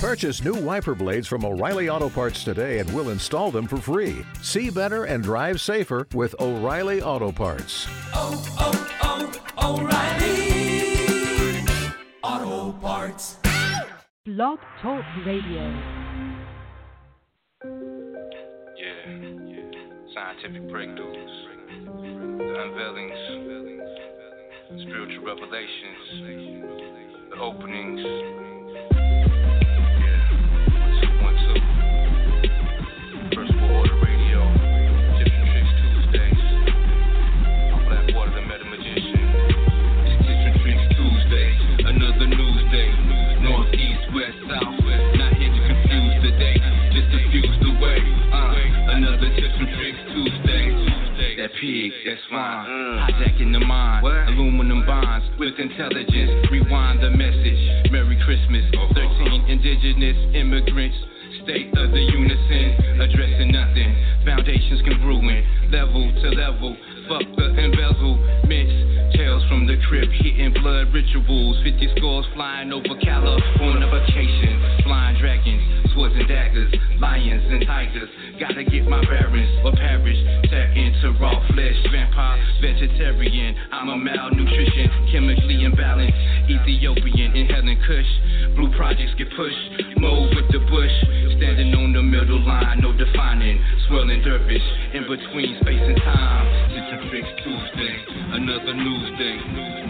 Purchase 0.00 0.42
new 0.42 0.54
wiper 0.54 0.94
blades 0.94 1.28
from 1.28 1.44
O'Reilly 1.44 1.90
Auto 1.90 2.08
Parts 2.08 2.42
today 2.42 2.78
and 2.78 2.90
we'll 2.94 3.10
install 3.10 3.50
them 3.50 3.66
for 3.66 3.76
free. 3.76 4.24
See 4.40 4.70
better 4.70 5.04
and 5.04 5.22
drive 5.22 5.60
safer 5.60 6.06
with 6.14 6.34
O'Reilly 6.40 7.02
Auto 7.02 7.30
Parts. 7.30 7.86
oh, 8.14 8.42
oh, 8.58 9.30
oh 9.58 9.78
O'Reilly 9.82 11.66
Auto 12.22 12.72
Parts. 12.78 13.36
Blog 14.24 14.58
Talk 14.80 15.04
Radio. 15.26 15.68
Yeah, 18.78 19.04
yeah. 19.04 19.70
Scientific 20.14 20.62
breakthroughs, 20.70 21.34
the 22.38 22.56
unveilings, 22.58 23.20
spiritual 24.80 25.24
revelations, 25.26 26.08
the 27.28 27.36
openings. 27.36 28.59
Pig, 51.60 51.92
that's 52.08 52.24
fine. 52.32 52.66
Mm. 52.66 52.96
Hijacking 53.04 53.52
the 53.52 53.60
mind. 53.60 54.00
Aluminum 54.32 54.86
bonds 54.86 55.28
with 55.38 55.54
intelligence. 55.60 56.48
Rewind 56.50 57.04
the 57.04 57.10
message. 57.12 57.92
Merry 57.92 58.16
Christmas. 58.24 58.64
13 58.72 59.44
indigenous 59.46 60.16
immigrants. 60.34 60.96
State 61.44 61.68
of 61.76 61.92
the 61.92 62.00
unison. 62.00 63.00
Addressing 63.00 63.52
nothing. 63.52 63.92
Foundations 64.24 64.80
congruent. 64.88 65.44
Level 65.70 66.08
to 66.08 66.28
level. 66.32 66.76
Fuck 67.06 67.28
the 67.36 67.52
embezzlements. 67.60 69.12
Tales 69.14 69.44
from 69.48 69.68
the 69.68 69.76
crypt. 69.86 70.12
Hitting 70.16 70.56
blood 70.56 70.88
rituals. 70.96 71.60
50 71.62 71.92
scores 71.96 72.26
flying 72.34 72.72
over 72.72 72.96
California 73.04 73.86
vacation. 73.92 74.56
Flying 74.82 75.20
dragons. 75.20 75.89
Swords 76.00 76.16
and 76.16 76.28
daggers. 76.28 76.72
Lions 76.96 77.44
and 77.44 77.60
tigers. 77.68 78.08
Gotta 78.40 78.64
get 78.64 78.88
my 78.88 79.04
bearings 79.04 79.52
or 79.62 79.72
perish. 79.76 80.16
Tap 80.48 80.72
into 80.72 81.12
raw 81.20 81.36
flesh. 81.52 81.76
Vampire. 81.92 82.40
Vegetarian. 82.64 83.54
I'm 83.70 83.90
a 83.90 83.98
malnutrition. 84.00 84.88
Chemically 85.12 85.60
imbalanced. 85.60 86.16
Ethiopian. 86.48 87.36
Inhaling 87.36 87.76
kush. 87.84 88.08
Blue 88.56 88.72
projects 88.80 89.12
get 89.20 89.28
pushed. 89.36 90.00
Move 90.00 90.32
with 90.32 90.48
the 90.56 90.64
bush. 90.72 90.96
Standing 91.36 91.76
on 91.76 91.92
the 91.92 92.00
middle 92.00 92.40
line. 92.48 92.80
No 92.80 92.96
defining. 92.96 93.60
Swirling 93.84 94.24
dervish. 94.24 94.64
In 94.96 95.04
between 95.04 95.60
space 95.60 95.84
and 95.84 96.00
time. 96.00 96.48
Tips 96.72 96.96
and 96.96 97.10
tricks 97.12 97.28
Tuesday. 97.44 97.92
Another 98.40 98.72
news 98.72 99.20
day. 99.20 99.36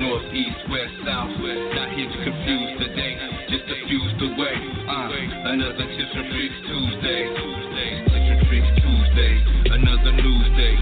North, 0.02 0.26
east, 0.34 0.58
west, 0.74 0.90
south. 1.06 1.30
Not 1.38 1.94
here 1.94 2.10
to 2.10 2.18
confuse 2.18 2.82
the 2.82 2.90
day. 2.98 3.14
Just 3.46 3.66
diffuse 3.70 4.10
the 4.18 4.34
way. 4.34 4.58
Uh, 4.90 5.54
another 5.54 5.86
tips 6.00 6.16
and 6.16 6.30
tricks 6.32 6.54
Tuesday. 6.64 7.28
Tuesday. 7.28 7.90
Tips 8.08 8.28
and 8.32 8.40
tricks 8.48 8.72
Tuesday. 8.80 9.34
Another 9.68 10.12
news 10.16 10.48
day. 10.56 10.76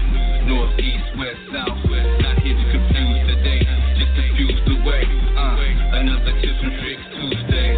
North, 0.47 0.79
east, 0.79 1.11
west, 1.19 1.35
south. 1.51 1.75
Not 2.23 2.39
here 2.39 2.55
to 2.55 2.65
confuse. 2.71 3.27
Just 4.39 4.63
the 4.65 4.75
way. 4.87 5.03
Uh, 5.35 5.99
another 5.99 6.31
tips 6.39 6.61
and 6.63 6.71
tricks. 6.79 7.03
Tuesday. 7.11 7.75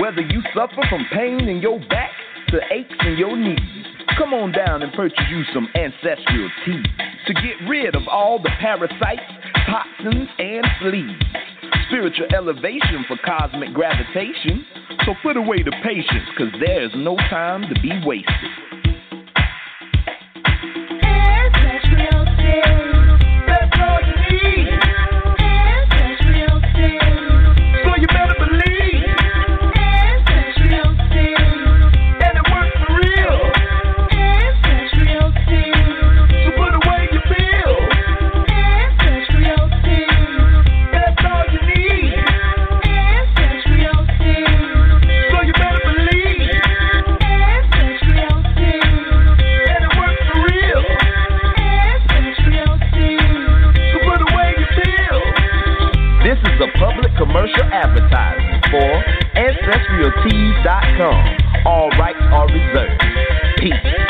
Whether 0.00 0.22
you 0.22 0.42
suffer 0.54 0.82
from 0.90 1.06
pain 1.12 1.48
in 1.48 1.58
your 1.62 1.78
back 1.88 2.10
to 2.48 2.60
aches 2.70 2.94
in 3.06 3.16
your 3.16 3.36
knees, 3.36 3.95
come 4.18 4.32
on 4.34 4.52
down 4.52 4.82
and 4.82 4.92
purchase 4.92 5.24
you 5.30 5.42
some 5.52 5.68
ancestral 5.74 6.50
tea 6.64 6.82
to 7.26 7.34
get 7.34 7.68
rid 7.68 7.94
of 7.94 8.02
all 8.08 8.38
the 8.42 8.50
parasites, 8.60 9.22
toxins, 9.66 10.28
and 10.38 10.66
fleas. 10.80 11.16
Spiritual 11.88 12.26
elevation 12.34 13.04
for 13.08 13.16
cosmic 13.24 13.72
gravitation. 13.72 14.64
So 15.04 15.14
put 15.22 15.36
away 15.36 15.62
the 15.62 15.72
patience, 15.82 16.28
cause 16.36 16.52
there's 16.60 16.92
no 16.96 17.16
time 17.30 17.62
to 17.72 17.80
be 17.80 17.92
wasted. 18.04 18.34
That's 23.46 23.76
all 23.80 24.00
you 24.02 24.16
need. 24.30 24.80
So 26.78 27.15
for 58.76 59.04
AncestralTees.com. 59.36 61.36
All 61.66 61.88
rights 61.98 62.18
are 62.20 62.46
reserved. 62.48 63.02
Peace. 63.58 64.05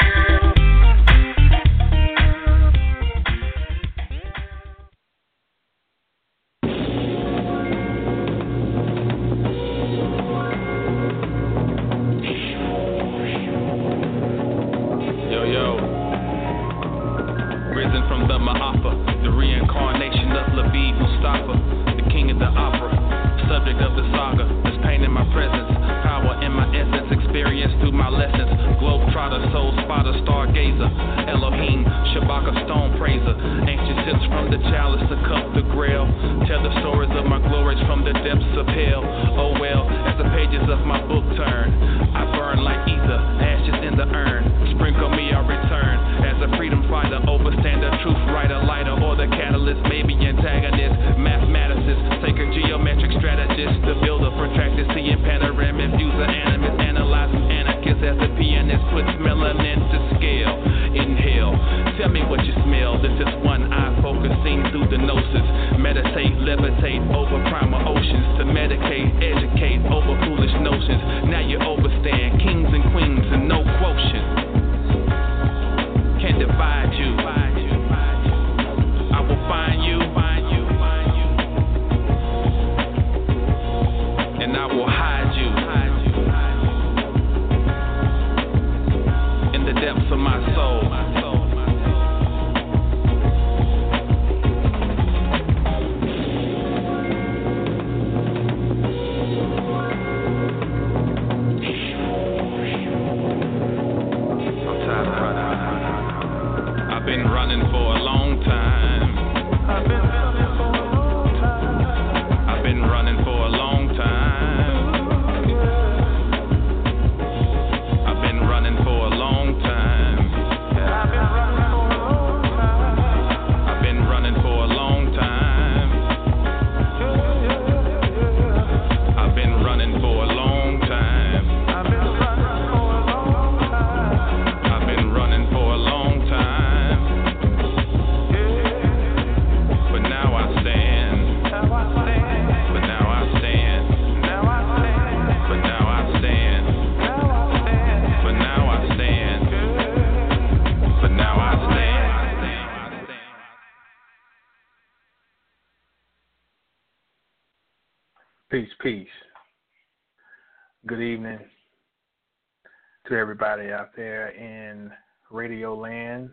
Everybody 163.38 163.70
out 163.70 163.90
there 163.94 164.28
in 164.28 164.90
Radio 165.30 165.76
Land, 165.76 166.30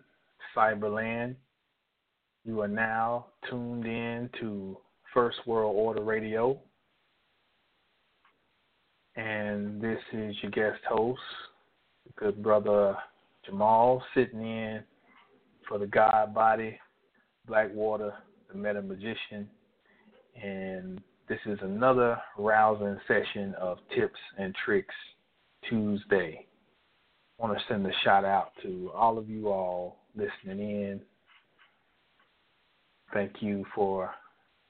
Cyberland. 0.55 1.35
You 2.45 2.61
are 2.61 2.67
now 2.69 3.25
tuned 3.49 3.85
in 3.85 4.29
to 4.39 4.77
First 5.13 5.35
World 5.45 5.75
Order 5.75 6.01
Radio. 6.01 6.57
And 9.17 9.81
this 9.81 9.99
is 10.13 10.33
your 10.41 10.51
guest 10.51 10.81
host, 10.87 11.19
good 12.15 12.41
brother 12.41 12.95
Jamal, 13.45 14.01
sitting 14.15 14.41
in 14.41 14.81
for 15.67 15.79
the 15.79 15.87
God 15.87 16.33
Body, 16.33 16.79
Blackwater, 17.45 18.13
the 18.49 18.57
Meta 18.57 18.81
Magician. 18.81 19.49
And 20.41 21.01
this 21.27 21.39
is 21.47 21.59
another 21.61 22.17
rousing 22.37 22.97
session 23.09 23.53
of 23.59 23.79
Tips 23.93 24.19
and 24.37 24.55
Tricks 24.63 24.95
Tuesday. 25.69 26.47
Want 27.37 27.57
to 27.57 27.63
send 27.67 27.85
a 27.85 27.91
shout 28.03 28.25
out 28.25 28.51
to 28.61 28.91
all 28.95 29.17
of 29.17 29.29
you 29.29 29.49
all 29.49 29.97
listening 30.15 30.59
in. 30.59 31.01
Thank 33.13 33.41
you 33.41 33.65
for 33.75 34.11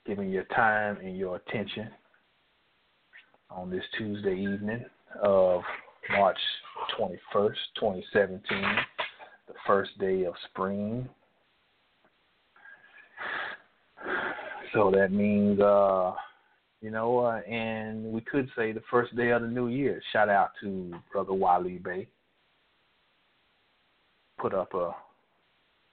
giving 0.05 0.29
your 0.29 0.45
time 0.45 0.97
and 0.97 1.17
your 1.17 1.35
attention 1.37 1.89
on 3.49 3.69
this 3.69 3.83
Tuesday 3.97 4.33
evening 4.33 4.83
of 5.21 5.61
March 6.11 6.37
21st, 6.99 7.53
2017, 7.79 8.41
the 9.47 9.53
first 9.65 9.97
day 9.99 10.23
of 10.23 10.33
spring. 10.49 11.07
So 14.73 14.91
that 14.91 15.11
means, 15.11 15.59
uh, 15.59 16.13
you 16.81 16.91
know, 16.91 17.19
uh, 17.19 17.41
and 17.49 18.05
we 18.05 18.21
could 18.21 18.49
say 18.57 18.71
the 18.71 18.83
first 18.89 19.15
day 19.15 19.29
of 19.29 19.43
the 19.43 19.47
new 19.47 19.67
year. 19.67 20.01
Shout 20.11 20.29
out 20.29 20.51
to 20.61 20.93
Brother 21.11 21.33
Wally 21.33 21.77
Bay. 21.77 22.07
Put 24.43 24.53
up 24.53 24.73
a 24.73 24.93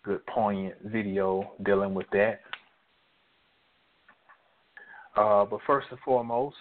good 0.05 0.27
poignant 0.27 0.75
video 0.85 1.53
dealing 1.65 1.95
with 1.95 2.09
that. 2.11 2.41
Uh, 5.17 5.45
but 5.45 5.61
first 5.69 5.87
and 5.93 6.01
foremost, 6.01 6.57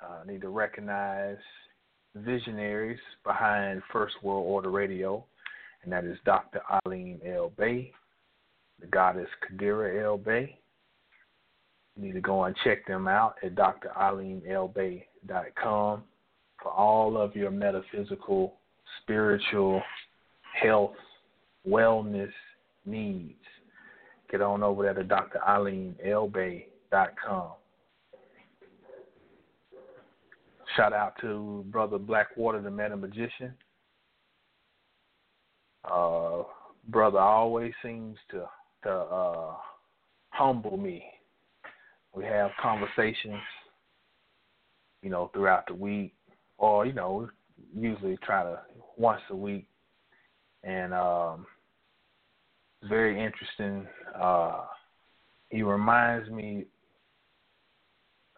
uh, 0.00 0.18
I 0.22 0.26
need 0.30 0.42
to 0.42 0.50
recognize 0.50 1.38
visionaries 2.14 3.00
behind 3.24 3.82
First 3.92 4.14
World 4.22 4.46
Order 4.46 4.70
Radio, 4.70 5.24
and 5.82 5.92
that 5.92 6.04
is 6.04 6.16
Dr. 6.24 6.60
Eileen 6.86 7.18
L. 7.26 7.50
Bay, 7.58 7.90
the 8.80 8.86
goddess 8.86 9.26
Kadira 9.50 10.00
L. 10.04 10.16
Bay. 10.16 10.60
You 11.96 12.04
need 12.04 12.12
to 12.12 12.20
go 12.20 12.44
and 12.44 12.54
check 12.62 12.86
them 12.86 13.08
out 13.08 13.34
at 13.42 13.56
drEileenLBay.com 13.56 16.02
for 16.62 16.70
all 16.70 17.16
of 17.16 17.34
your 17.34 17.50
metaphysical, 17.50 18.54
spiritual, 19.02 19.82
health, 20.62 20.94
wellness 21.68 22.32
needs. 22.84 23.34
Get 24.30 24.40
on 24.40 24.62
over 24.62 24.82
there 24.82 24.94
to 24.94 25.04
drEileenLBay.com. 25.04 27.48
Shout 30.76 30.92
out 30.92 31.14
to 31.20 31.64
Brother 31.70 31.98
Blackwater, 31.98 32.60
the 32.60 32.70
man 32.70 32.90
Meta 32.90 32.96
Magician. 32.96 33.54
Uh, 35.84 36.42
brother 36.88 37.18
always 37.18 37.72
seems 37.82 38.16
to 38.30 38.46
to 38.82 38.90
uh, 38.90 39.54
humble 40.30 40.76
me. 40.76 41.04
We 42.14 42.24
have 42.24 42.50
conversations, 42.60 43.40
you 45.02 45.10
know, 45.10 45.30
throughout 45.32 45.66
the 45.66 45.74
week, 45.74 46.14
or 46.58 46.84
you 46.84 46.92
know, 46.92 47.30
usually 47.74 48.18
try 48.18 48.42
to 48.42 48.60
once 48.96 49.22
a 49.30 49.36
week, 49.36 49.66
and 50.62 50.92
um, 50.94 51.46
very 52.88 53.22
interesting. 53.22 53.86
Uh, 54.14 54.64
he 55.50 55.62
reminds 55.62 56.28
me 56.30 56.64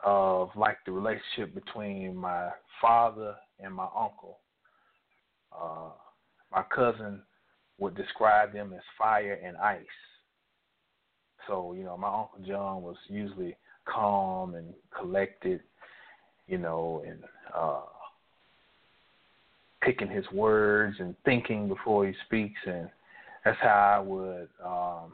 of 0.05 0.51
like 0.55 0.79
the 0.87 0.93
relationship 0.93 1.55
between 1.55 2.15
my 2.17 2.51
father 2.81 3.35
and 3.61 3.75
my 3.75 3.87
uncle. 3.97 4.39
Uh, 5.53 5.91
my 6.53 6.63
cousin 6.75 7.23
would 7.79 7.97
describe 7.97 8.53
them 8.53 8.73
as 8.73 8.83
fire 8.97 9.39
and 9.45 9.57
ice. 9.57 9.85
So, 11.47 11.73
you 11.73 11.85
know, 11.85 11.97
my 11.97 12.09
Uncle 12.09 12.41
John 12.47 12.83
was 12.83 12.97
usually 13.09 13.57
calm 13.87 14.55
and 14.55 14.75
collected, 14.97 15.61
you 16.47 16.59
know, 16.59 17.03
and 17.07 17.21
uh 17.57 17.81
picking 19.83 20.09
his 20.09 20.25
words 20.33 20.97
and 20.99 21.15
thinking 21.25 21.69
before 21.69 22.07
he 22.07 22.13
speaks 22.27 22.61
and 22.67 22.89
that's 23.45 23.59
how 23.61 23.97
I 23.97 24.01
would 24.01 24.49
um 24.65 25.13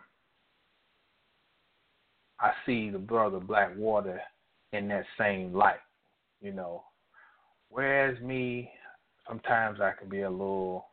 I 2.41 2.53
see 2.67 2.91
the 2.91 2.99
brother 2.99 3.39
Blackwater 3.41 4.21
in 4.73 4.89
that 4.89 5.05
same 5.19 5.55
light, 5.55 5.81
you 6.43 6.53
know. 6.53 6.85
Whereas 7.71 8.21
me, 8.21 8.71
sometimes 9.27 9.81
I 9.81 9.93
can 9.99 10.09
be 10.09 10.23
a 10.23 10.31
little 10.31 10.87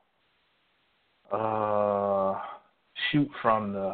uh 1.31 2.39
shoot 3.12 3.29
from 3.41 3.74
the 3.74 3.93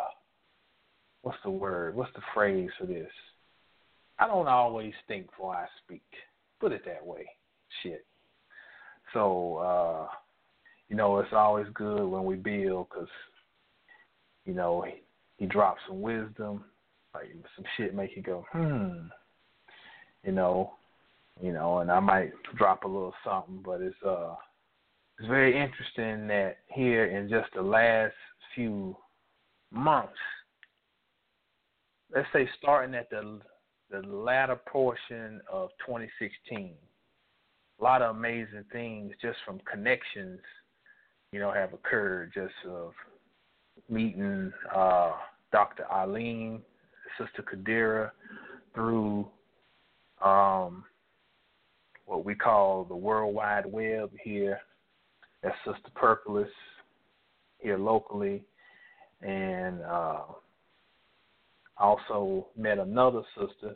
what's 1.22 1.38
the 1.44 1.52
word? 1.52 1.96
What's 1.96 2.14
the 2.14 2.22
phrase 2.34 2.70
for 2.80 2.86
this? 2.86 3.12
I 4.20 4.28
don't 4.28 4.48
always 4.48 4.94
think 5.08 5.28
before 5.30 5.56
I 5.56 5.68
speak. 5.84 6.04
Put 6.60 6.72
it 6.72 6.84
that 6.86 7.06
way. 7.06 7.28
Shit. 7.84 8.06
So, 9.14 9.58
uh, 9.58 10.08
you 10.90 10.96
know, 10.96 11.20
it's 11.20 11.34
always 11.34 11.68
good 11.74 12.06
when 12.06 12.26
we 12.26 12.36
build 12.36 12.88
because, 12.90 13.10
you 14.46 14.54
know, 14.54 14.82
he, 14.82 15.02
he 15.38 15.46
drops 15.46 15.82
some 15.88 16.02
wisdom, 16.02 16.64
like 17.14 17.26
some 17.56 17.66
shit 17.76 17.96
make 17.96 18.16
you 18.16 18.22
go, 18.22 18.46
hmm, 18.52 19.08
you 20.24 20.32
know, 20.32 20.74
you 21.42 21.52
know, 21.54 21.80
and 21.80 21.92
I 21.92 22.00
might 22.00 22.32
drop 22.58 22.84
a 22.84 22.88
little 22.88 23.14
something, 23.24 23.62
but 23.64 23.82
it's 23.82 23.96
uh, 24.06 24.36
it's 25.20 25.28
very 25.28 25.52
interesting 25.52 26.28
that 26.28 26.58
here 26.68 27.06
in 27.06 27.30
just 27.30 27.50
the 27.56 27.62
last 27.62 28.14
few 28.56 28.96
months, 29.72 30.18
let's 32.14 32.28
say 32.34 32.50
starting 32.58 32.96
at 32.96 33.10
the 33.10 33.40
the 33.90 34.02
latter 34.08 34.60
portion 34.68 35.40
of 35.52 35.70
2016, 35.86 36.74
a 37.80 37.84
lot 37.84 38.02
of 38.02 38.16
amazing 38.16 38.66
things 38.72 39.14
just 39.22 39.38
from 39.46 39.60
connections, 39.72 40.40
you 41.32 41.40
know, 41.40 41.52
have 41.52 41.74
occurred. 41.74 42.32
Just 42.34 42.54
of 42.68 42.94
meeting 43.90 44.52
uh, 44.76 45.14
Dr. 45.52 45.86
Eileen, 45.92 46.62
Sister 47.18 47.44
Kadira, 47.44 48.12
through 48.74 49.28
um, 50.24 50.84
what 52.06 52.26
we 52.26 52.34
call 52.34 52.84
the 52.84 52.96
World 52.96 53.36
Wide 53.36 53.66
Web 53.66 54.12
here 54.24 54.60
at 55.44 55.54
Sister 55.66 55.90
Perpolis 55.96 56.50
here 57.60 57.78
locally, 57.78 58.44
and 59.22 59.82
uh, 59.82 60.22
also 61.78 62.48
met 62.58 62.80
another 62.80 63.22
sister, 63.38 63.76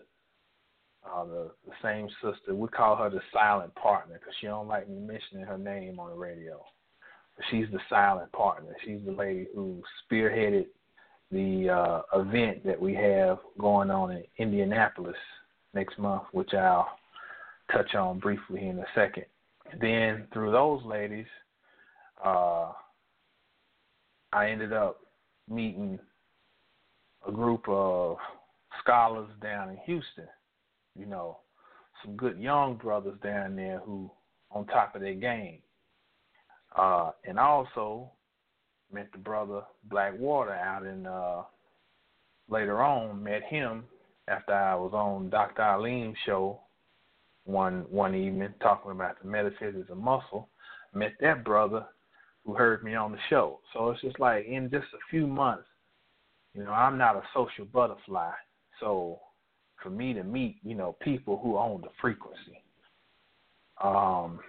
uh, 1.05 1.25
the, 1.25 1.51
the 1.65 1.73
same 1.81 2.07
sister. 2.21 2.53
We 2.55 2.67
call 2.67 2.95
her 2.97 3.09
the 3.09 3.21
silent 3.33 3.73
partner 3.75 4.15
because 4.19 4.33
she 4.39 4.47
don't 4.47 4.67
like 4.67 4.89
me 4.89 4.99
mentioning 4.99 5.45
her 5.45 5.57
name 5.57 5.99
on 5.99 6.09
the 6.09 6.15
radio. 6.15 6.63
But 7.35 7.45
she's 7.49 7.65
the 7.71 7.79
silent 7.89 8.31
partner. 8.31 8.75
She's 8.85 8.99
the 9.05 9.11
lady 9.11 9.47
who 9.55 9.81
spearheaded 10.11 10.67
the 11.31 11.69
uh, 11.69 12.19
event 12.19 12.65
that 12.65 12.79
we 12.79 12.93
have 12.95 13.39
going 13.57 13.89
on 13.89 14.11
in 14.11 14.23
Indianapolis 14.37 15.15
next 15.73 15.97
month, 15.97 16.23
which 16.33 16.53
I'll 16.53 16.89
touch 17.71 17.95
on 17.95 18.19
briefly 18.19 18.67
in 18.67 18.79
a 18.79 18.85
second. 18.93 19.25
Then 19.79 20.27
through 20.33 20.51
those 20.51 20.83
ladies, 20.85 21.27
uh, 22.23 22.71
I 24.33 24.49
ended 24.49 24.73
up 24.73 24.99
meeting 25.49 25.99
a 27.27 27.31
group 27.31 27.67
of 27.67 28.17
scholars 28.81 29.29
down 29.41 29.69
in 29.69 29.77
Houston. 29.85 30.27
You 30.97 31.05
know, 31.05 31.39
some 32.03 32.15
good 32.15 32.37
young 32.39 32.75
brothers 32.75 33.17
down 33.23 33.55
there 33.55 33.79
who 33.79 34.11
on 34.51 34.65
top 34.67 34.95
of 34.95 35.01
their 35.01 35.15
game. 35.15 35.59
Uh, 36.75 37.11
and 37.25 37.37
also 37.37 38.11
met 38.91 39.11
the 39.11 39.17
brother 39.17 39.61
Blackwater 39.89 40.53
out 40.53 40.85
in 40.85 41.05
uh, 41.05 41.43
later 42.49 42.81
on 42.81 43.23
met 43.23 43.43
him 43.43 43.85
after 44.27 44.53
I 44.53 44.75
was 44.75 44.91
on 44.93 45.29
Dr. 45.29 45.61
Eileen's 45.61 46.17
show 46.25 46.59
one 47.45 47.85
one 47.89 48.15
evening 48.15 48.53
talking 48.61 48.91
about 48.91 49.21
the 49.21 49.27
metaphysics 49.27 49.89
of 49.89 49.97
muscle. 49.97 50.49
Met 50.93 51.13
that 51.21 51.43
brother 51.43 51.85
who 52.45 52.53
heard 52.53 52.83
me 52.83 52.95
on 52.95 53.11
the 53.11 53.17
show. 53.29 53.59
So 53.73 53.89
it's 53.89 54.01
just 54.01 54.19
like 54.19 54.45
in 54.45 54.69
just 54.69 54.87
a 54.93 55.09
few 55.09 55.27
months, 55.27 55.67
you 56.53 56.63
know, 56.63 56.71
I'm 56.71 56.97
not 56.97 57.15
a 57.15 57.23
social 57.33 57.65
butterfly. 57.65 58.31
So 58.79 59.19
for 59.81 59.89
me 59.89 60.13
to 60.13 60.23
meet, 60.23 60.57
you 60.63 60.75
know, 60.75 60.95
people 61.01 61.39
who 61.41 61.57
own 61.57 61.81
the 61.81 61.89
frequency. 61.99 62.63
Um, 63.83 64.39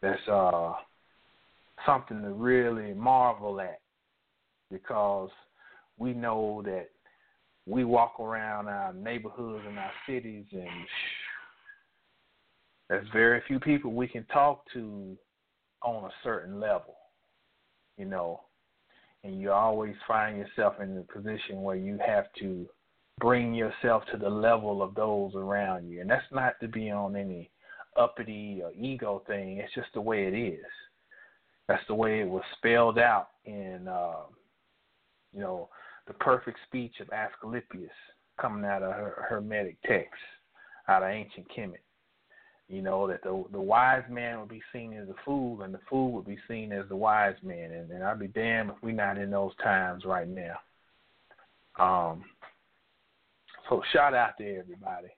that's 0.00 0.28
uh 0.28 0.72
something 1.86 2.22
to 2.22 2.30
really 2.30 2.92
marvel 2.92 3.60
at 3.60 3.80
because 4.70 5.30
we 5.98 6.12
know 6.12 6.62
that 6.64 6.88
we 7.66 7.84
walk 7.84 8.18
around 8.20 8.68
our 8.68 8.92
neighborhoods 8.92 9.64
and 9.68 9.78
our 9.78 9.90
cities 10.06 10.44
and 10.52 10.68
there's 12.88 13.06
very 13.12 13.42
few 13.46 13.58
people 13.58 13.92
we 13.92 14.06
can 14.06 14.24
talk 14.26 14.64
to 14.74 15.16
on 15.82 16.04
a 16.04 16.12
certain 16.22 16.60
level, 16.60 16.94
you 17.96 18.04
know, 18.04 18.40
and 19.24 19.40
you 19.40 19.50
always 19.50 19.94
find 20.06 20.36
yourself 20.36 20.74
in 20.80 20.98
a 20.98 21.12
position 21.12 21.62
where 21.62 21.76
you 21.76 21.98
have 22.04 22.26
to 22.38 22.66
bring 23.20 23.54
yourself 23.54 24.04
to 24.10 24.16
the 24.16 24.28
level 24.28 24.82
of 24.82 24.94
those 24.94 25.34
around 25.34 25.88
you. 25.88 26.00
And 26.00 26.10
that's 26.10 26.24
not 26.32 26.54
to 26.60 26.68
be 26.68 26.90
on 26.90 27.16
any 27.16 27.50
uppity 27.96 28.60
or 28.62 28.72
ego 28.72 29.22
thing. 29.26 29.58
It's 29.58 29.74
just 29.74 29.92
the 29.94 30.00
way 30.00 30.26
it 30.26 30.34
is. 30.34 30.64
That's 31.68 31.86
the 31.86 31.94
way 31.94 32.20
it 32.20 32.28
was 32.28 32.42
spelled 32.56 32.98
out 32.98 33.28
in, 33.44 33.86
uh, 33.88 34.24
you 35.32 35.40
know, 35.40 35.68
the 36.06 36.14
perfect 36.14 36.58
speech 36.66 36.94
of 37.00 37.08
Asclepius 37.10 37.90
coming 38.40 38.64
out 38.64 38.82
of 38.82 38.92
her 38.92 39.26
Hermetic 39.28 39.76
text, 39.86 40.20
out 40.88 41.02
of 41.02 41.10
ancient 41.10 41.46
Kemet. 41.56 41.76
You 42.68 42.80
know 42.80 43.06
that 43.06 43.22
the 43.22 43.44
the 43.52 43.60
wise 43.60 44.04
man 44.08 44.40
would 44.40 44.48
be 44.48 44.62
seen 44.72 44.94
as 44.94 45.08
a 45.08 45.14
fool, 45.24 45.62
and 45.62 45.74
the 45.74 45.80
fool 45.90 46.10
would 46.12 46.24
be 46.24 46.38
seen 46.48 46.72
as 46.72 46.88
the 46.88 46.96
wise 46.96 47.36
man. 47.42 47.70
And, 47.70 47.90
and 47.90 48.02
I'd 48.02 48.18
be 48.18 48.28
damned 48.28 48.70
if 48.70 48.76
we're 48.82 48.92
not 48.92 49.18
in 49.18 49.30
those 49.30 49.52
times 49.62 50.04
right 50.04 50.28
now. 50.28 50.56
Um. 51.78 52.24
So 53.68 53.82
shout 53.92 54.14
out 54.14 54.36
to 54.38 54.58
everybody. 54.58 55.08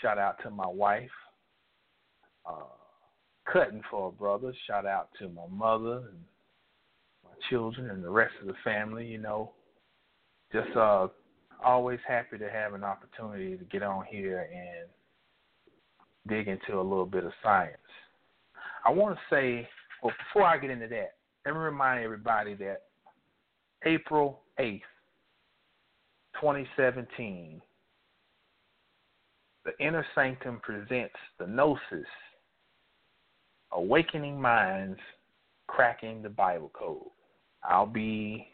Shout 0.00 0.18
out 0.18 0.36
to 0.42 0.50
my 0.50 0.66
wife. 0.66 1.10
Uh, 2.44 2.64
cutting 3.50 3.82
for 3.90 4.08
a 4.08 4.12
brother. 4.12 4.52
Shout 4.66 4.86
out 4.86 5.08
to 5.18 5.28
my 5.28 5.46
mother 5.50 6.08
and 6.08 6.18
my 7.24 7.30
children 7.50 7.90
and 7.90 8.02
the 8.02 8.10
rest 8.10 8.34
of 8.40 8.46
the 8.46 8.54
family. 8.64 9.06
You 9.06 9.18
know, 9.18 9.52
just 10.52 10.76
uh, 10.76 11.08
always 11.64 12.00
happy 12.06 12.38
to 12.38 12.50
have 12.50 12.74
an 12.74 12.84
opportunity 12.84 13.56
to 13.56 13.64
get 13.64 13.82
on 13.82 14.04
here 14.08 14.48
and 14.52 14.88
dig 16.28 16.48
into 16.48 16.78
a 16.78 16.82
little 16.82 17.06
bit 17.06 17.24
of 17.24 17.32
science. 17.42 17.76
I 18.84 18.90
want 18.90 19.16
to 19.16 19.34
say, 19.34 19.68
well, 20.02 20.12
before 20.28 20.46
I 20.46 20.58
get 20.58 20.70
into 20.70 20.88
that, 20.88 21.14
let 21.44 21.54
me 21.54 21.60
remind 21.60 22.04
everybody 22.04 22.54
that 22.54 22.82
April 23.84 24.40
8th, 24.58 24.80
2017, 26.34 27.60
the 29.64 29.84
Inner 29.84 30.04
Sanctum 30.14 30.60
presents 30.62 31.14
the 31.38 31.46
Gnosis 31.46 32.06
Awakening 33.72 34.40
Minds 34.40 34.98
Cracking 35.66 36.22
the 36.22 36.28
Bible 36.28 36.70
Code. 36.74 37.06
I'll 37.64 37.86
be 37.86 38.46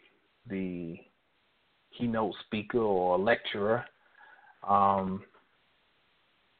the 0.48 0.96
keynote 1.96 2.34
speaker 2.46 2.78
or 2.78 3.18
lecturer. 3.18 3.84
Um, 4.68 5.22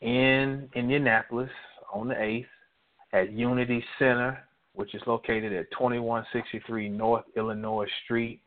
in 0.01 0.69
Indianapolis 0.75 1.51
on 1.93 2.09
the 2.09 2.15
8th 2.15 2.47
at 3.13 3.33
Unity 3.33 3.85
Center, 3.99 4.39
which 4.75 4.95
is 4.95 5.03
located 5.07 5.53
at 5.53 5.71
2163 5.73 6.89
North 6.89 7.25
Illinois 7.37 7.89
Street. 8.05 8.41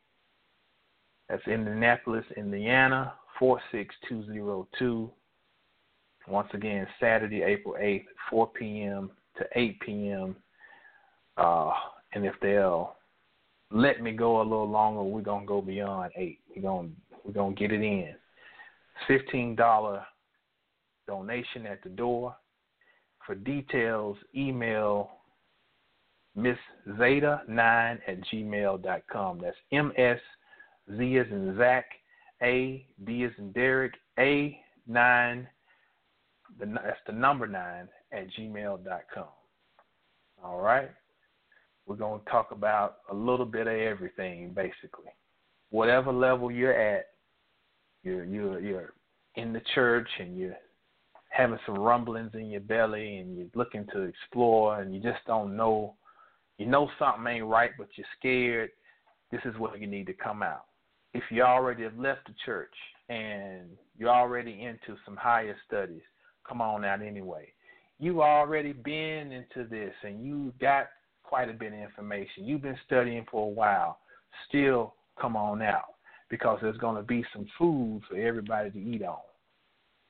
That's 1.32 1.48
Indianapolis, 1.48 2.26
Indiana, 2.36 3.14
46202. 3.40 5.10
Once 6.28 6.50
again, 6.54 6.86
Saturday, 7.00 7.42
April 7.42 7.76
8th, 7.82 8.04
4 8.30 8.48
p.m. 8.48 9.12
to 9.38 9.46
8 9.56 9.80
p.m. 9.80 10.36
Uh, 11.38 11.72
and 12.14 12.26
if 12.26 12.34
they'll 12.42 12.96
let 13.72 14.02
me 14.02 14.12
go 14.12 14.42
a 14.42 14.44
little 14.44 14.70
longer, 14.70 15.04
we're 15.04 15.22
gonna 15.22 15.46
go 15.46 15.62
beyond 15.62 16.12
eight. 16.18 16.40
We're 16.54 16.64
gonna 16.64 16.90
we're 17.24 17.32
gonna 17.32 17.56
get 17.56 17.72
it 17.72 17.82
in. 17.82 18.14
Fifteen 19.08 19.56
dollar 19.56 20.06
donation 21.08 21.66
at 21.66 21.82
the 21.82 21.90
door. 21.90 22.36
For 23.26 23.36
details, 23.36 24.18
email 24.36 25.12
Miss 26.36 26.58
Zada9 26.90 28.00
at 28.06 28.18
gmail.com. 28.34 29.40
That's 29.42 29.58
M 29.72 29.94
S 29.96 30.20
Z 30.90 31.04
is 31.04 31.32
in 31.32 31.56
Zach, 31.58 31.86
A, 32.42 32.86
D 33.06 33.24
is 33.24 33.32
in 33.38 33.52
Derek, 33.52 33.94
A, 34.20 34.60
9, 34.88 35.48
the, 36.60 36.66
that's 36.66 36.98
the 37.08 37.14
number 37.14 37.48
9 37.48 37.88
at 38.12 38.28
gmail.com. 38.38 39.26
All 40.44 40.62
right? 40.62 40.90
We're 41.86 41.96
going 41.96 42.22
to 42.24 42.30
talk 42.30 42.52
about 42.52 42.98
a 43.10 43.14
little 43.14 43.46
bit 43.46 43.68
of 43.68 43.74
everything, 43.74 44.54
basically. 44.54 45.12
Whatever 45.70 46.12
level 46.12 46.52
you're 46.52 46.74
at, 46.74 47.08
you're, 48.04 48.26
you're, 48.26 48.60
you're 48.60 48.94
in 49.36 49.54
the 49.54 49.62
church 49.74 50.08
and 50.20 50.38
you're 50.38 50.58
having 51.30 51.60
some 51.66 51.78
rumblings 51.78 52.32
in 52.34 52.50
your 52.50 52.62
belly 52.62 53.18
and 53.18 53.38
you're 53.38 53.48
looking 53.56 53.86
to 53.94 54.02
explore 54.02 54.82
and 54.82 54.94
you 54.94 55.02
just 55.02 55.26
don't 55.26 55.56
know 55.56 55.96
you 56.58 56.66
know 56.66 56.90
something 57.00 57.26
ain't 57.26 57.46
right 57.46 57.72
but 57.78 57.88
you're 57.96 58.06
scared 58.20 58.70
this 59.32 59.40
is 59.46 59.58
where 59.58 59.76
you 59.78 59.88
need 59.88 60.06
to 60.06 60.14
come 60.14 60.44
out 60.44 60.66
if 61.14 61.24
you 61.30 61.44
already 61.44 61.84
have 61.84 61.98
left 61.98 62.28
the 62.28 62.34
church 62.46 62.74
and 63.10 63.70
you're 63.98 64.10
already 64.10 64.64
into 64.64 65.00
some 65.06 65.16
higher 65.16 65.56
studies 65.68 66.02
come 66.48 66.62
on 66.62 66.86
out 66.86 67.02
anyway 67.02 67.48
you've 68.00 68.20
already 68.20 68.74
been 68.74 69.32
into 69.32 69.68
this 69.70 69.94
and 70.04 70.26
you 70.26 70.54
got 70.60 70.88
quite 71.24 71.50
a 71.50 71.54
bit 71.54 71.74
of 71.74 71.80
information 71.80 72.46
you've 72.46 72.62
been 72.62 72.78
studying 72.86 73.26
for 73.30 73.48
a 73.48 73.54
while 73.54 74.00
still 74.48 74.96
come 75.20 75.36
on 75.36 75.62
out 75.62 75.96
because 76.30 76.58
there's 76.62 76.78
going 76.78 76.96
to 76.96 77.04
be 77.04 77.24
some 77.34 77.46
food 77.58 78.02
for 78.10 78.18
everybody 78.18 78.72
to 78.72 78.80
eat 78.80 79.04
on 79.04 79.20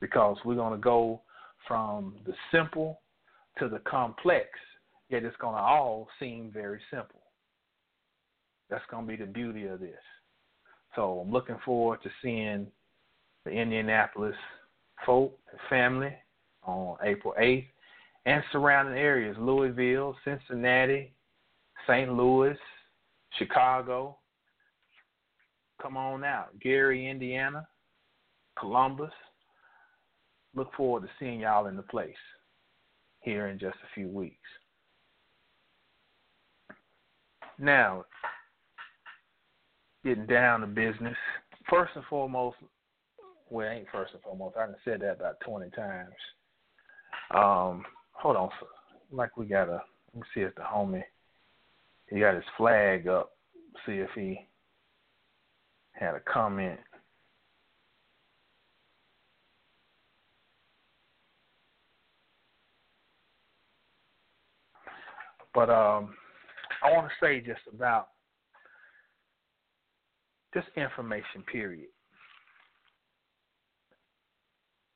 because 0.00 0.36
we're 0.44 0.54
going 0.54 0.72
to 0.72 0.82
go 0.82 1.20
from 1.66 2.14
the 2.26 2.32
simple 2.50 3.00
to 3.58 3.68
the 3.68 3.80
complex, 3.80 4.46
yet 5.10 5.24
it's 5.24 5.36
going 5.36 5.54
to 5.54 5.60
all 5.60 6.08
seem 6.18 6.50
very 6.52 6.80
simple. 6.90 7.20
That's 8.70 8.84
going 8.90 9.06
to 9.06 9.10
be 9.10 9.16
the 9.16 9.30
beauty 9.30 9.66
of 9.66 9.80
this. 9.80 9.90
So 10.94 11.20
I'm 11.20 11.32
looking 11.32 11.58
forward 11.64 12.02
to 12.02 12.10
seeing 12.22 12.66
the 13.44 13.50
Indianapolis 13.50 14.36
folk 15.06 15.38
family 15.68 16.14
on 16.64 16.96
April 17.02 17.34
8th 17.40 17.66
and 18.26 18.42
surrounding 18.52 18.96
areas 18.96 19.36
Louisville, 19.38 20.16
Cincinnati, 20.24 21.12
St. 21.86 22.12
Louis, 22.12 22.56
Chicago. 23.38 24.16
Come 25.80 25.96
on 25.96 26.22
out. 26.22 26.50
Gary, 26.60 27.08
Indiana, 27.08 27.66
Columbus, 28.58 29.10
look 30.54 30.72
forward 30.74 31.02
to 31.02 31.08
seeing 31.18 31.40
y'all 31.40 31.66
in 31.66 31.76
the 31.76 31.82
place 31.82 32.14
here 33.20 33.48
in 33.48 33.58
just 33.58 33.76
a 33.76 33.94
few 33.94 34.08
weeks. 34.08 34.36
Now, 37.58 38.04
getting 40.04 40.26
down 40.26 40.60
to 40.60 40.66
business. 40.66 41.16
First 41.70 41.92
and 41.94 42.04
foremost, 42.06 42.56
well, 43.50 43.68
ain't 43.68 43.86
first 43.92 44.12
and 44.14 44.22
foremost. 44.22 44.56
I 44.56 44.66
done 44.66 44.76
said 44.84 45.00
that 45.00 45.16
about 45.16 45.40
twenty 45.40 45.70
times. 45.70 46.14
Um, 47.30 47.84
hold 48.12 48.36
on, 48.36 48.50
like 49.10 49.36
we 49.36 49.46
got 49.46 49.68
a. 49.68 49.82
Let 50.14 50.16
me 50.16 50.22
see 50.34 50.40
if 50.40 50.54
the 50.54 50.62
homie 50.62 51.02
he 52.08 52.20
got 52.20 52.34
his 52.34 52.44
flag 52.58 53.08
up. 53.08 53.32
See 53.86 53.92
if 53.92 54.10
he 54.14 54.46
had 55.92 56.14
a 56.14 56.20
comment. 56.20 56.78
But 65.54 65.70
um, 65.70 66.14
I 66.82 66.92
want 66.92 67.08
to 67.08 67.26
say 67.26 67.40
just 67.40 67.60
about 67.72 68.08
just 70.54 70.68
information, 70.76 71.42
period. 71.50 71.88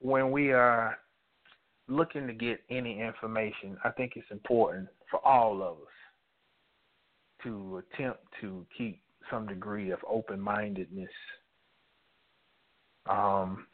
When 0.00 0.30
we 0.30 0.52
are 0.52 0.98
looking 1.88 2.26
to 2.26 2.32
get 2.32 2.60
any 2.70 3.00
information, 3.00 3.76
I 3.84 3.90
think 3.90 4.12
it's 4.16 4.30
important 4.30 4.88
for 5.10 5.24
all 5.24 5.62
of 5.62 5.76
us 5.76 5.96
to 7.44 7.82
attempt 7.94 8.20
to 8.40 8.66
keep 8.76 9.00
some 9.30 9.46
degree 9.46 9.90
of 9.90 9.98
open 10.08 10.40
mindedness 10.40 11.10
um, 13.08 13.66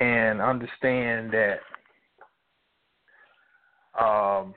and 0.00 0.40
understand 0.40 1.32
that 1.32 1.60
um, 3.98 4.54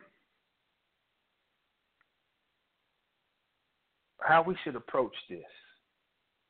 how 4.19 4.43
we 4.45 4.55
should 4.63 4.75
approach 4.75 5.13
this. 5.29 5.39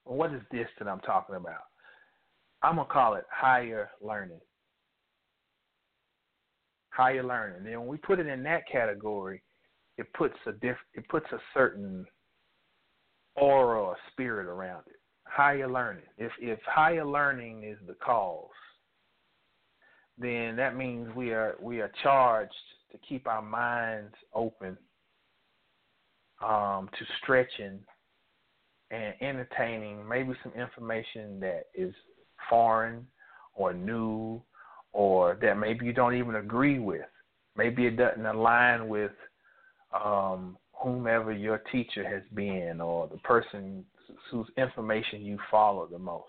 What 0.06 0.34
is 0.34 0.42
this 0.52 0.68
that 0.80 0.88
I'm 0.88 1.00
talking 1.02 1.36
about? 1.36 1.64
I'm 2.62 2.76
gonna 2.76 2.88
call 2.90 3.16
it 3.16 3.26
higher 3.30 3.90
learning. 4.02 4.40
Higher 6.90 7.24
learning. 7.24 7.64
Then 7.64 7.80
when 7.80 7.88
we 7.88 7.98
put 7.98 8.20
it 8.20 8.28
in 8.28 8.44
that 8.44 8.64
category, 8.72 9.42
it 9.98 10.12
puts 10.14 10.36
a 10.46 10.54
diff 10.54 10.78
it 10.94 11.08
puts 11.10 11.26
a 11.32 11.40
certain 11.54 12.06
aura 13.36 13.82
or 13.82 13.98
spirit 14.12 14.48
around 14.48 14.84
it. 14.88 15.00
Higher 15.26 15.70
learning. 15.70 16.06
If 16.18 16.32
if 16.40 16.60
higher 16.66 17.06
learning 17.06 17.64
is 17.64 17.78
the 17.88 17.96
cause, 17.96 18.50
then 20.18 20.56
that 20.56 20.76
means 20.76 21.14
we 21.16 21.32
are 21.32 21.56
we 21.60 21.82
are 21.82 21.92
charged 22.02 22.54
to 22.92 22.98
keep 23.08 23.28
our 23.28 23.42
minds 23.42 24.14
open 24.34 24.78
um, 26.42 26.90
to 26.98 27.06
stretching 27.22 27.80
and 28.94 29.16
entertaining 29.22 30.08
maybe 30.08 30.34
some 30.44 30.54
information 30.54 31.40
that 31.40 31.66
is 31.74 31.94
foreign 32.50 33.06
or 33.56 33.74
new 33.74 34.42
or 34.92 35.38
that 35.42 35.58
maybe 35.58 35.86
you 35.86 35.94
don't 35.94 36.16
even 36.16 36.36
agree 36.36 36.78
with. 36.78 37.06
Maybe 37.58 37.88
it 37.88 37.98
doesn't 37.98 38.26
align 38.26 38.88
with 38.88 39.12
um, 39.94 40.58
whomever 40.74 41.32
your 41.32 41.60
teacher 41.72 42.08
has 42.08 42.22
been 42.36 42.82
or 42.82 43.08
the 43.08 43.18
person 43.18 43.84
whose 44.30 44.48
information 44.58 45.22
you 45.22 45.40
follow 45.50 45.88
the 45.88 46.00
most. 46.00 46.26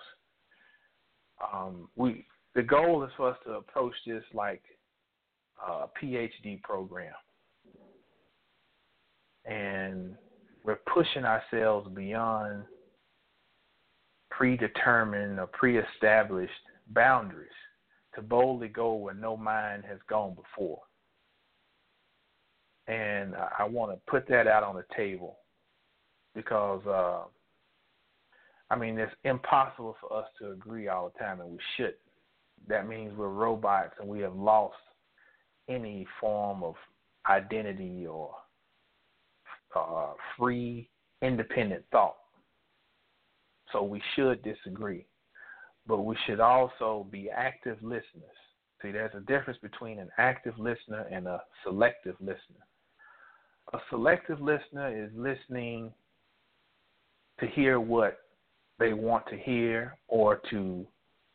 Um, 1.53 1.89
we 1.97 2.27
the 2.55 2.63
goal 2.63 3.03
is 3.05 3.11
for 3.17 3.31
us 3.31 3.37
to 3.45 3.55
approach 3.55 3.95
this 4.07 4.23
like 4.33 4.63
a 5.67 5.87
PhD 6.01 6.63
program, 6.63 7.13
and 9.45 10.15
we're 10.65 10.81
pushing 10.93 11.25
ourselves 11.25 11.89
beyond 11.95 12.65
predetermined 14.31 15.39
or 15.39 15.47
pre-established 15.47 16.53
boundaries 16.89 17.49
to 18.15 18.23
boldly 18.23 18.69
go 18.69 18.95
where 18.95 19.15
no 19.15 19.37
mind 19.37 19.85
has 19.89 19.99
gone 20.09 20.35
before. 20.35 20.81
And 22.87 23.35
I 23.59 23.65
want 23.65 23.93
to 23.93 24.11
put 24.11 24.29
that 24.29 24.47
out 24.47 24.63
on 24.63 24.75
the 24.75 24.85
table 24.97 25.39
because, 26.35 26.85
uh, 26.87 27.23
I 28.71 28.77
mean, 28.77 28.99
it's 28.99 29.13
impossible 29.25 29.97
for 30.01 30.19
us 30.19 30.27
to 30.41 30.51
agree 30.51 30.89
all 30.89 31.11
the 31.11 31.19
time, 31.19 31.41
and 31.41 31.51
we 31.51 31.59
should. 31.77 31.95
That 32.67 32.89
means 32.89 33.17
we're 33.17 33.29
robots 33.29 33.95
and 34.01 34.09
we 34.09 34.21
have 34.21 34.35
lost 34.35 34.75
any 35.69 36.07
form 36.21 36.63
of 36.63 36.75
identity 37.29 38.07
or 38.07 38.35
uh, 39.77 40.13
free, 40.37 40.89
independent 41.23 41.85
thought. 41.91 42.17
So 43.73 43.83
we 43.83 44.01
should 44.15 44.43
disagree, 44.43 45.07
but 45.87 46.01
we 46.01 46.17
should 46.27 46.41
also 46.41 47.07
be 47.11 47.31
active 47.31 47.79
listeners. 47.83 48.39
See, 48.83 48.93
there's 48.93 49.15
a 49.15 49.21
difference 49.21 49.59
between 49.63 49.99
an 49.99 50.11
active 50.19 50.59
listener 50.59 51.07
and 51.11 51.27
a 51.27 51.43
selective 51.65 52.17
listener. 52.21 52.65
A 53.73 53.79
selective 53.91 54.41
listener 54.41 55.05
is 55.05 55.11
listening 55.17 55.93
to 57.41 57.47
hear 57.47 57.81
what 57.81 58.19
they 58.79 58.93
want 58.93 59.27
to 59.29 59.37
hear 59.37 59.97
or 60.09 60.41
to 60.51 60.87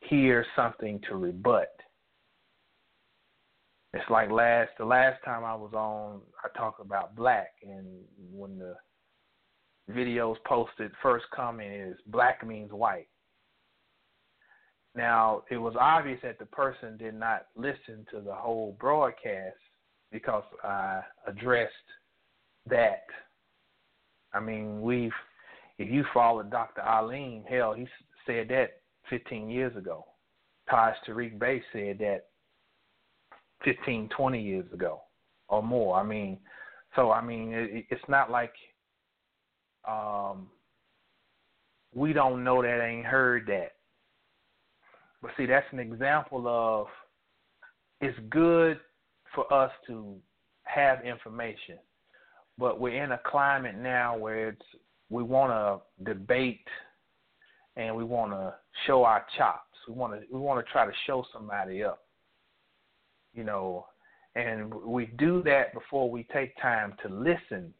hear 0.02 0.45
something 0.56 1.02
to 1.10 1.15
rebut. 1.15 1.73
It's 3.93 4.10
like 4.10 4.30
last 4.30 4.69
the 4.78 4.86
last 4.86 5.23
time 5.25 5.43
I 5.43 5.56
was 5.56 5.73
on, 5.73 6.21
I 6.43 6.58
talked 6.58 6.80
about 6.80 7.15
black, 7.15 7.54
and 7.63 7.88
when 8.32 8.60
the 8.60 8.75
videos 9.91 10.36
posted, 10.45 10.91
first 11.02 11.25
comment 11.34 11.73
is 11.73 11.97
black 12.08 12.45
means 12.45 12.71
white. 12.71 13.08
Now 14.95 15.43
it 15.49 15.58
was 15.58 15.75
obvious 15.80 16.19
that 16.23 16.38
the 16.38 16.45
person 16.45 16.97
did 16.97 17.15
not 17.15 17.47
listen 17.56 18.06
to 18.12 18.21
the 18.21 18.34
whole 18.34 18.78
broadcast 18.80 19.58
because 20.12 20.43
I 20.63 21.02
addressed 21.28 21.73
that. 22.67 23.06
I 24.34 24.39
mean, 24.39 24.82
we've 24.82 25.12
if 25.80 25.89
you 25.89 26.04
followed 26.13 26.52
Dr. 26.52 26.82
Alim, 26.82 27.43
hell, 27.49 27.73
he 27.73 27.88
said 28.28 28.49
that 28.49 28.82
15 29.10 29.49
years 29.49 29.75
ago. 29.75 30.06
Taj 30.69 30.93
Tariq 31.08 31.39
Bey 31.39 31.63
said 31.73 31.97
that 31.99 32.25
15, 33.63 34.10
20 34.15 34.41
years 34.41 34.65
ago 34.74 35.02
or 35.48 35.62
more. 35.62 35.98
I 35.98 36.04
mean, 36.04 36.38
so 36.95 37.12
I 37.12 37.22
mean, 37.22 37.54
it, 37.54 37.86
it's 37.89 38.02
not 38.08 38.32
like 38.32 38.54
um, 39.88 40.48
we 41.93 42.13
don't 42.13 42.43
know 42.43 42.62
that 42.62 42.84
ain't 42.84 43.06
heard 43.06 43.45
that. 43.48 43.74
But 45.22 45.32
see, 45.38 45.45
that's 45.45 45.65
an 45.72 45.80
example 45.80 46.48
of 46.48 46.88
it's 48.00 48.17
good 48.30 48.80
for 49.36 49.52
us 49.54 49.72
to 49.88 50.15
have 50.63 51.04
information, 51.04 51.78
but 52.58 52.80
we're 52.80 53.04
in 53.04 53.12
a 53.12 53.19
climate 53.26 53.76
now 53.78 54.17
where 54.17 54.50
it's 54.50 54.62
we 55.10 55.24
want 55.24 55.52
to 55.52 56.04
debate 56.12 56.65
and 57.76 57.95
we 57.95 58.04
want 58.04 58.32
to 58.32 58.54
show 58.86 59.04
our 59.04 59.26
chops. 59.38 59.65
We 59.88 59.95
want 59.95 60.13
to 60.13 60.22
we 60.32 60.39
want 60.39 60.65
to 60.65 60.72
try 60.72 60.86
to 60.86 60.91
show 61.06 61.26
somebody 61.34 61.84
up 61.84 62.00
you 63.39 63.45
know, 63.45 63.86
and 64.36 64.73
we 64.73 65.06
do 65.17 65.41
that 65.43 65.73
before 65.73 66.12
we 66.12 66.28
take 66.34 66.52
time 66.62 66.93
to 67.02 67.08
listen. 67.08 67.73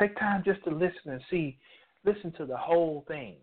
Take 0.00 0.18
time 0.18 0.42
just 0.42 0.64
to 0.64 0.70
listen 0.70 1.12
and 1.12 1.20
see, 1.30 1.58
listen 2.06 2.32
to 2.38 2.46
the 2.46 2.56
whole 2.56 3.04
thing. 3.06 3.36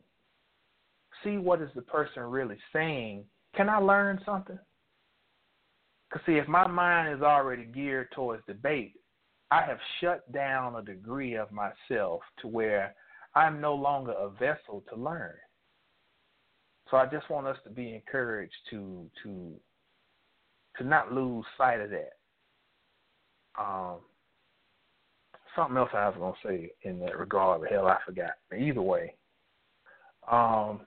See 1.23 1.37
what 1.37 1.61
is 1.61 1.69
the 1.75 1.83
person 1.83 2.23
really 2.23 2.57
saying. 2.73 3.23
Can 3.55 3.69
I 3.69 3.77
learn 3.77 4.19
something? 4.25 4.57
Because, 6.09 6.25
see, 6.25 6.37
if 6.37 6.47
my 6.47 6.67
mind 6.67 7.15
is 7.15 7.21
already 7.21 7.65
geared 7.65 8.11
towards 8.13 8.43
debate, 8.47 8.95
I 9.51 9.61
have 9.61 9.77
shut 10.01 10.31
down 10.31 10.75
a 10.75 10.81
degree 10.81 11.35
of 11.35 11.49
myself 11.51 12.21
to 12.41 12.47
where 12.47 12.95
I'm 13.35 13.61
no 13.61 13.75
longer 13.75 14.13
a 14.13 14.29
vessel 14.29 14.83
to 14.89 14.99
learn. 14.99 15.35
So 16.89 16.97
I 16.97 17.05
just 17.05 17.29
want 17.29 17.45
us 17.45 17.57
to 17.63 17.69
be 17.69 17.93
encouraged 17.93 18.55
to 18.71 19.07
to 19.21 19.53
to 20.79 20.83
not 20.85 21.13
lose 21.13 21.45
sight 21.57 21.81
of 21.81 21.91
that. 21.91 22.13
Um, 23.59 23.97
something 25.55 25.77
else 25.77 25.89
I 25.93 26.07
was 26.07 26.17
gonna 26.17 26.33
say 26.43 26.71
in 26.83 26.99
that 26.99 27.17
regard, 27.19 27.61
but 27.61 27.69
hell, 27.69 27.87
I 27.87 27.97
forgot. 28.05 28.31
But 28.49 28.59
either 28.59 28.81
way, 28.81 29.15
um, 30.31 30.81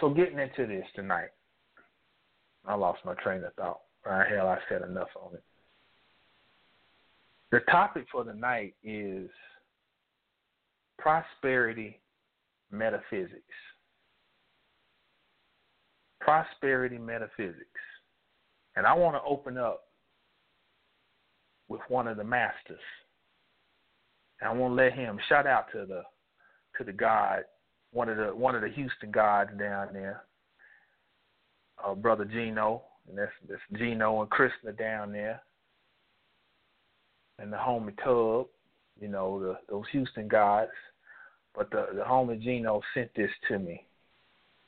so 0.00 0.10
getting 0.10 0.38
into 0.38 0.66
this 0.66 0.86
tonight, 0.94 1.30
I 2.66 2.74
lost 2.74 3.04
my 3.04 3.14
train 3.14 3.42
of 3.42 3.54
thought. 3.54 3.80
Right, 4.04 4.30
hell, 4.30 4.48
I 4.48 4.58
said 4.68 4.82
enough 4.82 5.08
on 5.16 5.34
it. 5.34 5.42
The 7.50 7.60
topic 7.70 8.04
for 8.12 8.22
the 8.24 8.34
night 8.34 8.74
is 8.82 9.30
prosperity 10.98 12.00
metaphysics 12.70 13.42
prosperity 16.24 16.98
metaphysics. 16.98 17.68
And 18.76 18.86
I 18.86 18.94
want 18.94 19.14
to 19.14 19.22
open 19.28 19.58
up 19.58 19.84
with 21.68 21.80
one 21.88 22.08
of 22.08 22.16
the 22.16 22.24
masters. 22.24 22.80
And 24.40 24.48
I 24.48 24.52
want 24.52 24.72
to 24.72 24.82
let 24.82 24.94
him 24.94 25.18
shout 25.28 25.46
out 25.46 25.66
to 25.72 25.86
the 25.86 26.02
to 26.78 26.84
the 26.84 26.92
God, 26.92 27.44
one 27.92 28.08
of 28.08 28.16
the 28.16 28.34
one 28.34 28.54
of 28.56 28.62
the 28.62 28.68
Houston 28.68 29.10
gods 29.12 29.50
down 29.58 29.88
there, 29.92 30.24
uh, 31.84 31.94
brother 31.94 32.24
Gino, 32.24 32.82
and 33.08 33.16
that's 33.16 33.30
that's 33.48 33.60
Gino 33.78 34.22
and 34.22 34.30
Krishna 34.30 34.72
down 34.72 35.12
there, 35.12 35.40
and 37.38 37.52
the 37.52 37.56
homie 37.56 37.96
Tub, 38.02 38.48
you 39.00 39.08
know 39.08 39.40
the 39.40 39.56
those 39.68 39.84
Houston 39.92 40.26
gods. 40.26 40.72
But 41.54 41.70
the 41.70 41.86
the 41.94 42.02
homie 42.02 42.42
Gino 42.42 42.80
sent 42.92 43.14
this 43.14 43.30
to 43.48 43.60
me, 43.60 43.86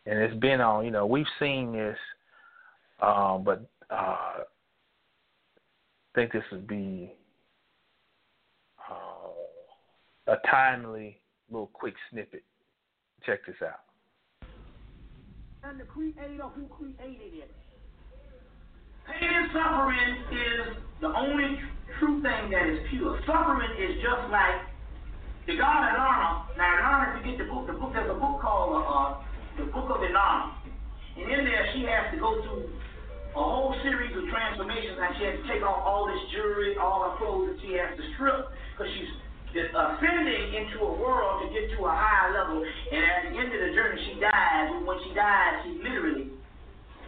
and 0.07 0.19
it's 0.19 0.37
been 0.37 0.61
on. 0.61 0.85
You 0.85 0.91
know, 0.91 1.07
we've 1.07 1.27
seen 1.39 1.73
this, 1.73 1.99
um, 3.03 3.43
but 3.45 3.69
uh, 3.91 3.95
I 3.95 4.45
think 6.15 6.33
this 6.33 6.45
would 6.53 6.67
be 6.67 7.13
uh, 8.91 10.33
a 10.33 10.37
timely 10.51 11.21
little 11.51 11.71
quick 11.73 11.95
snippet. 12.11 12.45
Check 13.25 13.41
this 13.47 13.57
out. 13.63 13.81
And 15.65 15.81
the 15.81 15.85
creator 15.85 16.45
who 16.55 16.67
created 16.67 17.35
it. 17.35 17.51
Pain 19.07 19.31
and 19.31 19.51
suffering 19.53 20.17
is 20.33 20.77
the 21.01 21.09
only 21.09 21.59
true 21.99 22.23
thing 22.23 22.51
that 22.51 22.67
is 22.67 22.79
pure. 22.91 23.19
Suffering 23.27 23.71
is 23.79 24.03
just 24.03 24.31
like 24.31 24.63
the 25.47 25.57
God 25.57 25.87
of 25.87 25.95
Inanna. 25.95 26.57
Now, 26.59 26.71
Inanna, 26.83 27.21
if 27.21 27.27
you 27.27 27.33
get 27.33 27.39
the 27.39 27.53
book, 27.53 27.67
the 27.67 27.73
book 27.75 27.93
there's 27.93 28.11
a 28.11 28.15
book 28.15 28.41
called 28.43 28.83
uh, 28.83 29.26
the 29.57 29.65
book 29.73 29.89
of 29.89 30.05
Enoch, 30.05 30.53
And 31.17 31.27
in 31.33 31.45
there, 31.45 31.65
she 31.73 31.89
has 31.89 32.13
to 32.13 32.21
go 32.21 32.37
through 32.45 32.69
a 33.37 33.43
whole 33.43 33.73
series 33.83 34.13
of 34.17 34.29
transformations. 34.29 35.01
And 35.01 35.17
she 35.17 35.25
has 35.25 35.37
to 35.41 35.47
take 35.49 35.63
off 35.65 35.81
all 35.85 36.05
this 36.05 36.21
jewelry, 36.33 36.77
all 36.77 37.09
her 37.09 37.15
clothes, 37.17 37.57
and 37.57 37.59
she 37.65 37.77
has 37.81 37.97
to 37.97 38.05
strip 38.15 38.53
because 38.77 38.93
she's 38.93 39.13
ascending 39.57 40.53
into 40.53 40.85
a 40.85 40.93
world 41.01 41.41
to 41.41 41.47
get 41.49 41.73
to 41.77 41.89
a 41.89 41.93
higher 41.93 42.37
level. 42.37 42.61
And 42.61 43.01
at 43.01 43.21
the 43.29 43.35
end 43.41 43.49
of 43.49 43.61
the 43.65 43.73
journey, 43.73 44.01
she 44.13 44.21
dies. 44.21 44.69
And 44.77 44.85
when 44.85 45.01
she 45.09 45.17
dies, 45.17 45.65
she 45.65 45.81
literally, 45.81 46.37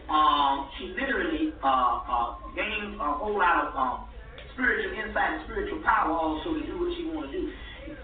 um, 0.09 0.73
she 0.81 0.97
literally 0.97 1.53
uh, 1.61 2.01
uh, 2.09 2.29
gains 2.57 2.97
a 2.97 3.11
whole 3.21 3.37
lot 3.37 3.69
of 3.69 3.77
um, 3.77 3.97
spiritual 4.57 4.97
insight 4.97 5.37
and 5.37 5.45
spiritual 5.45 5.85
power 5.85 6.17
also 6.17 6.57
to 6.57 6.65
do 6.65 6.75
what 6.81 6.91
she 6.97 7.05
want 7.13 7.29
to 7.29 7.33
do. 7.37 7.53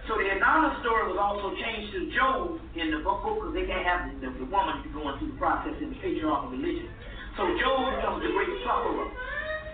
So 0.04 0.20
the 0.20 0.28
Adonai 0.28 0.84
story 0.84 1.08
was 1.08 1.16
also 1.16 1.56
changed 1.56 1.88
to 1.96 2.12
Job 2.12 2.60
in 2.76 2.92
the 2.92 3.00
book 3.00 3.24
because 3.24 3.56
they 3.56 3.64
can't 3.64 3.88
have 3.88 4.12
the, 4.20 4.28
the, 4.36 4.44
woman 4.52 4.84
going 4.92 5.16
through 5.16 5.32
the 5.32 5.40
process 5.40 5.72
in 5.80 5.96
the 5.96 5.98
patriarchal 6.04 6.52
religion. 6.52 6.92
So 7.40 7.48
Job 7.56 7.88
becomes 7.96 8.20
the 8.20 8.28
great 8.36 8.52
sufferer. 8.68 9.08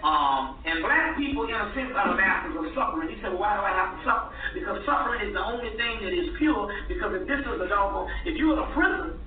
Um, 0.07 0.57
and 0.65 0.81
black 0.87 1.19
people, 1.19 1.45
in 1.45 1.53
a 1.53 1.67
sense, 1.75 1.93
are 1.93 2.15
the 2.15 2.17
masters 2.17 2.57
of 2.57 2.65
suffering. 2.79 3.11
He 3.11 3.19
said, 3.21 3.35
well, 3.35 3.43
why 3.43 3.59
do 3.59 3.63
I 3.67 3.75
have 3.75 3.91
to 3.93 4.01
suffer? 4.07 4.27
Because 4.55 4.79
suffering 4.87 5.27
is 5.27 5.35
the 5.35 5.43
only 5.43 5.75
thing 5.75 5.99
that 5.99 6.15
is 6.15 6.31
pure. 6.39 6.71
Because 6.87 7.11
if 7.21 7.27
this 7.27 7.43
is 7.43 7.57
the 7.59 7.67
doggone, 7.67 8.07
if 8.23 8.39
you're 8.39 8.55
in 8.55 8.63
a 8.63 8.71
prison 8.71 9.19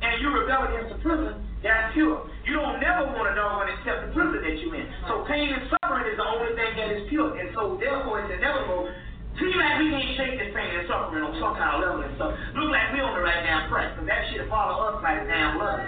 and 0.00 0.12
you 0.24 0.32
rebel 0.32 0.64
against 0.64 0.96
the 0.96 1.00
prison, 1.04 1.44
that's 1.60 1.92
pure. 1.92 2.24
You 2.48 2.56
don't 2.56 2.80
never 2.80 3.04
want 3.14 3.30
to 3.30 3.34
doggone 3.36 3.68
accept 3.68 4.08
the 4.08 4.10
prison 4.16 4.42
that 4.42 4.54
you're 4.64 4.74
in. 4.74 4.88
So 5.12 5.28
pain 5.28 5.52
and 5.52 5.68
suffering 5.76 6.08
is 6.08 6.16
the 6.16 6.26
only 6.26 6.56
thing 6.56 6.72
that 6.80 6.88
is 6.90 7.04
pure. 7.12 7.36
And 7.36 7.52
so 7.52 7.76
therefore 7.76 8.24
it's 8.24 8.32
inevitable. 8.32 8.90
Seems 9.34 9.50
like 9.58 9.82
we 9.82 9.90
can't 9.90 10.14
shake 10.14 10.38
this 10.38 10.54
pain 10.54 10.70
and 10.78 10.86
suffering 10.86 11.26
on 11.26 11.34
some 11.42 11.58
kind 11.58 11.74
of 11.74 11.82
level 11.82 12.06
and 12.06 12.14
stuff. 12.14 12.38
Look 12.54 12.70
like 12.70 12.94
we 12.94 13.02
on 13.02 13.18
the 13.18 13.22
right 13.26 13.42
damn 13.42 13.66
track. 13.66 13.98
Because 13.98 14.06
that 14.06 14.30
shit 14.30 14.46
follow 14.46 14.94
us 14.94 15.02
like 15.02 15.26
damn 15.26 15.58
lunch 15.58 15.82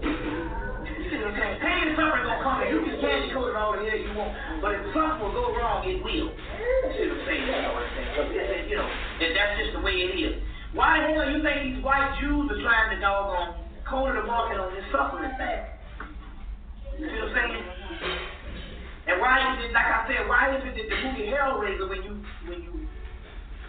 You 0.00 1.04
see 1.12 1.20
what 1.20 1.36
I'm 1.36 1.36
saying? 1.36 1.60
Pain 1.60 1.92
and 1.92 1.96
suffering 2.00 2.24
gonna 2.24 2.40
come 2.40 2.64
and 2.64 2.72
you 2.72 2.80
can 2.80 2.96
candy 2.96 3.28
coat 3.36 3.52
it 3.52 3.56
all 3.60 3.76
the 3.76 3.84
hell 3.84 3.92
you 3.92 4.12
want. 4.16 4.32
But 4.64 4.72
if 4.72 4.88
something 4.96 5.20
will 5.20 5.36
go 5.36 5.52
wrong, 5.52 5.84
it 5.84 6.00
will. 6.00 6.32
You 6.32 6.88
see 6.96 7.12
what 7.12 7.20
I'm 7.20 7.28
saying? 7.28 7.44
You 7.44 8.80
know 8.80 8.88
what 8.88 9.36
that's 9.36 9.52
just 9.60 9.76
the 9.76 9.84
way 9.84 10.00
it 10.00 10.16
is. 10.16 10.40
Why 10.72 10.96
the 10.96 11.12
hell 11.12 11.28
you 11.28 11.44
think 11.44 11.76
these 11.76 11.84
white 11.84 12.16
Jews 12.24 12.48
are 12.48 12.60
trying 12.64 12.96
to 12.96 12.98
doggone 13.04 13.68
corner 13.84 14.16
the 14.16 14.24
market 14.24 14.56
on 14.56 14.72
this 14.72 14.88
supplement 14.88 15.36
thing? 15.36 15.60
You 16.96 17.04
see 17.04 17.20
what 17.20 17.36
I'm 17.36 17.52
saying? 17.52 18.39
And 19.08 19.16
why 19.20 19.40
is 19.40 19.64
it, 19.64 19.72
like 19.72 19.88
I 19.88 20.04
said, 20.04 20.28
why 20.28 20.52
is 20.56 20.60
it 20.64 20.74
that 20.76 20.86
the 20.88 20.98
movie 21.00 21.32
Hellraiser, 21.32 21.88
when 21.88 22.02
you 22.04 22.14
when 22.44 22.58
you 22.60 22.72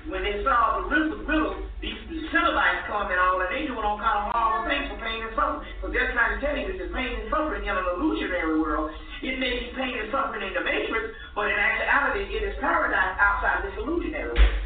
when 0.10 0.26
they 0.26 0.42
saw 0.44 0.82
the 0.82 0.90
riddle, 0.90 1.24
riddle 1.24 1.56
these 1.80 1.98
the 2.10 2.18
Cenobites 2.30 2.86
come 2.90 3.10
and 3.10 3.18
all, 3.18 3.42
and 3.42 3.50
they 3.50 3.66
doing 3.66 3.82
all 3.82 3.98
kind 3.98 4.28
of 4.28 4.34
horrible 4.34 4.70
things 4.70 4.86
for 4.92 5.00
pain 5.02 5.24
and 5.24 5.34
suffering. 5.34 5.66
Because 5.78 5.92
they're 5.94 6.12
trying 6.14 6.36
to 6.36 6.40
tell 6.42 6.54
you 6.58 6.68
that 6.70 6.78
the 6.78 6.90
pain 6.94 7.10
and 7.22 7.28
suffering 7.32 7.66
in 7.66 7.74
an 7.74 7.86
illusionary 7.98 8.60
world, 8.60 8.94
it 9.22 9.38
may 9.38 9.62
be 9.62 9.74
pain 9.78 9.98
and 9.98 10.10
suffering 10.14 10.46
in 10.46 10.54
the 10.54 10.62
matrix, 10.62 11.16
but 11.34 11.50
in 11.50 11.58
actuality, 11.58 12.28
it 12.34 12.44
is 12.44 12.54
paradise 12.62 13.18
outside 13.18 13.66
this 13.66 13.74
illusionary 13.82 14.34
world. 14.34 14.58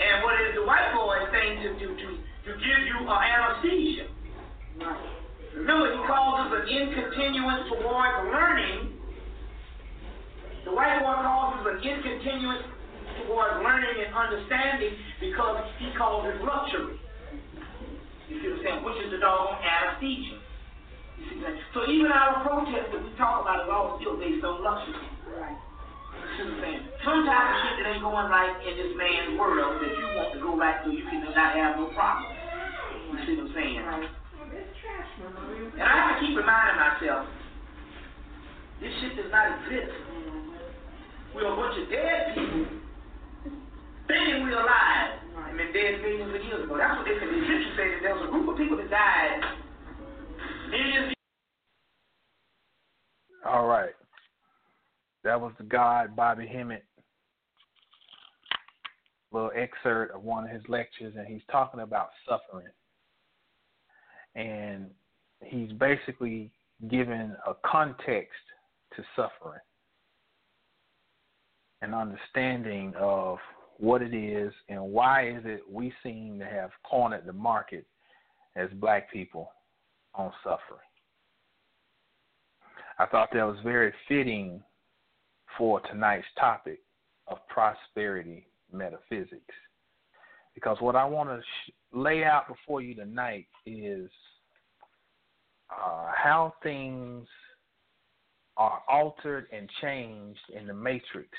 And 0.00 0.24
what 0.24 0.36
is 0.42 0.56
the 0.56 0.64
white 0.64 0.90
boy 0.96 1.16
saying 1.30 1.62
to 1.62 1.68
to 1.78 1.86
to, 1.96 2.08
to 2.18 2.50
give 2.56 2.80
you 2.88 2.98
uh, 3.08 3.20
anesthesia? 3.20 4.08
Remember, 5.54 5.92
he 5.92 6.00
calls 6.08 6.48
us 6.48 6.50
an 6.56 6.64
incontinuance 6.66 7.68
towards 7.68 8.16
learning. 8.32 9.00
The 10.64 10.70
white 10.70 11.02
boy 11.02 11.18
calls 11.26 11.58
us 11.58 11.66
an 11.66 11.82
incontinuance 11.82 12.64
towards 13.26 13.58
learning 13.62 13.96
and 14.06 14.14
understanding 14.14 14.94
because 15.20 15.58
he 15.78 15.90
calls 15.98 16.26
it 16.30 16.38
luxury. 16.42 16.98
You 18.30 18.40
see 18.40 18.48
what 18.48 18.58
I'm 18.58 18.64
saying? 18.64 18.80
Which 18.86 18.98
is 19.04 19.10
the 19.10 19.20
doggone 19.20 19.58
anesthesia. 19.60 20.38
You 21.18 21.24
see 21.28 21.38
that? 21.44 21.54
So 21.74 21.84
even 21.90 22.08
our 22.08 22.40
protest 22.46 22.94
that 22.94 23.02
we 23.02 23.10
talk 23.18 23.42
about 23.42 23.66
is 23.66 23.68
all 23.68 23.98
still 24.00 24.16
based 24.16 24.40
on 24.46 24.62
luxury. 24.62 25.02
Right. 25.34 25.58
You 25.58 26.30
see 26.38 26.42
what 26.46 26.54
I'm 26.54 26.60
saying? 26.62 26.82
Some 27.04 27.20
type 27.26 27.44
of 27.44 27.56
shit 27.66 27.74
that 27.82 27.86
ain't 27.92 28.04
going 28.06 28.30
right 28.30 28.54
in 28.62 28.74
this 28.78 28.92
man's 28.96 29.36
world 29.36 29.82
that 29.82 29.92
you 29.92 30.06
want 30.16 30.30
to 30.32 30.38
go 30.40 30.56
right 30.56 30.78
through, 30.86 30.96
you 30.96 31.04
can 31.10 31.26
not 31.26 31.52
have 31.58 31.76
no 31.76 31.90
problem. 31.92 32.30
You 33.12 33.18
see 33.26 33.34
what 33.36 33.50
I'm 33.50 33.54
saying? 33.58 33.82
Right. 33.82 34.08
It's 34.54 34.72
trash 34.80 35.10
memory. 35.20 35.68
And 35.76 35.84
I 35.84 35.92
have 35.92 36.08
to 36.14 36.16
keep 36.22 36.32
reminding 36.38 36.78
myself, 36.78 37.26
this 38.80 38.92
shit 39.02 39.16
does 39.18 39.30
not 39.30 39.60
exist. 39.60 39.92
We're 41.34 41.52
a 41.52 41.56
bunch 41.56 41.80
of 41.82 41.90
dead 41.90 42.34
people 42.34 42.66
thinking 44.06 44.42
we're 44.42 44.60
alive 44.60 45.18
and 45.48 45.56
been 45.56 45.72
dead 45.72 46.02
millions 46.02 46.34
of 46.34 46.44
years 46.44 46.64
ago. 46.64 46.76
That's 46.76 46.96
what 46.98 47.06
they 47.06 47.16
said. 47.18 47.28
The 47.28 47.38
Egyptians 47.38 47.76
that 47.76 48.00
there 48.02 48.14
was 48.14 48.28
a 48.28 48.30
group 48.30 48.48
of 48.48 48.56
people 48.56 48.76
that 48.76 48.90
died 48.90 49.40
millions 50.70 51.14
All 53.46 53.66
right. 53.66 53.94
That 55.24 55.40
was 55.40 55.52
the 55.58 55.64
God 55.64 56.16
Bobby 56.16 56.46
Hemmitt 56.46 56.84
little 59.32 59.50
excerpt 59.56 60.14
of 60.14 60.22
one 60.22 60.44
of 60.44 60.50
his 60.50 60.62
lectures, 60.68 61.14
and 61.16 61.26
he's 61.26 61.42
talking 61.50 61.80
about 61.80 62.10
suffering. 62.28 62.68
And 64.34 64.86
he's 65.44 65.72
basically 65.72 66.50
given 66.90 67.36
a 67.46 67.54
context 67.66 68.32
to 68.96 69.02
suffering, 69.16 69.60
an 71.82 71.94
understanding 71.94 72.94
of 72.96 73.38
what 73.78 74.00
it 74.02 74.14
is 74.14 74.52
and 74.68 74.80
why 74.80 75.28
is 75.28 75.42
it 75.44 75.60
we 75.68 75.92
seem 76.02 76.38
to 76.38 76.46
have 76.46 76.70
cornered 76.88 77.26
the 77.26 77.32
market 77.32 77.84
as 78.56 78.70
black 78.74 79.12
people 79.12 79.50
on 80.14 80.32
suffering. 80.44 80.78
I 82.98 83.06
thought 83.06 83.30
that 83.32 83.42
was 83.42 83.58
very 83.64 83.92
fitting 84.08 84.62
for 85.58 85.80
tonight's 85.80 86.26
topic 86.38 86.80
of 87.26 87.38
prosperity 87.48 88.46
metaphysics. 88.72 89.54
Because 90.54 90.76
what 90.80 90.94
I 90.94 91.04
want 91.04 91.30
to 91.30 91.40
sh- 91.40 91.72
lay 91.92 92.24
out 92.24 92.46
before 92.46 92.80
you 92.80 92.94
tonight 92.94 93.46
is 93.66 94.08
uh, 95.70 96.10
how 96.14 96.54
things 96.62 97.26
are 98.56 98.82
altered 98.88 99.46
and 99.52 99.68
changed 99.80 100.40
in 100.54 100.66
the 100.66 100.74
matrix 100.74 101.30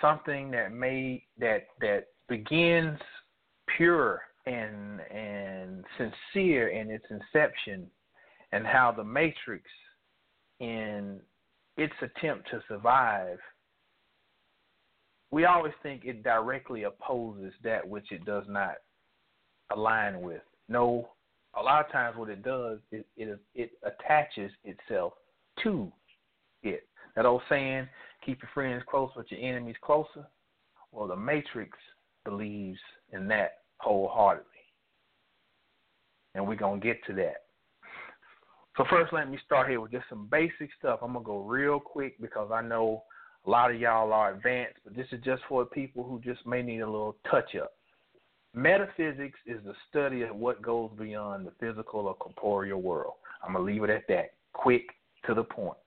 something 0.00 0.50
that 0.50 0.72
may 0.72 1.24
that 1.38 1.66
that 1.80 2.06
begins 2.28 2.98
pure 3.76 4.22
and 4.46 5.00
and 5.00 5.84
sincere 5.96 6.68
in 6.68 6.90
its 6.90 7.04
inception 7.10 7.86
and 8.52 8.66
how 8.66 8.92
the 8.92 9.04
matrix 9.04 9.64
in 10.60 11.20
its 11.76 11.94
attempt 12.02 12.48
to 12.50 12.62
survive 12.68 13.38
we 15.30 15.44
always 15.44 15.72
think 15.82 16.04
it 16.04 16.22
directly 16.22 16.84
opposes 16.84 17.52
that 17.62 17.86
which 17.86 18.10
it 18.10 18.24
does 18.24 18.44
not 18.48 18.74
align 19.72 20.20
with. 20.20 20.42
No 20.68 21.08
a 21.58 21.62
lot 21.62 21.84
of 21.84 21.90
times 21.90 22.16
what 22.16 22.28
it 22.28 22.42
does 22.42 22.78
is 22.92 23.04
it 23.16 23.40
it 23.54 23.70
attaches 23.82 24.52
itself 24.64 25.14
to 25.62 25.90
it. 26.62 26.86
That 27.16 27.26
old 27.26 27.42
saying 27.48 27.88
keep 28.24 28.42
your 28.42 28.50
friends 28.54 28.82
close 28.88 29.10
but 29.14 29.30
your 29.30 29.40
enemies 29.40 29.76
closer. 29.82 30.26
Well, 30.92 31.06
the 31.06 31.16
Matrix 31.16 31.76
believes 32.24 32.78
in 33.12 33.28
that 33.28 33.58
wholeheartedly. 33.78 34.46
And 36.34 36.46
we're 36.46 36.56
going 36.56 36.80
to 36.80 36.86
get 36.86 37.04
to 37.06 37.12
that. 37.14 37.44
So, 38.76 38.84
first, 38.88 39.12
let 39.12 39.30
me 39.30 39.38
start 39.44 39.68
here 39.68 39.80
with 39.80 39.90
just 39.90 40.08
some 40.08 40.28
basic 40.30 40.70
stuff. 40.78 41.00
I'm 41.02 41.12
going 41.12 41.24
to 41.24 41.26
go 41.26 41.38
real 41.38 41.80
quick 41.80 42.20
because 42.20 42.50
I 42.52 42.62
know 42.62 43.02
a 43.46 43.50
lot 43.50 43.70
of 43.70 43.80
y'all 43.80 44.12
are 44.12 44.32
advanced, 44.32 44.78
but 44.84 44.94
this 44.94 45.06
is 45.12 45.20
just 45.24 45.42
for 45.48 45.64
people 45.64 46.04
who 46.04 46.20
just 46.20 46.46
may 46.46 46.62
need 46.62 46.80
a 46.80 46.86
little 46.86 47.16
touch 47.30 47.56
up. 47.60 47.72
Metaphysics 48.54 49.38
is 49.46 49.60
the 49.64 49.74
study 49.88 50.22
of 50.22 50.34
what 50.36 50.62
goes 50.62 50.90
beyond 50.98 51.46
the 51.46 51.52
physical 51.60 52.00
or 52.00 52.14
corporeal 52.14 52.80
world. 52.80 53.14
I'm 53.44 53.54
going 53.54 53.66
to 53.66 53.72
leave 53.72 53.84
it 53.84 53.90
at 53.90 54.06
that. 54.08 54.32
Quick, 54.52 54.86
to 55.26 55.34
the 55.34 55.44
point. 55.44 55.78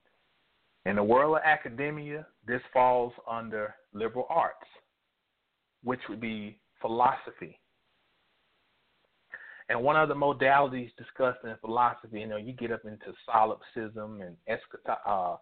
In 0.86 0.98
the 0.98 1.04
world 1.04 1.38
of 1.38 1.43
academia, 1.46 2.28
this 2.46 2.62
falls 2.74 3.13
under 3.30 3.76
liberal 3.93 4.26
arts, 4.30 4.67
which 5.84 6.02
would 6.10 6.19
be 6.19 6.60
philosophy. 6.82 7.60
And 9.69 9.82
one 9.82 9.96
of 9.96 10.10
the 10.10 10.15
modalities 10.15 10.91
discussed 10.98 11.39
in 11.46 11.56
philosophy, 11.62 12.19
you 12.19 12.28
know, 12.28 12.38
you 12.38 12.52
get 12.52 12.72
up 12.72 12.82
into 12.84 13.13
solipsism 13.26 14.22
and 14.22 14.36
uh, 15.08 15.36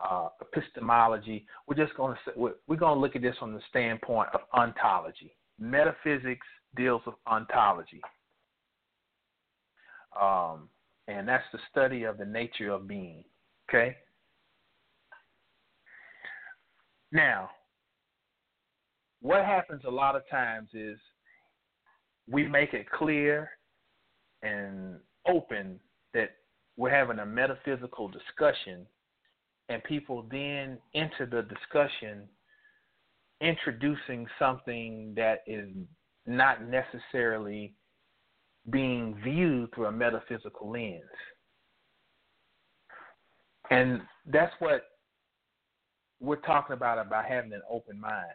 uh, 0.00 0.28
epistemology. 0.40 1.44
We're 1.66 1.84
just 1.84 1.96
going 1.96 2.16
to 2.24 2.54
we're 2.66 2.76
going 2.76 2.94
to 2.94 3.00
look 3.00 3.16
at 3.16 3.22
this 3.22 3.36
from 3.38 3.52
the 3.52 3.60
standpoint 3.70 4.28
of 4.32 4.40
ontology. 4.52 5.36
Metaphysics 5.58 6.46
deals 6.76 7.02
with 7.06 7.16
ontology, 7.26 8.00
um, 10.20 10.68
and 11.06 11.28
that's 11.28 11.44
the 11.52 11.60
study 11.70 12.04
of 12.04 12.18
the 12.18 12.24
nature 12.24 12.70
of 12.70 12.88
being. 12.88 13.24
Okay, 13.68 13.96
Now, 17.14 17.48
what 19.22 19.44
happens 19.44 19.82
a 19.86 19.90
lot 19.90 20.16
of 20.16 20.28
times 20.28 20.68
is 20.74 20.98
we 22.28 22.46
make 22.46 22.74
it 22.74 22.90
clear 22.90 23.48
and 24.42 24.96
open 25.26 25.78
that 26.12 26.30
we're 26.76 26.90
having 26.90 27.20
a 27.20 27.26
metaphysical 27.26 28.08
discussion, 28.08 28.84
and 29.68 29.82
people 29.84 30.26
then 30.28 30.76
enter 30.94 31.24
the 31.24 31.42
discussion 31.42 32.28
introducing 33.40 34.26
something 34.38 35.14
that 35.16 35.44
is 35.46 35.68
not 36.26 36.58
necessarily 36.68 37.74
being 38.70 39.16
viewed 39.22 39.72
through 39.72 39.86
a 39.86 39.92
metaphysical 39.92 40.70
lens. 40.70 41.02
And 43.70 44.00
that's 44.26 44.52
what 44.58 44.82
we're 46.20 46.36
talking 46.36 46.74
about 46.74 47.04
about 47.04 47.26
having 47.26 47.52
an 47.52 47.62
open 47.70 48.00
mind 48.00 48.26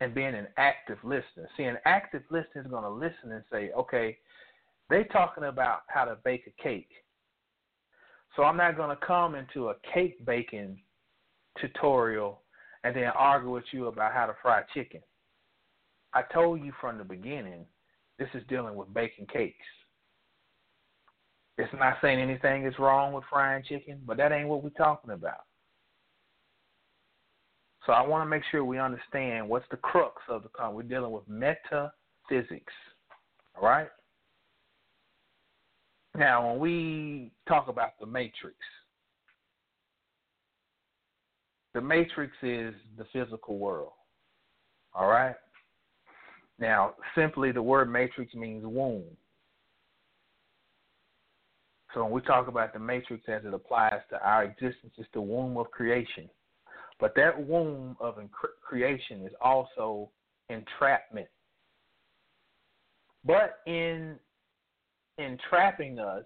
and 0.00 0.14
being 0.14 0.34
an 0.34 0.48
active 0.56 0.98
listener. 1.02 1.48
See, 1.56 1.64
an 1.64 1.78
active 1.84 2.22
listener 2.30 2.62
is 2.62 2.66
going 2.66 2.82
to 2.82 2.90
listen 2.90 3.32
and 3.32 3.44
say, 3.50 3.70
okay, 3.72 4.18
they're 4.90 5.04
talking 5.04 5.44
about 5.44 5.80
how 5.88 6.04
to 6.04 6.16
bake 6.24 6.44
a 6.46 6.62
cake. 6.62 6.90
So 8.34 8.42
I'm 8.42 8.56
not 8.56 8.76
going 8.76 8.94
to 8.94 9.06
come 9.06 9.34
into 9.34 9.70
a 9.70 9.74
cake 9.94 10.24
baking 10.26 10.78
tutorial 11.60 12.42
and 12.84 12.94
then 12.94 13.10
argue 13.16 13.50
with 13.50 13.64
you 13.72 13.86
about 13.86 14.12
how 14.12 14.26
to 14.26 14.34
fry 14.42 14.62
chicken. 14.74 15.00
I 16.12 16.22
told 16.32 16.62
you 16.62 16.72
from 16.80 16.98
the 16.98 17.04
beginning, 17.04 17.64
this 18.18 18.28
is 18.34 18.42
dealing 18.48 18.74
with 18.74 18.92
baking 18.92 19.26
cakes. 19.26 19.64
It's 21.58 21.72
not 21.78 21.96
saying 22.02 22.20
anything 22.20 22.66
is 22.66 22.78
wrong 22.78 23.14
with 23.14 23.24
frying 23.30 23.64
chicken, 23.66 24.00
but 24.06 24.18
that 24.18 24.32
ain't 24.32 24.48
what 24.48 24.62
we're 24.62 24.70
talking 24.70 25.10
about. 25.10 25.44
So 27.86 27.92
I 27.92 28.04
want 28.04 28.26
to 28.26 28.28
make 28.28 28.42
sure 28.50 28.64
we 28.64 28.80
understand 28.80 29.48
what's 29.48 29.64
the 29.70 29.76
crux 29.76 30.16
of 30.28 30.42
the 30.42 30.48
con. 30.48 30.74
We're 30.74 30.82
dealing 30.82 31.12
with 31.12 31.22
metaphysics. 31.28 32.72
All 33.54 33.62
right? 33.62 33.88
Now, 36.16 36.50
when 36.50 36.58
we 36.58 37.30
talk 37.46 37.68
about 37.68 37.90
the 38.00 38.06
matrix, 38.06 38.56
the 41.74 41.80
matrix 41.80 42.32
is 42.42 42.74
the 42.98 43.04
physical 43.12 43.58
world. 43.58 43.92
All 44.92 45.06
right? 45.06 45.36
Now, 46.58 46.94
simply 47.14 47.52
the 47.52 47.62
word 47.62 47.92
matrix 47.92 48.34
means 48.34 48.64
womb. 48.64 49.04
So 51.94 52.02
when 52.02 52.12
we 52.12 52.20
talk 52.22 52.48
about 52.48 52.72
the 52.72 52.78
matrix 52.78 53.24
as 53.28 53.44
it 53.44 53.54
applies 53.54 54.00
to 54.10 54.26
our 54.26 54.44
existence, 54.44 54.94
it's 54.98 55.08
the 55.14 55.20
womb 55.20 55.56
of 55.56 55.70
creation. 55.70 56.28
But 56.98 57.14
that 57.16 57.46
womb 57.46 57.96
of 58.00 58.16
creation 58.62 59.22
is 59.22 59.32
also 59.40 60.10
entrapment. 60.48 61.28
But 63.24 63.58
in 63.66 64.16
entrapping 65.18 65.98
us, 65.98 66.24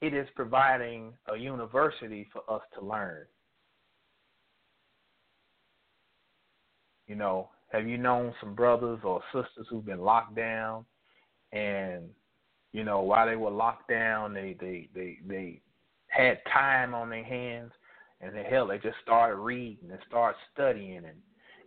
it 0.00 0.14
is 0.14 0.28
providing 0.36 1.14
a 1.32 1.36
university 1.36 2.28
for 2.32 2.42
us 2.54 2.62
to 2.78 2.84
learn. 2.84 3.24
You 7.08 7.16
know, 7.16 7.48
have 7.72 7.88
you 7.88 7.98
known 7.98 8.34
some 8.40 8.54
brothers 8.54 9.00
or 9.02 9.22
sisters 9.32 9.66
who've 9.68 9.84
been 9.84 10.00
locked 10.02 10.36
down 10.36 10.84
and 11.52 12.04
you 12.72 12.84
know, 12.84 13.00
while 13.00 13.26
they 13.26 13.36
were 13.36 13.50
locked 13.50 13.88
down 13.88 14.34
they 14.34 14.54
they 14.60 14.88
they, 14.94 15.18
they 15.26 15.60
had 16.08 16.38
time 16.52 16.94
on 16.94 17.10
their 17.10 17.24
hands 17.24 17.72
and 18.20 18.34
then 18.34 18.44
hell 18.44 18.66
they 18.66 18.78
just 18.78 18.96
started 19.02 19.36
reading 19.36 19.90
and 19.90 19.98
started 20.08 20.38
studying 20.52 21.04
and 21.04 21.16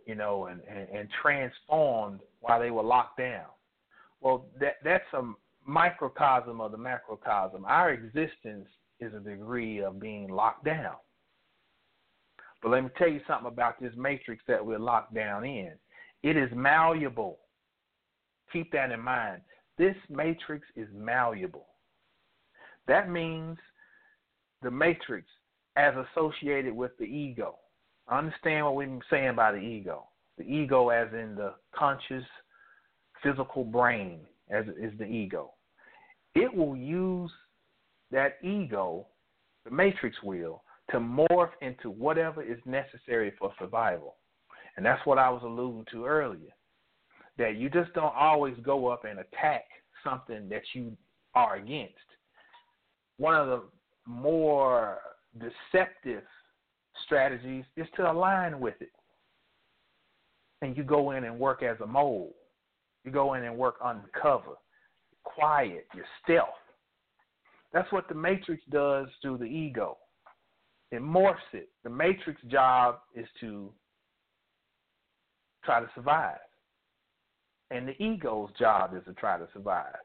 you 0.06 0.14
know 0.14 0.46
and, 0.46 0.60
and, 0.68 0.88
and 0.88 1.08
transformed 1.20 2.20
while 2.40 2.60
they 2.60 2.70
were 2.70 2.82
locked 2.82 3.18
down. 3.18 3.46
Well 4.20 4.46
that 4.60 4.76
that's 4.84 5.12
a 5.14 5.22
microcosm 5.66 6.60
of 6.60 6.72
the 6.72 6.78
macrocosm. 6.78 7.64
Our 7.64 7.92
existence 7.92 8.68
is 9.00 9.12
a 9.14 9.20
degree 9.20 9.82
of 9.82 10.00
being 10.00 10.28
locked 10.28 10.64
down. 10.64 10.96
But 12.62 12.70
let 12.70 12.84
me 12.84 12.90
tell 12.96 13.08
you 13.08 13.20
something 13.26 13.48
about 13.48 13.80
this 13.80 13.92
matrix 13.96 14.42
that 14.46 14.64
we're 14.64 14.78
locked 14.78 15.14
down 15.14 15.44
in. 15.44 15.72
It 16.22 16.36
is 16.36 16.48
malleable. 16.54 17.38
Keep 18.52 18.70
that 18.72 18.92
in 18.92 19.00
mind. 19.00 19.40
This 19.78 19.96
matrix 20.08 20.66
is 20.76 20.86
malleable. 20.94 21.66
That 22.86 23.10
means 23.10 23.58
the 24.62 24.70
matrix 24.70 25.26
as 25.76 25.94
associated 26.14 26.74
with 26.74 26.92
the 26.98 27.04
ego. 27.04 27.56
Understand 28.10 28.66
what 28.66 28.74
we're 28.74 28.98
saying 29.10 29.34
by 29.36 29.52
the 29.52 29.58
ego. 29.58 30.08
The 30.38 30.44
ego, 30.44 30.88
as 30.88 31.08
in 31.12 31.34
the 31.34 31.54
conscious, 31.74 32.24
physical 33.22 33.64
brain, 33.64 34.20
as 34.50 34.66
is 34.80 34.92
the 34.98 35.04
ego. 35.04 35.52
It 36.34 36.52
will 36.52 36.76
use 36.76 37.30
that 38.10 38.38
ego, 38.42 39.06
the 39.64 39.70
matrix 39.70 40.16
will, 40.22 40.62
to 40.90 40.98
morph 40.98 41.50
into 41.60 41.90
whatever 41.90 42.42
is 42.42 42.58
necessary 42.66 43.32
for 43.38 43.52
survival. 43.58 44.16
And 44.76 44.84
that's 44.84 45.04
what 45.06 45.18
I 45.18 45.30
was 45.30 45.42
alluding 45.44 45.86
to 45.92 46.06
earlier. 46.06 46.50
That 47.38 47.56
you 47.56 47.70
just 47.70 47.92
don't 47.94 48.14
always 48.14 48.54
go 48.62 48.88
up 48.88 49.04
and 49.04 49.20
attack 49.20 49.64
something 50.04 50.48
that 50.48 50.62
you 50.74 50.96
are 51.34 51.56
against. 51.56 51.94
One 53.18 53.34
of 53.34 53.46
the 53.46 53.62
more 54.06 54.98
deceptive 55.38 56.22
strategies 57.04 57.64
is 57.76 57.86
to 57.96 58.10
align 58.10 58.60
with 58.60 58.74
it. 58.80 58.92
And 60.60 60.76
you 60.76 60.84
go 60.84 61.12
in 61.12 61.24
and 61.24 61.38
work 61.38 61.62
as 61.62 61.76
a 61.80 61.86
mole. 61.86 62.34
You 63.04 63.10
go 63.10 63.34
in 63.34 63.44
and 63.44 63.56
work 63.56 63.76
undercover, 63.84 64.56
quiet, 65.24 65.86
your 65.94 66.04
stealth. 66.22 66.48
That's 67.72 67.90
what 67.90 68.08
the 68.08 68.14
matrix 68.14 68.62
does 68.70 69.08
to 69.22 69.36
the 69.36 69.44
ego. 69.44 69.98
It 70.92 71.00
morphs 71.00 71.36
it. 71.52 71.70
The 71.84 71.90
matrix 71.90 72.40
job 72.50 72.98
is 73.14 73.26
to 73.40 73.72
try 75.64 75.80
to 75.80 75.90
survive. 75.94 76.38
And 77.70 77.88
the 77.88 78.00
ego's 78.02 78.50
job 78.58 78.94
is 78.94 79.02
to 79.06 79.14
try 79.14 79.38
to 79.38 79.48
survive 79.54 79.96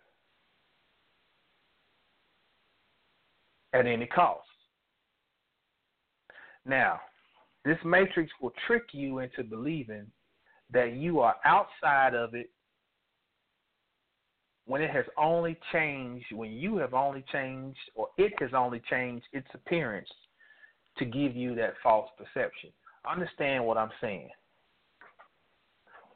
at 3.73 3.85
any 3.85 4.05
cost. 4.05 4.47
Now, 6.67 6.99
this 7.63 7.77
matrix 7.85 8.31
will 8.41 8.53
trick 8.67 8.83
you 8.91 9.19
into 9.19 9.43
believing 9.43 10.07
that 10.71 10.93
you 10.93 11.21
are 11.21 11.35
outside 11.45 12.13
of 12.13 12.35
it 12.35 12.49
when 14.65 14.81
it 14.81 14.89
has 14.89 15.05
only 15.17 15.57
changed, 15.71 16.25
when 16.33 16.51
you 16.51 16.75
have 16.77 16.93
only 16.93 17.23
changed, 17.31 17.79
or 17.95 18.09
it 18.17 18.33
has 18.39 18.51
only 18.53 18.81
changed 18.89 19.25
its 19.31 19.47
appearance 19.53 20.09
to 20.97 21.05
give 21.05 21.35
you 21.35 21.55
that 21.55 21.73
false 21.81 22.09
perception. 22.17 22.69
Understand 23.09 23.65
what 23.65 23.77
I'm 23.77 23.91
saying. 24.01 24.29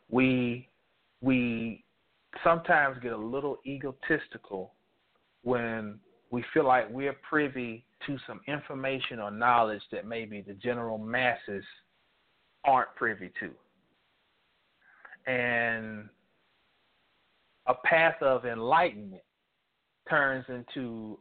We 0.09 0.67
we 1.21 1.85
sometimes 2.43 2.97
get 3.01 3.13
a 3.13 3.17
little 3.17 3.59
egotistical 3.65 4.73
when 5.43 5.99
we 6.31 6.43
feel 6.53 6.65
like 6.65 6.89
we're 6.89 7.15
privy 7.29 7.85
to 8.07 8.17
some 8.27 8.41
information 8.47 9.19
or 9.19 9.31
knowledge 9.31 9.81
that 9.91 10.05
maybe 10.07 10.41
the 10.41 10.53
general 10.53 10.97
masses 10.97 11.63
aren't 12.63 12.93
privy 12.95 13.31
to. 13.39 15.31
And 15.31 16.09
a 17.67 17.73
path 17.85 18.21
of 18.21 18.45
enlightenment 18.45 19.21
turns 20.09 20.45
into 20.49 21.19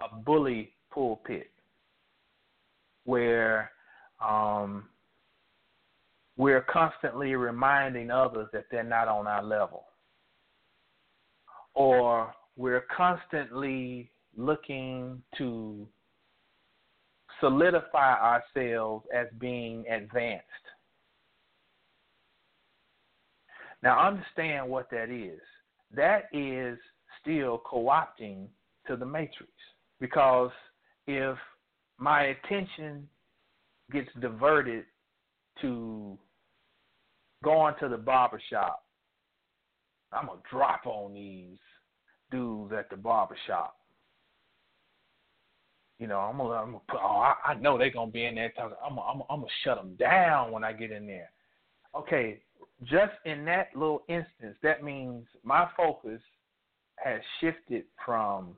a 0.00 0.16
bully 0.16 0.72
pulpit 0.92 1.50
where 3.04 3.70
um, 4.24 4.84
we're 6.36 6.62
constantly 6.62 7.34
reminding 7.34 8.10
others 8.10 8.48
that 8.52 8.66
they're 8.70 8.82
not 8.82 9.08
on 9.08 9.26
our 9.26 9.42
level. 9.42 9.84
Or 11.74 12.32
we're 12.56 12.84
constantly 12.96 14.10
looking 14.36 15.22
to 15.38 15.86
solidify 17.40 18.14
ourselves 18.14 19.06
as 19.14 19.26
being 19.38 19.84
advanced. 19.88 20.44
Now, 23.82 24.06
understand 24.06 24.68
what 24.68 24.90
that 24.90 25.10
is. 25.10 25.40
That 25.94 26.24
is 26.32 26.78
still 27.20 27.62
co 27.64 27.84
opting 27.84 28.46
to 28.86 28.96
the 28.96 29.06
matrix. 29.06 29.52
Because 30.00 30.50
if 31.06 31.36
my 31.98 32.24
attention 32.24 33.08
gets 33.92 34.08
diverted 34.20 34.84
to 35.60 36.18
going 37.42 37.74
to 37.80 37.88
the 37.88 37.98
barber 37.98 38.40
shop, 38.50 38.84
I'm 40.12 40.26
going 40.26 40.38
to 40.38 40.44
drop 40.50 40.86
on 40.86 41.12
these 41.14 41.58
dudes 42.30 42.72
at 42.72 42.88
the 42.88 42.96
barber 42.96 43.36
shop 43.46 43.76
you 46.04 46.08
know, 46.08 46.18
I'm 46.18 46.36
gonna, 46.36 46.50
I'm 46.50 46.66
gonna 46.66 46.80
put, 46.86 47.00
oh, 47.02 47.16
I, 47.16 47.34
I 47.46 47.54
know 47.54 47.78
they're 47.78 47.88
gonna 47.88 48.10
be 48.10 48.26
in 48.26 48.34
there 48.34 48.50
talking. 48.50 48.76
I'm 48.84 48.96
gonna, 48.96 49.08
I'm, 49.08 49.18
gonna, 49.20 49.24
I'm 49.30 49.40
gonna 49.40 49.52
shut 49.64 49.78
them 49.78 49.96
down 49.98 50.52
when 50.52 50.62
I 50.62 50.74
get 50.74 50.90
in 50.90 51.06
there. 51.06 51.30
Okay, 51.96 52.42
just 52.82 53.14
in 53.24 53.46
that 53.46 53.68
little 53.74 54.02
instance, 54.10 54.54
that 54.62 54.84
means 54.84 55.24
my 55.44 55.66
focus 55.74 56.20
has 57.02 57.22
shifted 57.40 57.84
from 58.04 58.54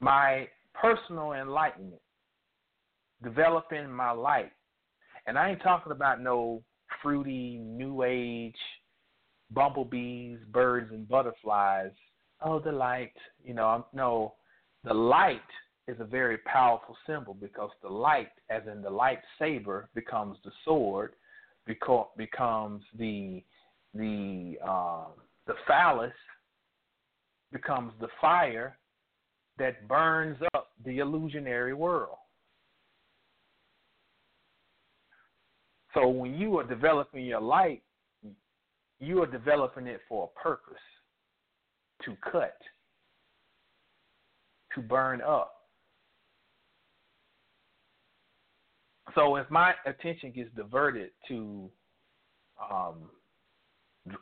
my 0.00 0.48
personal 0.72 1.34
enlightenment, 1.34 2.00
developing 3.22 3.90
my 3.90 4.12
light, 4.12 4.52
and 5.26 5.38
I 5.38 5.50
ain't 5.50 5.62
talking 5.62 5.92
about 5.92 6.22
no 6.22 6.62
fruity 7.02 7.58
new 7.58 8.04
age 8.04 8.56
bumblebees, 9.50 10.38
birds, 10.50 10.90
and 10.92 11.06
butterflies. 11.06 11.92
Oh, 12.42 12.58
the 12.58 12.72
light, 12.72 13.12
you 13.44 13.52
know, 13.52 13.66
I'm, 13.66 13.84
no 13.92 14.32
the 14.84 14.94
light 14.94 15.40
is 15.86 15.96
a 16.00 16.04
very 16.04 16.38
powerful 16.38 16.96
symbol 17.06 17.34
because 17.34 17.70
the 17.82 17.88
light, 17.88 18.30
as 18.50 18.62
in 18.70 18.82
the 18.82 18.90
lightsaber, 18.90 19.86
becomes 19.94 20.38
the 20.44 20.50
sword, 20.64 21.14
beco- 21.68 22.08
becomes 22.16 22.82
the 22.98 23.42
the 23.94 24.56
uh, 24.64 25.06
the 25.46 25.54
phallus, 25.66 26.12
becomes 27.52 27.92
the 28.00 28.08
fire 28.20 28.78
that 29.58 29.88
burns 29.88 30.38
up 30.54 30.70
the 30.84 30.98
illusionary 30.98 31.74
world. 31.74 32.18
So 35.94 36.06
when 36.06 36.34
you 36.34 36.58
are 36.58 36.64
developing 36.64 37.24
your 37.24 37.40
light, 37.40 37.82
you 39.00 39.22
are 39.22 39.26
developing 39.26 39.86
it 39.86 40.00
for 40.08 40.30
a 40.30 40.40
purpose 40.40 40.76
to 42.04 42.14
cut, 42.30 42.56
to 44.80 44.86
burn 44.86 45.20
up. 45.20 45.54
So 49.14 49.36
if 49.36 49.50
my 49.50 49.74
attention 49.86 50.32
gets 50.32 50.50
diverted 50.54 51.10
to, 51.28 51.70
um, 52.70 52.94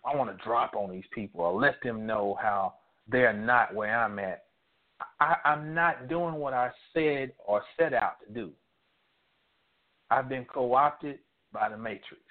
I 0.05 0.17
want 0.17 0.37
to 0.37 0.45
drop 0.45 0.75
on 0.75 0.91
these 0.91 1.05
people 1.15 1.41
or 1.41 1.61
let 1.61 1.77
them 1.83 2.07
know 2.07 2.37
how 2.41 2.75
they're 3.09 3.33
not 3.33 3.75
where 3.75 3.97
I'm 3.97 4.19
at, 4.19 4.45
I, 5.21 5.37
I'm 5.45 5.75
not 5.75 6.09
doing 6.09 6.35
what 6.35 6.55
I 6.55 6.71
said 6.95 7.33
or 7.45 7.63
set 7.79 7.93
out 7.93 8.15
to 8.27 8.33
do. 8.33 8.53
I've 10.11 10.29
been 10.29 10.45
co 10.45 10.75
opted 10.75 11.19
by 11.53 11.69
the 11.69 11.77
Matrix. 11.77 12.23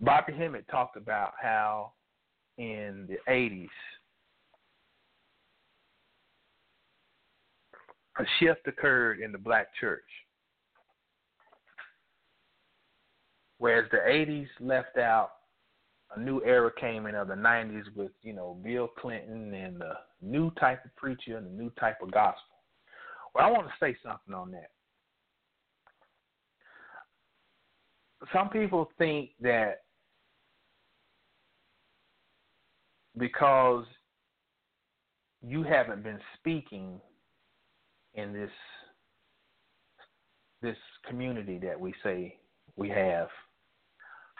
Bobby 0.00 0.32
Hemmitt 0.32 0.66
talked 0.70 0.96
about 0.96 1.32
how 1.40 1.92
in 2.56 3.06
the 3.08 3.18
80s, 3.30 3.68
a 8.18 8.24
shift 8.38 8.66
occurred 8.66 9.20
in 9.20 9.32
the 9.32 9.38
black 9.38 9.68
church. 9.78 10.04
Whereas 13.58 13.90
the 13.90 13.98
80s 13.98 14.48
left 14.58 14.96
out, 14.96 15.32
a 16.16 16.20
new 16.20 16.42
era 16.44 16.70
came 16.80 17.06
in 17.06 17.14
of 17.14 17.28
the 17.28 17.34
90s 17.34 17.84
with, 17.94 18.10
you 18.22 18.32
know, 18.32 18.58
Bill 18.64 18.88
Clinton 18.88 19.52
and 19.54 19.80
the 19.80 19.92
new 20.22 20.50
type 20.52 20.84
of 20.84 20.96
preacher 20.96 21.36
and 21.36 21.46
the 21.46 21.62
new 21.62 21.70
type 21.78 21.98
of 22.02 22.10
gospel. 22.10 22.42
Well, 23.34 23.46
I 23.46 23.50
want 23.50 23.66
to 23.66 23.72
say 23.78 23.96
something 24.02 24.34
on 24.34 24.50
that. 24.52 24.70
Some 28.32 28.48
people 28.48 28.90
think 28.98 29.30
that 29.40 29.82
because 33.20 33.84
you 35.46 35.62
haven't 35.62 36.02
been 36.02 36.18
speaking 36.38 37.00
in 38.14 38.32
this 38.32 38.50
this 40.62 40.76
community 41.08 41.58
that 41.58 41.78
we 41.78 41.94
say 42.02 42.36
we 42.76 42.88
have 42.88 43.28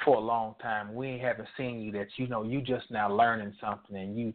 for 0.04 0.16
a 0.16 0.20
long 0.20 0.54
time. 0.60 0.94
We 0.94 1.18
haven't 1.22 1.48
seen 1.56 1.80
you 1.80 1.92
that 1.92 2.08
you 2.16 2.26
know 2.26 2.42
you 2.42 2.60
just 2.60 2.90
now 2.90 3.12
learning 3.12 3.54
something 3.60 3.96
and 3.96 4.18
you 4.18 4.34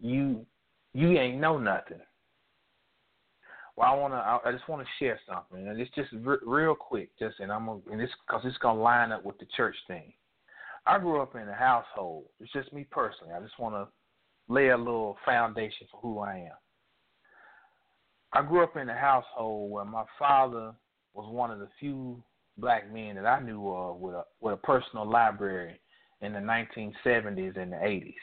you 0.00 0.46
you 0.94 1.18
ain't 1.18 1.38
know 1.40 1.58
nothing. 1.58 2.00
Well, 3.76 3.92
I 3.92 3.94
wanna 3.94 4.16
I, 4.16 4.38
I 4.48 4.52
just 4.52 4.68
want 4.68 4.82
to 4.82 5.04
share 5.04 5.20
something 5.28 5.68
and 5.68 5.80
it's 5.80 5.94
just 5.94 6.10
re- 6.12 6.38
real 6.42 6.74
quick, 6.74 7.10
just 7.18 7.40
and 7.40 7.52
I'm 7.52 7.66
gonna 7.66 7.80
and 7.90 8.00
this 8.00 8.10
because 8.26 8.42
it's 8.44 8.58
gonna 8.58 8.80
line 8.80 9.12
up 9.12 9.24
with 9.24 9.38
the 9.38 9.46
church 9.56 9.76
thing. 9.86 10.12
I 10.86 10.98
grew 10.98 11.20
up 11.20 11.34
in 11.36 11.48
a 11.48 11.54
household. 11.54 12.24
It's 12.40 12.52
just 12.52 12.72
me 12.72 12.86
personally. 12.90 13.34
I 13.34 13.40
just 13.40 13.58
want 13.58 13.74
to 13.74 13.88
lay 14.52 14.68
a 14.68 14.76
little 14.76 15.16
foundation 15.24 15.86
for 15.90 16.00
who 16.00 16.18
I 16.20 16.36
am. 16.36 16.56
I 18.32 18.42
grew 18.42 18.62
up 18.62 18.76
in 18.76 18.88
a 18.88 18.96
household 18.96 19.70
where 19.70 19.84
my 19.84 20.04
father 20.18 20.72
was 21.14 21.32
one 21.32 21.50
of 21.50 21.58
the 21.58 21.68
few 21.78 22.22
black 22.58 22.92
men 22.92 23.16
that 23.16 23.26
I 23.26 23.40
knew 23.40 23.68
of 23.68 23.96
with 23.96 24.14
a 24.14 24.24
with 24.40 24.54
a 24.54 24.58
personal 24.58 25.08
library 25.08 25.80
in 26.20 26.32
the 26.32 26.38
1970s 26.38 27.56
and 27.56 27.72
the 27.72 27.76
80s. 27.76 28.14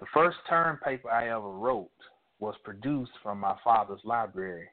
The 0.00 0.06
first 0.14 0.36
term 0.48 0.78
paper 0.84 1.10
I 1.10 1.28
ever 1.28 1.50
wrote 1.50 1.90
was 2.38 2.54
produced 2.64 3.12
from 3.22 3.38
my 3.38 3.56
father's 3.62 4.00
library 4.04 4.68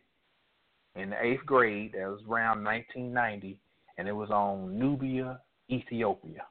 in 0.95 1.11
the 1.11 1.23
eighth 1.23 1.45
grade. 1.45 1.93
That 1.93 2.09
was 2.09 2.21
around 2.27 2.63
1990, 2.63 3.59
and 3.97 4.07
it 4.07 4.11
was 4.11 4.29
on 4.31 4.79
Nubia, 4.79 5.39
Ethiopia. 5.69 6.45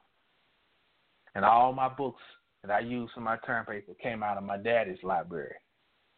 And 1.35 1.45
all 1.45 1.73
my 1.73 1.89
books 1.89 2.21
that 2.63 2.71
I 2.71 2.79
used 2.79 3.13
for 3.13 3.21
my 3.21 3.37
term 3.45 3.65
paper 3.65 3.93
came 4.01 4.23
out 4.23 4.37
of 4.37 4.43
my 4.43 4.57
daddy's 4.57 5.03
library. 5.03 5.55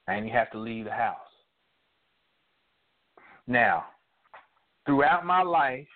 I 0.07 0.15
didn't 0.15 0.31
have 0.31 0.51
to 0.51 0.59
leave 0.59 0.85
the 0.85 0.91
house. 0.91 1.17
Now, 3.47 3.85
throughout 4.85 5.25
my 5.25 5.41
life, 5.41 5.87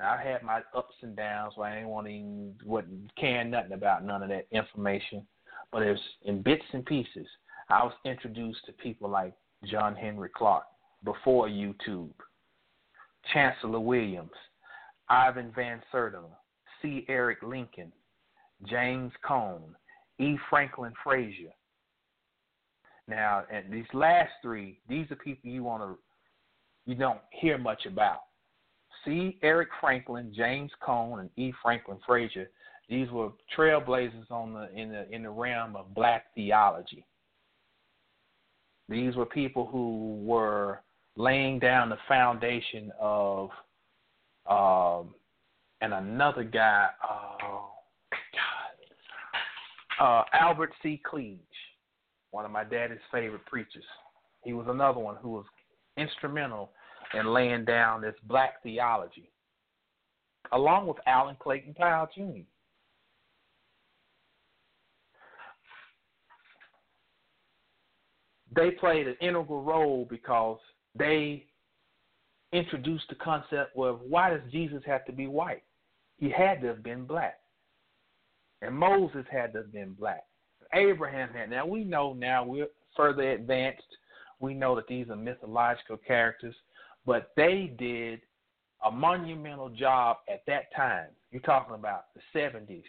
I 0.00 0.22
had 0.22 0.42
my 0.42 0.60
ups 0.74 0.94
and 1.02 1.16
downs. 1.16 1.54
So 1.56 1.62
I 1.62 1.74
didn't 1.74 1.88
want 1.88 2.06
to 2.06 2.94
caring 3.18 3.50
nothing 3.50 3.72
about 3.72 4.04
none 4.04 4.22
of 4.22 4.28
that 4.28 4.46
information. 4.52 5.26
But 5.72 5.82
it's 5.82 6.00
in 6.22 6.42
bits 6.42 6.64
and 6.72 6.84
pieces. 6.84 7.26
I 7.68 7.82
was 7.82 7.92
introduced 8.04 8.60
to 8.66 8.72
people 8.72 9.08
like 9.08 9.32
John 9.64 9.96
Henrik 9.96 10.34
Clarke 10.34 10.64
before 11.04 11.48
YouTube, 11.48 12.10
Chancellor 13.32 13.80
Williams, 13.80 14.30
Ivan 15.08 15.52
Van 15.54 15.80
Sertima, 15.92 16.30
C. 16.80 17.04
Eric 17.08 17.42
Lincoln, 17.42 17.92
James 18.68 19.12
Cone, 19.26 19.74
E. 20.18 20.36
Franklin 20.50 20.92
Frazier. 21.04 21.52
Now, 23.08 23.44
and 23.52 23.72
these 23.72 23.86
last 23.92 24.30
three, 24.42 24.80
these 24.88 25.10
are 25.10 25.16
people 25.16 25.48
you 25.50 25.62
want 25.62 25.82
to, 25.82 25.98
you 26.86 26.96
don't 26.96 27.20
hear 27.30 27.56
much 27.58 27.86
about. 27.86 28.22
C. 29.04 29.38
Eric 29.42 29.68
Franklin, 29.80 30.32
James 30.36 30.72
Cone, 30.84 31.20
and 31.20 31.30
E. 31.36 31.52
Franklin 31.62 31.98
Frazier. 32.06 32.50
These 32.88 33.10
were 33.10 33.30
trailblazers 33.56 34.30
on 34.30 34.52
the 34.52 34.70
in 34.74 34.90
the 34.90 35.08
in 35.12 35.24
the 35.24 35.30
realm 35.30 35.76
of 35.76 35.94
black 35.94 36.26
theology. 36.34 37.04
These 38.88 39.16
were 39.16 39.26
people 39.26 39.66
who 39.66 40.20
were 40.22 40.80
laying 41.16 41.58
down 41.58 41.88
the 41.88 41.98
foundation 42.06 42.92
of, 43.00 43.50
um, 44.48 45.14
and 45.80 45.92
another 45.92 46.44
guy, 46.44 46.88
oh 47.04 47.70
God, 49.98 50.04
uh, 50.04 50.24
Albert 50.32 50.72
C. 50.82 51.00
Cleage, 51.08 51.38
one 52.30 52.44
of 52.44 52.50
my 52.50 52.64
daddy's 52.64 52.98
favorite 53.12 53.44
preachers. 53.46 53.84
He 54.44 54.52
was 54.52 54.66
another 54.68 55.00
one 55.00 55.16
who 55.20 55.30
was 55.30 55.44
instrumental 55.96 56.70
in 57.14 57.32
laying 57.32 57.64
down 57.64 58.00
this 58.00 58.14
black 58.24 58.62
theology, 58.62 59.30
along 60.52 60.86
with 60.86 60.96
Adam 61.06 61.36
Clayton 61.38 61.74
Powell 61.74 62.08
Jr. 62.14 62.42
They 68.54 68.70
played 68.70 69.06
an 69.06 69.16
integral 69.20 69.62
role 69.62 70.06
because 70.08 70.58
they 70.98 71.46
introduced 72.56 73.08
the 73.08 73.14
concept 73.16 73.76
of 73.76 74.00
why 74.00 74.30
does 74.30 74.40
Jesus 74.50 74.82
have 74.86 75.04
to 75.06 75.12
be 75.12 75.26
white? 75.26 75.62
He 76.18 76.30
had 76.30 76.60
to 76.62 76.68
have 76.68 76.82
been 76.82 77.04
black. 77.04 77.38
And 78.62 78.74
Moses 78.74 79.26
had 79.30 79.52
to 79.52 79.58
have 79.58 79.72
been 79.72 79.94
black. 79.98 80.24
Abraham 80.72 81.28
had. 81.32 81.50
Now 81.50 81.66
we 81.66 81.84
know 81.84 82.14
now 82.14 82.44
we're 82.44 82.68
further 82.96 83.30
advanced. 83.30 83.82
We 84.40 84.54
know 84.54 84.74
that 84.76 84.88
these 84.88 85.08
are 85.10 85.16
mythological 85.16 85.98
characters 85.98 86.54
but 87.06 87.30
they 87.36 87.72
did 87.78 88.20
a 88.84 88.90
monumental 88.90 89.70
job 89.70 90.18
at 90.28 90.42
that 90.46 90.74
time. 90.74 91.08
You're 91.30 91.40
talking 91.42 91.74
about 91.74 92.06
the 92.14 92.38
70s, 92.38 92.82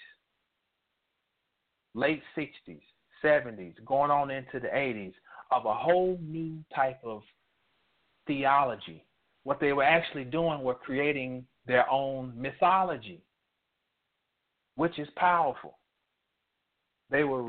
late 1.93 2.21
60s, 2.35 2.81
70s, 3.23 3.73
going 3.85 4.11
on 4.11 4.31
into 4.31 4.59
the 4.59 4.67
80s, 4.67 5.13
of 5.51 5.65
a 5.65 5.73
whole 5.73 6.19
new 6.21 6.57
type 6.75 6.99
of 7.05 7.21
theology. 8.25 9.05
What 9.47 9.61
they 9.61 9.71
were 9.71 9.83
actually 9.83 10.25
doing 10.25 10.61
were 10.61 10.75
creating 10.75 11.45
their 11.67 11.89
own 11.89 12.33
mythology, 12.35 13.21
which 14.75 14.99
is 14.99 15.07
powerful. 15.15 15.77
They 17.09 17.23
were 17.23 17.43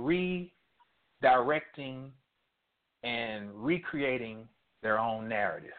redirecting 1.25 2.11
and 3.03 3.51
recreating 3.53 4.47
their 4.81 5.01
own 5.01 5.29
narrative 5.29 5.73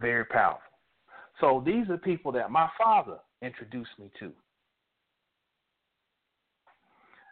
very 0.00 0.26
powerful. 0.26 0.60
So 1.40 1.62
these 1.64 1.88
are 1.88 1.96
people 1.96 2.30
that 2.32 2.50
my 2.50 2.68
father 2.76 3.16
introduced 3.40 3.98
me 3.98 4.10
to. 4.20 4.32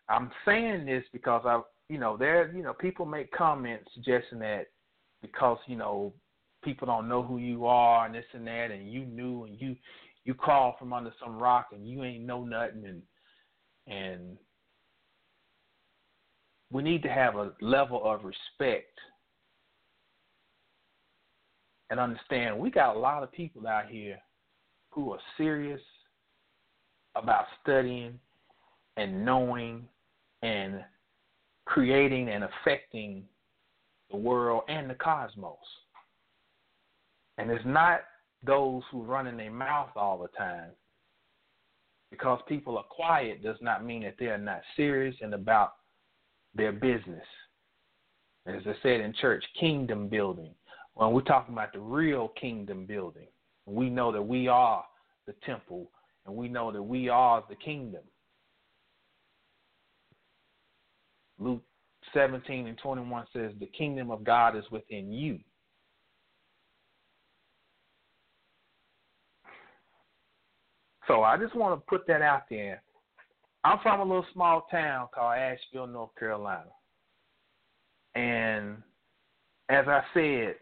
I'm 0.09 0.31
saying 0.47 0.87
this 0.87 1.05
because 1.13 1.43
I, 1.45 1.61
you 1.91 1.99
know, 1.99 2.17
there, 2.17 2.51
you 2.51 2.63
know, 2.63 2.73
people 2.73 3.05
make 3.05 3.31
comments 3.31 3.91
suggesting 3.93 4.39
that 4.39 4.69
because 5.21 5.59
you 5.67 5.77
know 5.77 6.15
people 6.63 6.87
don't 6.87 7.09
know 7.09 7.23
who 7.23 7.39
you 7.39 7.67
are 7.67 8.07
and 8.07 8.15
this 8.15 8.25
and 8.33 8.47
that, 8.47 8.71
and 8.71 8.91
you 8.91 9.05
knew 9.05 9.45
and 9.45 9.61
you 9.61 9.77
you 10.25 10.35
crawl 10.35 10.77
from 10.79 10.93
under 10.93 11.13
some 11.23 11.39
rock 11.39 11.69
and 11.73 11.89
you 11.89 12.05
ain't 12.05 12.25
know 12.25 12.45
nothing 12.45 12.85
and 12.87 13.03
and 13.87 14.37
we 16.71 16.83
need 16.83 17.03
to 17.03 17.09
have 17.09 17.35
a 17.35 17.53
level 17.61 18.01
of 18.05 18.21
respect 18.25 18.99
and 21.91 21.99
understand 21.99 22.57
we 22.57 22.71
got 22.71 22.95
a 22.95 22.99
lot 22.99 23.23
of 23.23 23.33
people 23.33 23.67
out 23.67 23.89
here 23.89 24.17
who 24.91 25.13
are 25.13 25.19
serious 25.37 25.81
about 27.17 27.47
studying 27.63 28.19
and 28.97 29.25
knowing 29.25 29.85
and 30.43 30.85
creating 31.65 32.29
and 32.29 32.45
affecting 32.45 33.25
the 34.11 34.17
world 34.17 34.63
and 34.69 34.89
the 34.89 34.95
cosmos. 34.95 35.57
And 37.43 37.51
it's 37.51 37.67
not 37.67 38.03
those 38.47 38.83
who 38.93 39.03
run 39.03 39.27
in 39.27 39.37
their 39.37 39.51
mouth 39.51 39.91
all 39.97 40.17
the 40.17 40.29
time. 40.39 40.71
Because 42.13 42.41
people 42.47 42.79
are 42.79 42.85
quiet 42.85 43.43
does 43.43 43.57
not 43.61 43.85
mean 43.85 44.03
that 44.05 44.15
they 44.17 44.27
are 44.27 44.39
not 44.39 44.61
serious 44.77 45.17
and 45.21 45.35
about 45.35 45.73
their 46.55 46.71
business. 46.71 47.25
As 48.47 48.63
I 48.65 48.75
said 48.81 49.01
in 49.01 49.13
church, 49.21 49.43
kingdom 49.59 50.07
building. 50.07 50.55
When 50.95 51.11
we're 51.11 51.23
talking 51.23 51.53
about 51.53 51.73
the 51.73 51.81
real 51.81 52.29
kingdom 52.41 52.87
building, 52.87 53.27
we 53.67 53.91
know 53.91 54.13
that 54.13 54.23
we 54.23 54.47
are 54.47 54.85
the 55.27 55.35
temple 55.45 55.91
and 56.27 56.37
we 56.37 56.49
know 56.49 56.71
that 56.71 56.83
we 56.83 57.09
are 57.09 57.43
the 57.49 57.57
kingdom. 57.57 58.03
Luke 61.41 61.63
17 62.15 62.69
and 62.69 62.79
21 62.79 63.27
says, 63.33 63.51
The 63.59 63.67
kingdom 63.67 64.13
of 64.13 64.23
God 64.23 64.57
is 64.57 64.65
within 64.71 65.13
you. 65.13 65.41
So 71.09 71.23
I 71.23 71.37
just 71.37 71.55
want 71.55 71.79
to 71.79 71.85
put 71.87 72.07
that 72.07 72.23
out 72.23 72.43
there. 72.49 72.83
I'm 73.65 73.79
from 73.83 74.01
a 74.01 74.05
little 74.05 74.27
small 74.33 74.67
town 74.71 75.09
called 75.15 75.37
Asheville, 75.37 75.87
North 75.87 76.11
Carolina. 76.19 76.71
And 78.15 78.77
as 79.69 79.87
I 79.89 80.03
said, 80.15 80.57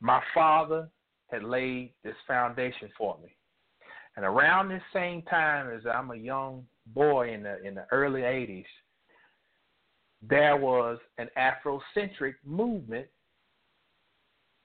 my 0.00 0.20
father 0.34 0.88
had 1.30 1.42
laid 1.42 1.92
this 2.02 2.16
foundation 2.26 2.88
for 2.96 3.16
me. 3.22 3.34
And 4.16 4.24
around 4.24 4.68
this 4.68 4.82
same 4.92 5.22
time 5.22 5.74
as 5.74 5.82
I'm 5.86 6.10
a 6.10 6.16
young 6.16 6.64
boy 6.88 7.32
in 7.32 7.42
the 7.42 7.62
in 7.64 7.74
the 7.74 7.86
early 7.90 8.20
80s, 8.20 8.64
there 10.22 10.56
was 10.56 10.98
an 11.18 11.28
Afrocentric 11.36 12.34
movement 12.44 13.06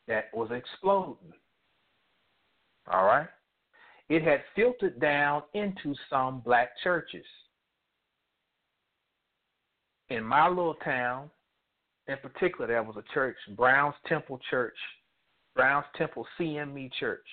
that 0.07 0.25
was 0.33 0.49
exploding. 0.51 1.33
All 2.91 3.05
right? 3.05 3.27
It 4.09 4.23
had 4.23 4.41
filtered 4.55 4.99
down 4.99 5.43
into 5.53 5.93
some 6.09 6.41
black 6.41 6.71
churches. 6.83 7.25
In 10.09 10.23
my 10.23 10.47
little 10.47 10.75
town, 10.75 11.29
in 12.07 12.17
particular, 12.17 12.67
there 12.67 12.81
was 12.81 12.95
a 12.97 13.13
church, 13.13 13.37
Brown's 13.55 13.93
Temple 14.07 14.39
Church, 14.49 14.77
Brown's 15.55 15.85
Temple 15.95 16.25
CME 16.39 16.91
Church, 16.99 17.25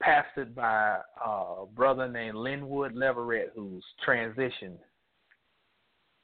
pastored 0.00 0.54
by 0.54 0.98
a 1.24 1.66
brother 1.74 2.08
named 2.08 2.36
Linwood 2.36 2.94
Leverett, 2.94 3.52
who's 3.56 3.84
transitioned 4.06 4.78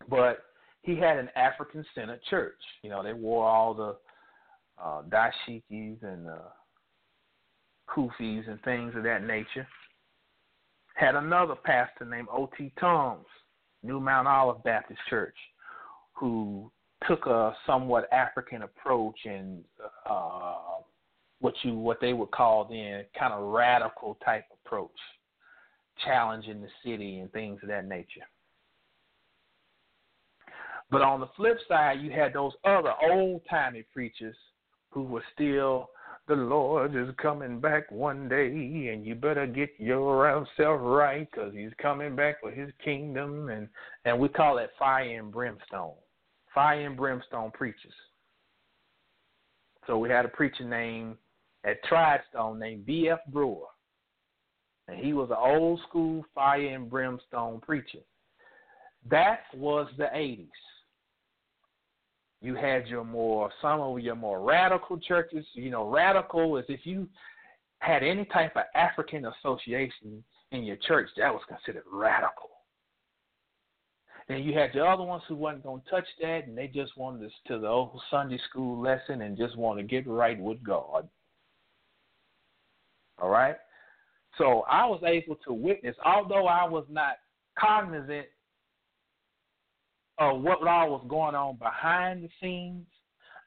but 0.09 0.39
he 0.83 0.97
had 0.97 1.19
an 1.19 1.29
African 1.37 1.85
centered 1.95 2.21
church. 2.31 2.59
You 2.83 2.91
know, 2.91 3.03
they 3.03 3.13
wore 3.13 3.47
all 3.47 3.75
the 3.75 3.97
uh, 4.83 5.03
dashikis 5.09 6.03
and 6.03 6.29
uh, 6.29 6.49
kufis 7.89 8.49
and 8.49 8.61
things 8.63 8.95
of 8.97 9.03
that 9.05 9.23
nature. 9.25 9.67
Had 10.95 11.15
another 11.15 11.55
pastor 11.55 12.05
named 12.05 12.29
O.T. 12.31 12.73
Toms, 12.81 13.27
New 13.83 14.01
Mount 14.01 14.27
Olive 14.27 14.63
Baptist 14.65 15.01
Church, 15.11 15.37
who 16.15 16.71
took 17.07 17.27
a 17.27 17.55
somewhat 17.67 18.09
African 18.13 18.63
approach 18.63 19.19
and 19.25 19.63
uh, 20.09 20.55
what 21.41 21.55
you 21.63 21.75
what 21.75 22.01
they 22.01 22.15
would 22.15 22.31
call 22.31 22.65
then 22.65 23.05
kind 23.19 23.35
of 23.35 23.45
radical 23.53 24.17
type 24.25 24.45
approach, 24.65 24.91
challenging 26.05 26.63
the 26.63 26.69
city 26.85 27.19
and 27.19 27.31
things 27.33 27.61
of 27.63 27.69
that 27.69 27.87
nature. 27.87 28.27
But 30.91 31.03
on 31.03 31.21
the 31.21 31.29
flip 31.37 31.59
side, 31.69 32.01
you 32.01 32.11
had 32.11 32.33
those 32.33 32.53
other 32.65 32.93
old 33.11 33.43
timey 33.51 33.85
preachers 33.93 34.37
who 34.91 35.03
were 35.03 35.25
still, 35.35 35.91
the 36.29 36.35
Lord 36.35 36.97
is 36.97 37.09
coming 37.21 37.61
back 37.61 37.91
one 37.91 38.29
day, 38.29 38.49
and 38.93 39.07
you 39.07 39.15
better 39.15 39.47
get 39.47 39.71
your 39.79 40.29
yourself 40.29 40.81
right 40.83 41.29
because 41.31 41.55
He's 41.55 41.71
coming 41.81 42.17
back 42.17 42.41
for 42.41 42.51
His 42.51 42.71
kingdom, 42.85 43.49
and 43.49 43.69
and 44.05 44.19
we 44.19 44.29
call 44.29 44.59
it 44.59 44.71
fire 44.79 45.19
and 45.19 45.31
brimstone, 45.31 45.95
fire 46.55 46.87
and 46.87 46.97
brimstone 46.97 47.51
preachers. 47.53 47.95
So 49.87 49.99
we 49.99 50.09
had 50.09 50.25
a 50.25 50.29
preacher 50.29 50.65
named 50.65 51.17
at 51.65 51.83
Tried 51.85 52.21
Stone 52.31 52.59
named 52.59 52.87
B.F. 52.87 53.21
Brewer, 53.29 53.67
and 54.89 54.99
he 54.99 55.13
was 55.13 55.31
an 55.31 55.37
old 55.39 55.81
school 55.89 56.25
fire 56.35 56.75
and 56.75 56.91
brimstone 56.91 57.61
preacher. 57.61 58.01
That 59.09 59.41
was 59.55 59.87
the 59.97 60.11
80s. 60.15 60.49
You 62.41 62.55
had 62.55 62.87
your 62.87 63.05
more 63.05 63.51
some 63.63 63.81
of 63.81 63.99
your 64.01 64.15
more 64.15 64.41
radical 64.41 64.99
churches. 64.99 65.45
You 65.55 65.71
know, 65.71 65.89
radical 65.89 66.57
is 66.59 66.65
if 66.69 66.81
you 66.85 67.09
had 67.79 68.03
any 68.03 68.25
type 68.27 68.57
of 68.57 68.65
African 68.75 69.27
association 69.27 70.23
in 70.53 70.63
your 70.65 70.77
church, 70.77 71.09
that 71.17 71.33
was 71.33 71.43
considered 71.49 71.85
radical. 71.91 72.51
Then 74.29 74.43
you 74.43 74.59
had 74.59 74.71
the 74.75 74.85
other 74.85 75.05
ones 75.05 75.23
who 75.29 75.37
wasn't 75.37 75.63
going 75.63 75.83
to 75.83 75.91
touch 75.91 76.07
that, 76.21 76.47
and 76.47 76.59
they 76.59 76.67
just 76.67 76.97
wanted 76.97 77.31
to, 77.31 77.53
to 77.53 77.61
the 77.61 77.69
old 77.69 78.01
Sunday 78.11 78.41
school 78.51 78.81
lesson 78.81 79.23
and 79.23 79.37
just 79.37 79.57
want 79.57 79.79
to 79.79 79.85
get 79.85 80.07
right 80.07 80.39
with 80.39 80.63
God. 80.65 81.09
All 83.21 83.31
right? 83.31 83.57
So 84.37 84.65
I 84.69 84.85
was 84.85 85.01
able 85.07 85.37
to 85.47 85.53
witness, 85.53 85.97
although 86.05 86.47
I 86.47 86.69
was 86.69 86.85
not 86.91 87.15
cognizant 87.59 88.27
of 90.19 90.41
what 90.41 90.67
all 90.67 90.91
was 90.91 91.05
going 91.09 91.35
on 91.35 91.57
behind 91.57 92.23
the 92.23 92.29
scenes, 92.41 92.87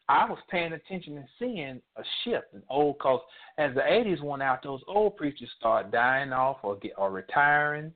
I 0.08 0.26
was 0.26 0.40
paying 0.50 0.74
attention 0.74 1.18
and 1.18 1.28
seeing 1.38 1.82
a 1.96 2.04
shift 2.24 2.54
in 2.54 2.64
old 2.70 2.98
cause 3.00 3.22
as 3.58 3.76
the 3.76 3.86
eighties 3.86 4.22
went 4.22 4.42
out, 4.42 4.64
those 4.64 4.82
old 4.88 5.18
preachers 5.18 5.50
started 5.58 5.92
dying 5.92 6.34
off 6.34 6.58
or 6.64 6.78
get 6.78 6.94
or 6.98 7.12
retiring. 7.12 7.94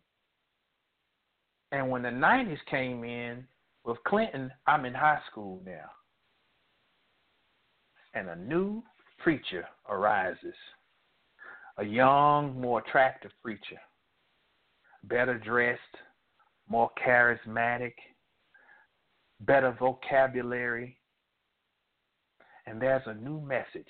And 1.72 1.90
when 1.90 2.04
the 2.04 2.12
nineties 2.12 2.60
came 2.70 3.04
in 3.04 3.46
with 3.84 3.98
Clinton, 4.06 4.52
I'm 4.68 4.86
in 4.86 4.94
high 4.94 5.22
school 5.32 5.60
now. 5.66 5.90
And 8.14 8.30
a 8.30 8.36
new 8.36 8.84
preacher 9.18 9.66
arises. 9.90 10.54
A 11.80 11.84
young, 11.84 12.62
more 12.62 12.80
attractive 12.80 13.32
preacher. 13.42 13.82
Better 15.06 15.40
dressed, 15.40 15.82
more 16.70 16.92
charismatic 17.04 17.94
better 19.46 19.76
vocabulary, 19.80 20.98
and 22.66 22.82
there's 22.82 23.04
a 23.06 23.14
new 23.14 23.42
message. 23.42 23.88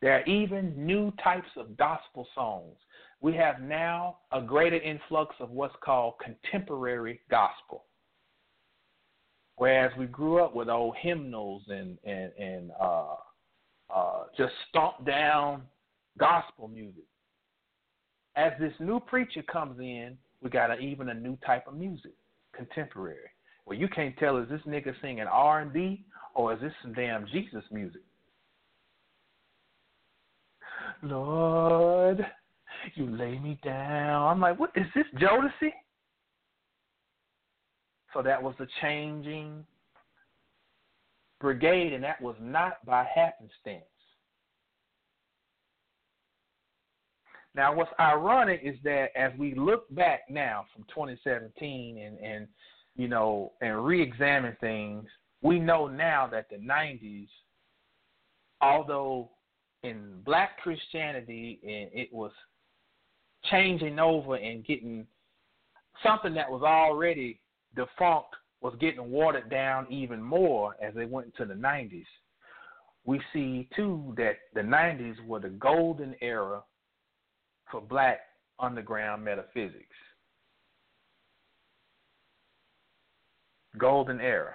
There 0.00 0.12
are 0.14 0.24
even 0.24 0.74
new 0.86 1.12
types 1.22 1.48
of 1.56 1.76
gospel 1.76 2.26
songs. 2.34 2.76
We 3.20 3.34
have 3.34 3.60
now 3.60 4.18
a 4.32 4.40
greater 4.40 4.80
influx 4.80 5.34
of 5.40 5.50
what's 5.50 5.74
called 5.84 6.14
contemporary 6.24 7.20
gospel. 7.30 7.84
Whereas 9.56 9.92
we 9.98 10.06
grew 10.06 10.42
up 10.42 10.54
with 10.54 10.70
old 10.70 10.96
hymnals 10.96 11.62
and 11.68 11.98
and 12.04 12.32
and 12.38 12.70
uh, 12.80 13.16
uh, 13.94 14.22
just 14.38 14.52
stomp 14.70 15.04
down 15.04 15.62
gospel 16.18 16.68
music. 16.68 17.04
As 18.36 18.52
this 18.58 18.72
new 18.80 19.00
preacher 19.00 19.42
comes 19.42 19.78
in, 19.78 20.16
we 20.40 20.48
got 20.48 20.70
a, 20.70 20.78
even 20.78 21.10
a 21.10 21.14
new 21.14 21.36
type 21.44 21.66
of 21.66 21.74
music, 21.74 22.14
contemporary. 22.54 23.28
Well, 23.70 23.78
you 23.78 23.86
can't 23.86 24.16
tell 24.18 24.36
is 24.38 24.48
this 24.48 24.60
nigga 24.66 24.92
singing 25.00 25.28
R 25.30 25.60
and 25.60 25.72
B 25.72 26.04
or 26.34 26.52
is 26.52 26.60
this 26.60 26.72
some 26.82 26.92
damn 26.92 27.24
Jesus 27.28 27.62
music? 27.70 28.02
Lord, 31.04 32.26
you 32.96 33.06
lay 33.06 33.38
me 33.38 33.60
down. 33.64 34.26
I'm 34.26 34.40
like, 34.40 34.58
what 34.58 34.72
is 34.74 34.86
this 34.92 35.04
Jodeci? 35.22 35.70
So 38.12 38.22
that 38.22 38.42
was 38.42 38.56
the 38.58 38.66
changing 38.82 39.64
brigade, 41.40 41.92
and 41.92 42.02
that 42.02 42.20
was 42.20 42.34
not 42.40 42.84
by 42.84 43.06
happenstance. 43.14 43.84
Now, 47.54 47.72
what's 47.72 47.92
ironic 48.00 48.62
is 48.64 48.74
that 48.82 49.10
as 49.14 49.30
we 49.38 49.54
look 49.54 49.92
back 49.94 50.22
now 50.28 50.66
from 50.74 50.84
2017 50.92 51.98
and, 51.98 52.18
and 52.18 52.48
you 52.96 53.08
know, 53.08 53.52
and 53.60 53.84
re-examine 53.84 54.56
things, 54.60 55.04
we 55.42 55.58
know 55.58 55.86
now 55.88 56.26
that 56.30 56.48
the 56.50 56.56
'90s, 56.56 57.28
although 58.60 59.30
in 59.82 60.20
black 60.24 60.58
Christianity 60.58 61.58
and 61.62 61.90
it 61.98 62.12
was 62.12 62.32
changing 63.50 63.98
over 63.98 64.36
and 64.36 64.64
getting 64.66 65.06
something 66.04 66.34
that 66.34 66.50
was 66.50 66.62
already 66.62 67.40
defunct 67.74 68.34
was 68.60 68.74
getting 68.78 69.10
watered 69.10 69.48
down 69.48 69.86
even 69.90 70.22
more 70.22 70.76
as 70.82 70.94
they 70.94 71.06
went 71.06 71.28
into 71.28 71.46
the 71.52 71.58
90s. 71.58 72.04
We 73.04 73.20
see 73.32 73.68
too 73.74 74.12
that 74.18 74.36
the 74.54 74.60
90s 74.60 75.24
were 75.26 75.40
the 75.40 75.48
golden 75.48 76.14
era 76.20 76.62
for 77.70 77.80
black 77.80 78.20
underground 78.58 79.24
metaphysics. 79.24 79.96
Golden 83.78 84.20
era. 84.20 84.54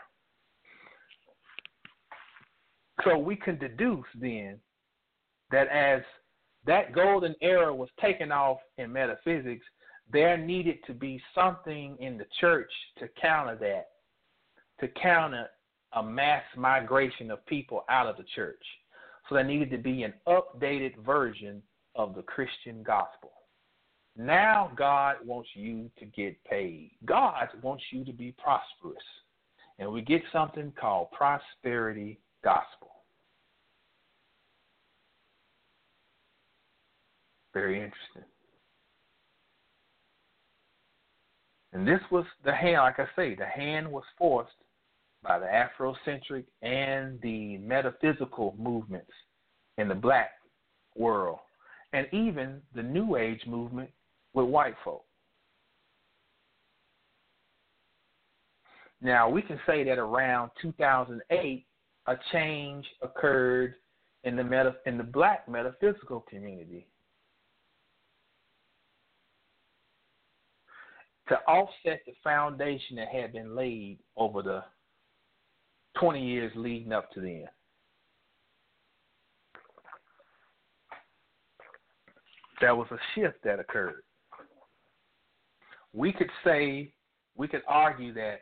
So 3.03 3.18
we 3.18 3.36
can 3.36 3.57
deduce 3.57 4.05
then 4.20 4.59
that 5.51 5.68
as 5.68 6.01
that 6.66 6.93
golden 6.93 7.36
era 7.41 7.74
was 7.74 7.89
taken 8.01 8.32
off 8.32 8.57
in 8.78 8.91
metaphysics, 8.91 9.66
there 10.11 10.38
needed 10.38 10.78
to 10.88 10.93
be 10.93 11.22
something 11.34 11.97
in 11.99 12.18
the 12.18 12.26
church 12.39 12.72
to 12.99 13.07
counter 13.20 13.55
that, 13.55 13.88
to 14.80 14.88
counter 14.99 15.47
a 15.93 16.03
mass 16.03 16.43
migration 16.55 17.32
of 17.32 17.45
people 17.45 17.86
out 17.89 18.07
of 18.07 18.18
the 18.18 18.26
church. 18.36 18.63
So 19.28 19.36
there 19.36 19.43
needed 19.43 19.72
to 19.72 19.78
be 19.78 20.03
an 20.03 20.13
updated 20.28 20.97
version 20.97 21.61
of 21.95 22.16
the 22.16 22.22
Christian 22.22 22.84
gospel. 22.84 23.32
Now 24.18 24.72
God 24.76 25.18
wants 25.26 25.49
you 25.53 25.89
to 25.99 26.05
get 26.05 26.41
paid. 26.45 26.91
God 27.05 27.49
wants 27.61 27.84
you 27.91 28.05
to 28.05 28.13
be 28.13 28.34
prosperous. 28.41 29.03
And 29.78 29.91
we 29.91 30.01
get 30.01 30.22
something 30.32 30.72
called 30.80 31.11
prosperity 31.11 32.20
gospel. 32.43 32.91
Very 37.53 37.76
interesting. 37.76 38.24
And 41.74 41.86
this 41.86 41.99
was 42.09 42.26
the 42.45 42.55
hand, 42.55 42.78
like 42.78 42.99
I 42.99 43.07
say, 43.18 43.36
the 43.36 43.45
hand 43.45 43.91
was 43.91 44.03
forced 44.18 44.53
by 45.22 45.39
the 45.39 45.45
Afrocentric 45.45 46.45
and 46.61 47.20
the 47.22 47.57
metaphysical 47.57 48.55
movements 48.57 49.11
in 49.78 49.89
the 49.89 49.95
black 49.95 50.32
world, 50.95 51.39
and 51.91 52.07
even 52.13 52.61
the 52.76 52.84
New 52.84 53.18
Age 53.18 53.41
movement 53.45 53.89
with 54.36 54.45
white 54.45 54.75
folk. 54.83 55.03
Now, 59.01 59.29
we 59.29 59.41
can 59.41 59.59
say 59.65 59.83
that 59.83 59.97
around 59.97 60.51
2008, 60.61 61.65
a 62.07 62.15
change 62.31 62.86
occurred 63.01 63.75
in 64.23 64.36
the 64.36 64.43
meta, 64.43 64.75
in 64.86 64.97
the 64.97 65.03
black 65.03 65.47
metaphysical 65.47 66.21
community. 66.29 66.88
To 71.29 71.36
offset 71.47 72.01
the 72.05 72.13
foundation 72.23 72.97
that 72.97 73.07
had 73.07 73.33
been 73.33 73.55
laid 73.55 73.99
over 74.15 74.43
the 74.43 74.63
20 75.99 76.23
years 76.23 76.51
leading 76.55 76.93
up 76.93 77.11
to 77.13 77.21
then. 77.21 77.45
There 82.61 82.75
was 82.75 82.88
a 82.91 82.97
shift 83.13 83.38
that 83.43 83.59
occurred. 83.59 84.04
We 85.95 86.11
could 86.11 86.29
say, 86.43 86.93
we 87.37 87.47
could 87.47 87.63
argue 87.67 88.13
that 88.15 88.41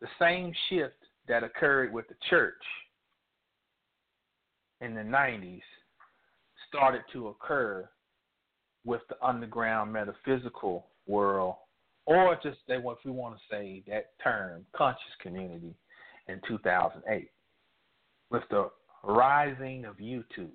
the 0.00 0.08
same 0.20 0.52
shift 0.68 0.96
that 1.28 1.44
occurred 1.44 1.92
with 1.92 2.08
the 2.08 2.16
church 2.28 2.54
in 4.80 4.94
the 4.94 5.02
90s 5.02 5.60
started 6.68 7.02
to 7.12 7.28
occur 7.28 7.88
with 8.84 9.02
the 9.08 9.16
underground 9.24 9.92
metaphysical 9.92 10.86
world, 11.06 11.54
or 12.06 12.36
just 12.42 12.58
they, 12.66 12.74
if 12.74 12.98
we 13.04 13.12
want 13.12 13.36
to 13.36 13.40
say 13.48 13.82
that 13.86 14.10
term, 14.22 14.66
conscious 14.74 15.02
community 15.20 15.74
in 16.26 16.40
2008 16.48 17.30
with 18.30 18.42
the 18.50 18.70
rising 19.04 19.84
of 19.84 19.96
YouTube. 19.96 20.50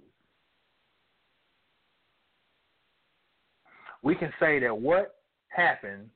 We 4.01 4.15
can 4.15 4.33
say 4.39 4.59
that 4.59 4.77
what 4.77 5.15
happened 5.47 6.09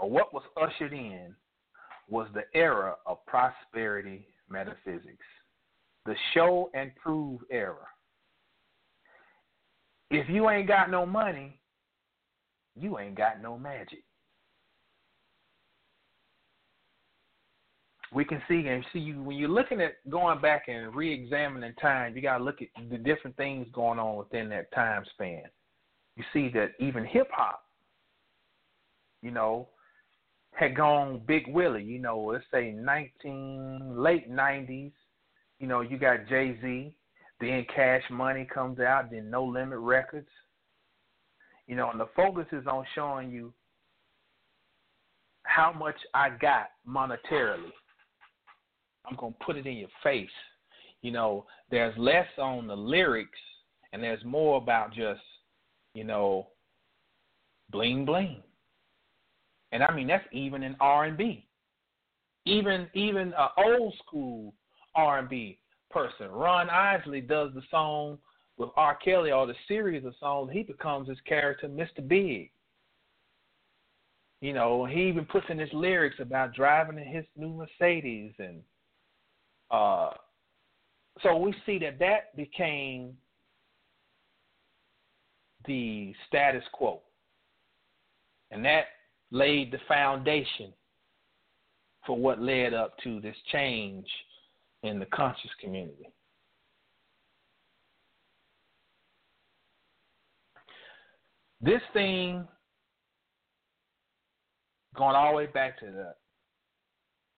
or 0.00 0.10
what 0.10 0.32
was 0.32 0.42
ushered 0.60 0.92
in 0.92 1.34
was 2.08 2.28
the 2.34 2.44
era 2.54 2.94
of 3.06 3.24
prosperity 3.26 4.26
metaphysics, 4.48 5.26
the 6.06 6.14
show 6.34 6.70
and 6.74 6.94
prove 6.96 7.40
era. 7.50 7.86
If 10.10 10.28
you 10.28 10.48
ain't 10.48 10.68
got 10.68 10.90
no 10.90 11.04
money, 11.04 11.60
you 12.74 12.98
ain't 12.98 13.16
got 13.16 13.42
no 13.42 13.58
magic. 13.58 14.04
we 18.12 18.24
can 18.24 18.40
see 18.48 18.66
and 18.66 18.84
see 18.92 18.98
you 18.98 19.22
when 19.22 19.36
you're 19.36 19.48
looking 19.48 19.80
at 19.80 19.96
going 20.08 20.40
back 20.40 20.64
and 20.68 20.94
re-examining 20.94 21.74
time. 21.74 22.16
You 22.16 22.22
got 22.22 22.38
to 22.38 22.44
look 22.44 22.62
at 22.62 22.68
the 22.90 22.96
different 22.96 23.36
things 23.36 23.66
going 23.72 23.98
on 23.98 24.16
within 24.16 24.48
that 24.50 24.72
time 24.72 25.04
span. 25.12 25.42
You 26.16 26.24
see 26.32 26.48
that 26.54 26.70
even 26.80 27.04
hip 27.04 27.28
hop, 27.30 27.62
you 29.22 29.30
know, 29.30 29.68
had 30.52 30.76
gone 30.76 31.22
Big 31.26 31.44
Willie. 31.48 31.84
You 31.84 31.98
know, 31.98 32.18
let's 32.20 32.44
say 32.52 32.72
19 32.72 33.94
late 33.96 34.30
90s. 34.30 34.92
You 35.58 35.66
know, 35.66 35.80
you 35.80 35.98
got 35.98 36.28
Jay 36.28 36.58
Z. 36.60 36.92
Then 37.40 37.66
Cash 37.74 38.02
Money 38.10 38.48
comes 38.52 38.80
out. 38.80 39.10
Then 39.10 39.30
No 39.30 39.44
Limit 39.44 39.78
Records. 39.78 40.28
You 41.66 41.76
know, 41.76 41.90
and 41.90 42.00
the 42.00 42.08
focus 42.16 42.46
is 42.52 42.66
on 42.66 42.84
showing 42.94 43.30
you 43.30 43.52
how 45.44 45.72
much 45.72 45.96
I 46.14 46.30
got 46.30 46.68
monetarily 46.86 47.72
I'm 49.08 49.16
gonna 49.16 49.34
put 49.44 49.56
it 49.56 49.66
in 49.66 49.76
your 49.76 49.88
face. 50.02 50.28
You 51.02 51.12
know, 51.12 51.46
there's 51.70 51.96
less 51.96 52.26
on 52.38 52.66
the 52.66 52.76
lyrics 52.76 53.38
and 53.92 54.02
there's 54.02 54.24
more 54.24 54.58
about 54.58 54.92
just, 54.92 55.20
you 55.94 56.04
know, 56.04 56.48
bling 57.70 58.04
bling. 58.04 58.42
And 59.72 59.82
I 59.82 59.94
mean 59.94 60.06
that's 60.06 60.24
even 60.32 60.62
in 60.62 60.76
R 60.80 61.04
and 61.04 61.16
B. 61.16 61.46
Even 62.46 62.88
even 62.94 63.32
a 63.34 63.48
old 63.58 63.94
school 64.06 64.54
R 64.94 65.18
and 65.18 65.28
B 65.28 65.58
person. 65.90 66.30
Ron 66.30 66.68
Isley 66.70 67.20
does 67.20 67.50
the 67.54 67.62
song 67.70 68.18
with 68.58 68.70
R. 68.76 68.96
Kelly 68.96 69.30
or 69.30 69.46
the 69.46 69.54
series 69.68 70.04
of 70.04 70.14
songs, 70.18 70.50
he 70.52 70.62
becomes 70.62 71.08
his 71.08 71.18
character, 71.26 71.68
Mr. 71.68 72.06
Big. 72.06 72.50
You 74.40 74.52
know, 74.52 74.84
he 74.84 75.08
even 75.08 75.24
puts 75.24 75.46
in 75.48 75.58
his 75.58 75.72
lyrics 75.72 76.16
about 76.20 76.54
driving 76.54 76.98
in 76.98 77.06
his 77.06 77.24
new 77.36 77.50
Mercedes 77.54 78.32
and 78.38 78.60
uh, 79.70 80.10
so 81.22 81.36
we 81.36 81.54
see 81.66 81.78
that 81.78 81.98
that 81.98 82.34
became 82.36 83.16
the 85.66 86.14
status 86.26 86.62
quo. 86.72 87.02
And 88.50 88.64
that 88.64 88.84
laid 89.30 89.70
the 89.72 89.78
foundation 89.86 90.72
for 92.06 92.16
what 92.16 92.40
led 92.40 92.74
up 92.74 92.96
to 93.04 93.20
this 93.20 93.36
change 93.52 94.06
in 94.82 94.98
the 94.98 95.06
conscious 95.06 95.50
community. 95.60 96.10
This 101.60 101.82
thing, 101.92 102.46
going 104.96 105.16
all 105.16 105.32
the 105.32 105.36
way 105.36 105.46
back 105.46 105.78
to 105.80 105.86
the 105.86 106.14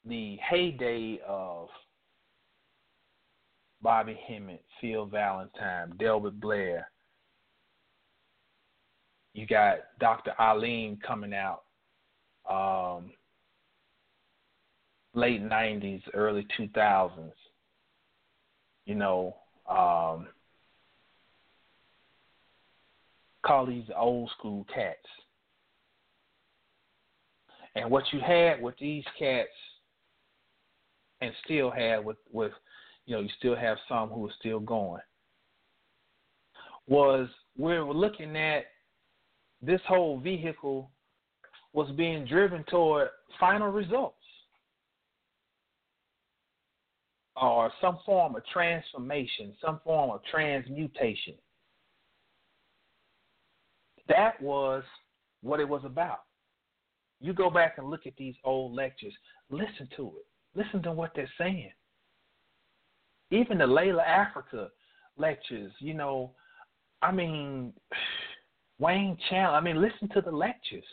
the 0.06 0.38
heyday 0.48 1.20
of 1.26 1.68
Bobby 3.82 4.18
Hemmitt, 4.26 4.64
Phil 4.80 5.06
Valentine, 5.06 5.92
Delbert 5.98 6.40
Blair. 6.40 6.90
You 9.34 9.46
got 9.46 9.78
Dr. 10.00 10.32
Eileen 10.40 10.98
coming 11.06 11.34
out 11.34 11.62
um, 12.50 13.10
late 15.14 15.42
90s, 15.42 16.02
early 16.14 16.46
2000s. 16.58 17.32
You 18.86 18.94
know, 18.96 19.36
um, 19.68 20.28
call 23.44 23.66
these 23.66 23.84
old 23.96 24.30
school 24.38 24.66
cats. 24.72 24.98
And 27.76 27.90
what 27.90 28.04
you 28.12 28.20
had 28.20 28.60
with 28.60 28.74
these 28.78 29.04
cats, 29.18 29.48
and 31.20 31.32
still 31.44 31.70
had 31.70 32.04
with 32.04 32.16
with 32.32 32.52
you 33.06 33.14
know, 33.14 33.22
you 33.22 33.28
still 33.38 33.56
have 33.56 33.76
some 33.88 34.08
who 34.08 34.26
are 34.26 34.32
still 34.38 34.60
going. 34.60 35.02
Was 36.88 37.28
we're 37.56 37.84
looking 37.84 38.36
at 38.36 38.64
this 39.62 39.80
whole 39.86 40.18
vehicle 40.18 40.90
was 41.72 41.90
being 41.96 42.26
driven 42.26 42.64
toward 42.64 43.08
final 43.38 43.68
results 43.68 44.16
or 47.40 47.72
some 47.80 47.98
form 48.04 48.36
of 48.36 48.42
transformation, 48.52 49.54
some 49.64 49.80
form 49.84 50.10
of 50.10 50.20
transmutation. 50.30 51.34
That 54.08 54.40
was 54.42 54.82
what 55.42 55.60
it 55.60 55.68
was 55.68 55.82
about. 55.84 56.24
You 57.20 57.32
go 57.32 57.50
back 57.50 57.78
and 57.78 57.88
look 57.88 58.06
at 58.06 58.16
these 58.16 58.34
old 58.44 58.74
lectures, 58.74 59.12
listen 59.50 59.88
to 59.96 60.06
it. 60.18 60.26
Listen 60.54 60.82
to 60.82 60.92
what 60.92 61.12
they're 61.14 61.30
saying. 61.38 61.70
Even 63.30 63.58
the 63.58 63.64
Llaila 63.64 64.04
Afrika 64.04 64.68
lectures, 65.16 65.72
you 65.78 65.94
know, 65.94 66.32
I 67.02 67.12
mean, 67.12 67.72
Wayne 68.78 69.16
Chandler, 69.28 69.56
I 69.56 69.60
mean, 69.60 69.80
listen 69.80 70.08
to 70.14 70.20
the 70.20 70.30
lectures. 70.30 70.84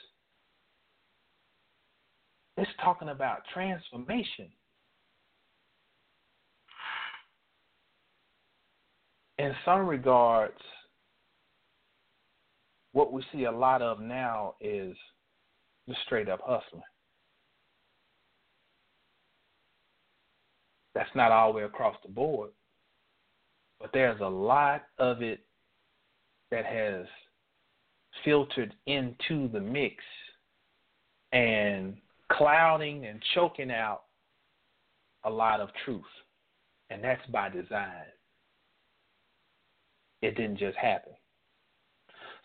It's 2.58 2.72
talking 2.84 3.10
about 3.10 3.44
transformation. 3.54 4.50
In 9.38 9.54
some 9.64 9.88
regards, 9.88 10.58
what 12.94 13.14
we 13.14 13.24
see 13.32 13.44
a 13.44 13.52
lot 13.52 13.84
of 13.84 14.00
now 14.00 14.56
is 14.60 14.96
just 15.88 16.02
straight 16.06 16.28
up 16.28 16.40
hustling. 16.44 16.82
That's 20.96 21.10
not 21.14 21.32
all 21.32 21.54
the 21.54 21.60
way 21.60 21.64
across 21.64 21.96
the 22.04 22.12
board, 22.12 22.50
but 23.80 23.92
there's 23.94 24.20
a 24.20 24.28
lot 24.28 24.86
of 24.98 25.22
it 25.22 25.42
that 26.50 26.66
has 26.66 27.06
filtered 28.26 28.74
into 28.88 29.48
the 29.50 29.60
mix 29.60 30.04
and 31.34 31.98
clouding 32.32 33.06
and 33.06 33.22
choking 33.34 33.72
out 33.72 34.04
a 35.24 35.30
lot 35.30 35.60
of 35.60 35.70
truth. 35.86 36.04
And 36.90 37.04
that's 37.04 37.26
by 37.32 37.50
design. 37.50 38.06
It 40.22 40.36
didn't 40.36 40.58
just 40.58 40.78
happen. 40.78 41.14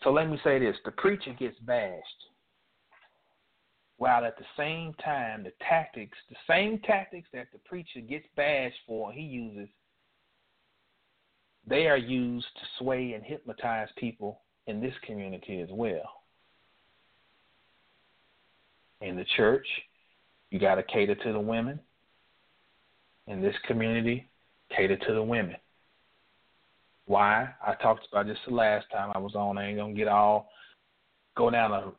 So 0.03 0.11
let 0.11 0.29
me 0.29 0.37
say 0.43 0.59
this 0.59 0.75
the 0.83 0.91
preacher 0.91 1.33
gets 1.39 1.57
bashed, 1.59 2.03
while 3.97 4.25
at 4.25 4.37
the 4.37 4.45
same 4.57 4.93
time, 5.03 5.43
the 5.43 5.53
tactics, 5.67 6.17
the 6.29 6.35
same 6.47 6.79
tactics 6.79 7.29
that 7.33 7.47
the 7.53 7.59
preacher 7.59 8.01
gets 8.01 8.25
bashed 8.35 8.75
for, 8.85 9.13
he 9.13 9.21
uses, 9.21 9.69
they 11.65 11.87
are 11.87 11.97
used 11.97 12.47
to 12.55 12.83
sway 12.83 13.13
and 13.13 13.23
hypnotize 13.23 13.87
people 13.97 14.41
in 14.67 14.81
this 14.81 14.93
community 15.05 15.61
as 15.61 15.69
well. 15.71 16.22
In 19.03 19.17
the 19.17 19.25
church, 19.35 19.67
you 20.49 20.59
got 20.59 20.75
to 20.75 20.83
cater 20.83 21.15
to 21.15 21.33
the 21.33 21.39
women. 21.39 21.79
In 23.27 23.41
this 23.41 23.55
community, 23.67 24.29
cater 24.75 24.97
to 24.97 25.13
the 25.13 25.23
women. 25.23 25.57
Why? 27.05 27.49
I 27.65 27.75
talked 27.75 28.07
about 28.09 28.27
this 28.27 28.37
the 28.47 28.53
last 28.53 28.85
time 28.91 29.11
I 29.13 29.17
was 29.17 29.35
on. 29.35 29.57
I 29.57 29.67
ain't 29.67 29.77
gonna 29.77 29.93
get 29.93 30.07
all 30.07 30.49
go 31.35 31.49
down 31.49 31.71
a 31.71 31.91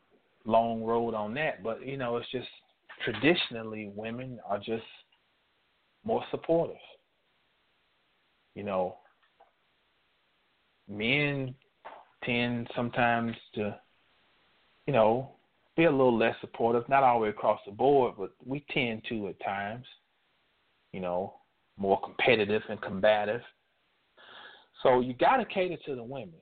long 0.45 0.83
road 0.83 1.13
on 1.13 1.33
that, 1.35 1.63
but 1.63 1.85
you 1.85 1.97
know, 1.97 2.17
it's 2.17 2.31
just 2.31 2.47
traditionally 3.03 3.91
women 3.95 4.39
are 4.47 4.57
just 4.57 4.83
more 6.03 6.23
supportive. 6.31 6.75
You 8.55 8.63
know, 8.63 8.97
men 10.87 11.53
tend 12.23 12.67
sometimes 12.75 13.35
to, 13.55 13.77
you 14.87 14.93
know, 14.93 15.34
be 15.75 15.85
a 15.85 15.91
little 15.91 16.17
less 16.17 16.35
supportive, 16.41 16.87
not 16.87 17.03
all 17.03 17.19
the 17.19 17.23
way 17.23 17.29
across 17.29 17.59
the 17.65 17.71
board, 17.71 18.15
but 18.17 18.31
we 18.45 18.65
tend 18.71 19.03
to 19.09 19.27
at 19.27 19.43
times, 19.43 19.85
you 20.93 20.99
know, 20.99 21.33
more 21.77 21.99
competitive 22.01 22.61
and 22.69 22.81
combative. 22.81 23.41
So 24.83 25.01
you 25.01 25.13
got 25.13 25.37
to 25.37 25.45
cater 25.45 25.77
to 25.85 25.95
the 25.95 26.03
women. 26.03 26.39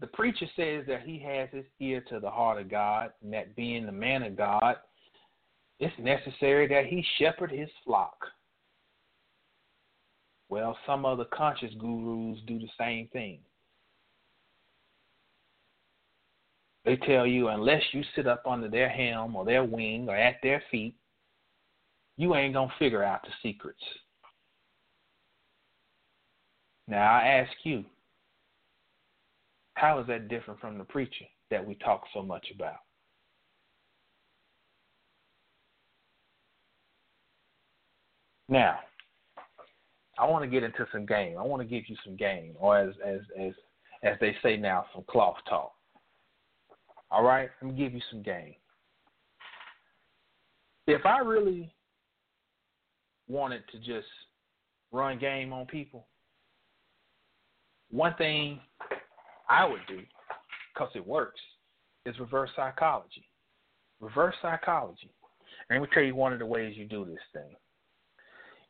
The 0.00 0.06
preacher 0.08 0.46
says 0.56 0.84
that 0.88 1.02
he 1.04 1.18
has 1.20 1.48
his 1.52 1.64
ear 1.78 2.02
to 2.08 2.20
the 2.20 2.30
heart 2.30 2.60
of 2.60 2.70
God, 2.70 3.10
and 3.22 3.32
that 3.32 3.54
being 3.54 3.84
the 3.84 3.92
man 3.92 4.22
of 4.22 4.36
God, 4.36 4.76
it's 5.78 5.94
necessary 5.98 6.66
that 6.68 6.86
he 6.86 7.04
shepherd 7.18 7.50
his 7.50 7.68
flock. 7.84 8.16
Well, 10.48 10.76
some 10.86 11.04
other 11.04 11.26
conscious 11.26 11.72
gurus 11.78 12.38
do 12.46 12.58
the 12.58 12.68
same 12.78 13.08
thing. 13.08 13.40
They 16.90 16.96
tell 17.06 17.24
you 17.24 17.50
unless 17.50 17.84
you 17.92 18.02
sit 18.16 18.26
up 18.26 18.42
under 18.48 18.68
their 18.68 18.88
helm 18.88 19.36
or 19.36 19.44
their 19.44 19.62
wing 19.62 20.08
or 20.08 20.16
at 20.16 20.38
their 20.42 20.60
feet, 20.72 20.96
you 22.16 22.34
ain't 22.34 22.54
going 22.54 22.68
to 22.68 22.74
figure 22.80 23.04
out 23.04 23.22
the 23.22 23.28
secrets. 23.44 23.78
Now, 26.88 27.12
I 27.12 27.26
ask 27.26 27.52
you, 27.62 27.84
how 29.74 30.00
is 30.00 30.08
that 30.08 30.26
different 30.26 30.58
from 30.58 30.78
the 30.78 30.84
preacher 30.84 31.26
that 31.52 31.64
we 31.64 31.76
talk 31.76 32.02
so 32.12 32.22
much 32.22 32.48
about? 32.52 32.80
Now, 38.48 38.80
I 40.18 40.26
want 40.26 40.42
to 40.42 40.50
get 40.50 40.64
into 40.64 40.88
some 40.90 41.06
game. 41.06 41.38
I 41.38 41.42
want 41.42 41.62
to 41.62 41.68
give 41.68 41.84
you 41.86 41.94
some 42.04 42.16
game, 42.16 42.54
or 42.58 42.76
as 42.76 42.94
as 43.06 43.20
as 43.38 43.52
as 44.02 44.16
they 44.20 44.34
say 44.42 44.56
now, 44.56 44.86
some 44.92 45.04
cloth 45.08 45.36
talk. 45.48 45.70
All 47.10 47.24
right, 47.24 47.50
let 47.60 47.72
me 47.72 47.76
give 47.76 47.92
you 47.92 48.00
some 48.10 48.22
game. 48.22 48.54
If 50.86 51.04
I 51.04 51.18
really 51.18 51.72
wanted 53.28 53.62
to 53.72 53.78
just 53.78 54.08
run 54.92 55.18
game 55.18 55.52
on 55.52 55.66
people, 55.66 56.06
one 57.90 58.14
thing 58.14 58.60
I 59.48 59.66
would 59.66 59.80
do, 59.88 60.00
because 60.72 60.90
it 60.94 61.06
works, 61.06 61.40
is 62.06 62.18
reverse 62.18 62.50
psychology. 62.54 63.28
Reverse 64.00 64.34
psychology. 64.40 65.10
And 65.68 65.80
let 65.80 65.88
me 65.88 65.94
tell 65.94 66.02
you 66.02 66.14
one 66.14 66.32
of 66.32 66.38
the 66.38 66.46
ways 66.46 66.76
you 66.76 66.86
do 66.86 67.04
this 67.04 67.18
thing. 67.32 67.54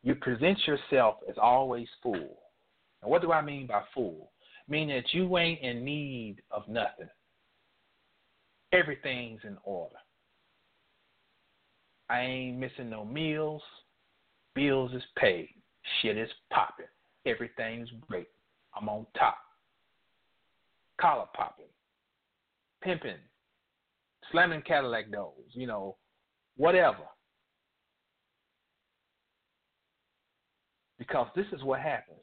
You 0.03 0.15
present 0.15 0.59
yourself 0.67 1.17
as 1.29 1.37
always 1.41 1.89
full. 2.03 2.39
And 3.03 3.11
what 3.11 3.23
do 3.23 3.33
I 3.33 3.43
mean 3.43 3.67
by 3.67 3.83
full? 3.95 4.33
Meaning 4.69 4.97
that 4.97 5.13
you 5.13 5.37
ain't 5.37 5.61
in 5.61 5.85
need 5.85 6.37
of 6.51 6.67
nothing. 6.69 7.09
Everything's 8.73 9.41
in 9.45 9.57
order. 9.65 9.97
I 12.09 12.21
ain't 12.21 12.59
missing 12.59 12.91
no 12.91 13.05
meals. 13.05 13.63
Bills 14.55 14.93
is 14.93 15.03
paid. 15.17 15.49
Shit 16.01 16.17
is 16.17 16.31
popping. 16.53 16.87
Everything's 17.27 17.89
great. 18.09 18.29
I'm 18.75 18.89
on 18.89 19.07
top. 19.17 19.39
Collar 21.01 21.27
popping, 21.35 21.65
pimping, 22.83 23.17
slamming 24.31 24.63
Cadillac 24.63 25.11
doors, 25.11 25.51
you 25.53 25.67
know, 25.67 25.97
whatever. 26.57 27.05
Because 30.99 31.29
this 31.35 31.47
is 31.53 31.63
what 31.63 31.81
happens. 31.81 32.19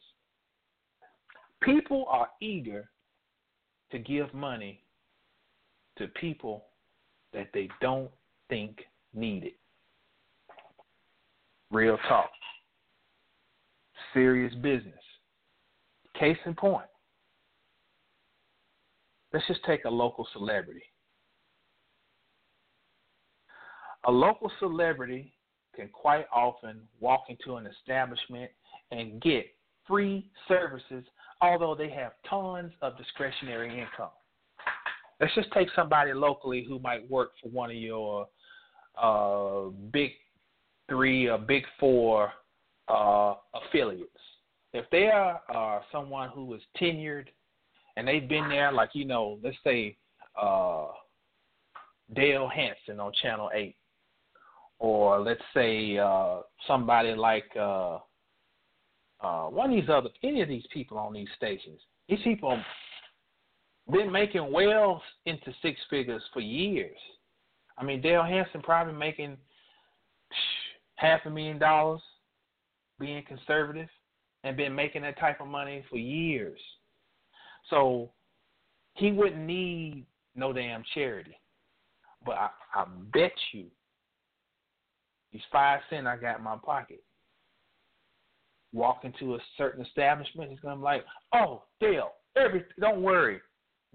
People 1.62 2.06
are 2.08 2.28
eager 2.39 2.89
to 3.91 3.98
give 3.98 4.32
money 4.34 4.84
to 5.98 6.08
people 6.10 6.66
that 7.34 7.48
they 7.54 7.70
don't 7.82 8.10
think 8.50 8.80
need 9.14 9.43
it. 9.43 9.56
Real 11.72 11.98
talk. 12.08 12.30
Serious 14.14 14.54
business. 14.56 14.93
Case 16.20 16.38
in 16.45 16.56
point. 16.56 16.88
Let's 19.34 19.45
just 19.48 19.64
take 19.66 19.86
a 19.86 19.89
local 19.89 20.28
celebrity. 20.34 20.84
A 24.06 24.12
local 24.12 24.50
celebrity 24.60 25.34
can 25.76 25.89
quite 25.89 26.26
often 26.34 26.80
walk 27.00 27.26
into 27.30 27.58
an 27.58 27.68
establishment 27.68 28.50
and 28.91 29.22
get 29.22 29.45
free 29.86 30.30
services, 30.48 31.04
although 31.41 31.76
they 31.76 31.89
have 31.89 32.14
tons 32.30 32.72
of 32.82 32.98
discretionary 32.98 33.70
income. 33.70 34.10
Let's 35.20 35.34
just 35.36 35.51
take 35.51 35.68
somebody 35.76 36.13
locally 36.13 36.63
who 36.68 36.80
might 36.80 37.09
work 37.09 37.32
for 37.41 37.49
one 37.49 37.72
of 37.72 37.78
your 37.78 38.28
uh, 39.01 39.70
big 39.91 40.11
three 40.89 41.28
or 41.28 41.38
big 41.38 41.63
four 41.80 42.32
uh, 42.88 43.36
affiliates 43.53 44.18
if 44.74 44.86
they 44.91 45.07
are 45.07 45.41
uh, 45.53 45.82
someone 45.91 46.30
who 46.30 46.53
is 46.53 46.61
tenured 46.80 47.28
and 47.95 48.07
they've 48.07 48.28
been 48.28 48.47
there, 48.47 48.72
like 48.72 48.91
you 48.93 49.05
know, 49.05 49.39
let's 49.43 49.57
say 49.63 49.97
uh, 50.39 50.88
Dale 52.15 52.47
Hansen 52.47 52.99
on 52.99 53.11
Channel 53.22 53.49
Eight, 53.53 53.76
or 54.80 55.20
let's 55.20 55.41
say 55.53 55.97
uh, 55.97 56.41
somebody 56.68 57.15
like 57.15 57.49
uh, 57.59 57.97
uh, 59.22 59.45
one 59.47 59.72
of 59.72 59.76
these 59.76 59.89
other 59.89 60.09
any 60.24 60.41
of 60.41 60.47
these 60.47 60.65
people 60.72 60.97
on 60.97 61.13
these 61.13 61.30
stations. 61.36 61.80
These 62.07 62.22
people 62.24 62.61
been 63.92 64.12
making 64.12 64.52
well 64.52 65.02
into 65.26 65.54
six 65.62 65.80
figures 65.90 66.24
for 66.34 66.40
years. 66.40 66.98
I 67.78 67.84
mean, 67.84 68.02
Dale 68.02 68.24
Hansen 68.24 68.62
probably 68.62 68.94
making 68.94 69.38
half 70.96 71.22
a 71.26 71.30
million 71.30 71.60
dollars 71.60 72.02
being 73.00 73.24
conservative 73.28 73.88
and 74.44 74.58
been 74.58 74.74
making 74.74 75.04
that 75.04 75.20
type 75.20 75.40
of 75.40 75.48
money 75.48 75.84
for 75.90 75.98
years. 75.98 76.60
So 77.70 78.12
he 78.96 79.12
wouldn't 79.12 79.46
need 79.46 80.06
no 80.36 80.54
damn 80.54 80.84
charity. 80.94 81.38
But 82.26 82.36
I, 82.36 82.50
I 82.74 82.86
bet 83.14 83.34
you 83.54 83.66
these 85.32 85.42
five 85.52 85.82
cent 85.90 86.08
I 86.08 86.18
got 86.18 86.40
in 86.40 86.44
my 86.44 86.58
pocket. 86.58 87.04
Walk 88.74 89.06
into 89.06 89.36
a 89.36 89.40
certain 89.58 89.86
establishment, 89.86 90.52
he's 90.52 90.60
gonna 90.60 90.76
be 90.76 90.82
like, 90.82 91.06
"Oh, 91.34 91.64
Dale, 91.80 92.12
every 92.36 92.66
don't 92.80 93.02
worry, 93.02 93.40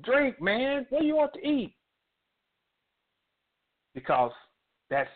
drink, 0.02 0.40
man. 0.40 0.86
What 0.90 1.00
do 1.00 1.06
you 1.06 1.16
want 1.16 1.32
to 1.34 1.46
eat?" 1.46 1.74
Because 3.94 4.32
that's 4.90 5.10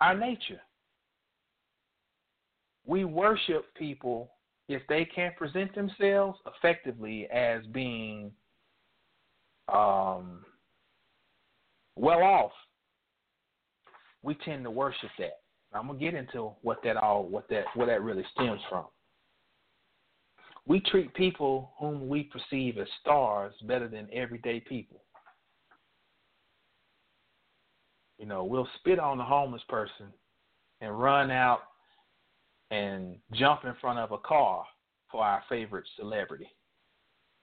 our 0.00 0.16
nature. 0.16 0.60
We 2.86 3.04
worship 3.04 3.66
people 3.74 4.30
if 4.68 4.82
they 4.88 5.04
can't 5.04 5.34
present 5.36 5.74
themselves 5.74 6.38
effectively 6.46 7.26
as 7.30 7.64
being 7.72 8.30
um, 9.72 10.44
well 11.96 12.22
off, 12.22 12.52
we 14.22 14.34
tend 14.44 14.64
to 14.64 14.70
worship 14.70 15.10
that. 15.18 15.40
I'm 15.72 15.86
gonna 15.86 15.98
get 15.98 16.14
into 16.14 16.52
what 16.62 16.82
that 16.84 16.96
all 16.96 17.24
what 17.24 17.48
that 17.50 17.64
where 17.74 17.86
that 17.86 18.02
really 18.02 18.24
stems 18.32 18.60
from. 18.70 18.86
We 20.68 20.80
treat 20.80 21.14
people 21.14 21.72
whom 21.78 22.08
we 22.08 22.24
perceive 22.24 22.76
as 22.76 22.86
stars 23.00 23.54
better 23.62 23.88
than 23.88 24.06
everyday 24.12 24.60
people. 24.60 25.02
You 28.18 28.26
know, 28.26 28.44
we'll 28.44 28.68
spit 28.78 28.98
on 28.98 29.16
the 29.16 29.24
homeless 29.24 29.62
person 29.70 30.12
and 30.82 31.00
run 31.00 31.30
out 31.30 31.60
and 32.70 33.16
jump 33.32 33.64
in 33.64 33.72
front 33.80 33.98
of 33.98 34.12
a 34.12 34.18
car 34.18 34.64
for 35.10 35.24
our 35.24 35.42
favorite 35.48 35.86
celebrity 35.96 36.48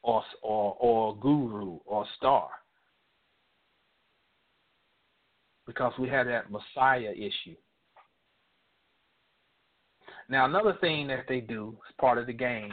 or 0.04 0.24
or 0.44 0.78
or 0.80 1.18
guru 1.18 1.80
or 1.86 2.06
star 2.18 2.50
because 5.66 5.94
we 5.98 6.08
have 6.08 6.28
that 6.28 6.52
messiah 6.52 7.12
issue 7.12 7.56
now 10.30 10.46
another 10.46 10.78
thing 10.80 11.08
that 11.08 11.26
they 11.28 11.40
do 11.40 11.76
as 11.90 11.96
part 12.00 12.20
of 12.20 12.28
the 12.28 12.34
game 12.34 12.72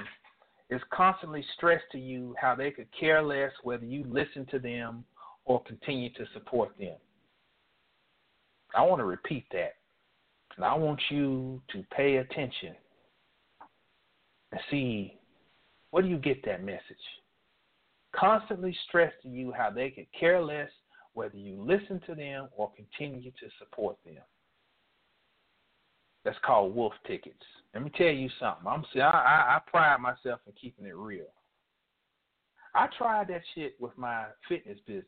is 0.74 0.82
constantly 0.92 1.44
stressed 1.56 1.84
to 1.92 1.98
you 1.98 2.34
how 2.40 2.54
they 2.54 2.70
could 2.70 2.88
care 2.98 3.22
less 3.22 3.52
whether 3.62 3.84
you 3.84 4.04
listen 4.08 4.46
to 4.50 4.58
them 4.58 5.04
or 5.44 5.62
continue 5.64 6.10
to 6.14 6.24
support 6.32 6.70
them. 6.78 6.96
I 8.74 8.82
want 8.82 9.00
to 9.00 9.04
repeat 9.04 9.44
that. 9.52 9.74
And 10.56 10.64
i 10.64 10.74
want 10.74 11.00
you 11.10 11.62
to 11.72 11.82
pay 11.96 12.16
attention 12.16 12.74
and 14.50 14.60
see 14.70 15.18
where 15.90 16.02
do 16.02 16.08
you 16.08 16.18
get 16.18 16.44
that 16.44 16.64
message? 16.64 16.80
Constantly 18.14 18.76
stress 18.88 19.12
to 19.22 19.28
you 19.28 19.52
how 19.56 19.70
they 19.70 19.90
could 19.90 20.06
care 20.18 20.42
less 20.42 20.70
whether 21.14 21.36
you 21.36 21.62
listen 21.62 22.00
to 22.06 22.14
them 22.14 22.48
or 22.56 22.70
continue 22.76 23.30
to 23.30 23.46
support 23.58 23.96
them. 24.04 24.22
That's 26.24 26.38
called 26.44 26.74
wolf 26.74 26.92
tickets. 27.06 27.44
Let 27.74 27.82
me 27.82 27.90
tell 27.96 28.06
you 28.06 28.28
something. 28.38 28.66
I'm 28.66 28.84
I, 28.96 29.00
I, 29.00 29.56
I 29.56 29.60
pride 29.66 30.00
myself 30.00 30.40
in 30.46 30.52
keeping 30.60 30.86
it 30.86 30.94
real. 30.94 31.26
I 32.74 32.86
tried 32.96 33.28
that 33.28 33.42
shit 33.54 33.74
with 33.80 33.96
my 33.98 34.26
fitness 34.48 34.78
business. 34.86 35.06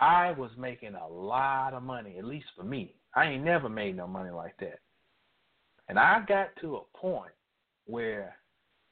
I 0.00 0.32
was 0.32 0.50
making 0.56 0.94
a 0.94 1.08
lot 1.08 1.74
of 1.74 1.82
money, 1.82 2.16
at 2.18 2.24
least 2.24 2.46
for 2.56 2.62
me. 2.62 2.94
I 3.14 3.26
ain't 3.26 3.44
never 3.44 3.68
made 3.68 3.96
no 3.96 4.06
money 4.06 4.30
like 4.30 4.56
that. 4.60 4.78
And 5.88 5.98
I 5.98 6.24
got 6.28 6.50
to 6.60 6.76
a 6.76 6.96
point 6.96 7.32
where 7.86 8.36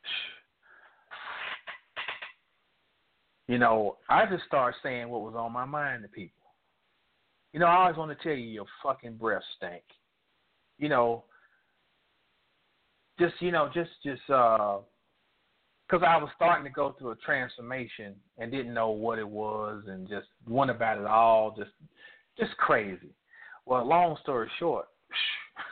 you 3.49 3.59
know, 3.59 3.99
I 4.09 4.27
just 4.27 4.45
started 4.47 4.77
saying 4.83 5.09
what 5.09 5.23
was 5.23 5.35
on 5.37 5.53
my 5.53 5.65
mind 5.65 6.03
to 6.03 6.09
people. 6.09 6.33
You 7.53 7.61
know, 7.61 7.67
I 7.67 7.83
always 7.83 7.97
want 7.97 8.17
to 8.17 8.23
tell 8.23 8.37
you 8.37 8.49
your 8.49 8.67
fucking 8.83 9.17
breath 9.17 9.43
stank. 9.57 9.83
You 10.79 10.89
know, 10.89 11.25
just 13.19 13.35
you 13.41 13.51
know, 13.51 13.71
just 13.73 13.91
just 14.05 14.29
uh, 14.31 14.79
because 15.89 16.05
I 16.07 16.17
was 16.17 16.31
starting 16.35 16.65
to 16.65 16.71
go 16.71 16.95
through 16.99 17.13
a 17.13 17.17
transformation 17.17 18.15
and 18.39 18.51
didn't 18.51 18.75
know 18.75 18.91
what 18.91 19.19
it 19.19 19.29
was 19.29 19.85
and 19.87 20.09
just 20.09 20.27
went 20.47 20.71
about 20.71 20.99
it 20.99 21.07
all, 21.07 21.55
just 21.57 21.71
just 22.39 22.57
crazy. 22.59 23.15
Well, 23.65 23.87
long 23.87 24.17
story 24.23 24.49
short, 24.59 24.87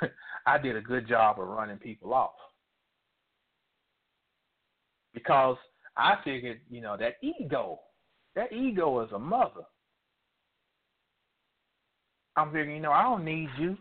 I 0.47 0.59
did 0.59 0.77
a 0.77 0.81
good 0.81 1.09
job 1.09 1.39
of 1.39 1.49
running 1.49 1.79
people 1.79 2.15
off 2.15 2.33
because 5.15 5.57
I 5.97 6.17
figured, 6.25 6.61
you 6.71 6.81
know, 6.81 6.97
that 6.99 7.15
ego, 7.23 7.79
that 8.35 8.53
ego 8.53 9.01
is 9.05 9.13
a 9.13 9.19
mother. 9.19 9.63
I'm 12.37 12.49
figuring, 12.49 12.77
you 12.77 12.83
know, 12.83 12.93
I 12.93 13.03
don't 13.03 13.25
need 13.25 13.49
you. 13.59 13.77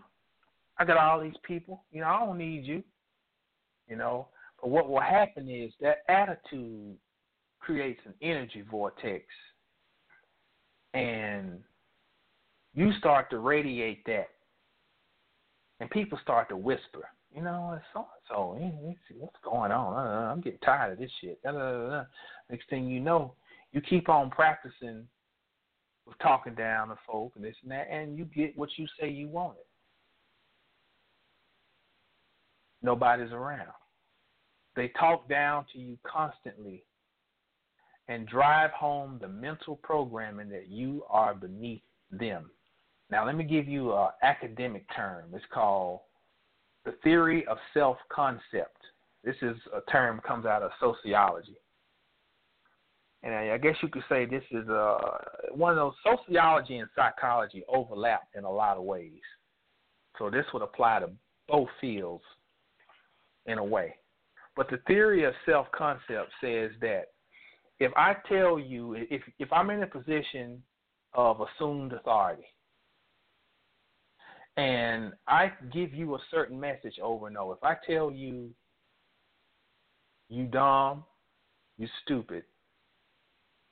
I 0.78 0.86
got 0.86 0.98
all 0.98 1.22
these 1.22 1.34
people. 1.44 1.84
You 1.92 2.02
know, 2.02 2.08
I 2.08 2.26
don't 2.26 2.38
need 2.38 2.66
you. 2.66 2.84
You 3.88 3.98
know, 3.98 4.28
but 4.62 4.70
what 4.70 4.90
will 4.90 5.02
happen 5.02 5.50
is 5.50 5.72
that 5.82 6.04
attitude 6.08 6.96
creates 7.60 8.00
an 8.06 8.14
energy 8.22 8.64
vortex, 8.70 9.26
and 10.94 11.60
you 12.74 12.92
start 12.98 13.30
to 13.32 13.40
radiate 13.40 14.06
that, 14.06 14.30
and 15.80 15.90
people 15.90 16.18
start 16.24 16.50
to 16.50 16.58
whisper 16.58 17.10
you 17.36 17.42
know, 17.42 17.80
so 17.94 18.06
and 18.60 18.96
so. 19.00 19.16
what's 19.18 19.36
going 19.44 19.72
on. 19.72 19.94
Uh, 19.94 19.98
uh, 19.98 20.32
I'm 20.32 20.42
getting 20.42 20.60
tired 20.60 20.94
of 20.94 21.00
this 21.00 21.12
shit. 21.20 21.40
Next 22.50 22.70
thing 22.70 22.88
you 22.88 23.00
know, 23.00 23.34
you 23.72 23.82
keep 23.82 24.08
on 24.08 24.30
practicing 24.30 25.08
with 26.06 26.18
talking 26.20 26.54
down 26.54 26.90
to 26.90 26.96
folk 27.08 27.32
and 27.36 27.44
this 27.44 27.56
and 27.64 27.72
that, 27.72 27.88
and 27.90 28.18
you 28.18 28.26
get 28.26 28.58
what 28.58 28.70
you 28.78 28.86
say 29.00 29.10
you 29.10 29.30
wanted. 29.30 29.64
Nobody's 32.84 33.32
around. 33.32 33.72
They 34.76 34.90
talk 35.00 35.30
down 35.30 35.66
to 35.74 35.80
you 35.80 35.98
constantly 36.06 36.84
and 38.10 38.28
drive 38.28 38.72
home 38.72 39.18
the 39.22 39.28
mental 39.28 39.78
programming 39.78 40.50
that 40.50 40.68
you 40.68 41.04
are 41.10 41.34
beneath 41.34 41.82
them. 42.12 42.52
Now, 43.10 43.26
let 43.26 43.36
me 43.36 43.46
give 43.46 43.68
you 43.68 43.94
an 43.94 44.10
academic 44.22 44.86
term. 44.96 45.26
It's 45.34 45.46
called 45.54 46.02
the 46.84 46.94
theory 47.04 47.46
of 47.48 47.58
self 47.74 47.98
concept. 48.12 48.78
This 49.24 49.36
is 49.42 49.56
a 49.74 49.90
term 49.90 50.20
comes 50.28 50.46
out 50.46 50.64
of 50.64 50.72
sociology. 50.80 51.56
And 53.22 53.34
I 53.34 53.58
guess 53.58 53.76
you 53.82 53.88
could 53.88 54.04
say 54.10 54.26
this 54.26 54.44
is 54.52 54.68
uh, 54.68 54.98
one 55.54 55.72
of 55.72 55.78
those 55.78 55.94
sociology 56.04 56.78
and 56.78 56.90
psychology 56.94 57.64
overlap 57.70 58.24
in 58.36 58.44
a 58.44 58.52
lot 58.52 58.76
of 58.76 58.84
ways. 58.84 59.22
So 60.18 60.30
this 60.30 60.46
would 60.54 60.62
apply 60.62 61.00
to 61.00 61.10
both 61.48 61.70
fields 61.80 62.24
in 63.46 63.58
a 63.58 63.64
way. 63.64 63.96
But 64.56 64.70
the 64.70 64.80
theory 64.88 65.24
of 65.24 65.34
self 65.46 65.68
concept 65.72 66.32
says 66.42 66.72
that 66.82 67.06
if 67.80 67.92
I 67.96 68.16
tell 68.30 68.60
you, 68.60 68.94
if, 68.94 69.22
if 69.40 69.52
I'm 69.52 69.70
in 69.70 69.84
a 69.84 69.88
position 69.88 70.62
of 71.14 71.42
assumed 71.42 71.94
authority, 71.94 72.46
and 74.58 75.14
I 75.28 75.52
give 75.74 75.94
you 75.94 76.16
a 76.16 76.20
certain 76.30 76.60
message 76.60 77.00
over 77.02 77.28
and 77.28 77.38
over. 77.38 77.54
If 77.54 77.64
I 77.64 77.76
tell 77.88 78.12
you, 78.12 78.52
you 80.30 80.46
dumb, 80.46 81.04
you 81.78 81.88
stupid, 82.04 82.44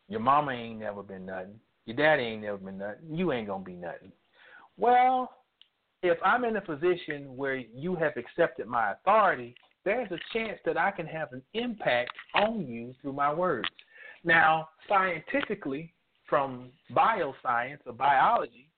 your 0.09 0.19
mama 0.21 0.51
ain't 0.51 0.79
never 0.79 1.03
been 1.03 1.25
nothing, 1.25 1.59
your 1.85 1.97
daddy 1.97 2.23
ain't 2.23 2.43
never 2.43 2.57
been 2.57 2.79
nothing, 2.79 3.15
you 3.15 3.31
ain't 3.31 3.47
gonna 3.47 3.63
be 3.63 3.73
nothing. 3.73 4.11
Well, 4.77 5.29
if 6.03 6.17
I'm 6.23 6.43
in 6.45 6.55
a 6.55 6.61
position 6.61 7.35
where 7.35 7.55
you 7.55 7.95
have 7.95 8.13
accepted 8.17 8.67
my 8.67 8.93
authority, 8.93 9.55
there's 9.85 10.11
a 10.11 10.19
chance 10.33 10.59
that 10.65 10.77
I 10.77 10.91
can 10.91 11.05
have 11.07 11.33
an 11.33 11.41
impact 11.53 12.11
on 12.35 12.65
you 12.67 12.93
through 13.01 13.13
my 13.13 13.33
words. 13.33 13.69
Now, 14.23 14.69
scientifically, 14.87 15.93
from 16.27 16.69
bioscience 16.93 17.79
or 17.85 17.93
biology, 17.93 18.69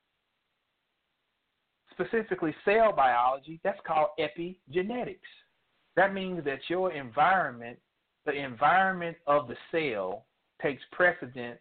specifically 1.92 2.56
cell 2.66 2.94
biology, 2.94 3.60
that's 3.64 3.80
called 3.86 4.10
epigenetics. 4.20 5.18
That 5.96 6.14
means 6.14 6.44
that 6.46 6.60
your 6.68 6.92
environment, 6.92 7.78
the 8.26 8.34
environment 8.34 9.18
of 9.28 9.48
the 9.48 9.56
cell, 9.72 10.26
takes 10.62 10.82
precedent 10.92 11.60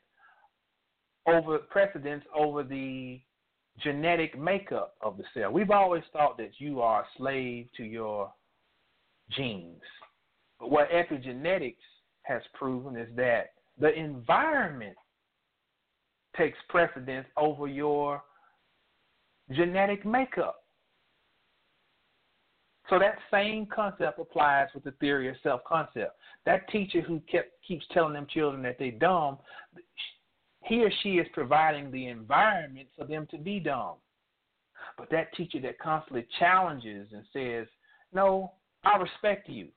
over 1.27 1.59
precedence 1.59 2.25
over 2.35 2.63
the 2.63 3.21
genetic 3.81 4.39
makeup 4.39 4.95
of 5.01 5.17
the 5.17 5.25
cell. 5.35 5.51
We've 5.51 5.71
always 5.71 6.03
thought 6.13 6.37
that 6.39 6.53
you 6.59 6.81
are 6.81 7.03
a 7.03 7.07
slave 7.17 7.69
to 7.77 7.85
your 7.85 8.33
genes. 9.31 9.81
But 10.61 10.71
what 10.71 10.91
epigenetics 10.91 11.77
has 12.23 12.43
proven 12.55 12.97
is 12.97 13.09
that 13.17 13.55
the 13.79 13.93
environment 13.93 14.97
takes 16.37 16.59
precedence 16.69 17.27
over 17.37 17.67
your 17.67 18.23
genetic 19.51 20.05
makeup. 20.07 20.57
So 22.91 22.99
that 22.99 23.17
same 23.31 23.67
concept 23.67 24.19
applies 24.19 24.69
with 24.75 24.85
the 24.85 24.91
theory 24.93 25.29
of 25.29 25.37
self 25.43 25.63
concept. 25.65 26.17
That 26.45 26.69
teacher 26.69 27.01
who 27.01 27.21
kept 27.31 27.51
keeps 27.67 27.85
telling 27.93 28.13
them 28.13 28.27
children 28.29 28.63
that 28.65 28.77
they're 28.79 28.91
dumb, 28.91 29.39
he 30.65 30.85
or 30.85 30.91
she 31.03 31.15
is 31.15 31.27
providing 31.33 31.91
the 31.91 32.09
environment 32.09 32.89
for 32.97 33.05
them 33.05 33.27
to 33.31 33.39
be 33.39 33.59
dumb. 33.59 33.97
But 34.97 35.11
that 35.11 35.35
teacher 35.35 35.61
that 35.61 35.79
constantly 35.79 36.27
challenges 36.39 37.09
and 37.13 37.25
says, 37.33 37.67
No, 38.13 38.53
I 38.85 38.97
respect 38.97 39.49
you. 39.49 39.69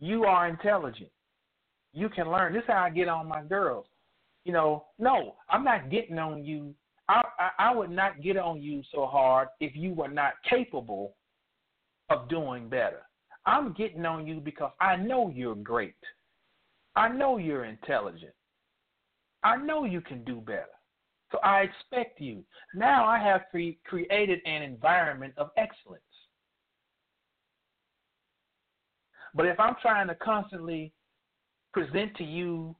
You 0.00 0.24
are 0.24 0.48
intelligent. 0.48 1.10
You 1.92 2.08
can 2.08 2.30
learn. 2.30 2.52
This 2.52 2.62
is 2.62 2.68
how 2.68 2.82
I 2.82 2.90
get 2.90 3.08
on 3.08 3.28
my 3.28 3.42
girls. 3.42 3.86
You 4.44 4.52
know, 4.52 4.86
no, 4.98 5.36
I'm 5.48 5.64
not 5.64 5.90
getting 5.90 6.18
on 6.18 6.44
you. 6.44 6.74
I, 7.08 7.22
I, 7.38 7.70
I 7.70 7.74
would 7.74 7.90
not 7.90 8.22
get 8.22 8.36
on 8.36 8.60
you 8.60 8.82
so 8.92 9.06
hard 9.06 9.48
if 9.60 9.76
you 9.76 9.94
were 9.94 10.08
not 10.08 10.34
capable 10.48 11.14
of 12.10 12.28
doing 12.28 12.68
better. 12.68 13.02
I'm 13.46 13.72
getting 13.74 14.04
on 14.06 14.26
you 14.26 14.40
because 14.40 14.72
I 14.80 14.96
know 14.96 15.30
you're 15.34 15.54
great. 15.54 15.94
I 16.96 17.08
know 17.08 17.38
you're 17.38 17.64
intelligent. 17.64 18.32
I 19.44 19.56
know 19.56 19.84
you 19.84 20.00
can 20.00 20.24
do 20.24 20.40
better. 20.40 20.66
So 21.30 21.38
I 21.44 21.62
expect 21.62 22.20
you. 22.20 22.44
Now 22.74 23.06
I 23.06 23.18
have 23.18 23.42
cre- 23.50 23.78
created 23.84 24.40
an 24.46 24.62
environment 24.62 25.34
of 25.36 25.50
excellence. 25.56 26.02
But 29.34 29.46
if 29.46 29.58
I'm 29.58 29.74
trying 29.82 30.08
to 30.08 30.14
constantly 30.14 30.92
present 31.72 32.16
to 32.16 32.24
you 32.24 32.74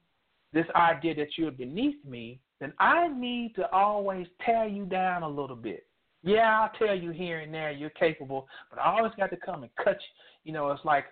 this 0.53 0.65
idea 0.75 1.13
that 1.15 1.37
you're 1.37 1.51
beneath 1.51 2.03
me, 2.05 2.39
then 2.59 2.71
I 2.79 3.09
need 3.09 3.53
to 3.55 3.69
always 3.71 4.25
tear 4.45 4.65
you 4.65 4.85
down 4.85 5.23
a 5.23 5.29
little 5.29 5.55
bit. 5.55 5.85
Yeah, 6.23 6.61
I'll 6.61 6.71
tell 6.79 6.95
you 6.97 7.11
here 7.11 7.39
and 7.39 7.53
there 7.53 7.71
you're 7.71 7.89
capable, 7.91 8.47
but 8.69 8.79
I 8.79 8.97
always 8.97 9.11
got 9.17 9.29
to 9.31 9.37
come 9.37 9.63
and 9.63 9.71
cut 9.75 9.97
you. 9.97 10.45
You 10.45 10.53
know, 10.53 10.71
it's 10.71 10.85
like 10.85 11.05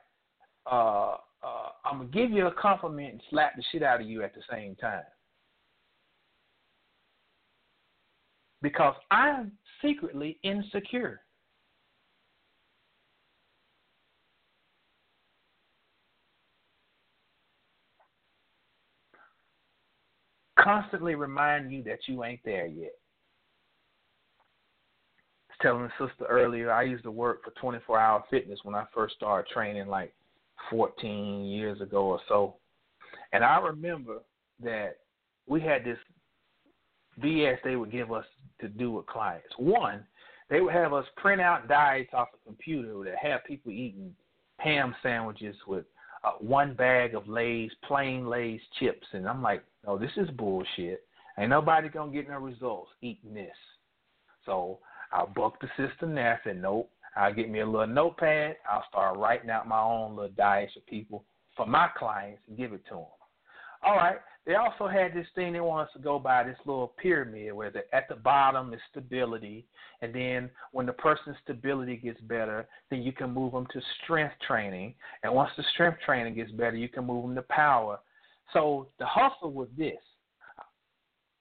uh, 0.66 1.18
uh, 1.44 1.70
I'm 1.84 1.98
gonna 1.98 2.10
give 2.10 2.32
you 2.32 2.48
a 2.48 2.54
compliment 2.54 3.12
and 3.12 3.22
slap 3.30 3.56
the 3.56 3.64
shit 3.72 3.84
out 3.84 4.00
of 4.00 4.08
you 4.08 4.24
at 4.24 4.34
the 4.34 4.42
same 4.50 4.76
time. 4.76 5.04
Because 8.64 8.96
I'm 9.12 9.52
secretly 9.84 10.40
insecure. 10.42 11.22
Constantly 20.58 21.14
remind 21.14 21.72
you 21.72 21.84
that 21.84 22.00
you 22.08 22.24
ain't 22.24 22.40
there 22.44 22.66
yet 22.66 22.94
telling 25.64 25.84
the 25.84 26.08
sister 26.08 26.26
earlier, 26.30 26.72
I 26.72 26.84
used 26.84 27.06
to 27.06 27.12
work 27.12 27.44
for 27.44 27.52
24 27.52 28.00
Hour 28.00 28.24
Fitness 28.30 28.60
when 28.64 28.76
I 28.76 28.84
first 28.94 29.16
started 29.16 29.50
training, 29.50 29.88
like 29.88 30.14
14 30.70 31.46
years 31.46 31.82
ago 31.82 32.04
or 32.04 32.20
so. 32.28 32.58
And 33.32 33.44
I 33.44 33.58
remember 33.60 34.18
that 34.62 34.98
we 35.48 35.62
had 35.62 35.84
this 35.84 35.98
BS 37.24 37.58
they 37.64 37.78
would 37.78 37.92
give 37.92 38.12
us 38.12 38.26
to 38.64 38.70
do 38.70 38.92
with 38.92 39.06
clients. 39.06 39.54
One, 39.58 40.06
they 40.50 40.62
would 40.62 40.74
have 40.74 40.94
us 40.94 41.06
print 41.18 41.42
out 41.42 41.68
diets 41.68 42.12
off 42.14 42.30
a 42.34 42.46
computer 42.46 43.04
that 43.04 43.18
have 43.22 43.46
people 43.46 43.72
eating 43.72 44.16
ham 44.58 44.96
sandwiches 45.04 45.56
with 45.68 45.86
uh, 46.24 46.32
one 46.40 46.74
bag 46.74 47.16
of 47.16 47.28
Lay's, 47.28 47.72
plain 47.88 48.28
Lay's 48.28 48.62
chips. 48.80 49.08
And 49.14 49.28
I'm 49.28 49.42
like, 49.42 49.64
no, 49.86 49.98
this 49.98 50.12
is 50.18 50.30
bullshit. 50.32 51.04
Ain't 51.38 51.50
nobody 51.50 51.90
going 51.90 52.12
to 52.12 52.16
get 52.16 52.30
no 52.30 52.38
results 52.38 52.92
eating 53.02 53.34
this. 53.34 53.56
So 54.46 54.80
I'll 55.12 55.28
buck 55.28 55.60
the 55.60 55.68
system 55.78 56.16
there. 56.16 56.40
I 56.40 56.44
said, 56.44 56.62
nope. 56.62 56.90
I'll 57.16 57.34
get 57.34 57.50
me 57.50 57.60
a 57.60 57.66
little 57.66 57.88
notepad. 57.88 58.56
I'll 58.70 58.86
start 58.90 59.18
writing 59.18 59.50
out 59.50 59.68
my 59.68 59.80
own 59.82 60.16
little 60.16 60.32
diets 60.36 60.74
for 60.74 60.80
people, 60.82 61.24
for 61.56 61.68
my 61.68 61.90
clients, 61.98 62.42
and 62.48 62.58
give 62.58 62.74
it 62.74 62.84
to 62.86 62.96
them. 62.96 63.06
All 63.84 63.96
right. 63.96 64.18
They 64.46 64.56
also 64.56 64.88
had 64.88 65.14
this 65.14 65.28
thing 65.36 65.54
they 65.54 65.62
want 65.62 65.88
us 65.88 65.94
to 65.94 66.02
go 66.02 66.20
by, 66.20 66.44
this 66.44 66.58
little 66.66 66.94
pyramid 67.02 67.54
where 67.54 67.72
the, 67.72 67.84
at 67.96 68.10
the 68.10 68.16
bottom 68.16 68.74
is 68.74 68.80
stability. 68.92 69.66
And 70.02 70.14
then 70.14 70.50
when 70.74 70.86
the 70.86 70.94
person's 70.94 71.38
stability 71.44 71.96
gets 71.96 72.20
better, 72.22 72.68
then 72.90 73.04
you 73.04 73.14
can 73.14 73.34
move 73.34 73.54
them 73.54 73.68
to 73.72 73.82
strength 74.04 74.36
training. 74.46 74.96
And 75.24 75.34
once 75.34 75.52
the 75.56 75.64
strength 75.74 76.00
training 76.06 76.36
gets 76.36 76.52
better, 76.52 76.76
you 76.76 76.90
can 76.90 77.06
move 77.06 77.24
them 77.24 77.36
to 77.36 77.42
power. 77.44 78.00
So 78.52 78.90
the 79.00 79.06
hustle 79.06 79.54
was 79.54 79.70
this. 79.78 79.96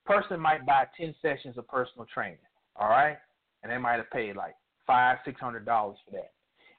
Person 0.06 0.38
might 0.38 0.64
buy 0.64 0.86
10 0.96 1.14
sessions 1.20 1.58
of 1.58 1.66
personal 1.66 2.06
training. 2.14 2.38
All 2.76 2.88
right 2.88 3.18
and 3.62 3.70
they 3.70 3.78
might 3.78 3.96
have 3.96 4.10
paid 4.10 4.36
like 4.36 4.54
five, 4.86 5.18
six 5.24 5.40
hundred 5.40 5.64
dollars 5.64 5.98
for 6.04 6.12
that. 6.12 6.32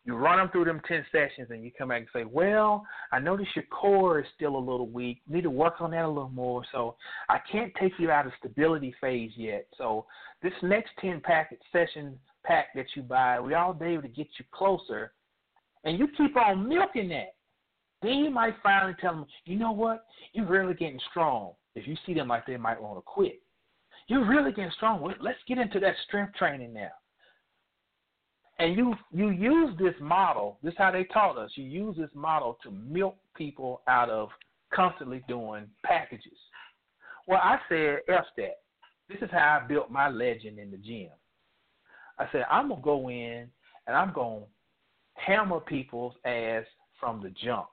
You 0.06 0.16
run 0.16 0.38
them 0.38 0.50
through 0.52 0.66
them 0.66 0.82
ten 0.86 1.06
sessions, 1.12 1.50
and 1.50 1.64
you 1.64 1.72
come 1.78 1.90
back 1.90 2.02
and 2.02 2.10
say, 2.12 2.26
"Well, 2.26 2.86
I 3.14 3.20
notice 3.20 3.48
your 3.56 3.66
core 3.66 4.20
is 4.20 4.26
still 4.36 4.58
a 4.58 4.58
little 4.58 4.88
weak. 4.88 5.22
You 5.26 5.36
need 5.36 5.44
to 5.44 5.50
work 5.50 5.80
on 5.80 5.92
that 5.92 6.04
a 6.04 6.08
little 6.08 6.30
more. 6.30 6.64
So 6.74 6.98
I 7.30 7.40
can't 7.50 7.74
take 7.80 7.94
you 8.00 8.12
out 8.12 8.28
of 8.28 8.34
stability 8.38 8.94
phase 9.00 9.32
yet. 9.38 9.66
So 9.78 10.06
this 10.42 10.54
next 10.62 10.92
ten 11.00 11.22
packet 11.22 11.60
session 11.72 12.20
pack 12.44 12.74
that 12.76 12.88
you 12.96 13.02
buy, 13.02 13.40
we 13.40 13.54
all 13.54 13.74
be 13.74 13.86
able 13.86 14.02
to 14.02 14.10
get 14.10 14.28
you 14.38 14.46
closer, 14.52 15.14
and 15.86 15.98
you 15.98 16.10
keep 16.18 16.36
on 16.36 16.68
milking 16.68 17.10
that. 17.10 17.36
Then 18.02 18.18
you 18.18 18.30
might 18.30 18.56
finally 18.62 18.96
tell 19.00 19.14
them, 19.14 19.26
you 19.46 19.58
know 19.58 19.72
what? 19.72 20.06
You're 20.34 20.46
really 20.46 20.74
getting 20.74 21.00
strong. 21.10 21.54
If 21.76 21.88
you 21.88 21.96
see 22.06 22.14
them 22.14 22.28
like 22.28 22.46
they 22.46 22.58
might 22.58 22.82
want 22.82 22.98
to 22.98 23.02
quit, 23.02 23.42
you're 24.08 24.28
really 24.28 24.52
getting 24.52 24.72
strong. 24.72 25.02
Let's 25.22 25.40
get 25.48 25.58
into 25.58 25.80
that 25.80 25.96
strength 26.06 26.36
training 26.36 26.74
now. 26.74 26.92
And 28.60 28.78
you 28.78 28.94
you 29.12 29.30
use 29.30 29.76
this 29.80 29.96
model. 30.00 30.60
This 30.64 30.74
is 30.74 30.78
how 30.78 30.92
they 30.92 31.06
taught 31.06 31.38
us. 31.38 31.52
You 31.56 31.66
use 31.66 31.96
this 31.98 32.10
model 32.14 32.58
to 32.64 32.72
milk 32.72 33.18
people 33.36 33.82
out 33.88 34.10
of 34.10 34.30
constantly 34.74 35.24
doing 35.28 35.68
packages. 35.84 36.38
Well, 37.28 37.40
I 37.42 37.58
said, 37.70 38.00
F 38.10 38.26
that. 38.38 38.58
This 39.10 39.18
is 39.22 39.30
how 39.32 39.62
I 39.62 39.68
built 39.68 39.92
my 39.92 40.10
legend 40.10 40.60
in 40.60 40.72
the 40.72 40.78
gym. 40.78 41.10
I 42.20 42.28
said, 42.32 42.46
I'm 42.50 42.70
gonna 42.70 42.82
go 42.82 43.10
in 43.10 43.48
and 43.88 43.96
I'm 43.96 44.14
gonna 44.14 44.46
hammer 45.16 45.60
people's 45.60 46.16
ass 46.26 46.64
from 47.00 47.22
the 47.22 47.30
jump. 47.44 47.68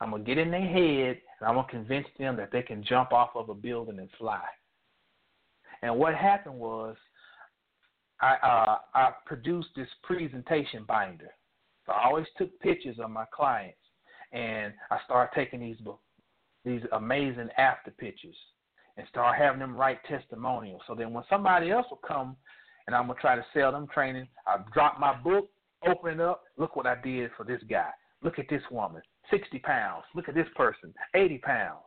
I'm 0.00 0.10
gonna 0.10 0.24
get 0.24 0.38
in 0.38 0.50
their 0.50 0.60
head 0.60 1.20
and 1.40 1.48
I'm 1.48 1.54
gonna 1.54 1.68
convince 1.68 2.06
them 2.18 2.36
that 2.36 2.50
they 2.52 2.62
can 2.62 2.84
jump 2.84 3.12
off 3.12 3.30
of 3.34 3.48
a 3.48 3.54
building 3.54 3.98
and 3.98 4.08
fly. 4.18 4.42
And 5.82 5.96
what 5.96 6.14
happened 6.14 6.58
was, 6.58 6.96
I 8.22 8.34
uh, 8.34 8.78
I 8.94 9.10
produced 9.26 9.70
this 9.74 9.88
presentation 10.04 10.84
binder. 10.86 11.30
So 11.86 11.92
I 11.92 12.06
always 12.06 12.26
took 12.38 12.58
pictures 12.60 12.96
of 13.02 13.10
my 13.10 13.24
clients, 13.34 13.78
and 14.32 14.72
I 14.90 14.98
started 15.04 15.34
taking 15.34 15.60
these 15.60 15.76
these 16.64 16.82
amazing 16.92 17.48
after 17.58 17.90
pictures, 17.90 18.36
and 18.96 19.06
start 19.08 19.36
having 19.36 19.58
them 19.58 19.76
write 19.76 19.98
testimonials. 20.08 20.82
So 20.86 20.94
then 20.94 21.12
when 21.12 21.24
somebody 21.28 21.72
else 21.72 21.86
will 21.90 22.00
come, 22.06 22.36
and 22.86 22.94
I'm 22.94 23.08
gonna 23.08 23.20
try 23.20 23.34
to 23.34 23.44
sell 23.52 23.72
them 23.72 23.88
training, 23.92 24.28
I 24.46 24.58
drop 24.72 25.00
my 25.00 25.14
book, 25.20 25.50
open 25.86 26.14
it 26.14 26.20
up. 26.20 26.44
Look 26.56 26.76
what 26.76 26.86
I 26.86 26.94
did 27.02 27.32
for 27.36 27.44
this 27.44 27.62
guy. 27.68 27.90
Look 28.22 28.38
at 28.38 28.48
this 28.48 28.62
woman, 28.70 29.02
60 29.32 29.58
pounds. 29.58 30.04
Look 30.14 30.28
at 30.28 30.36
this 30.36 30.46
person, 30.54 30.94
80 31.12 31.38
pounds. 31.38 31.80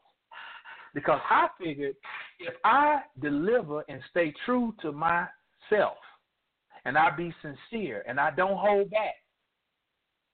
Because 0.94 1.20
I 1.30 1.48
figured 1.58 1.96
if 2.40 2.54
I 2.66 3.02
deliver 3.22 3.86
and 3.88 4.02
stay 4.12 4.34
true 4.46 4.74
to 4.82 4.92
myself 4.92 5.96
and 6.86 6.98
I 6.98 7.10
be 7.16 7.34
sincere 7.42 8.04
and 8.08 8.20
I 8.20 8.32
don't 8.32 8.58
hold 8.58 8.90
back, 8.92 9.16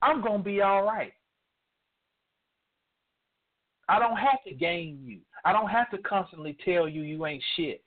I'm 0.02 0.22
going 0.22 0.40
to 0.40 0.44
be 0.44 0.62
all 0.62 0.84
right. 0.84 1.14
I 3.88 4.00
don't 4.00 4.18
have 4.18 4.44
to 4.48 4.54
game 4.54 5.00
you. 5.04 5.20
I 5.44 5.52
don't 5.52 5.70
have 5.70 5.90
to 5.92 5.98
constantly 6.00 6.58
tell 6.64 6.88
you 6.88 7.02
you 7.02 7.26
ain't 7.26 7.44
shit. 7.56 7.84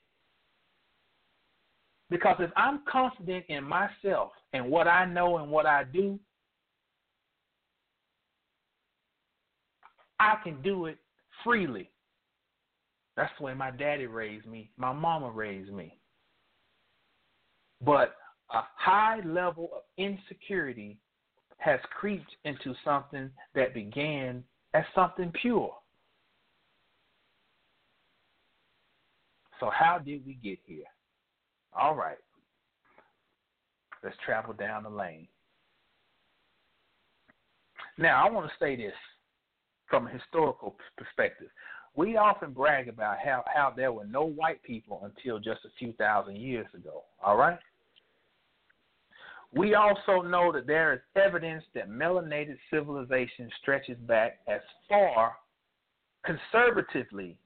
Because 2.11 2.37
if 2.41 2.51
I'm 2.57 2.81
confident 2.91 3.45
in 3.49 3.65
myself 3.65 4.33
and 4.53 4.69
what 4.69 4.87
I 4.87 5.07
know 5.07 5.39
and 5.39 5.51
what 5.51 5.67
I 5.67 5.85
do, 5.85 6.19
I 10.21 10.37
can 10.45 10.61
do 10.63 10.87
it 10.87 10.99
freely. 11.43 11.91
That's 13.17 13.33
the 13.39 13.45
way 13.45 13.55
my 13.55 13.71
daddy 13.71 14.07
raised 14.07 14.47
me. 14.47 14.71
My 14.77 14.93
mama 14.93 15.31
raised 15.31 15.73
me. 15.73 15.97
But 17.85 18.15
a 18.55 18.63
high 18.77 19.21
level 19.25 19.71
of 19.75 19.83
insecurity 19.99 20.99
has 21.59 21.81
creeped 21.99 22.31
into 22.45 22.75
something 22.85 23.31
that 23.55 23.75
began 23.75 24.45
as 24.75 24.85
something 24.95 25.33
pure. 25.41 25.75
So, 29.61 29.71
how 29.73 29.99
did 29.99 30.27
we 30.27 30.35
get 30.35 30.59
here? 30.65 30.85
All 31.79 31.95
right. 31.95 32.19
Let's 34.03 34.17
travel 34.25 34.53
down 34.53 34.83
the 34.83 34.91
lane. 34.91 35.29
Now, 37.97 38.27
I 38.27 38.31
want 38.31 38.47
to 38.47 38.53
say 38.59 38.77
this 38.77 38.93
from 39.89 40.07
a 40.07 40.11
historical 40.11 40.77
perspective 40.97 41.49
we 41.97 42.17
often 42.17 42.53
brag 42.53 42.89
about 42.89 43.19
how, 43.25 43.45
how 43.53 43.73
there 43.75 43.93
were 43.93 44.05
no 44.05 44.25
white 44.25 44.63
people 44.63 45.03
until 45.05 45.39
just 45.39 45.65
a 45.65 45.69
few 45.79 45.93
thousand 45.93 46.37
years 46.37 46.67
ago. 46.75 47.05
All 47.25 47.37
right? 47.37 47.59
We 49.57 49.75
also 49.75 50.21
know 50.23 50.51
that 50.53 50.67
there 50.67 50.93
is 50.95 51.01
evidence 51.15 51.65
that 51.75 51.89
melanated 51.89 52.57
civilization 52.73 53.49
stretches 53.63 53.99
back 53.99 54.39
as 54.49 54.61
far, 54.89 55.35
conservatively, 56.25 57.39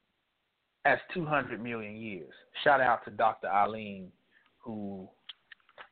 as 0.85 0.99
200 1.13 1.63
million 1.63 1.97
years. 1.97 2.31
Shout 2.65 2.81
out 2.81 3.05
to 3.05 3.11
Dr. 3.11 3.49
Eileen, 3.49 4.11
who 4.59 5.09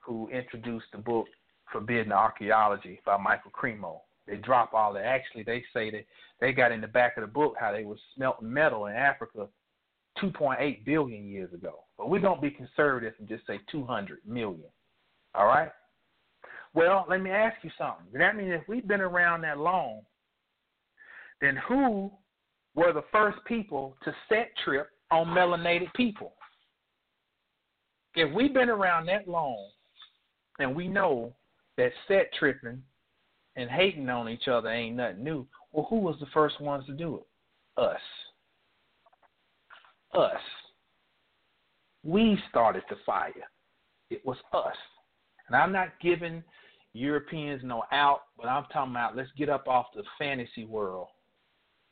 who 0.00 0.28
introduced 0.28 0.86
the 0.92 0.98
book 0.98 1.26
Forbidden 1.72 2.12
Archaeology 2.12 3.00
by 3.04 3.16
Michael 3.16 3.50
Cremo. 3.50 4.00
They 4.26 4.36
drop 4.36 4.72
all 4.72 4.92
that. 4.94 5.04
Actually, 5.04 5.42
they 5.42 5.64
say 5.74 5.90
that 5.90 6.04
they 6.40 6.52
got 6.52 6.72
in 6.72 6.80
the 6.80 6.86
back 6.86 7.16
of 7.16 7.22
the 7.22 7.26
book 7.26 7.54
how 7.58 7.72
they 7.72 7.84
were 7.84 7.96
smelting 8.14 8.52
metal 8.52 8.86
in 8.86 8.94
Africa 8.94 9.48
2.8 10.22 10.84
billion 10.84 11.28
years 11.28 11.52
ago. 11.52 11.80
But 11.98 12.08
going 12.08 12.22
to 12.22 12.40
be 12.40 12.50
conservative 12.50 13.14
and 13.18 13.28
just 13.28 13.46
say 13.46 13.60
200 13.70 14.18
million. 14.26 14.70
All 15.34 15.46
right? 15.46 15.70
Well, 16.74 17.06
let 17.08 17.22
me 17.22 17.30
ask 17.30 17.56
you 17.62 17.70
something. 17.78 18.06
That 18.12 18.36
means 18.36 18.52
if 18.52 18.68
we've 18.68 18.86
been 18.86 19.00
around 19.00 19.42
that 19.42 19.58
long, 19.58 20.02
then 21.40 21.56
who 21.68 22.10
were 22.74 22.92
the 22.92 23.04
first 23.12 23.38
people 23.46 23.96
to 24.04 24.14
set 24.28 24.50
trip 24.64 24.88
on 25.10 25.28
melanated 25.28 25.92
people? 25.94 26.32
If 28.14 28.34
we've 28.34 28.54
been 28.54 28.70
around 28.70 29.06
that 29.06 29.28
long 29.28 29.68
and 30.58 30.74
we 30.74 30.88
know 30.88 31.34
that 31.76 31.92
set 32.08 32.30
tripping 32.38 32.82
and 33.56 33.70
hating 33.70 34.08
on 34.08 34.28
each 34.28 34.48
other 34.48 34.68
ain't 34.68 34.96
nothing 34.96 35.24
new, 35.24 35.46
well, 35.72 35.86
who 35.90 35.96
was 35.96 36.16
the 36.20 36.26
first 36.32 36.60
ones 36.60 36.86
to 36.86 36.92
do 36.92 37.16
it? 37.16 37.80
Us. 37.80 38.00
Us. 40.14 40.40
We 42.02 42.38
started 42.48 42.84
the 42.88 42.96
fire. 43.04 43.32
It 44.10 44.24
was 44.24 44.38
us. 44.52 44.76
And 45.49 45.57
I'm 45.57 45.72
not 45.72 45.88
giving 46.01 46.42
Europeans 46.92 47.62
no 47.64 47.84
out, 47.92 48.22
but 48.36 48.47
I'm 48.47 48.64
talking 48.72 48.92
about 48.92 49.16
let's 49.16 49.30
get 49.36 49.49
up 49.49 49.68
off 49.68 49.86
the 49.94 50.03
fantasy 50.18 50.64
world. 50.64 51.09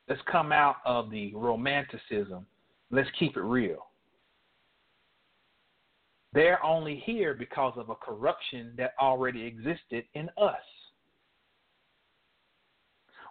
Let's 0.09 0.21
come 0.31 0.53
out 0.53 0.77
of 0.85 1.11
the 1.11 1.35
romanticism. 1.35 2.47
Let's 2.91 3.09
keep 3.19 3.37
it 3.37 3.43
real. 3.43 3.87
They're 6.33 6.63
only 6.65 7.03
here 7.07 7.33
because 7.33 7.75
of 7.77 7.91
a 7.91 7.95
corruption 7.95 8.73
that 8.77 8.95
already 9.01 9.45
existed 9.45 10.05
in 10.15 10.29
us. 10.37 10.57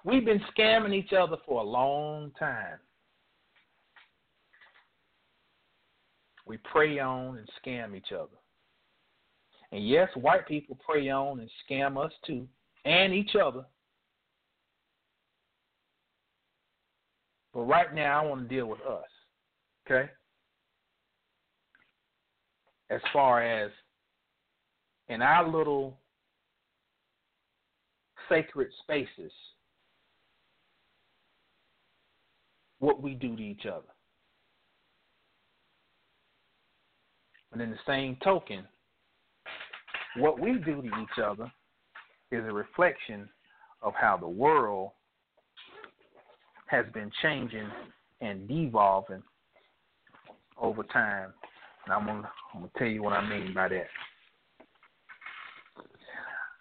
We've 0.05 0.25
been 0.25 0.41
scamming 0.57 0.93
each 0.93 1.13
other 1.13 1.37
for 1.45 1.61
a 1.61 1.65
long 1.65 2.31
time. 2.39 2.77
We 6.45 6.57
prey 6.57 6.99
on 6.99 7.37
and 7.37 7.47
scam 7.63 7.95
each 7.95 8.11
other. 8.11 8.37
And 9.73 9.89
yes, 9.89 10.07
white 10.13 10.47
people 10.47 10.77
prey 10.87 11.09
on 11.09 11.39
and 11.39 11.49
scam 11.67 11.97
us 11.97 12.11
too, 12.27 12.47
and 12.85 13.11
each 13.11 13.31
other. 13.35 13.65
But 17.55 17.61
right 17.61 17.93
now, 17.93 18.23
I 18.23 18.27
want 18.27 18.47
to 18.47 18.55
deal 18.55 18.67
with 18.67 18.81
us. 18.81 19.03
Okay? 19.85 20.11
As 22.91 23.01
far 23.11 23.41
as 23.41 23.71
in 25.07 25.23
our 25.23 25.49
little 25.49 25.97
sacred 28.29 28.67
spaces, 28.83 29.31
what 32.77 33.01
we 33.01 33.15
do 33.15 33.35
to 33.35 33.41
each 33.41 33.65
other. 33.65 33.81
But 37.51 37.61
in 37.61 37.71
the 37.71 37.77
same 37.87 38.17
token, 38.23 38.67
what 40.17 40.39
we 40.39 40.53
do 40.53 40.81
to 40.81 40.87
each 40.87 41.23
other 41.23 41.51
is 42.31 42.43
a 42.45 42.51
reflection 42.51 43.27
of 43.81 43.93
how 43.99 44.17
the 44.17 44.27
world 44.27 44.91
has 46.67 46.85
been 46.93 47.11
changing 47.21 47.67
and 48.21 48.47
devolving 48.47 49.21
over 50.59 50.83
time. 50.83 51.33
And 51.85 51.93
I'm 51.93 52.05
gonna, 52.05 52.31
I'm 52.53 52.61
gonna 52.61 52.71
tell 52.77 52.87
you 52.87 53.03
what 53.03 53.13
I 53.13 53.27
mean 53.27 53.53
by 53.53 53.67
that. 53.69 53.87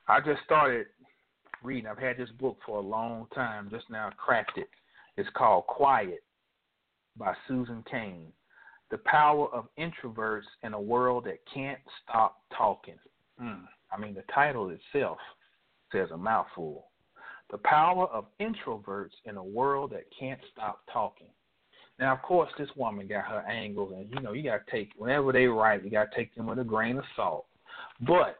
I 0.09 0.21
just 0.21 0.43
started 0.45 0.87
reading. 1.63 1.87
I've 1.87 1.99
had 1.99 2.17
this 2.17 2.31
book 2.41 2.59
for 2.67 2.79
a 2.79 2.83
long 2.83 3.27
time. 3.35 3.69
Just 3.71 3.89
now 3.89 4.11
cracked 4.17 4.59
it. 4.59 4.69
It's 5.17 5.29
called 5.35 5.67
Quiet 5.67 6.23
by 7.17 7.35
Susan 7.47 7.85
Cain. 7.91 8.27
The 8.91 8.99
power 8.99 9.49
of 9.55 9.69
introverts 9.79 10.43
in 10.63 10.75
a 10.75 10.81
world 10.81 11.25
that 11.25 11.39
can't 11.53 11.79
stop 12.03 12.41
talking. 12.57 12.99
Mm. 13.41 13.65
I 13.93 14.01
mean, 14.01 14.15
the 14.15 14.25
title 14.35 14.71
itself 14.71 15.19
says 15.93 16.09
a 16.13 16.17
mouthful. 16.17 16.87
The 17.51 17.59
power 17.59 18.07
of 18.07 18.27
introverts 18.41 19.11
in 19.27 19.37
a 19.37 19.45
world 19.45 19.91
that 19.91 20.05
can't 20.19 20.41
stop 20.53 20.81
talking. 20.91 21.29
Now, 21.99 22.15
of 22.15 22.23
course, 22.23 22.51
this 22.59 22.71
woman 22.75 23.07
got 23.07 23.27
her 23.27 23.45
angles, 23.49 23.93
and 23.95 24.09
you 24.11 24.21
know, 24.21 24.33
you 24.33 24.43
got 24.43 24.67
to 24.67 24.71
take 24.71 24.91
whenever 24.97 25.33
they 25.33 25.47
write, 25.47 25.85
you 25.85 25.91
got 25.91 26.11
to 26.11 26.17
take 26.17 26.35
them 26.35 26.47
with 26.47 26.59
a 26.59 26.65
grain 26.65 26.97
of 26.99 27.05
salt. 27.15 27.47
But 28.01 28.39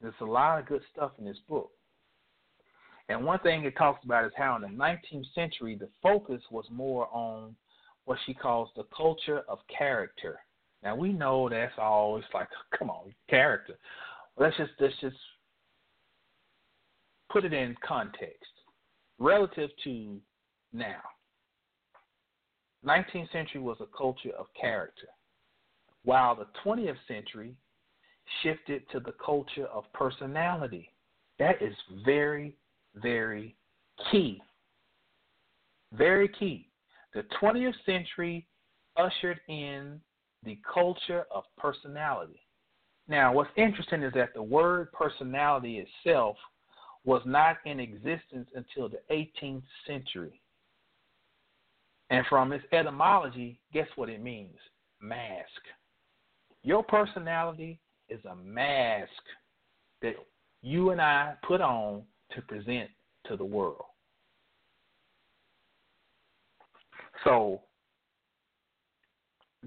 there's 0.00 0.14
a 0.20 0.24
lot 0.24 0.60
of 0.60 0.66
good 0.66 0.82
stuff 0.92 1.12
in 1.18 1.24
this 1.24 1.38
book. 1.48 1.70
And 3.08 3.24
one 3.24 3.38
thing 3.40 3.64
it 3.64 3.76
talks 3.76 4.04
about 4.04 4.26
is 4.26 4.32
how 4.36 4.56
in 4.56 4.62
the 4.62 4.68
19th 4.68 5.34
century, 5.34 5.76
the 5.76 5.88
focus 6.02 6.42
was 6.50 6.66
more 6.70 7.08
on 7.12 7.56
what 8.04 8.18
she 8.26 8.34
calls 8.34 8.68
the 8.76 8.84
culture 8.96 9.42
of 9.48 9.58
character. 9.76 10.38
Now 10.82 10.94
we 10.94 11.12
know 11.12 11.48
that's 11.48 11.72
always 11.78 12.24
like, 12.32 12.48
come 12.78 12.90
on, 12.90 13.12
character. 13.28 13.74
Let's 14.36 14.56
just 14.56 14.72
let's 14.78 14.94
just 15.00 15.16
put 17.30 17.44
it 17.44 17.52
in 17.52 17.76
context 17.86 18.52
relative 19.18 19.70
to 19.84 20.18
now. 20.72 21.00
19th 22.86 23.32
century 23.32 23.60
was 23.60 23.76
a 23.80 23.96
culture 23.96 24.30
of 24.38 24.46
character, 24.58 25.08
while 26.04 26.36
the 26.36 26.46
20th 26.64 26.96
century 27.08 27.56
shifted 28.42 28.88
to 28.90 29.00
the 29.00 29.14
culture 29.24 29.66
of 29.66 29.84
personality. 29.92 30.92
That 31.38 31.60
is 31.60 31.74
very, 32.04 32.56
very 32.94 33.56
key. 34.10 34.40
Very 35.92 36.28
key. 36.28 36.68
The 37.14 37.24
20th 37.42 37.74
century 37.84 38.46
ushered 38.96 39.40
in 39.48 40.00
the 40.48 40.58
culture 40.72 41.26
of 41.30 41.44
personality. 41.58 42.40
Now, 43.06 43.32
what's 43.32 43.50
interesting 43.56 44.02
is 44.02 44.12
that 44.14 44.34
the 44.34 44.42
word 44.42 44.90
personality 44.92 45.86
itself 46.04 46.36
was 47.04 47.22
not 47.24 47.58
in 47.64 47.78
existence 47.80 48.48
until 48.54 48.88
the 48.88 49.00
18th 49.10 49.62
century. 49.86 50.40
And 52.10 52.24
from 52.28 52.52
its 52.52 52.64
etymology, 52.72 53.60
guess 53.72 53.86
what 53.96 54.08
it 54.08 54.22
means? 54.22 54.56
Mask. 55.00 55.60
Your 56.62 56.82
personality 56.82 57.78
is 58.08 58.20
a 58.24 58.34
mask 58.34 59.10
that 60.00 60.14
you 60.62 60.90
and 60.90 61.00
I 61.00 61.34
put 61.46 61.60
on 61.60 62.02
to 62.34 62.42
present 62.42 62.88
to 63.26 63.36
the 63.36 63.44
world. 63.44 63.84
So 67.24 67.60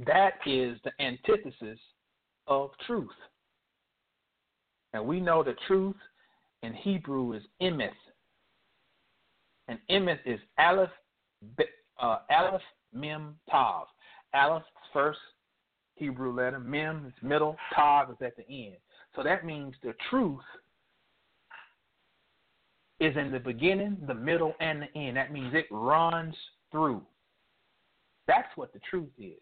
that 0.05 0.33
is 0.45 0.77
the 0.83 0.91
antithesis 0.99 1.79
of 2.47 2.71
truth. 2.85 3.09
And 4.93 5.05
we 5.05 5.19
know 5.19 5.43
the 5.43 5.55
truth 5.67 5.95
in 6.63 6.73
Hebrew 6.73 7.33
is 7.33 7.43
emeth. 7.61 7.89
And 9.67 9.79
emeth 9.89 10.19
is 10.25 10.39
aleph, 10.57 10.89
uh, 11.99 12.17
aleph, 12.29 12.61
mem, 12.93 13.35
tav. 13.49 13.87
Aleph 14.33 14.63
first 14.93 15.19
Hebrew 15.95 16.33
letter, 16.33 16.59
mem 16.59 17.05
is 17.07 17.13
middle, 17.21 17.55
tav 17.73 18.09
is 18.09 18.17
at 18.21 18.35
the 18.35 18.47
end. 18.49 18.77
So 19.15 19.23
that 19.23 19.45
means 19.45 19.75
the 19.83 19.93
truth 20.09 20.39
is 22.99 23.15
in 23.17 23.31
the 23.31 23.39
beginning, 23.39 23.97
the 24.07 24.13
middle, 24.13 24.53
and 24.59 24.83
the 24.83 24.99
end. 24.99 25.17
That 25.17 25.33
means 25.33 25.53
it 25.53 25.65
runs 25.71 26.35
through. 26.71 27.01
That's 28.27 28.49
what 28.55 28.73
the 28.73 28.79
truth 28.89 29.09
is. 29.19 29.41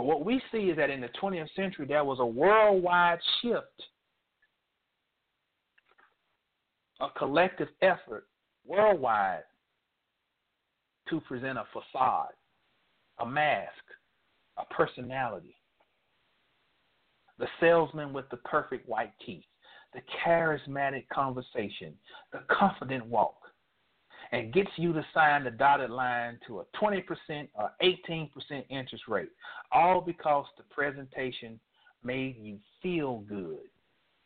But 0.00 0.06
what 0.06 0.24
we 0.24 0.40
see 0.50 0.70
is 0.70 0.78
that 0.78 0.88
in 0.88 1.02
the 1.02 1.10
20th 1.22 1.54
century, 1.54 1.84
there 1.86 2.04
was 2.04 2.20
a 2.20 2.24
worldwide 2.24 3.18
shift, 3.42 3.82
a 7.00 7.08
collective 7.18 7.68
effort 7.82 8.26
worldwide 8.64 9.42
to 11.10 11.20
present 11.20 11.58
a 11.58 11.64
facade, 11.70 12.32
a 13.18 13.26
mask, 13.26 13.74
a 14.56 14.64
personality. 14.72 15.54
The 17.38 17.48
salesman 17.60 18.14
with 18.14 18.24
the 18.30 18.38
perfect 18.38 18.88
white 18.88 19.12
teeth, 19.26 19.44
the 19.92 20.00
charismatic 20.24 21.10
conversation, 21.12 21.92
the 22.32 22.40
confident 22.50 23.04
walk, 23.04 23.39
and 24.32 24.52
gets 24.52 24.70
you 24.76 24.92
to 24.92 25.04
sign 25.12 25.44
the 25.44 25.50
dotted 25.50 25.90
line 25.90 26.38
to 26.46 26.60
a 26.60 26.64
20% 26.80 27.02
or 27.54 27.70
18% 27.82 28.30
interest 28.68 29.04
rate, 29.08 29.30
all 29.72 30.00
because 30.00 30.46
the 30.56 30.62
presentation 30.64 31.58
made 32.04 32.36
you 32.40 32.58
feel 32.82 33.18
good. 33.28 33.58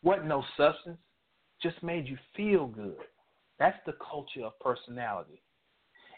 wasn't 0.03 0.27
no 0.27 0.45
substance, 0.57 0.99
just 1.63 1.83
made 1.83 2.07
you 2.07 2.19
feel 2.37 2.67
good. 2.67 2.97
That's 3.59 3.79
the 3.87 3.95
culture 4.11 4.45
of 4.45 4.59
personality. 4.61 5.41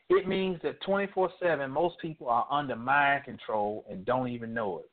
It 0.09 0.28
means 0.28 0.61
that 0.62 0.80
24 0.82 1.30
7, 1.43 1.70
most 1.70 1.97
people 2.01 2.28
are 2.28 2.47
under 2.51 2.76
mind 2.76 3.24
control 3.24 3.84
and 3.91 4.05
don't 4.05 4.28
even 4.28 4.55
know 4.55 4.78
it. 4.78 4.91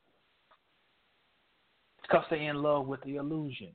It's 1.98 2.08
because 2.08 2.24
they're 2.30 2.50
in 2.50 2.62
love 2.62 2.86
with 2.86 3.00
the 3.02 3.16
illusion. 3.16 3.68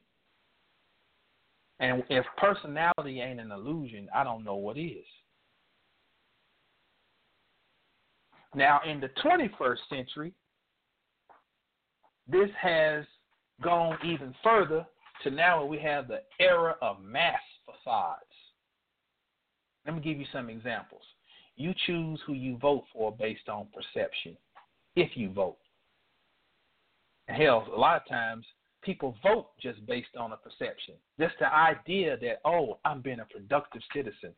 And 1.79 2.03
if 2.09 2.25
personality 2.37 3.21
ain't 3.21 3.39
an 3.39 3.51
illusion, 3.51 4.09
I 4.13 4.23
don't 4.23 4.43
know 4.43 4.55
what 4.55 4.77
is. 4.77 5.05
Now, 8.53 8.81
in 8.85 8.99
the 8.99 9.09
21st 9.23 9.77
century, 9.89 10.33
this 12.27 12.49
has 12.61 13.05
gone 13.61 13.97
even 14.03 14.33
further 14.43 14.85
to 15.23 15.31
now 15.31 15.63
we 15.65 15.79
have 15.79 16.07
the 16.07 16.21
era 16.39 16.75
of 16.81 17.01
mass 17.01 17.39
facades. 17.65 18.23
Let 19.85 19.95
me 19.95 20.01
give 20.01 20.17
you 20.17 20.25
some 20.31 20.49
examples. 20.49 21.01
You 21.55 21.73
choose 21.85 22.19
who 22.25 22.33
you 22.33 22.57
vote 22.57 22.85
for 22.93 23.11
based 23.11 23.49
on 23.49 23.67
perception, 23.73 24.37
if 24.95 25.11
you 25.15 25.31
vote. 25.31 25.57
And 27.27 27.41
hell, 27.41 27.67
a 27.73 27.79
lot 27.79 28.01
of 28.01 28.07
times 28.07 28.45
people 28.81 29.15
vote 29.23 29.49
just 29.61 29.85
based 29.85 30.15
on 30.17 30.31
a 30.31 30.37
perception. 30.37 30.95
Just 31.19 31.35
the 31.39 31.53
idea 31.53 32.17
that, 32.17 32.39
oh, 32.45 32.79
I'm 32.85 33.01
being 33.01 33.19
a 33.19 33.25
productive 33.25 33.81
citizen. 33.93 34.33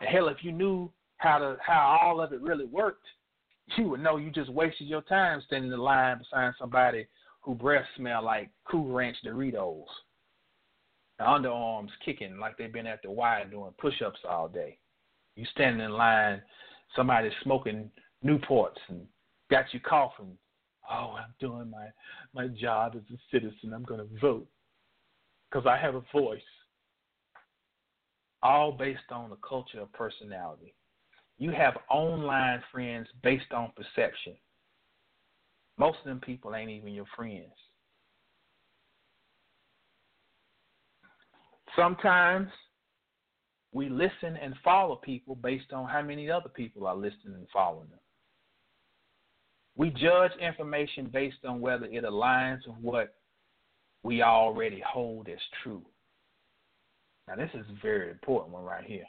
And 0.00 0.08
hell, 0.08 0.28
if 0.28 0.38
you 0.42 0.52
knew 0.52 0.90
how 1.18 1.38
to 1.38 1.56
how 1.64 1.98
all 2.02 2.20
of 2.20 2.32
it 2.32 2.40
really 2.40 2.66
worked, 2.66 3.06
you 3.76 3.88
would 3.88 4.02
know 4.02 4.16
you 4.16 4.30
just 4.30 4.50
wasted 4.50 4.86
your 4.86 5.02
time 5.02 5.42
standing 5.46 5.72
in 5.72 5.78
line 5.78 6.18
beside 6.18 6.52
somebody 6.58 7.06
who 7.42 7.54
breath 7.54 7.84
smell 7.96 8.24
like 8.24 8.50
Cool 8.70 8.92
Ranch 8.92 9.16
Doritos. 9.24 9.84
The 11.18 11.24
underarms 11.24 11.88
kicking 12.04 12.38
like 12.38 12.56
they've 12.56 12.72
been 12.72 12.86
at 12.86 13.02
the 13.02 13.10
Y 13.10 13.44
doing 13.50 13.72
push 13.78 14.00
ups 14.04 14.20
all 14.28 14.48
day. 14.48 14.78
You 15.34 15.44
standing 15.52 15.84
in 15.84 15.92
line, 15.92 16.42
somebody 16.94 17.30
smoking 17.42 17.90
Newports 18.24 18.78
and 18.88 19.06
got 19.50 19.66
you 19.72 19.80
coughing. 19.80 20.36
Oh, 20.90 21.14
I'm 21.18 21.34
doing 21.40 21.70
my 21.70 21.88
my 22.34 22.48
job 22.48 22.94
as 22.96 23.02
a 23.12 23.18
citizen. 23.30 23.72
I'm 23.74 23.84
going 23.84 24.00
to 24.00 24.20
vote 24.20 24.46
because 25.50 25.66
I 25.66 25.76
have 25.76 25.94
a 25.94 26.02
voice. 26.12 26.40
All 28.42 28.72
based 28.72 29.10
on 29.10 29.30
the 29.30 29.36
culture 29.36 29.80
of 29.80 29.92
personality. 29.92 30.74
You 31.38 31.50
have 31.50 31.76
online 31.90 32.62
friends 32.72 33.08
based 33.22 33.52
on 33.52 33.72
perception. 33.76 34.34
Most 35.76 35.98
of 36.00 36.04
them 36.06 36.20
people 36.20 36.54
ain't 36.54 36.70
even 36.70 36.92
your 36.92 37.06
friends. 37.16 37.52
Sometimes 41.76 42.48
we 43.72 43.88
listen 43.88 44.36
and 44.42 44.54
follow 44.64 44.96
people 44.96 45.36
based 45.36 45.72
on 45.72 45.88
how 45.88 46.02
many 46.02 46.30
other 46.30 46.48
people 46.48 46.86
are 46.86 46.96
listening 46.96 47.34
and 47.34 47.46
following 47.52 47.88
them. 47.90 47.98
We 49.78 49.90
judge 49.90 50.32
information 50.40 51.08
based 51.10 51.44
on 51.46 51.60
whether 51.60 51.86
it 51.86 52.04
aligns 52.04 52.66
with 52.66 52.76
what 52.82 53.14
we 54.02 54.22
already 54.22 54.82
hold 54.86 55.28
as 55.28 55.38
true. 55.62 55.82
Now, 57.28 57.36
this 57.36 57.50
is 57.54 57.64
a 57.70 57.80
very 57.80 58.10
important 58.10 58.52
one 58.52 58.64
right 58.64 58.84
here. 58.84 59.04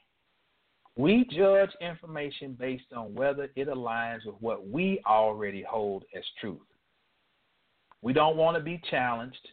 We 0.96 1.26
judge 1.32 1.72
information 1.82 2.56
based 2.60 2.94
on 2.96 3.16
whether 3.16 3.50
it 3.56 3.68
aligns 3.68 4.26
with 4.26 4.36
what 4.42 4.68
we 4.68 5.02
already 5.08 5.64
hold 5.68 6.04
as 6.16 6.24
truth. 6.40 6.60
We 8.04 8.14
don't 8.14 8.38
want 8.38 8.56
to 8.56 8.64
be 8.64 8.80
challenged 8.92 9.48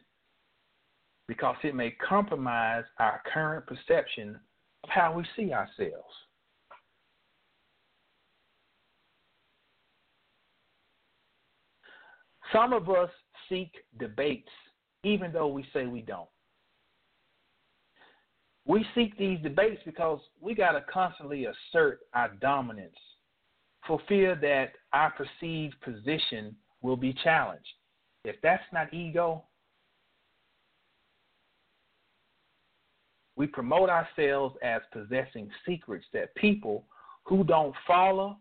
because 1.29 1.57
it 1.65 1.75
may 1.75 1.93
compromise 1.93 2.85
our 2.99 3.23
current 3.33 3.65
perception 3.67 4.39
of 4.85 4.91
how 4.91 5.15
we 5.15 5.25
see 5.35 5.53
ourselves. 5.53 6.15
Some 12.53 12.73
of 12.73 12.89
us 12.89 13.11
seek 13.49 13.73
debates 13.99 14.49
even 15.03 15.33
though 15.33 15.49
we 15.49 15.65
say 15.73 15.87
we 15.87 16.03
don't 16.03 16.29
we 18.67 18.85
seek 18.95 19.17
these 19.17 19.41
debates 19.43 19.81
because 19.87 20.19
we 20.41 20.55
got 20.55 20.73
to 20.73 20.85
constantly 20.93 21.47
assert 21.47 22.01
our 22.15 22.31
dominance 22.41 22.97
for 23.87 24.01
fear 24.09 24.35
that 24.35 24.73
our 24.93 25.13
perceived 25.13 25.81
position 25.83 26.57
will 26.83 26.97
be 26.97 27.15
challenged. 27.23 27.69
If 28.25 28.37
that's 28.43 28.65
not 28.73 28.93
ego, 28.93 29.45
we 33.37 33.47
promote 33.47 33.89
ourselves 33.89 34.57
as 34.63 34.83
possessing 34.93 35.49
secrets 35.65 36.07
that 36.13 36.35
people 36.35 36.85
who 37.25 37.45
don't 37.45 37.75
follow 37.87 38.39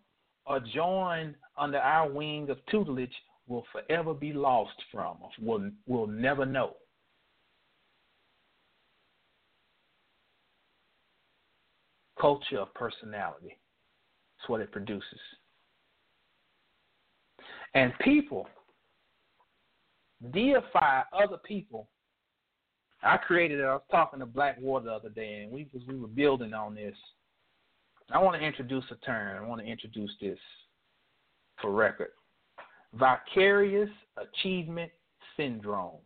or 0.47 0.59
join 0.59 1.35
under 1.57 1.77
our 1.77 2.09
wing 2.09 2.49
of 2.49 2.57
tutelage 2.71 3.13
will 3.47 3.65
forever 3.71 4.13
be 4.13 4.33
lost 4.33 4.75
from, 4.91 5.17
will, 5.41 5.69
will 5.87 6.07
never 6.07 6.45
know. 6.45 6.73
culture 12.19 12.59
of 12.59 12.73
personality. 12.73 13.57
That's 14.37 14.49
what 14.49 14.61
it 14.61 14.71
produces. 14.71 15.19
And 17.73 17.93
people 17.99 18.47
deify 20.33 21.01
other 21.13 21.37
people. 21.45 21.89
I 23.03 23.17
created 23.17 23.59
it. 23.59 23.63
I 23.63 23.73
was 23.73 23.83
talking 23.91 24.19
to 24.19 24.25
Blackwater 24.25 24.85
the 24.85 24.91
other 24.91 25.09
day, 25.09 25.43
and 25.43 25.51
we 25.51 25.67
was, 25.73 25.83
we 25.87 25.99
were 25.99 26.07
building 26.07 26.53
on 26.53 26.73
this. 26.73 26.95
I 28.11 28.17
want 28.19 28.39
to 28.39 28.45
introduce 28.45 28.85
a 28.91 28.95
term. 29.05 29.43
I 29.43 29.47
want 29.47 29.61
to 29.61 29.67
introduce 29.67 30.11
this 30.21 30.39
for 31.61 31.71
record. 31.71 32.09
Vicarious 32.93 33.89
achievement 34.17 34.91
syndrome. 35.35 35.99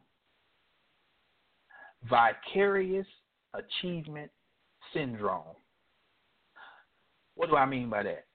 Vicarious 2.10 3.07
achievement 3.53 4.31
syndrome. 4.93 5.56
What 7.35 7.49
do 7.49 7.56
I 7.56 7.65
mean 7.65 7.89
by 7.89 8.03
that? 8.03 8.26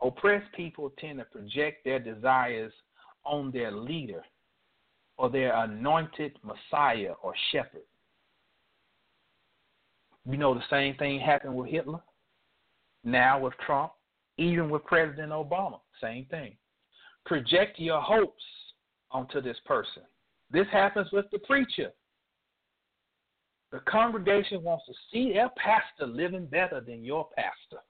Oppressed 0.00 0.52
people 0.54 0.92
tend 0.98 1.18
to 1.18 1.24
project 1.24 1.84
their 1.84 1.98
desires 1.98 2.72
on 3.24 3.50
their 3.50 3.72
leader 3.72 4.22
or 5.16 5.28
their 5.28 5.54
anointed 5.64 6.38
Messiah 6.44 7.14
or 7.22 7.34
shepherd. 7.50 7.82
You 10.30 10.36
know, 10.36 10.54
the 10.54 10.62
same 10.70 10.94
thing 10.96 11.18
happened 11.20 11.54
with 11.54 11.70
Hitler, 11.70 12.00
now 13.02 13.40
with 13.40 13.54
Trump, 13.64 13.92
even 14.36 14.70
with 14.70 14.84
President 14.84 15.32
Obama. 15.32 15.80
Same 16.00 16.26
thing. 16.26 16.56
Project 17.28 17.78
your 17.78 18.00
hopes 18.00 18.42
onto 19.10 19.42
this 19.42 19.58
person. 19.66 20.02
This 20.50 20.66
happens 20.72 21.08
with 21.12 21.26
the 21.30 21.38
preacher. 21.40 21.90
The 23.70 23.80
congregation 23.80 24.62
wants 24.62 24.86
to 24.86 24.94
see 25.12 25.34
their 25.34 25.50
pastor 25.50 26.06
living 26.06 26.46
better 26.46 26.80
than 26.80 27.04
your 27.04 27.28
pastor. 27.36 27.82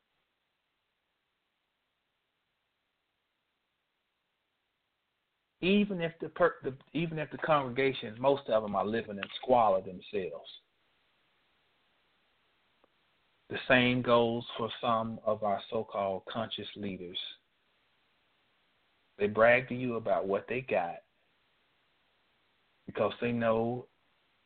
Even 5.61 6.01
if 6.01 6.13
the, 6.21 6.31
per, 6.31 6.55
the 6.65 6.75
even 6.93 7.21
if 7.21 7.31
the 7.31 7.39
congregation, 7.39 8.17
most 8.19 8.49
of 8.49 8.65
them 8.65 8.75
are 8.75 8.87
living 8.87 9.19
in 9.19 9.25
squalor 9.41 9.81
themselves. 9.81 10.51
The 13.51 13.59
same 13.69 14.03
goes 14.03 14.43
for 14.57 14.69
some 14.81 15.21
of 15.25 15.45
our 15.45 15.61
so-called 15.71 16.23
conscious 16.29 16.69
leaders. 16.75 17.19
They 19.19 19.27
brag 19.27 19.69
to 19.69 19.75
you 19.75 19.97
about 19.97 20.27
what 20.27 20.47
they 20.49 20.61
got 20.61 20.97
because 22.87 23.13
they 23.21 23.33
know 23.33 23.87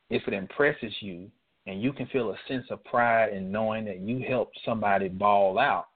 if 0.09 0.27
it 0.27 0.33
impresses 0.33 0.93
you 0.99 1.29
and 1.65 1.81
you 1.81 1.93
can 1.93 2.07
feel 2.07 2.31
a 2.31 2.37
sense 2.47 2.65
of 2.71 2.83
pride 2.83 3.33
in 3.33 3.51
knowing 3.51 3.85
that 3.85 3.99
you 3.99 4.19
helped 4.27 4.59
somebody 4.65 5.07
ball 5.07 5.57
out, 5.57 5.87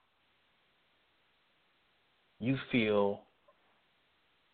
you 2.40 2.58
feel 2.72 3.22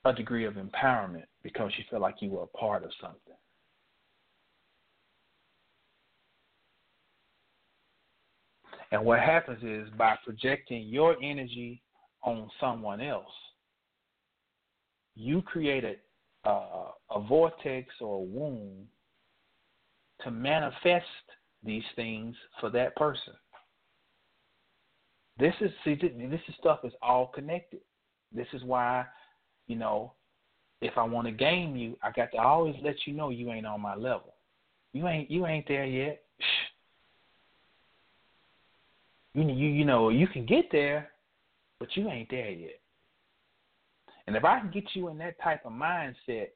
a 0.06 0.14
degree 0.14 0.45
of 0.45 0.56
empowerment 0.56 1.26
because 1.44 1.72
you 1.78 1.84
feel 1.90 2.00
like 2.00 2.16
you 2.20 2.30
were 2.30 2.44
a 2.44 2.58
part 2.58 2.84
of 2.84 2.91
something. 3.00 3.20
And 8.91 9.04
what 9.04 9.20
happens 9.20 9.64
is 9.64 9.91
by 9.98 10.16
projecting 10.24 10.88
your 10.88 11.16
energy 11.22 11.82
on 12.24 12.50
someone 12.60 13.02
else, 13.02 13.26
you 15.15 15.41
created 15.41 15.98
a, 16.45 16.49
a, 17.11 17.22
vortex 17.27 17.94
or 18.02 18.18
a 18.18 18.23
wound 18.23 18.88
to 20.23 20.31
manifest 20.31 21.06
these 21.64 21.84
things 21.95 22.35
for 22.60 22.69
that 22.69 22.95
person. 22.95 23.34
This 25.40 25.53
is 25.61 25.72
see 25.84 25.95
this 25.95 26.41
is 26.48 26.56
stuff 26.60 26.80
is 26.84 26.94
all 27.02 27.27
connected. 27.27 27.80
This 28.31 28.48
is 28.53 28.64
why, 28.64 29.06
you 29.68 29.76
know, 29.76 30.14
if 30.81 30.98
I 30.98 31.03
want 31.03 31.27
to 31.27 31.31
game 31.31 31.76
you, 31.76 31.98
I 32.03 32.11
got 32.11 32.31
to 32.34 32.38
always 32.38 32.76
let 32.84 32.95
you 33.06 33.14
know 33.14 33.30
you 33.30 33.52
ain't 33.52 33.65
on 33.65 33.81
my 33.81 33.95
level. 33.95 34.34
You 34.91 35.07
ain't 35.07 35.31
you 35.31 35.48
ain't 35.48 35.68
there 35.68 35.85
yet. 35.85 36.22
You 39.34 39.44
you 39.44 39.69
you 39.69 39.85
know 39.85 40.10
you 40.10 40.27
can 40.27 40.45
get 40.45 40.65
there, 40.72 41.10
but 41.80 41.95
you 41.95 42.10
ain't 42.10 42.30
there 42.30 42.52
yet. 42.52 42.80
And 44.28 44.36
if 44.36 44.45
I 44.45 44.60
can 44.60 44.72
get 44.72 44.86
you 44.94 45.10
in 45.10 45.18
that 45.20 45.41
type 45.41 45.66
of 45.66 45.72
mindset, 45.74 46.48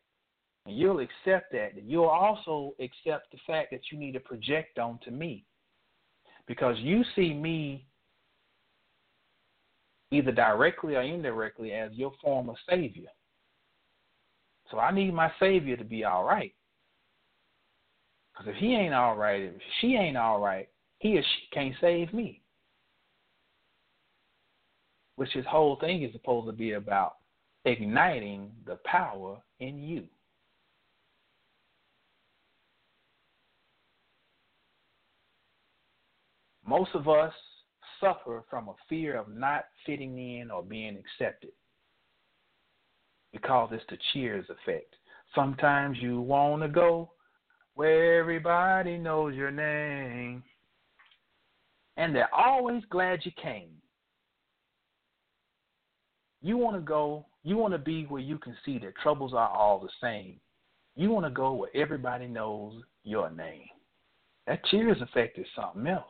and 0.66 0.78
you'll 0.78 1.00
accept 1.00 1.52
that, 1.52 1.72
you'll 1.82 2.06
also 2.06 2.74
accept 2.80 3.32
the 3.32 3.38
fact 3.46 3.72
that 3.72 3.82
you 3.92 3.98
need 3.98 4.14
to 4.14 4.20
project 4.20 4.80
onto 4.80 5.12
me, 5.12 5.46
because 6.48 6.78
you 6.80 7.04
see 7.16 7.34
me 7.34 7.86
either 10.12 10.32
directly 10.32 10.96
or 10.96 11.02
indirectly 11.02 11.74
as 11.74 11.92
your 11.94 12.14
form 12.22 12.50
of 12.50 12.56
savior. 12.70 13.10
So 14.72 14.80
I 14.80 14.92
need 14.92 15.14
my 15.14 15.32
savior 15.40 15.78
to 15.78 15.84
be 15.84 16.04
all 16.04 16.24
right. 16.24 16.54
Because 18.34 18.54
if 18.54 18.58
he 18.58 18.76
ain't 18.76 18.94
all 18.94 19.16
right, 19.16 19.42
if 19.42 19.62
she 19.80 19.96
ain't 19.96 20.18
all 20.18 20.40
right, 20.40 20.70
he 21.00 21.18
or 21.18 21.22
she 21.22 21.48
can't 21.54 21.76
save 21.82 22.14
me. 22.14 22.42
Which 25.16 25.32
his 25.32 25.46
whole 25.46 25.78
thing 25.78 26.04
is 26.04 26.12
supposed 26.12 26.48
to 26.48 26.54
be 26.54 26.74
about 26.74 27.14
igniting 27.68 28.50
the 28.66 28.78
power 28.86 29.38
in 29.60 29.84
you. 29.84 30.06
Most 36.66 36.92
of 36.94 37.08
us 37.08 37.34
suffer 38.00 38.44
from 38.50 38.70
a 38.70 38.76
fear 38.88 39.18
of 39.18 39.28
not 39.30 39.66
fitting 39.86 40.18
in 40.18 40.50
or 40.52 40.64
being 40.64 40.98
accepted. 40.98 41.52
We 43.34 43.40
call 43.40 43.68
this 43.68 43.82
the 43.90 43.98
cheers 44.12 44.46
effect. 44.50 44.96
Sometimes 45.36 45.98
you 46.02 46.22
want 46.22 46.62
to 46.62 46.70
go 46.70 47.12
where 47.76 48.20
everybody 48.20 48.98
knows 48.98 49.36
your 49.36 49.52
name. 49.52 50.44
And 51.98 52.16
they're 52.16 52.34
always 52.34 52.84
glad 52.90 53.20
you 53.24 53.32
came. 53.42 53.77
You 56.48 56.56
want 56.56 56.78
to 56.78 56.82
go, 56.82 57.26
you 57.44 57.58
want 57.58 57.74
to 57.74 57.78
be 57.78 58.06
where 58.06 58.22
you 58.22 58.38
can 58.38 58.56
see 58.64 58.78
that 58.80 58.96
troubles 59.04 59.34
are 59.34 59.50
all 59.50 59.80
the 59.82 59.90
same. 60.02 60.40
You 60.96 61.10
want 61.10 61.26
to 61.26 61.30
go 61.30 61.52
where 61.52 61.76
everybody 61.76 62.26
knows 62.26 62.82
your 63.04 63.30
name. 63.30 63.66
That 64.48 64.64
cheers 64.68 65.02
effect 65.02 65.38
is 65.38 65.46
something 65.54 65.86
else. 65.88 66.06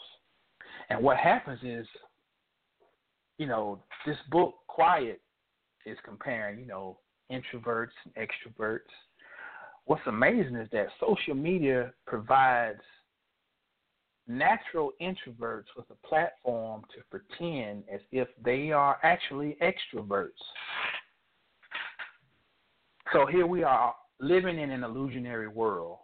And 0.92 1.02
what 1.02 1.18
happens 1.18 1.60
is, 1.64 1.88
you 3.40 3.48
know, 3.48 3.80
this 4.06 4.18
book, 4.30 4.54
Quiet, 4.68 5.22
is 5.88 5.98
comparing, 6.06 6.60
you 6.60 6.68
know, 6.68 7.00
introverts 7.32 7.98
and 8.06 8.14
extroverts. 8.14 8.82
What's 9.86 10.06
amazing 10.06 10.56
is 10.56 10.70
that 10.72 10.90
social 11.00 11.34
media 11.34 11.94
provides 12.06 12.82
natural 14.28 14.92
introverts 15.02 15.66
with 15.76 15.86
a 15.90 16.08
platform 16.08 16.84
to 16.94 17.02
pretend 17.10 17.84
as 17.92 18.02
if 18.12 18.28
they 18.44 18.72
are 18.72 18.98
actually 19.04 19.58
extroverts. 19.62 20.30
So 23.14 23.26
here 23.26 23.48
we 23.48 23.64
are 23.64 23.96
living 24.20 24.60
in 24.60 24.72
an 24.72 24.84
illusionary 24.84 25.48
world 25.48 26.00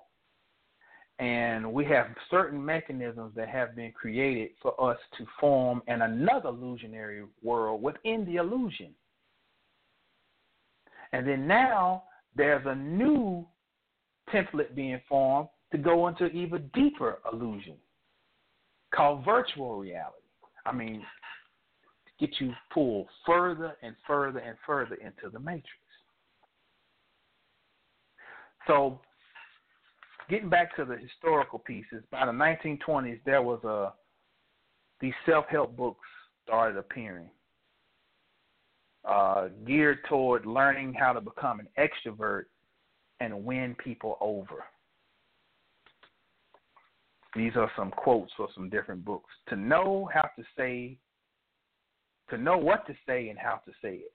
and 1.19 1.71
we 1.71 1.85
have 1.85 2.07
certain 2.31 2.63
mechanisms 2.63 3.33
that 3.35 3.49
have 3.49 3.75
been 3.75 3.91
created 3.91 4.51
for 4.61 4.91
us 4.91 4.97
to 5.17 5.25
form 5.39 5.81
an 5.87 6.01
another 6.01 6.49
illusionary 6.49 7.23
world 7.43 7.83
within 7.83 8.25
the 8.25 8.37
illusion. 8.37 8.93
And 11.11 11.27
then 11.27 11.45
now 11.45 12.03
there's 12.35 12.65
a 12.65 12.75
new 12.75 13.45
template 14.33 14.73
being 14.73 14.99
formed 15.07 15.49
to 15.71 15.77
go 15.77 16.07
into 16.07 16.27
even 16.27 16.69
deeper 16.73 17.19
illusion 17.31 17.75
called 18.93 19.25
virtual 19.25 19.77
reality. 19.77 20.17
I 20.65 20.71
mean, 20.71 21.03
get 22.19 22.29
you 22.39 22.53
pulled 22.73 23.07
further 23.25 23.75
and 23.81 23.95
further 24.07 24.39
and 24.39 24.55
further 24.65 24.95
into 24.95 25.29
the 25.31 25.39
matrix. 25.39 25.67
So 28.67 29.01
getting 30.29 30.49
back 30.49 30.75
to 30.77 30.85
the 30.85 30.97
historical 30.97 31.59
pieces, 31.59 32.03
by 32.11 32.25
the 32.25 32.31
1920s, 32.31 33.19
there 33.25 33.41
was 33.41 33.63
a 33.63 33.93
these 35.01 35.13
self-help 35.25 35.75
books 35.75 36.07
started 36.45 36.77
appearing, 36.77 37.29
uh, 39.03 39.49
geared 39.67 39.99
toward 40.07 40.45
learning 40.45 40.93
how 40.93 41.11
to 41.11 41.19
become 41.19 41.59
an 41.59 41.67
extrovert 41.77 42.43
and 43.19 43.43
win 43.43 43.75
people 43.83 44.17
over. 44.21 44.63
These 47.35 47.53
are 47.55 47.71
some 47.75 47.91
quotes 47.91 48.31
for 48.37 48.47
some 48.53 48.69
different 48.69 49.03
books. 49.03 49.29
To 49.49 49.55
know 49.55 50.09
how 50.13 50.21
to 50.21 50.43
say, 50.57 50.97
to 52.29 52.37
know 52.37 52.57
what 52.57 52.85
to 52.87 52.93
say 53.07 53.29
and 53.29 53.39
how 53.39 53.61
to 53.65 53.71
say 53.81 53.95
it. 53.95 54.13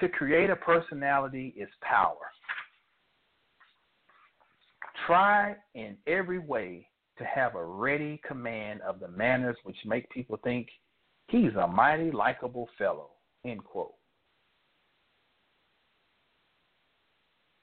To 0.00 0.08
create 0.08 0.50
a 0.50 0.56
personality 0.56 1.54
is 1.56 1.68
power. 1.80 2.16
Try 5.06 5.56
in 5.74 5.96
every 6.06 6.38
way 6.38 6.86
to 7.18 7.24
have 7.24 7.54
a 7.54 7.64
ready 7.64 8.20
command 8.26 8.80
of 8.82 9.00
the 9.00 9.08
manners 9.08 9.56
which 9.64 9.76
make 9.86 10.08
people 10.10 10.38
think 10.42 10.68
he's 11.28 11.54
a 11.60 11.66
mighty 11.66 12.10
likable 12.10 12.68
fellow. 12.76 13.10
End 13.44 13.62
quote. 13.64 13.94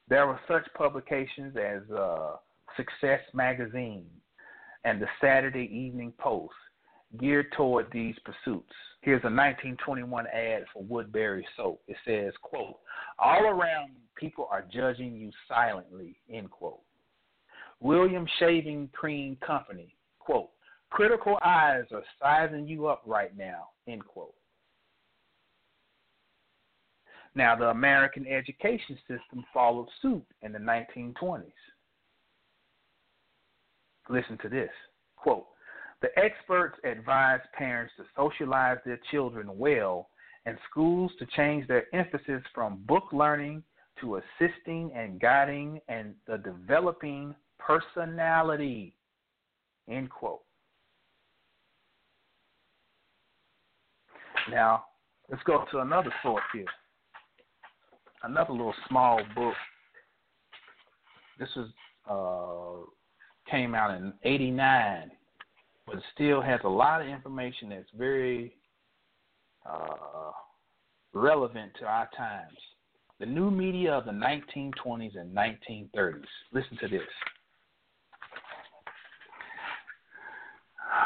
There 0.07 0.27
were 0.27 0.39
such 0.47 0.63
publications 0.75 1.55
as 1.55 1.89
uh, 1.91 2.35
Success 2.77 3.21
Magazine 3.33 4.05
and 4.83 5.01
the 5.01 5.07
Saturday 5.19 5.69
Evening 5.71 6.13
Post 6.17 6.53
geared 7.19 7.51
toward 7.53 7.87
these 7.91 8.15
pursuits. 8.23 8.73
Here's 9.01 9.23
a 9.23 9.33
1921 9.33 10.27
ad 10.27 10.63
for 10.73 10.83
Woodbury 10.83 11.45
soap. 11.57 11.81
It 11.87 11.97
says, 12.05 12.33
quote, 12.41 12.77
all 13.19 13.45
around 13.45 13.91
people 14.15 14.47
are 14.51 14.63
judging 14.71 15.15
you 15.15 15.31
silently, 15.47 16.17
end 16.31 16.51
quote. 16.51 16.81
William 17.79 18.27
Shaving 18.39 18.89
Cream 18.93 19.37
Company, 19.45 19.95
quote, 20.19 20.49
critical 20.91 21.37
eyes 21.43 21.85
are 21.91 22.03
sizing 22.21 22.67
you 22.67 22.87
up 22.87 23.01
right 23.05 23.35
now, 23.35 23.69
end 23.87 24.05
quote. 24.05 24.35
Now, 27.33 27.55
the 27.55 27.69
American 27.69 28.27
education 28.27 28.97
system 29.07 29.43
followed 29.53 29.87
suit 30.01 30.25
in 30.41 30.51
the 30.51 30.59
1920s. 30.59 31.45
Listen 34.09 34.37
to 34.39 34.49
this 34.49 34.69
quote, 35.15 35.45
the 36.01 36.09
experts 36.17 36.77
advise 36.83 37.39
parents 37.53 37.93
to 37.97 38.03
socialize 38.15 38.77
their 38.85 38.99
children 39.11 39.57
well 39.57 40.09
and 40.45 40.57
schools 40.69 41.11
to 41.19 41.25
change 41.37 41.67
their 41.67 41.93
emphasis 41.93 42.41
from 42.53 42.81
book 42.87 43.03
learning 43.11 43.63
to 43.99 44.17
assisting 44.17 44.91
and 44.95 45.19
guiding 45.19 45.79
and 45.87 46.15
the 46.27 46.37
developing 46.37 47.35
personality. 47.59 48.95
End 49.89 50.09
quote. 50.09 50.41
Now, 54.49 54.85
let's 55.29 55.43
go 55.43 55.65
to 55.71 55.79
another 55.79 56.11
source 56.23 56.43
here. 56.51 56.65
Another 58.23 58.53
little 58.53 58.73
small 58.87 59.21
book. 59.35 59.53
This 61.39 61.49
is 61.55 61.67
uh, 62.09 62.81
came 63.49 63.75
out 63.75 63.95
in 63.95 64.13
'89, 64.23 65.11
but 65.85 65.95
still 66.13 66.41
has 66.41 66.59
a 66.63 66.69
lot 66.69 67.01
of 67.01 67.07
information 67.07 67.69
that's 67.69 67.89
very 67.97 68.55
uh, 69.69 70.31
relevant 71.13 71.71
to 71.79 71.85
our 71.85 72.09
times. 72.15 72.57
The 73.19 73.25
new 73.25 73.51
media 73.51 73.93
of 73.93 74.05
the 74.05 74.11
1920s 74.11 75.15
and 75.19 75.35
1930s. 75.35 76.23
Listen 76.53 76.77
to 76.81 76.87
this. 76.87 77.01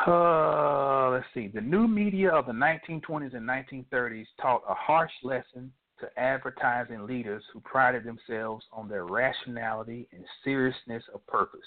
Uh, 0.07 1.09
let's 1.09 1.25
see. 1.33 1.47
The 1.47 1.61
new 1.61 1.87
media 1.87 2.31
of 2.31 2.45
the 2.45 2.53
1920s 2.53 3.35
and 3.35 3.47
1930s 3.47 4.25
taught 4.41 4.63
a 4.67 4.73
harsh 4.73 5.11
lesson 5.23 5.71
to 5.99 6.07
advertising 6.19 7.05
leaders 7.05 7.43
who 7.51 7.59
prided 7.61 8.03
themselves 8.03 8.65
on 8.71 8.87
their 8.87 9.05
rationality 9.05 10.07
and 10.11 10.23
seriousness 10.43 11.03
of 11.13 11.25
purpose. 11.27 11.59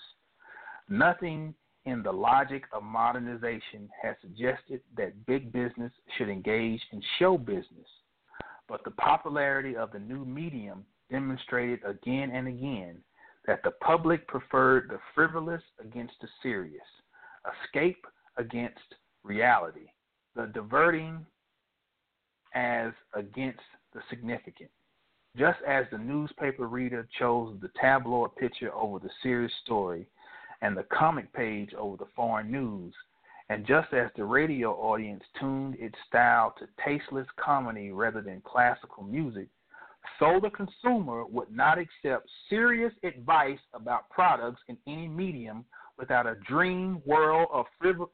Nothing 0.89 1.55
in 1.85 2.03
the 2.03 2.13
logic 2.13 2.65
of 2.73 2.83
modernization 2.83 3.89
has 4.03 4.17
suggested 4.21 4.81
that 4.97 5.27
big 5.27 5.53
business 5.53 5.93
should 6.17 6.29
engage 6.29 6.81
in 6.93 7.03
show 7.19 7.37
business, 7.37 7.89
but 8.69 8.85
the 8.85 8.91
popularity 8.93 9.77
of 9.77 9.93
the 9.93 9.99
new 9.99 10.25
medium 10.25 10.85
demonstrated 11.11 11.81
again 11.85 12.31
and 12.31 12.49
again 12.49 12.99
that 13.47 13.63
the 13.65 13.71
public 13.83 14.27
preferred 14.29 14.89
the 14.91 14.99
frivolous 15.15 15.63
against 15.81 16.15
the 16.21 16.29
serious 16.43 16.83
escape 17.65 18.07
against 18.37 18.95
reality, 19.25 19.89
the 20.37 20.47
diverting 20.55 21.25
as 22.55 22.93
against 23.15 23.61
the 23.95 24.01
significant. 24.11 24.71
Just 25.37 25.59
as 25.67 25.87
the 25.91 25.99
newspaper 25.99 26.67
reader 26.67 27.07
chose 27.19 27.57
the 27.61 27.71
tabloid 27.81 28.35
picture 28.37 28.75
over 28.75 28.99
the 28.99 29.11
serious 29.23 29.53
story 29.65 30.07
and 30.63 30.77
the 30.77 30.85
comic 30.85 31.33
page 31.33 31.73
over 31.75 31.97
the 31.97 32.11
foreign 32.17 32.51
news, 32.51 32.95
and 33.49 33.67
just 33.67 33.93
as 33.93 34.11
the 34.17 34.25
radio 34.25 34.73
audience 34.73 35.23
tuned 35.41 35.77
its 35.79 35.95
style 36.07 36.55
to 36.59 36.67
tasteless 36.85 37.27
comedy 37.43 37.91
rather 37.91 38.21
than 38.21 38.43
classical 38.45 39.03
music, 39.03 39.49
so 40.19 40.41
the 40.41 40.51
consumer 40.51 41.25
would 41.25 41.51
not 41.51 41.79
accept 41.79 42.29
serious 42.49 42.93
advice 43.03 43.59
about 43.75 44.09
products 44.11 44.61
in 44.69 44.77
any 44.87 45.09
medium 45.09 45.65
without 45.99 46.27
a 46.27 46.37
dream 46.47 47.03
world 47.05 47.49
of 47.53 47.67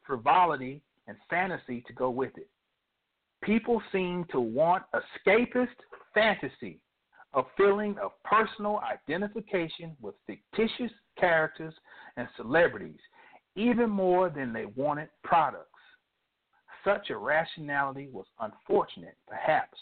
frivolity 0.06 0.82
and 1.06 1.16
fantasy 1.28 1.82
to 1.86 1.92
go 1.92 2.10
with 2.10 2.36
it. 2.36 2.48
People 3.42 3.82
seem 3.92 4.24
to 4.30 4.40
want 4.40 4.84
escapist 4.94 5.76
fantasy, 6.14 6.80
a 7.34 7.42
feeling 7.56 7.96
of 8.02 8.12
personal 8.24 8.80
identification 8.80 9.96
with 10.00 10.14
fictitious 10.26 10.92
characters 11.18 11.74
and 12.16 12.28
celebrities, 12.36 13.00
even 13.56 13.90
more 13.90 14.30
than 14.30 14.52
they 14.52 14.66
wanted 14.76 15.08
products. 15.22 15.68
Such 16.84 17.10
irrationality 17.10 18.08
was 18.12 18.26
unfortunate, 18.40 19.16
perhaps, 19.26 19.78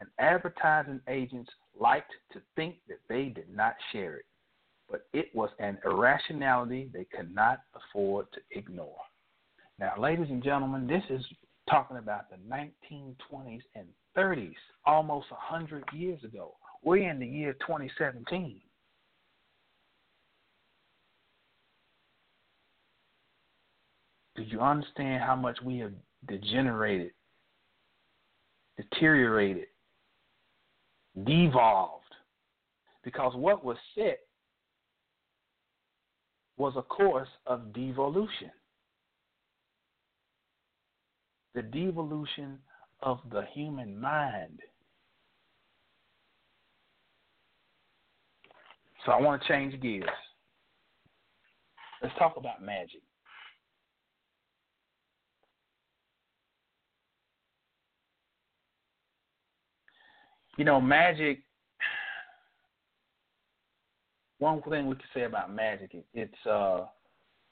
and 0.00 0.08
advertising 0.18 1.00
agents 1.08 1.50
liked 1.78 2.12
to 2.32 2.40
think 2.56 2.76
that 2.88 2.98
they 3.08 3.26
did 3.26 3.54
not 3.54 3.74
share 3.92 4.16
it, 4.16 4.26
but 4.90 5.06
it 5.12 5.26
was 5.34 5.50
an 5.58 5.78
irrationality 5.84 6.90
they 6.92 7.06
could 7.16 7.32
not 7.34 7.60
afford 7.74 8.26
to 8.32 8.40
ignore. 8.50 8.96
Now, 9.78 9.94
ladies 9.98 10.28
and 10.28 10.42
gentlemen, 10.42 10.86
this 10.86 11.04
is 11.10 11.24
talking 11.68 11.96
about 11.96 12.30
the 12.30 12.36
1920s 12.36 13.62
and 13.74 13.86
30s, 14.16 14.54
almost 14.86 15.30
100 15.30 15.84
years 15.92 16.22
ago. 16.24 16.54
We're 16.82 17.08
in 17.08 17.18
the 17.18 17.26
year 17.26 17.54
2017. 17.54 18.60
You 24.48 24.60
understand 24.60 25.22
how 25.22 25.36
much 25.36 25.58
we 25.62 25.78
have 25.78 25.92
degenerated, 26.28 27.12
deteriorated, 28.76 29.66
devolved? 31.24 32.02
Because 33.02 33.34
what 33.34 33.64
was 33.64 33.76
set 33.94 34.20
was 36.56 36.74
a 36.76 36.82
course 36.82 37.28
of 37.46 37.72
devolution. 37.72 38.50
The 41.54 41.62
devolution 41.62 42.58
of 43.02 43.18
the 43.30 43.42
human 43.52 44.00
mind. 44.00 44.60
So 49.04 49.12
I 49.12 49.20
want 49.20 49.42
to 49.42 49.48
change 49.48 49.80
gears. 49.80 50.08
Let's 52.02 52.14
talk 52.18 52.36
about 52.36 52.62
magic. 52.62 53.02
You 60.56 60.64
know, 60.64 60.80
magic. 60.80 61.40
One 64.38 64.62
thing 64.62 64.86
we 64.86 64.94
can 64.94 65.04
say 65.14 65.22
about 65.22 65.54
magic, 65.54 65.90
it's 66.12 66.46
uh, 66.46 66.84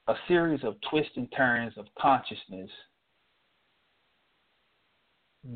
a 0.09 0.15
series 0.29 0.63
of 0.65 0.77
twists 0.91 1.13
and 1.17 1.29
turns 1.37 1.75
of 1.77 1.87
consciousness 1.99 2.71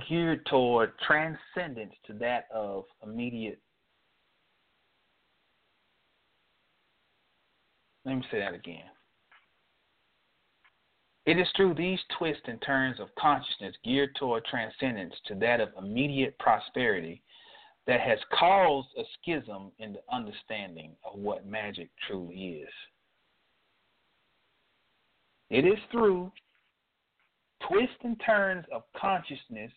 geared 0.08 0.44
toward 0.46 0.92
transcendence 1.06 1.94
to 2.06 2.12
that 2.14 2.46
of 2.52 2.84
immediate. 3.04 3.60
Let 8.04 8.16
me 8.16 8.24
say 8.30 8.38
that 8.38 8.54
again. 8.54 8.84
It 11.26 11.38
is 11.38 11.48
through 11.56 11.74
these 11.74 11.98
twists 12.18 12.44
and 12.46 12.62
turns 12.62 13.00
of 13.00 13.08
consciousness 13.18 13.74
geared 13.84 14.14
toward 14.14 14.44
transcendence 14.44 15.14
to 15.26 15.34
that 15.36 15.60
of 15.60 15.70
immediate 15.76 16.38
prosperity 16.38 17.22
that 17.86 18.00
has 18.00 18.18
caused 18.38 18.88
a 18.98 19.02
schism 19.20 19.70
in 19.78 19.92
the 19.92 20.00
understanding 20.12 20.92
of 21.04 21.18
what 21.18 21.46
magic 21.46 21.88
truly 22.06 22.62
is. 22.62 22.68
It 25.50 25.64
is 25.64 25.78
through 25.92 26.32
twists 27.68 27.96
and 28.02 28.20
turns 28.24 28.64
of 28.72 28.82
consciousness 29.00 29.70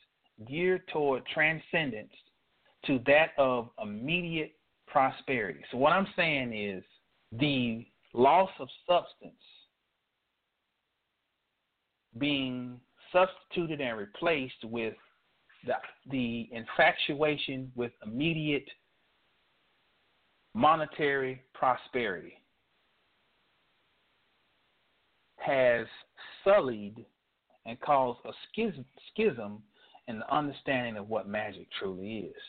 geared 0.48 0.88
toward 0.88 1.24
transcendence 1.28 2.14
to 2.86 3.00
that 3.06 3.32
of 3.38 3.70
immediate 3.82 4.54
prosperity. 4.88 5.60
So, 5.72 5.78
what 5.78 5.94
I'm 5.94 6.08
saying 6.16 6.54
is 6.54 6.84
the 7.40 7.86
loss 8.14 8.50
of 8.60 8.68
substance 8.88 9.34
being 12.18 12.80
substituted 13.14 13.82
and 13.82 13.98
replaced 13.98 14.64
with 14.64 14.96
the, 15.66 15.74
the 16.10 16.50
infatuation 16.52 17.72
with 17.76 17.92
immediate 18.06 18.68
monetary 20.54 21.42
prosperity 21.54 22.34
has 25.38 25.86
sullied 26.44 27.06
and 27.66 27.80
caused 27.82 28.20
a 28.26 28.32
schism, 28.52 28.86
schism 29.12 29.62
in 30.08 30.20
the 30.20 30.34
understanding 30.34 30.98
of 30.98 31.08
what 31.08 31.28
magic 31.28 31.68
truly 31.80 32.18
is. 32.18 32.44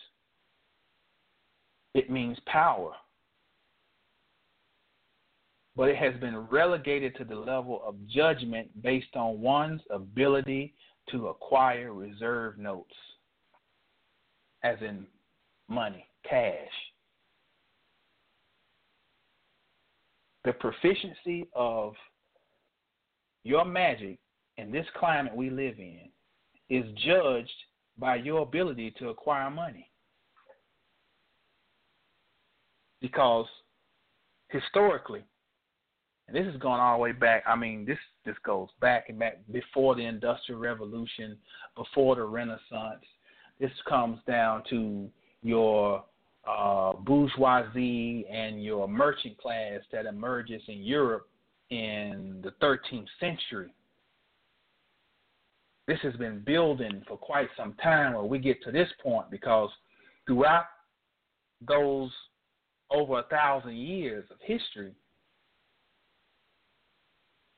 It 1.94 2.10
means 2.10 2.38
power, 2.46 2.92
but 5.76 5.88
it 5.88 5.96
has 5.96 6.14
been 6.20 6.36
relegated 6.36 7.16
to 7.16 7.24
the 7.24 7.34
level 7.34 7.82
of 7.84 7.96
judgment 8.08 8.68
based 8.82 9.14
on 9.14 9.40
one's 9.40 9.82
ability 9.90 10.74
to 11.12 11.28
acquire 11.28 11.92
reserve 11.92 12.58
notes, 12.58 12.94
as 14.62 14.76
in 14.80 15.06
money, 15.68 16.06
cash. 16.28 16.54
The 20.44 20.52
proficiency 20.52 21.48
of 21.54 21.94
your 23.44 23.64
magic 23.64 24.18
in 24.56 24.70
this 24.70 24.86
climate 24.98 25.34
we 25.34 25.50
live 25.50 25.78
in 25.78 26.08
is 26.68 26.84
judged 27.04 27.50
by 27.98 28.16
your 28.16 28.42
ability 28.42 28.94
to 28.98 29.08
acquire 29.08 29.50
money. 29.50 29.90
Because 33.00 33.46
historically, 34.48 35.24
and 36.30 36.46
this 36.46 36.52
is 36.52 36.60
going 36.60 36.80
all 36.80 36.96
the 36.96 37.02
way 37.02 37.12
back. 37.12 37.42
I 37.46 37.56
mean, 37.56 37.84
this 37.84 37.98
this 38.24 38.36
goes 38.44 38.68
back 38.80 39.08
and 39.08 39.18
back 39.18 39.40
before 39.50 39.94
the 39.94 40.04
Industrial 40.04 40.60
Revolution, 40.60 41.36
before 41.76 42.16
the 42.16 42.24
Renaissance. 42.24 43.04
This 43.58 43.70
comes 43.88 44.18
down 44.26 44.62
to 44.70 45.08
your 45.42 46.04
uh, 46.48 46.92
bourgeoisie 46.94 48.26
and 48.30 48.62
your 48.62 48.88
merchant 48.88 49.38
class 49.38 49.80
that 49.92 50.06
emerges 50.06 50.62
in 50.68 50.82
Europe 50.82 51.28
in 51.70 52.42
the 52.42 52.52
13th 52.64 53.06
century. 53.18 53.74
This 55.86 55.98
has 56.02 56.14
been 56.14 56.42
building 56.46 57.02
for 57.08 57.16
quite 57.16 57.48
some 57.56 57.74
time 57.82 58.14
where 58.14 58.22
we 58.22 58.38
get 58.38 58.62
to 58.62 58.70
this 58.70 58.88
point 59.02 59.30
because 59.30 59.70
throughout 60.26 60.66
those 61.66 62.10
over 62.92 63.18
a 63.18 63.24
thousand 63.24 63.76
years 63.76 64.24
of 64.30 64.36
history, 64.40 64.92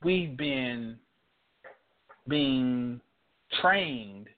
we've 0.05 0.37
been 0.37 0.97
being 2.29 3.01
trained 3.61 4.29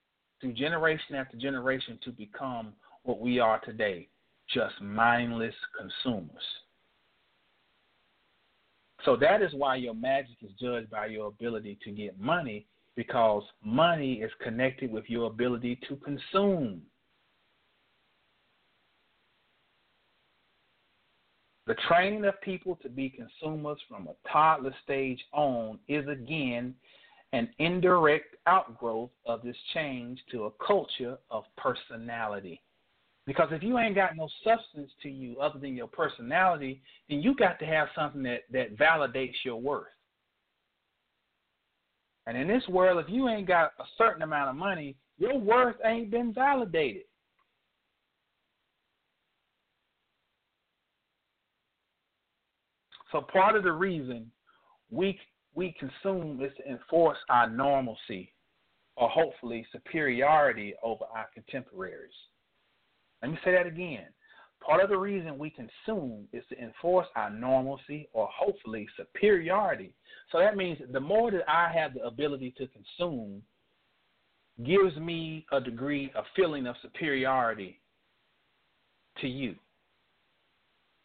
through 0.40 0.52
generation 0.52 1.14
after 1.14 1.36
generation 1.36 1.98
to 2.04 2.10
become 2.10 2.72
what 3.02 3.20
we 3.20 3.38
are 3.38 3.60
today 3.60 4.08
just 4.52 4.74
mindless 4.80 5.54
consumers. 5.78 6.42
So 9.04 9.16
that 9.16 9.42
is 9.42 9.52
why 9.54 9.76
your 9.76 9.94
magic 9.94 10.36
is 10.42 10.50
judged 10.60 10.90
by 10.90 11.06
your 11.06 11.28
ability 11.28 11.78
to 11.84 11.90
get 11.90 12.18
money 12.18 12.66
because 12.96 13.42
money 13.62 14.14
is 14.14 14.30
connected 14.42 14.90
with 14.90 15.04
your 15.08 15.26
ability 15.26 15.78
to 15.88 15.96
consume. 15.96 16.80
The 21.66 21.74
training 21.88 22.24
of 22.26 22.40
people 22.42 22.76
to 22.82 22.88
be 22.88 23.08
consumers 23.08 23.78
from 23.88 24.06
a 24.08 24.28
toddler 24.30 24.74
stage 24.84 25.22
on 25.32 25.78
is 25.88 26.06
again 26.08 26.74
an 27.32 27.48
indirect 27.58 28.36
outgrowth 28.46 29.10
of 29.26 29.42
this 29.42 29.56
change 29.72 30.20
to 30.30 30.44
a 30.44 30.50
culture 30.64 31.16
of 31.30 31.44
personality. 31.56 32.62
Because 33.26 33.48
if 33.52 33.62
you 33.62 33.78
ain't 33.78 33.94
got 33.94 34.16
no 34.16 34.28
substance 34.44 34.90
to 35.02 35.08
you 35.08 35.40
other 35.40 35.58
than 35.58 35.74
your 35.74 35.86
personality, 35.86 36.82
then 37.08 37.22
you 37.22 37.34
got 37.34 37.58
to 37.60 37.64
have 37.64 37.88
something 37.94 38.22
that, 38.24 38.42
that 38.52 38.76
validates 38.76 39.34
your 39.44 39.56
worth. 39.56 39.86
And 42.26 42.36
in 42.36 42.46
this 42.46 42.66
world, 42.68 43.02
if 43.02 43.10
you 43.10 43.28
ain't 43.28 43.48
got 43.48 43.72
a 43.78 43.84
certain 43.96 44.22
amount 44.22 44.50
of 44.50 44.56
money, 44.56 44.96
your 45.18 45.38
worth 45.38 45.76
ain't 45.84 46.10
been 46.10 46.32
validated. 46.34 47.04
So 53.14 53.20
part 53.20 53.54
of 53.54 53.62
the 53.62 53.72
reason 53.72 54.28
we 54.90 55.16
we 55.54 55.72
consume 55.78 56.42
is 56.42 56.50
to 56.56 56.68
enforce 56.68 57.18
our 57.30 57.48
normalcy 57.48 58.32
or 58.96 59.08
hopefully 59.08 59.64
superiority 59.70 60.74
over 60.82 61.04
our 61.14 61.26
contemporaries. 61.32 62.10
Let 63.22 63.30
me 63.30 63.38
say 63.44 63.52
that 63.52 63.68
again. 63.68 64.06
Part 64.60 64.82
of 64.82 64.90
the 64.90 64.96
reason 64.96 65.38
we 65.38 65.50
consume 65.50 66.26
is 66.32 66.42
to 66.48 66.58
enforce 66.58 67.06
our 67.14 67.30
normalcy 67.30 68.08
or 68.12 68.28
hopefully 68.36 68.88
superiority. 68.96 69.94
So 70.32 70.40
that 70.40 70.56
means 70.56 70.78
the 70.90 70.98
more 70.98 71.30
that 71.30 71.48
I 71.48 71.72
have 71.72 71.94
the 71.94 72.04
ability 72.04 72.52
to 72.58 72.66
consume 72.66 73.42
gives 74.64 74.96
me 74.96 75.46
a 75.52 75.60
degree, 75.60 76.10
a 76.16 76.22
feeling 76.34 76.66
of 76.66 76.74
superiority 76.82 77.80
to 79.20 79.28
you. 79.28 79.54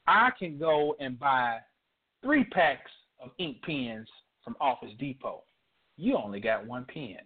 I 0.08 0.32
can 0.40 0.58
go 0.58 0.96
and 1.00 1.20
buy 1.20 1.60
three 2.24 2.44
packs 2.46 2.92
of 3.22 3.32
ink 3.38 3.58
pens 3.64 4.08
from 4.44 4.56
Office 4.60 4.92
Depot. 5.00 5.44
You 5.98 6.18
only 6.18 6.40
got 6.40 6.66
one 6.66 6.86
pen. 6.92 7.18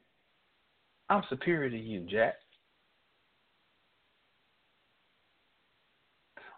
I'm 1.10 1.24
superior 1.30 1.70
to 1.70 1.78
you, 1.78 2.02
Jack. 2.10 2.36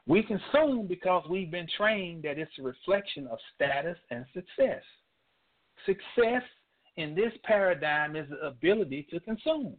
We 0.07 0.21
consume 0.23 0.87
because 0.87 1.23
we've 1.29 1.49
been 1.49 1.67
trained 1.77 2.23
that 2.23 2.37
it's 2.37 2.51
a 2.59 2.63
reflection 2.63 3.27
of 3.27 3.39
status 3.55 3.97
and 4.11 4.23
success. 4.33 4.83
Success 5.85 6.43
in 6.97 7.15
this 7.15 7.33
paradigm 7.43 8.15
is 8.15 8.29
the 8.29 8.47
ability 8.47 9.07
to 9.09 9.19
consume. 9.19 9.75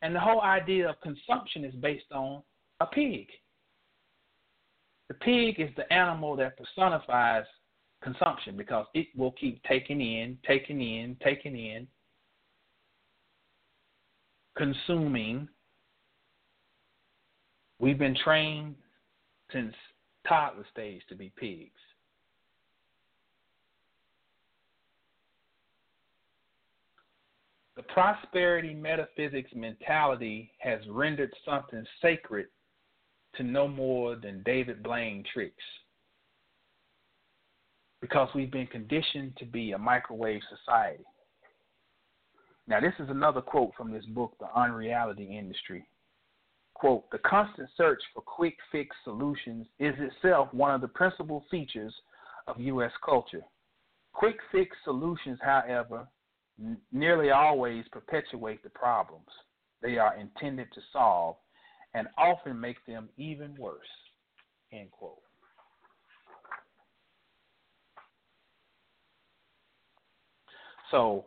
And 0.00 0.14
the 0.14 0.20
whole 0.20 0.42
idea 0.42 0.88
of 0.88 1.00
consumption 1.00 1.64
is 1.64 1.74
based 1.74 2.10
on 2.12 2.42
a 2.80 2.86
pig. 2.86 3.26
The 5.08 5.14
pig 5.14 5.58
is 5.58 5.70
the 5.76 5.90
animal 5.92 6.36
that 6.36 6.58
personifies 6.58 7.44
consumption 8.02 8.56
because 8.56 8.86
it 8.94 9.08
will 9.16 9.32
keep 9.32 9.62
taking 9.64 10.00
in, 10.00 10.38
taking 10.46 10.80
in, 10.80 11.16
taking 11.24 11.56
in, 11.56 11.86
consuming. 14.56 15.48
We've 17.78 17.98
been 17.98 18.16
trained 18.22 18.74
since 19.52 19.74
toddler 20.28 20.66
stage 20.70 21.02
to 21.08 21.14
be 21.14 21.32
pigs. 21.36 21.72
The 27.76 27.84
prosperity 27.84 28.74
metaphysics 28.74 29.52
mentality 29.54 30.50
has 30.58 30.80
rendered 30.90 31.32
something 31.44 31.84
sacred 32.02 32.46
to 33.36 33.42
no 33.42 33.68
more 33.68 34.16
than 34.16 34.42
David 34.44 34.82
Blaine 34.82 35.24
tricks. 35.32 35.62
Because 38.00 38.28
we've 38.34 38.50
been 38.50 38.66
conditioned 38.66 39.36
to 39.38 39.44
be 39.44 39.72
a 39.72 39.78
microwave 39.78 40.40
society. 40.48 41.04
Now, 42.66 42.80
this 42.80 42.92
is 42.98 43.08
another 43.08 43.40
quote 43.40 43.72
from 43.76 43.92
this 43.92 44.04
book, 44.06 44.34
The 44.38 44.46
Unreality 44.54 45.36
Industry. 45.36 45.86
Quote, 46.74 47.10
the 47.10 47.18
constant 47.18 47.68
search 47.76 48.00
for 48.14 48.20
quick 48.20 48.56
fix 48.70 48.94
solutions 49.02 49.66
is 49.80 49.94
itself 49.98 50.52
one 50.52 50.74
of 50.74 50.80
the 50.80 50.88
principal 50.88 51.44
features 51.50 51.94
of 52.46 52.60
U.S. 52.60 52.92
culture. 53.04 53.42
Quick 54.12 54.36
fix 54.52 54.76
solutions, 54.84 55.38
however, 55.42 56.06
n- 56.60 56.76
nearly 56.92 57.30
always 57.30 57.84
perpetuate 57.90 58.62
the 58.62 58.70
problems 58.70 59.26
they 59.82 59.96
are 59.98 60.16
intended 60.16 60.68
to 60.74 60.80
solve 60.92 61.36
and 61.94 62.08
often 62.16 62.60
make 62.60 62.84
them 62.86 63.08
even 63.16 63.54
worse. 63.58 63.86
End 64.72 64.90
quote. 64.90 65.18
So, 70.90 71.26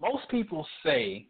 most 0.00 0.28
people 0.28 0.66
say 0.84 1.26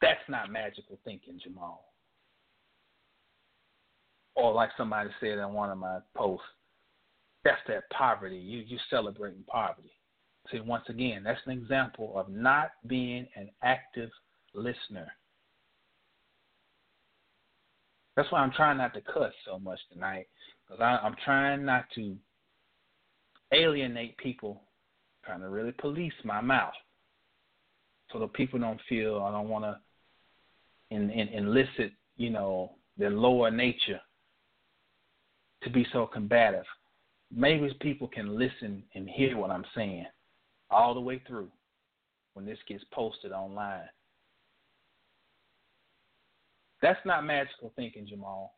that's 0.00 0.18
not 0.28 0.50
magical 0.50 0.98
thinking, 1.04 1.40
Jamal. 1.42 1.84
Or 4.36 4.52
like 4.52 4.70
somebody 4.76 5.10
said 5.20 5.38
in 5.38 5.52
one 5.52 5.70
of 5.70 5.78
my 5.78 6.00
posts, 6.16 6.44
that's 7.44 7.60
that 7.68 7.84
poverty. 7.90 8.36
You 8.36 8.60
you 8.66 8.78
celebrating 8.90 9.44
poverty. 9.46 9.93
See, 10.50 10.60
once 10.60 10.84
again, 10.88 11.22
that's 11.24 11.40
an 11.46 11.52
example 11.52 12.12
of 12.16 12.28
not 12.28 12.72
being 12.86 13.26
an 13.34 13.50
active 13.62 14.10
listener. 14.52 15.10
That's 18.16 18.30
why 18.30 18.40
I'm 18.40 18.52
trying 18.52 18.78
not 18.78 18.94
to 18.94 19.00
cuss 19.00 19.32
so 19.46 19.58
much 19.58 19.80
tonight, 19.92 20.28
because 20.68 20.80
I'm 20.82 21.16
trying 21.24 21.64
not 21.64 21.86
to 21.96 22.16
alienate 23.52 24.16
people, 24.18 24.62
trying 25.24 25.40
to 25.40 25.48
really 25.48 25.72
police 25.72 26.12
my 26.24 26.40
mouth, 26.40 26.74
so 28.12 28.18
that 28.18 28.32
people 28.34 28.58
don't 28.58 28.80
feel 28.88 29.24
I 29.26 29.32
don't 29.32 29.48
want 29.48 29.64
to 29.64 29.78
in, 30.94 31.10
in, 31.10 31.28
elicit, 31.28 31.92
you 32.16 32.30
know, 32.30 32.72
their 32.98 33.10
lower 33.10 33.50
nature 33.50 34.00
to 35.62 35.70
be 35.70 35.86
so 35.92 36.06
combative. 36.06 36.66
Maybe 37.34 37.74
people 37.80 38.06
can 38.06 38.38
listen 38.38 38.84
and 38.94 39.08
hear 39.08 39.36
what 39.36 39.50
I'm 39.50 39.64
saying 39.74 40.06
all 40.70 40.94
the 40.94 41.00
way 41.00 41.22
through 41.26 41.48
when 42.34 42.44
this 42.44 42.58
gets 42.68 42.84
posted 42.92 43.32
online. 43.32 43.88
That's 46.82 47.00
not 47.06 47.24
magical 47.24 47.72
thinking, 47.76 48.06
Jamal, 48.06 48.54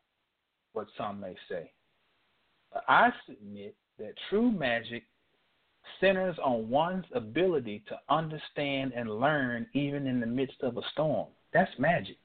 what 0.73 0.87
some 0.97 1.19
may 1.19 1.35
say. 1.49 1.71
But 2.73 2.83
I 2.87 3.11
submit 3.25 3.75
that 3.99 4.13
true 4.29 4.51
magic 4.51 5.03
centers 6.01 6.35
on 6.43 6.69
one's 6.69 7.05
ability 7.13 7.83
to 7.87 7.97
understand 8.09 8.91
and 8.95 9.19
learn 9.19 9.65
even 9.73 10.07
in 10.07 10.19
the 10.19 10.25
midst 10.25 10.61
of 10.61 10.77
a 10.77 10.81
storm. 10.91 11.27
That's 11.53 11.71
magic. 11.79 12.17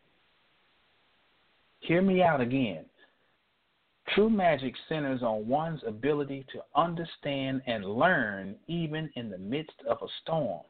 Hear 1.81 2.03
me 2.03 2.23
out 2.23 2.41
again. 2.41 2.85
True 4.15 4.29
magic 4.29 4.75
centers 4.89 5.23
on 5.23 5.49
one's 5.49 5.81
ability 5.87 6.45
to 6.53 6.63
understand 6.75 7.63
and 7.67 7.85
learn 7.85 8.57
even 8.67 9.11
in 9.17 9.31
the 9.31 9.39
midst 9.39 9.77
of 9.89 9.99
a 10.03 10.07
storm. 10.21 10.63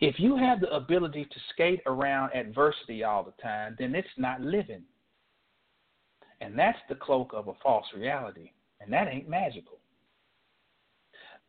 If 0.00 0.18
you 0.18 0.36
have 0.36 0.60
the 0.60 0.72
ability 0.74 1.24
to 1.24 1.40
skate 1.52 1.80
around 1.86 2.32
adversity 2.34 3.04
all 3.04 3.24
the 3.24 3.42
time, 3.42 3.76
then 3.78 3.94
it's 3.94 4.08
not 4.16 4.40
living. 4.40 4.82
And 6.40 6.58
that's 6.58 6.78
the 6.88 6.96
cloak 6.96 7.32
of 7.32 7.48
a 7.48 7.54
false 7.62 7.86
reality, 7.96 8.50
and 8.80 8.92
that 8.92 9.08
ain't 9.08 9.28
magical. 9.28 9.78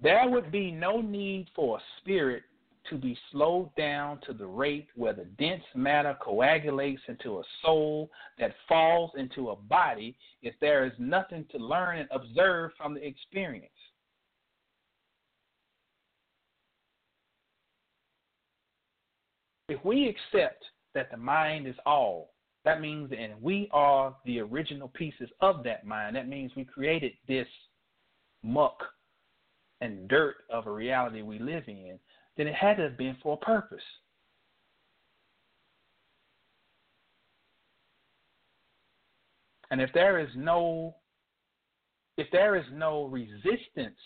There 0.01 0.29
would 0.29 0.51
be 0.51 0.71
no 0.71 1.01
need 1.01 1.47
for 1.55 1.77
a 1.77 1.81
spirit 1.99 2.43
to 2.89 2.97
be 2.97 3.17
slowed 3.31 3.73
down 3.75 4.19
to 4.25 4.33
the 4.33 4.45
rate 4.45 4.87
where 4.95 5.13
the 5.13 5.25
dense 5.37 5.63
matter 5.75 6.15
coagulates 6.21 7.01
into 7.07 7.39
a 7.39 7.43
soul 7.61 8.09
that 8.39 8.53
falls 8.67 9.11
into 9.17 9.49
a 9.49 9.55
body 9.55 10.15
if 10.41 10.53
there 10.61 10.85
is 10.85 10.93
nothing 10.99 11.45
to 11.51 11.57
learn 11.57 11.99
and 11.99 12.09
observe 12.11 12.71
from 12.77 12.93
the 12.93 13.05
experience. 13.05 13.69
If 19.67 19.83
we 19.83 20.07
accept 20.07 20.63
that 20.93 21.09
the 21.09 21.17
mind 21.17 21.67
is 21.67 21.75
all, 21.85 22.31
that 22.65 22.81
means 22.81 23.11
and 23.17 23.33
we 23.41 23.69
are 23.71 24.15
the 24.25 24.39
original 24.39 24.87
pieces 24.89 25.29
of 25.41 25.63
that 25.63 25.85
mind. 25.85 26.15
That 26.15 26.27
means 26.27 26.51
we 26.55 26.65
created 26.65 27.13
this 27.27 27.47
muck 28.43 28.77
and 29.81 30.07
dirt 30.07 30.35
of 30.51 30.67
a 30.67 30.71
reality 30.71 31.21
we 31.21 31.39
live 31.39 31.63
in 31.67 31.99
then 32.37 32.47
it 32.47 32.55
had 32.55 32.77
to 32.77 32.83
have 32.83 32.97
been 32.97 33.15
for 33.21 33.33
a 33.33 33.45
purpose. 33.45 33.83
And 39.71 39.81
if 39.81 39.91
there 39.93 40.19
is 40.19 40.29
no 40.35 40.95
if 42.17 42.27
there 42.31 42.55
is 42.55 42.65
no 42.71 43.05
resistance 43.05 43.99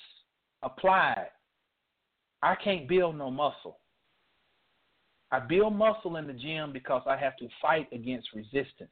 applied, 0.64 1.28
I 2.42 2.56
can't 2.56 2.88
build 2.88 3.18
no 3.18 3.30
muscle. 3.30 3.80
I 5.32 5.40
build 5.40 5.76
muscle 5.76 6.16
in 6.16 6.26
the 6.26 6.34
gym 6.34 6.74
because 6.74 7.04
I 7.06 7.18
have 7.18 7.38
to 7.38 7.48
fight 7.62 7.88
against 7.92 8.30
resistance. 8.34 8.90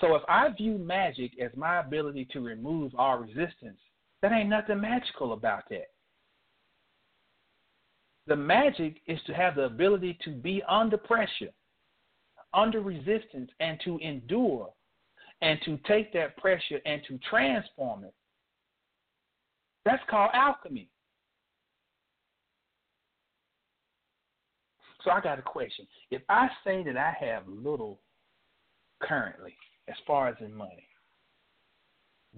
So 0.00 0.14
if 0.14 0.22
I 0.28 0.48
view 0.50 0.76
magic 0.76 1.32
as 1.40 1.50
my 1.56 1.80
ability 1.80 2.28
to 2.32 2.40
remove 2.40 2.92
all 2.98 3.16
resistance, 3.18 3.78
that 4.20 4.32
ain't 4.32 4.50
nothing 4.50 4.80
magical 4.80 5.32
about 5.32 5.62
that. 5.70 5.93
The 8.26 8.36
magic 8.36 8.96
is 9.06 9.18
to 9.26 9.34
have 9.34 9.56
the 9.56 9.64
ability 9.64 10.18
to 10.24 10.30
be 10.30 10.62
under 10.68 10.96
pressure, 10.96 11.52
under 12.54 12.80
resistance, 12.80 13.50
and 13.60 13.78
to 13.84 13.98
endure, 13.98 14.70
and 15.42 15.58
to 15.64 15.78
take 15.86 16.12
that 16.14 16.36
pressure 16.38 16.80
and 16.86 17.02
to 17.08 17.18
transform 17.28 18.04
it. 18.04 18.14
That's 19.84 20.02
called 20.08 20.30
alchemy. 20.32 20.88
So 25.04 25.10
I 25.10 25.20
got 25.20 25.38
a 25.38 25.42
question. 25.42 25.86
If 26.10 26.22
I 26.30 26.48
say 26.64 26.82
that 26.84 26.96
I 26.96 27.14
have 27.20 27.46
little 27.46 28.00
currently, 29.02 29.54
as 29.86 29.96
far 30.06 30.28
as 30.28 30.36
in 30.40 30.54
money, 30.54 30.88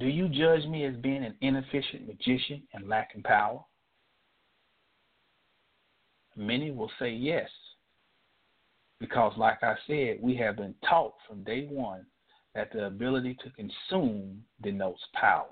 do 0.01 0.07
you 0.07 0.29
judge 0.29 0.67
me 0.67 0.85
as 0.85 0.97
being 0.97 1.25
an 1.25 1.37
inefficient 1.41 2.09
magician 2.09 2.63
and 2.75 2.89
lacking 2.89 3.23
power? 3.23 3.65
Many 6.37 6.71
will 6.71 6.91
say 6.99 7.11
yes. 7.11 7.49
Because, 9.01 9.33
like 9.37 9.63
I 9.63 9.75
said, 9.87 10.19
we 10.21 10.37
have 10.37 10.57
been 10.57 10.75
taught 10.89 11.15
from 11.27 11.45
day 11.45 11.67
one 11.71 12.07
that 12.55 12.73
the 12.73 12.87
ability 12.87 13.37
to 13.45 13.51
consume 13.51 14.43
denotes 14.63 15.03
power, 15.13 15.47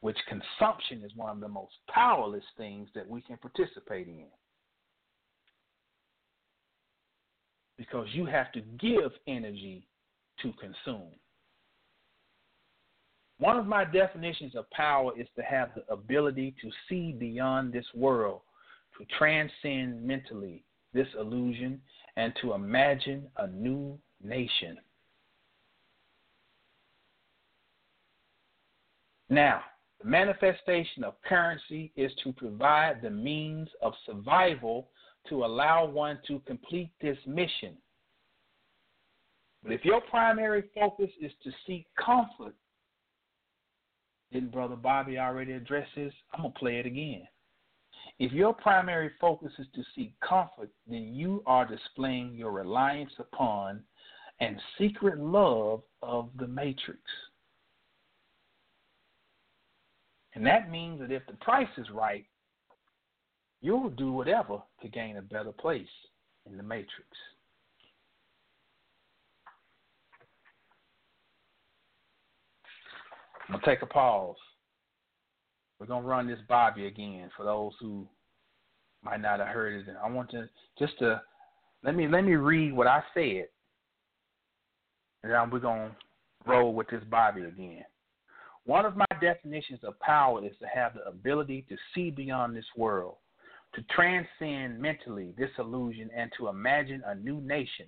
which 0.00 0.18
consumption 0.28 1.02
is 1.04 1.12
one 1.14 1.30
of 1.30 1.40
the 1.40 1.48
most 1.48 1.74
powerless 1.88 2.44
things 2.56 2.88
that 2.94 3.08
we 3.08 3.20
can 3.22 3.36
participate 3.36 4.08
in. 4.08 4.26
Because 7.78 8.08
you 8.12 8.26
have 8.26 8.50
to 8.52 8.60
give 8.78 9.12
energy 9.28 9.86
to 10.42 10.52
consume. 10.54 11.12
One 13.38 13.56
of 13.56 13.66
my 13.66 13.84
definitions 13.84 14.54
of 14.54 14.68
power 14.70 15.12
is 15.18 15.28
to 15.36 15.42
have 15.42 15.70
the 15.74 15.90
ability 15.90 16.54
to 16.60 16.70
see 16.88 17.12
beyond 17.12 17.72
this 17.72 17.86
world, 17.94 18.40
transcend 19.18 20.02
mentally 20.02 20.64
this 20.92 21.06
illusion, 21.18 21.80
and 22.16 22.32
to 22.40 22.52
imagine 22.52 23.28
a 23.36 23.46
new 23.46 23.98
nation. 24.22 24.76
Now, 29.28 29.62
the 30.02 30.08
manifestation 30.08 31.04
of 31.04 31.14
currency 31.22 31.92
is 31.96 32.10
to 32.24 32.32
provide 32.32 33.00
the 33.00 33.10
means 33.10 33.68
of 33.80 33.92
survival 34.04 34.88
to 35.28 35.44
allow 35.44 35.84
one 35.84 36.18
to 36.26 36.40
complete 36.46 36.90
this 37.00 37.18
mission. 37.26 37.76
But 39.62 39.72
if 39.72 39.84
your 39.84 40.00
primary 40.00 40.64
focus 40.74 41.10
is 41.20 41.32
to 41.44 41.50
seek 41.66 41.86
comfort, 42.02 42.54
didn't 44.32 44.52
Brother 44.52 44.76
Bobby 44.76 45.18
already 45.18 45.52
address 45.52 45.86
this? 45.94 46.12
I'm 46.32 46.42
going 46.42 46.52
to 46.52 46.58
play 46.58 46.78
it 46.78 46.86
again. 46.86 47.26
If 48.20 48.32
your 48.32 48.52
primary 48.52 49.10
focus 49.18 49.50
is 49.58 49.66
to 49.74 49.82
seek 49.94 50.12
comfort, 50.20 50.68
then 50.86 51.14
you 51.14 51.42
are 51.46 51.66
displaying 51.66 52.34
your 52.34 52.50
reliance 52.50 53.12
upon 53.18 53.80
and 54.40 54.60
secret 54.76 55.18
love 55.18 55.80
of 56.02 56.28
the 56.38 56.46
matrix. 56.46 57.00
And 60.34 60.44
that 60.44 60.70
means 60.70 61.00
that 61.00 61.10
if 61.10 61.22
the 61.26 61.36
price 61.40 61.66
is 61.78 61.86
right, 61.94 62.26
you'll 63.62 63.88
do 63.88 64.12
whatever 64.12 64.58
to 64.82 64.88
gain 64.88 65.16
a 65.16 65.22
better 65.22 65.52
place 65.52 65.88
in 66.44 66.58
the 66.58 66.62
matrix. 66.62 67.08
I'm 73.48 73.54
gonna 73.54 73.64
take 73.64 73.80
a 73.80 73.86
pause. 73.86 74.36
We're 75.80 75.86
gonna 75.86 76.06
run 76.06 76.28
this 76.28 76.38
Bobby 76.46 76.86
again 76.86 77.30
for 77.34 77.44
those 77.44 77.72
who 77.80 78.06
might 79.02 79.22
not 79.22 79.40
have 79.40 79.48
heard 79.48 79.72
it. 79.72 79.96
I 80.04 80.10
want 80.10 80.30
to 80.32 80.46
just 80.78 80.98
to 80.98 81.22
let 81.82 81.96
me 81.96 82.06
let 82.06 82.22
me 82.22 82.34
read 82.34 82.74
what 82.74 82.86
I 82.86 83.02
said, 83.14 83.46
and 85.22 85.32
then 85.32 85.50
we're 85.50 85.58
gonna 85.58 85.96
roll 86.46 86.74
with 86.74 86.88
this 86.90 87.02
Bobby 87.10 87.44
again. 87.44 87.84
One 88.66 88.84
of 88.84 88.94
my 88.94 89.06
definitions 89.22 89.80
of 89.82 89.98
power 90.00 90.44
is 90.44 90.52
to 90.60 90.66
have 90.66 90.94
the 90.94 91.08
ability 91.08 91.64
to 91.70 91.76
see 91.94 92.10
beyond 92.10 92.54
this 92.54 92.66
world, 92.76 93.16
to 93.74 93.82
transcend 93.84 94.78
mentally 94.78 95.32
this 95.38 95.50
illusion, 95.58 96.10
and 96.14 96.30
to 96.36 96.48
imagine 96.48 97.02
a 97.06 97.14
new 97.14 97.40
nation. 97.40 97.86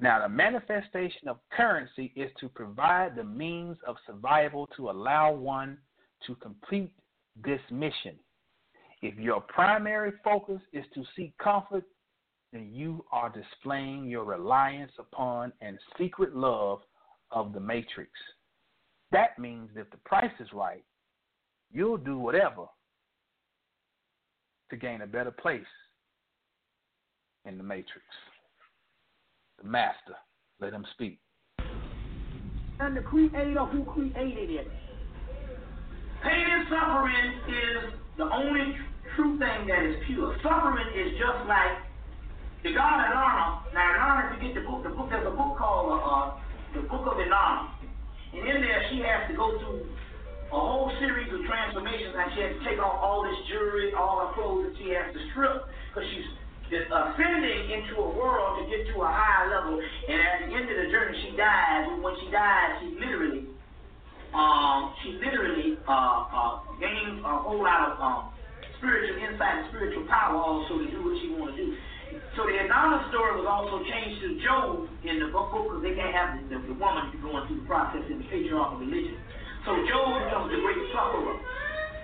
Now, 0.00 0.22
the 0.22 0.28
manifestation 0.30 1.28
of 1.28 1.36
currency 1.52 2.14
is 2.16 2.30
to 2.40 2.48
provide 2.48 3.14
the 3.14 3.24
means 3.24 3.76
of 3.86 3.96
survival 4.06 4.66
to 4.78 4.88
allow 4.88 5.32
one 5.32 5.76
to 6.26 6.34
complete 6.36 6.92
this 7.44 7.60
mission. 7.70 8.16
If 9.02 9.16
your 9.18 9.40
primary 9.40 10.12
focus 10.22 10.60
is 10.72 10.84
to 10.94 11.04
seek 11.16 11.36
comfort, 11.38 11.84
then 12.52 12.70
you 12.72 13.04
are 13.12 13.30
displaying 13.30 14.06
your 14.06 14.24
reliance 14.24 14.92
upon 14.98 15.52
and 15.60 15.78
secret 15.98 16.34
love 16.34 16.80
of 17.30 17.52
the 17.52 17.60
matrix. 17.60 18.10
That 19.12 19.38
means 19.38 19.70
if 19.76 19.90
the 19.90 19.96
price 19.98 20.32
is 20.40 20.48
right, 20.52 20.84
you'll 21.72 21.96
do 21.96 22.18
whatever 22.18 22.66
to 24.70 24.76
gain 24.76 25.02
a 25.02 25.06
better 25.06 25.30
place 25.30 25.62
in 27.44 27.56
the 27.56 27.64
matrix. 27.64 28.04
The 29.62 29.68
master, 29.68 30.14
let 30.60 30.72
him 30.72 30.84
speak. 30.94 31.18
And 32.78 32.96
the 32.96 33.02
creator 33.02 33.64
who 33.66 33.84
created 33.84 34.50
it. 34.50 34.70
Pain 36.22 36.46
and 36.46 36.68
suffering 36.68 37.26
is 37.48 37.96
the 38.18 38.28
only 38.28 38.76
true 39.16 39.38
thing 39.38 39.66
that 39.68 39.82
is 39.84 39.96
pure. 40.06 40.36
Suffering 40.42 40.92
is 40.92 41.16
just 41.16 41.48
like 41.48 41.80
the 42.62 42.76
God 42.76 43.00
of 43.00 43.08
Inanna. 43.08 43.72
Now, 43.72 43.88
Inanna, 43.96 44.36
if 44.36 44.42
you 44.42 44.48
get 44.48 44.54
the 44.60 44.68
book, 44.68 44.84
the 44.84 44.90
book, 44.92 45.08
there's 45.08 45.26
a 45.26 45.32
book 45.32 45.56
called 45.56 45.96
uh, 45.96 46.36
the 46.76 46.84
Book 46.88 47.08
of 47.08 47.16
Inanna. 47.16 47.72
And 48.36 48.44
in 48.44 48.60
there, 48.60 48.84
she 48.92 49.00
has 49.00 49.32
to 49.32 49.34
go 49.34 49.56
through 49.58 49.88
a 50.52 50.60
whole 50.60 50.92
series 51.00 51.32
of 51.32 51.40
transformations, 51.46 52.12
and 52.12 52.26
she 52.36 52.40
has 52.42 52.52
to 52.58 52.62
take 52.68 52.78
off 52.78 53.00
all 53.00 53.24
this 53.24 53.38
jewelry, 53.48 53.94
all 53.96 54.26
her 54.26 54.30
clothes 54.36 54.68
that 54.68 54.74
she 54.76 54.92
has 54.92 55.08
to 55.14 55.20
strip, 55.32 55.66
because 55.88 56.04
she's 56.10 56.28
ascending 56.70 57.70
into 57.70 57.96
a 57.98 58.08
world 58.14 58.60
to 58.60 58.68
get 58.68 58.86
to 58.92 59.02
a 59.02 59.10
higher 59.10 59.50
level. 59.50 59.80
And 59.80 60.18
at 60.20 60.36
the 60.44 60.52
end 60.52 60.68
of 60.68 60.76
the 60.76 60.88
journey, 60.92 61.16
she 61.22 61.34
dies. 61.34 61.88
And 61.90 62.02
when 62.02 62.14
she 62.20 62.30
dies, 62.30 62.82
she 62.82 62.94
literally, 62.98 63.46
um, 64.34 64.94
she 65.02 65.18
literally 65.18 65.78
uh, 65.88 65.90
uh, 65.90 66.60
a 66.80 67.36
whole 67.42 67.62
lot 67.62 67.90
of 67.90 68.00
um, 68.00 68.32
spiritual 68.78 69.18
insight 69.20 69.58
and 69.58 69.66
spiritual 69.68 70.06
power 70.06 70.38
also 70.38 70.78
to 70.78 70.86
do 70.90 70.98
what 71.04 71.14
she 71.20 71.28
want 71.34 71.54
to 71.54 71.56
do. 71.58 71.76
So 72.34 72.46
the 72.46 72.56
Inanna 72.58 73.10
story 73.10 73.38
was 73.38 73.46
also 73.46 73.82
changed 73.86 74.22
to 74.22 74.38
Job 74.42 74.86
in 75.02 75.18
the 75.18 75.28
book 75.30 75.50
because 75.50 75.82
they 75.82 75.94
can't 75.94 76.14
have 76.14 76.38
the, 76.46 76.58
the, 76.58 76.74
woman 76.78 77.10
going 77.22 77.46
through 77.46 77.62
the 77.62 77.68
process 77.70 78.02
in 78.10 78.22
the 78.22 78.26
patriarchal 78.26 78.78
religion. 78.78 79.18
So 79.66 79.74
Job 79.86 80.26
becomes 80.26 80.50
the 80.50 80.58
great 80.62 80.80
sufferer. 80.90 81.38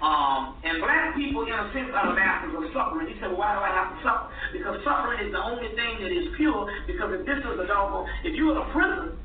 Um, 0.02 0.60
and 0.62 0.84
black 0.84 1.16
people, 1.16 1.48
in 1.48 1.56
a 1.56 1.72
sense, 1.72 1.88
are 1.94 2.12
the 2.12 2.14
masters 2.14 2.52
of 2.52 2.68
suffering. 2.70 3.08
You 3.08 3.16
say, 3.16 3.32
well, 3.32 3.40
why 3.40 3.56
do 3.56 3.64
I 3.64 3.72
have 3.72 3.88
to 3.96 3.98
suffer? 4.04 4.26
Because 4.52 4.76
suffering 4.84 5.24
is 5.24 5.32
the 5.32 5.40
only 5.40 5.72
thing 5.72 6.04
that 6.04 6.12
is 6.12 6.28
pure. 6.36 6.68
Because 6.86 7.16
if 7.16 7.22
this 7.24 7.40
is 7.40 7.56
a 7.56 7.66
dog, 7.66 8.06
if 8.22 8.36
you're 8.36 8.52
in 8.52 8.60
a 8.60 8.68
prison 8.76 9.16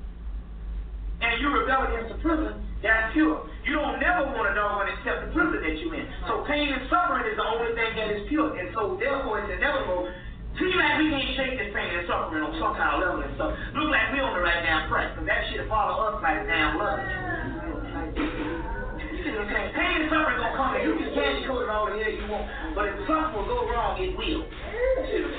and 1.21 1.33
you 1.43 1.51
rebel 1.51 1.91
against 1.91 2.15
the 2.15 2.19
prison, 2.23 2.70
that's 2.81 3.13
pure. 3.13 3.45
You 3.65 3.77
don't 3.77 4.01
never 4.01 4.25
want 4.33 4.49
a 4.49 4.57
dog 4.57 4.89
accept 4.89 5.25
the 5.25 5.29
prison 5.31 5.61
that 5.61 5.75
you're 5.77 5.93
in. 5.93 6.05
So 6.25 6.41
pain 6.49 6.73
and 6.73 6.85
suffering 6.89 7.29
is 7.29 7.37
the 7.37 7.45
only 7.45 7.77
thing 7.77 7.93
that 7.93 8.09
is 8.09 8.25
pure. 8.25 8.57
And 8.57 8.73
so 8.73 8.97
therefore 8.97 9.45
it's 9.45 9.53
inevitable 9.53 10.09
Seems 10.59 10.75
like 10.75 10.99
we 10.99 11.07
can't 11.07 11.31
shake 11.39 11.55
this 11.55 11.71
pain 11.71 11.95
and 11.95 12.03
suffering 12.11 12.43
on 12.43 12.51
some 12.59 12.75
kind 12.75 12.99
of 12.99 13.07
level 13.07 13.23
and 13.23 13.31
stuff. 13.39 13.55
Look 13.71 13.87
like 13.87 14.11
we 14.11 14.19
on 14.19 14.35
the 14.35 14.43
right 14.43 14.59
damn 14.67 14.91
track, 14.91 15.15
because 15.15 15.23
that 15.31 15.47
shit 15.47 15.63
follow 15.71 16.11
us 16.11 16.19
like 16.19 16.43
damn 16.43 16.75
what 16.75 16.99
Pain 19.71 20.05
and 20.05 20.09
suffering 20.11 20.37
gonna 20.43 20.57
come 20.57 20.75
and 20.75 20.83
you 20.83 20.93
can 20.97 21.13
candy 21.15 21.47
coat 21.47 21.63
it 21.63 21.69
all 21.71 21.87
the 21.87 21.95
hell 21.95 22.11
you 22.11 22.27
want, 22.27 22.45
but 22.75 22.89
if 22.89 22.99
something 23.07 23.31
will 23.37 23.47
go 23.47 23.69
wrong, 23.69 23.95
it 24.01 24.11
will. 24.17 24.43
You 24.43 25.29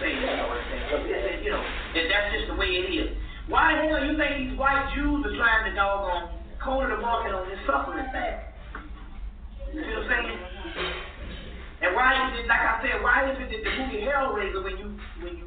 know 1.50 1.60
what 1.60 2.06
that's 2.08 2.28
just 2.32 2.48
the 2.48 2.56
way 2.56 2.70
it 2.80 2.88
is. 2.88 3.12
Why 3.46 3.76
the 3.76 3.92
hell 3.92 4.02
you 4.06 4.16
think 4.16 4.48
these 4.48 4.56
white 4.56 4.90
Jews 4.96 5.26
are 5.28 5.36
trying 5.36 5.68
to 5.68 5.76
doggone 5.76 6.41
corner 6.64 6.94
the 6.94 7.02
market 7.02 7.34
on 7.34 7.48
this 7.50 7.58
suffering 7.66 8.06
thing? 8.10 8.36
You 9.74 9.82
see 9.82 9.94
what 9.98 10.06
I'm 10.06 10.26
saying? 10.26 10.38
And 11.82 11.90
why 11.98 12.14
is 12.14 12.38
it, 12.38 12.46
like 12.46 12.62
I 12.62 12.78
said, 12.78 13.02
why 13.02 13.26
is 13.26 13.36
it 13.42 13.48
that 13.50 13.62
the 13.66 13.72
movie 13.82 14.06
Hellraiser, 14.06 14.62
when 14.62 14.76
you, 14.78 14.88
when 15.18 15.34
you, 15.34 15.46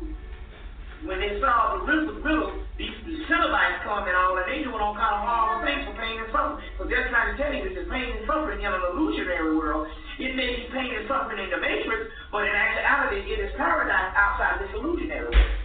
when 1.07 1.23
they 1.23 1.39
saw 1.39 1.79
the 1.79 1.87
riddle, 1.87 2.19
riddle 2.19 2.51
these 2.75 2.91
the 3.07 3.15
Cenobites 3.31 3.87
come 3.87 4.03
and 4.03 4.11
all, 4.19 4.35
and 4.35 4.43
they 4.51 4.59
doing 4.59 4.83
all 4.83 4.99
kind 4.99 5.15
of 5.15 5.23
horrible 5.23 5.63
things 5.63 5.87
for 5.87 5.95
pain 5.95 6.19
and 6.19 6.27
suffering. 6.35 6.59
Because 6.75 6.91
they're 6.91 7.07
trying 7.07 7.31
to 7.31 7.35
tell 7.39 7.55
you 7.55 7.71
that 7.71 7.87
pain 7.87 8.19
and 8.19 8.27
suffering 8.27 8.59
in 8.59 8.67
an 8.67 8.83
illusionary 8.91 9.55
world. 9.55 9.87
It 10.19 10.35
may 10.35 10.59
be 10.59 10.67
pain 10.75 10.91
and 10.91 11.07
suffering 11.07 11.39
in 11.39 11.47
the 11.55 11.59
Matrix, 11.63 12.11
but 12.35 12.43
in 12.43 12.51
actuality, 12.51 13.23
it 13.31 13.39
is 13.47 13.55
paradise 13.55 14.11
outside 14.19 14.59
this 14.59 14.75
illusionary 14.75 15.31
world. 15.31 15.55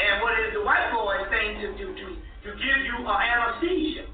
And 0.00 0.24
what 0.24 0.32
is 0.40 0.56
the 0.56 0.64
white 0.64 0.88
boy 0.96 1.20
saying 1.28 1.60
to, 1.60 1.68
to, 1.76 1.86
to, 1.92 2.06
to 2.16 2.50
give 2.56 2.78
you 2.88 3.04
uh, 3.04 3.20
anesthesia? 3.20 4.07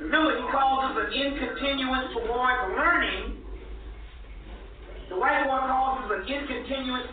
Remember, 0.00 0.36
he 0.36 0.44
calls 0.52 0.90
us 0.90 0.94
an 1.00 1.08
incontinuance 1.12 2.12
towards 2.12 2.60
learning 2.76 3.44
the 5.08 5.20
white 5.20 5.44
boy 5.44 5.60
calls 5.68 6.00
it 6.00 6.10
an 6.10 6.24
incontinuous 6.24 7.06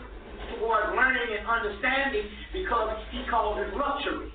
towards 0.56 0.90
learning 0.96 1.28
and 1.38 1.44
understanding 1.44 2.26
because 2.52 2.96
he 3.12 3.20
calls 3.28 3.60
it 3.60 3.68
luxury. 3.76 4.32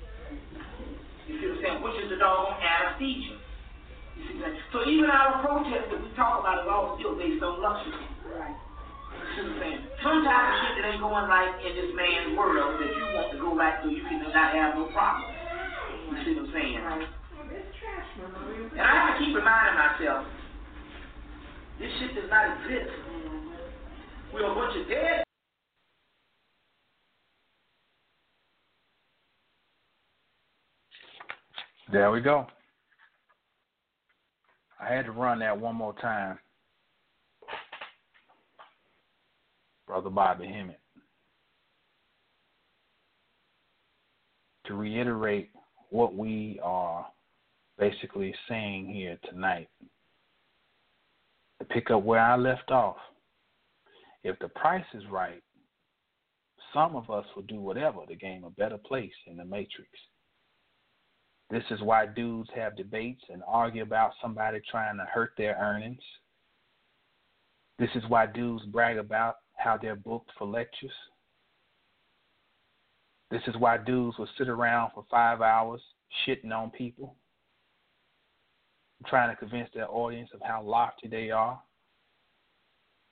You 1.26 1.36
see 1.36 1.46
what 1.52 1.58
I'm 1.58 1.62
saying? 1.62 1.78
Which 1.82 1.98
is 2.00 2.08
the 2.08 2.16
doggone 2.22 2.56
anesthesia. 2.62 3.34
You 3.34 4.22
see 4.24 4.34
what 4.38 4.48
I'm 4.48 4.56
saying? 4.56 4.72
So 4.72 4.78
even 4.86 5.10
our 5.10 5.42
protest 5.42 5.90
that 5.90 6.00
we 6.00 6.08
talk 6.14 6.40
about 6.40 6.64
is 6.64 6.68
all 6.70 6.96
still 6.96 7.18
based 7.18 7.42
on 7.42 7.60
luxury. 7.60 7.98
Right. 8.30 8.56
You 8.56 9.26
see 9.36 9.42
what 9.42 9.52
I'm 9.52 9.60
saying? 9.60 9.80
some 10.00 10.22
type 10.22 10.44
of 10.48 10.54
shit 10.62 10.72
that 10.78 10.84
ain't 10.94 11.02
going 11.02 11.26
right 11.26 11.52
in 11.58 11.72
this 11.74 11.90
man's 11.98 12.38
world 12.38 12.78
that 12.78 12.88
you 12.94 13.04
want 13.12 13.28
to 13.34 13.38
go 13.42 13.52
right 13.58 13.76
so 13.82 13.90
you 13.90 14.06
can 14.06 14.22
not 14.22 14.54
have 14.54 14.78
no 14.78 14.86
problem. 14.94 15.28
You 16.08 16.16
see 16.24 16.32
what 16.38 16.46
I'm 16.46 16.52
saying? 16.54 17.17
And 18.18 18.80
I 18.80 18.94
have 18.94 19.18
to 19.18 19.24
keep 19.24 19.34
reminding 19.34 19.78
myself, 19.78 20.26
this 21.78 21.88
shit 22.00 22.14
does 22.14 22.30
not 22.30 22.56
exist. 22.58 22.90
We're 24.34 24.50
a 24.50 24.54
bunch 24.54 24.76
of 24.76 24.88
dead. 24.88 25.24
There 31.92 32.10
we 32.10 32.20
go. 32.20 32.46
I 34.80 34.92
had 34.92 35.06
to 35.06 35.12
run 35.12 35.38
that 35.38 35.58
one 35.58 35.76
more 35.76 35.94
time. 35.94 36.38
Brother 39.86 40.10
Bobby 40.10 40.46
Hemmitt. 40.46 40.80
To 44.66 44.74
reiterate 44.74 45.50
what 45.90 46.14
we 46.14 46.60
are 46.62 47.06
basically 47.78 48.34
saying 48.48 48.92
here 48.92 49.18
tonight, 49.28 49.68
to 51.58 51.64
pick 51.64 51.90
up 51.90 52.02
where 52.02 52.20
I 52.20 52.36
left 52.36 52.70
off, 52.70 52.96
if 54.24 54.38
the 54.40 54.48
price 54.48 54.84
is 54.94 55.02
right, 55.10 55.42
some 56.74 56.96
of 56.96 57.10
us 57.10 57.24
will 57.34 57.44
do 57.44 57.60
whatever 57.60 58.04
to 58.06 58.14
gain 58.14 58.44
a 58.44 58.50
better 58.50 58.78
place 58.78 59.12
in 59.26 59.36
the 59.36 59.44
matrix. 59.44 59.90
This 61.50 61.64
is 61.70 61.80
why 61.80 62.06
dudes 62.06 62.50
have 62.54 62.76
debates 62.76 63.22
and 63.30 63.42
argue 63.46 63.82
about 63.82 64.12
somebody 64.20 64.60
trying 64.70 64.98
to 64.98 65.04
hurt 65.04 65.32
their 65.38 65.56
earnings. 65.56 66.02
This 67.78 67.88
is 67.94 68.02
why 68.08 68.26
dudes 68.26 68.64
brag 68.66 68.98
about 68.98 69.36
how 69.56 69.78
they're 69.80 69.96
booked 69.96 70.30
for 70.38 70.46
lectures. 70.46 70.90
This 73.30 73.42
is 73.46 73.56
why 73.56 73.78
dudes 73.78 74.18
will 74.18 74.28
sit 74.36 74.48
around 74.48 74.90
for 74.94 75.04
five 75.10 75.40
hours 75.40 75.80
shitting 76.26 76.52
on 76.52 76.70
people, 76.70 77.16
trying 79.06 79.30
to 79.30 79.36
convince 79.36 79.68
their 79.74 79.90
audience 79.90 80.30
of 80.34 80.40
how 80.42 80.62
lofty 80.62 81.08
they 81.08 81.30
are. 81.30 81.60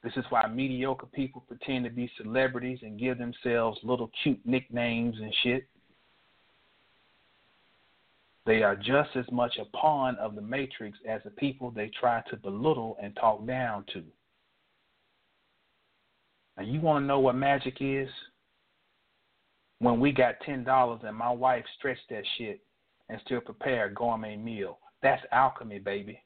This 0.02 0.12
is 0.16 0.24
why 0.30 0.46
mediocre 0.46 1.06
people 1.06 1.42
pretend 1.48 1.84
to 1.84 1.90
be 1.90 2.10
celebrities 2.16 2.78
and 2.82 2.98
give 2.98 3.18
themselves 3.18 3.78
little 3.82 4.10
cute 4.22 4.40
nicknames 4.44 5.16
and 5.20 5.34
shit. 5.42 5.66
They 8.44 8.62
are 8.62 8.76
just 8.76 9.10
as 9.16 9.24
much 9.32 9.58
a 9.58 9.64
pawn 9.76 10.16
of 10.16 10.36
the 10.36 10.42
matrix 10.42 10.96
as 11.08 11.20
the 11.24 11.30
people 11.30 11.70
they 11.70 11.90
try 12.00 12.22
to 12.30 12.36
belittle 12.36 12.96
and 13.02 13.16
talk 13.16 13.44
down 13.44 13.84
to. 13.92 14.04
And 16.56 16.72
you 16.72 16.80
want 16.80 17.02
to 17.02 17.06
know 17.06 17.18
what 17.18 17.34
magic 17.34 17.78
is? 17.80 18.08
When 19.80 19.98
we 20.00 20.12
got 20.12 20.40
ten 20.44 20.62
dollars 20.64 21.00
and 21.02 21.16
my 21.16 21.30
wife 21.30 21.64
stretched 21.76 22.08
that 22.10 22.22
shit 22.38 22.60
and 23.08 23.20
still 23.24 23.40
prepared 23.40 23.92
a 23.92 23.94
gourmet 23.94 24.36
meal. 24.36 24.78
That's 25.02 25.22
alchemy, 25.32 25.78
baby. 25.78 26.20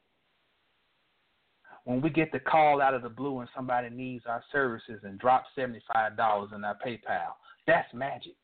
When 1.85 2.01
we 2.01 2.11
get 2.11 2.31
the 2.31 2.41
call 2.41 2.81
out 2.81 2.95
of 2.95 3.03
the 3.03 3.09
blue 3.09 3.41
and 3.41 3.49
somebody 3.55 3.91
needs 3.91 4.25
our 4.27 4.43
services 4.53 5.01
and 5.03 5.19
drop 5.19 5.45
seventy 5.55 5.81
five 5.93 6.17
dollars 6.17 6.51
in 6.55 6.65
our 6.65 6.77
PayPal, 6.85 7.33
that's 7.67 7.93
magic 7.95 8.35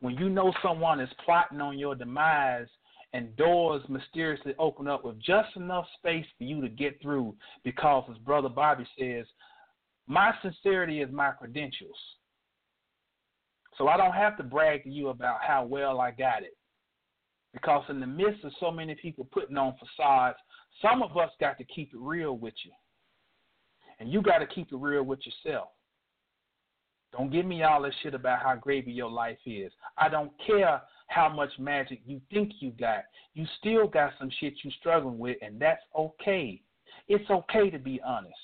when 0.00 0.16
you 0.16 0.28
know 0.28 0.52
someone 0.62 1.00
is 1.00 1.08
plotting 1.24 1.60
on 1.60 1.78
your 1.78 1.94
demise 1.94 2.66
and 3.12 3.34
doors 3.36 3.82
mysteriously 3.88 4.54
open 4.58 4.88
up 4.88 5.04
with 5.04 5.18
just 5.20 5.48
enough 5.56 5.86
space 5.98 6.26
for 6.36 6.44
you 6.44 6.60
to 6.60 6.68
get 6.68 7.00
through 7.00 7.34
because 7.64 8.04
as 8.10 8.18
brother 8.18 8.48
Bobby 8.48 8.86
says, 8.98 9.26
my 10.06 10.32
sincerity 10.42 11.00
is 11.00 11.10
my 11.10 11.30
credentials. 11.30 11.96
So 13.78 13.88
I 13.88 13.96
don't 13.96 14.12
have 14.12 14.36
to 14.36 14.42
brag 14.42 14.84
to 14.84 14.90
you 14.90 15.08
about 15.08 15.38
how 15.42 15.64
well 15.64 16.00
I 16.00 16.10
got 16.10 16.42
it. 16.42 16.56
Because 17.56 17.84
in 17.88 18.00
the 18.00 18.06
midst 18.06 18.44
of 18.44 18.52
so 18.60 18.70
many 18.70 18.94
people 18.94 19.26
putting 19.32 19.56
on 19.56 19.74
facades, 19.78 20.36
some 20.82 21.02
of 21.02 21.16
us 21.16 21.30
got 21.40 21.56
to 21.56 21.64
keep 21.64 21.88
it 21.94 21.98
real 21.98 22.36
with 22.36 22.52
you. 22.66 22.70
And 23.98 24.12
you 24.12 24.20
got 24.20 24.38
to 24.38 24.46
keep 24.46 24.70
it 24.70 24.76
real 24.76 25.04
with 25.04 25.20
yourself. 25.24 25.68
Don't 27.12 27.32
give 27.32 27.46
me 27.46 27.62
all 27.62 27.80
this 27.80 27.94
shit 28.02 28.12
about 28.12 28.42
how 28.42 28.56
gravy 28.56 28.92
your 28.92 29.10
life 29.10 29.38
is. 29.46 29.72
I 29.96 30.10
don't 30.10 30.32
care 30.46 30.82
how 31.08 31.30
much 31.30 31.48
magic 31.58 32.02
you 32.04 32.20
think 32.30 32.52
you 32.60 32.72
got. 32.72 33.04
You 33.32 33.46
still 33.58 33.88
got 33.88 34.12
some 34.18 34.28
shit 34.38 34.52
you're 34.62 34.72
struggling 34.78 35.18
with, 35.18 35.38
and 35.40 35.58
that's 35.58 35.80
okay. 35.98 36.60
It's 37.08 37.30
okay 37.30 37.70
to 37.70 37.78
be 37.78 38.02
honest. 38.06 38.34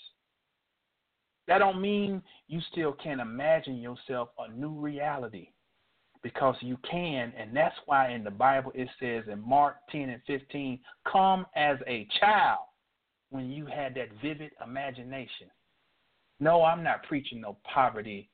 That 1.49 1.59
don't 1.59 1.83
mean 1.83 2.23
you 2.49 2.61
still 2.73 2.95
can't 2.95 3.21
imagine 3.21 3.77
yourself 3.77 4.31
a 4.39 4.51
new 4.51 4.71
reality. 4.71 5.51
Because 6.23 6.55
you 6.61 6.79
can, 6.89 7.33
and 7.37 7.55
that's 7.55 7.75
why 7.87 8.13
in 8.13 8.23
the 8.23 8.31
Bible 8.31 8.71
it 8.75 8.89
says 9.01 9.25
in 9.31 9.47
Mark 9.47 9.77
10 9.91 10.09
and 10.09 10.23
15, 10.27 10.79
come 11.11 11.47
as 11.57 11.79
a 11.89 12.07
child 12.21 12.61
when 13.31 13.51
you 13.51 13.67
had 13.67 13.95
that 13.97 14.09
vivid 14.23 14.53
imagination. 14.65 15.49
No, 16.39 16.63
I'm 16.63 16.85
not 16.85 17.03
preaching 17.05 17.41
no 17.41 17.57
poverty 17.65 18.31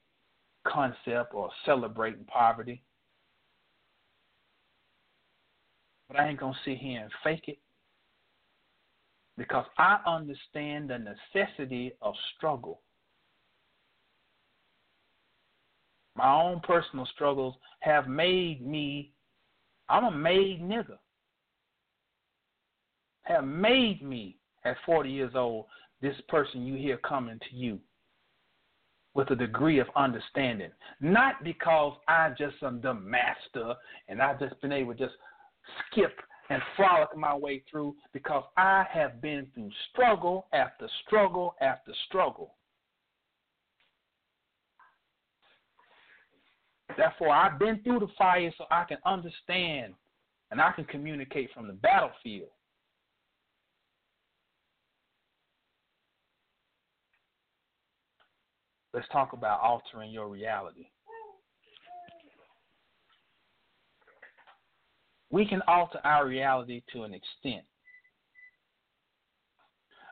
concept 0.66 1.32
or 1.32 1.51
celebrating 1.65 2.24
poverty. 2.24 2.82
But 6.09 6.20
I 6.20 6.28
ain't 6.28 6.40
going 6.40 6.55
to 6.55 6.70
sit 6.70 6.78
here 6.78 7.01
and 7.02 7.10
fake 7.23 7.48
it 7.48 7.59
because 9.36 9.66
I 9.78 9.98
understand 10.06 10.90
the 10.90 10.98
necessity 10.98 11.93
of 12.02 12.15
struggle. 12.36 12.81
My 16.18 16.34
own 16.34 16.58
personal 16.64 17.06
struggles 17.14 17.54
have 17.78 18.08
made 18.08 18.66
me, 18.66 19.12
I'm 19.88 20.02
a 20.02 20.10
made 20.10 20.60
nigga, 20.60 20.98
have 23.22 23.44
made 23.44 24.02
me 24.02 24.36
at 24.64 24.76
40 24.84 25.10
years 25.10 25.30
old 25.36 25.66
this 26.02 26.16
person 26.26 26.66
you 26.66 26.74
hear 26.74 26.96
coming 26.96 27.38
to 27.38 27.56
you 27.56 27.78
with 29.14 29.30
a 29.30 29.36
degree 29.36 29.78
of 29.78 29.86
understanding. 29.94 30.72
Not 31.00 31.44
because 31.44 31.96
I 32.08 32.30
just 32.36 32.56
am 32.64 32.80
the 32.80 32.94
master 32.94 33.74
and 34.08 34.20
I've 34.20 34.40
just 34.40 34.60
been 34.60 34.72
able 34.72 34.94
to 34.94 34.98
just 34.98 35.14
skip 35.86 36.18
and 36.50 36.60
frolic 36.74 37.16
my 37.16 37.36
way 37.36 37.62
through 37.70 37.94
because 38.12 38.42
I 38.56 38.84
have 38.92 39.22
been 39.22 39.46
through 39.54 39.70
struggle 39.92 40.46
after 40.52 40.88
struggle 41.06 41.54
after 41.60 41.92
struggle. 42.08 42.54
Therefore, 46.98 47.30
I've 47.30 47.60
been 47.60 47.80
through 47.84 48.00
the 48.00 48.08
fire 48.18 48.52
so 48.58 48.64
I 48.72 48.82
can 48.82 48.98
understand 49.06 49.94
and 50.50 50.60
I 50.60 50.72
can 50.72 50.84
communicate 50.84 51.48
from 51.54 51.68
the 51.68 51.74
battlefield. 51.74 52.48
Let's 58.92 59.06
talk 59.12 59.32
about 59.32 59.60
altering 59.60 60.10
your 60.10 60.26
reality. 60.28 60.86
We 65.30 65.46
can 65.46 65.62
alter 65.68 66.00
our 66.02 66.26
reality 66.26 66.82
to 66.94 67.04
an 67.04 67.14
extent, 67.14 67.64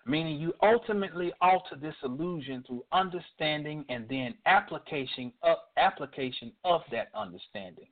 meaning 0.06 0.40
you 0.40 0.54
ultimately 0.62 1.32
alter 1.40 1.76
this 1.80 1.94
illusion 2.04 2.62
through 2.66 2.84
understanding 2.92 3.84
and 3.88 4.08
then 4.08 4.34
application 4.46 5.32
of, 5.42 5.56
application 5.76 6.52
of 6.64 6.82
that 6.92 7.08
understanding. 7.14 7.88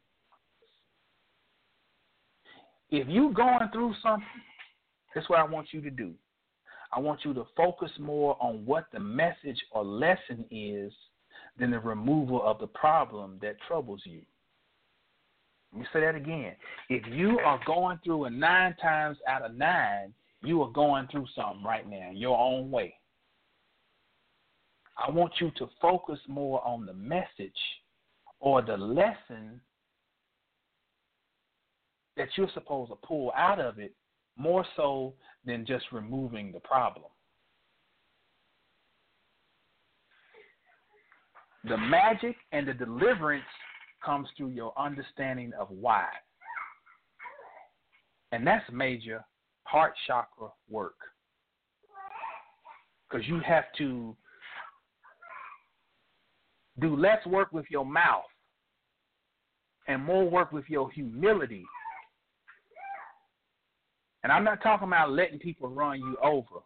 If 2.91 3.09
you're 3.09 3.33
going 3.33 3.69
through 3.73 3.95
something, 4.03 4.27
that's 5.15 5.29
what 5.29 5.41
I 5.41 5.45
want 5.45 5.69
you 5.73 5.81
to 5.81 5.91
do. 5.91 6.13
I 6.93 7.01
want 7.01 7.25
you 7.25 7.35
to 7.35 7.45
focus 7.57 7.91
more 7.99 8.37
on 8.41 8.65
what 8.65 8.87
the 8.93 9.01
message 9.01 9.61
or 9.73 9.85
lesson 9.85 10.45
is 10.51 10.93
than 11.59 11.73
the 11.73 11.81
removal 11.81 12.43
of 12.43 12.61
the 12.61 12.69
problem 12.69 13.39
that 13.43 13.57
troubles 13.67 14.03
you. 14.05 14.21
Let 15.73 15.81
me 15.81 15.87
say 15.93 16.01
that 16.01 16.15
again. 16.15 16.53
If 16.89 17.03
you 17.13 17.41
are 17.41 17.59
going 17.67 17.99
through 18.05 18.25
a 18.25 18.31
nine 18.31 18.77
times 18.81 19.19
out 19.27 19.43
of 19.43 19.57
nine, 19.57 20.15
you 20.45 20.63
are 20.63 20.71
going 20.71 21.09
through 21.11 21.27
something 21.35 21.65
right 21.65 21.89
now, 21.89 22.11
in 22.11 22.17
your 22.17 22.39
own 22.39 22.71
way. 22.71 22.95
I 24.97 25.11
want 25.11 25.33
you 25.41 25.51
to 25.59 25.69
focus 25.81 26.19
more 26.29 26.65
on 26.67 26.87
the 26.87 26.93
message 26.93 27.53
or 28.39 28.63
the 28.63 28.77
lesson 28.77 29.61
that 32.17 32.29
you're 32.37 32.51
supposed 32.55 32.91
to 32.91 32.97
pull 33.07 33.33
out 33.37 33.59
of 33.59 33.79
it 33.79 33.95
more 34.37 34.65
so 34.77 35.15
than 35.45 35.67
just 35.67 35.87
removing 35.93 36.53
the 36.53 36.61
problem. 36.61 37.07
The 41.65 41.77
magic 41.79 42.37
and 42.53 42.69
the 42.69 42.75
deliverance 42.75 43.45
comes 44.05 44.29
through 44.37 44.51
your 44.51 44.73
understanding 44.79 45.53
of 45.59 45.69
why. 45.71 46.07
And 48.33 48.47
that's 48.47 48.65
major 48.71 49.25
heart 49.65 49.95
chakra 50.07 50.49
work. 50.69 50.97
Because 53.09 53.27
you 53.29 53.41
have 53.41 53.65
to 53.79 54.17
Do 56.81 56.97
less 56.97 57.25
work 57.27 57.53
with 57.53 57.67
your 57.71 57.87
mouth 57.87 58.25
and 59.87 60.03
more 60.03 60.29
work 60.29 60.51
with 60.53 60.65
your 60.69 60.91
humility. 60.91 61.65
And 64.23 64.33
I'm 64.33 64.45
not 64.45 64.63
talking 64.63 64.89
about 64.89 65.13
letting 65.13 65.39
people 65.39 65.69
run 65.69 65.99
you 65.99 66.17
over, 66.23 66.63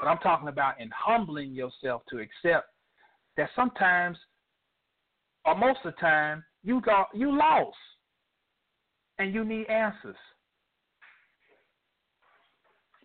but 0.00 0.08
I'm 0.08 0.18
talking 0.18 0.48
about 0.48 0.80
in 0.80 0.90
humbling 0.92 1.52
yourself 1.52 2.02
to 2.10 2.18
accept 2.18 2.68
that 3.36 3.50
sometimes, 3.54 4.16
or 5.44 5.54
most 5.56 5.78
of 5.84 5.94
the 5.94 6.00
time, 6.00 6.42
you 6.64 6.80
got 6.80 7.08
you 7.14 7.36
lost, 7.36 7.76
and 9.18 9.32
you 9.34 9.44
need 9.44 9.66
answers. 9.66 10.16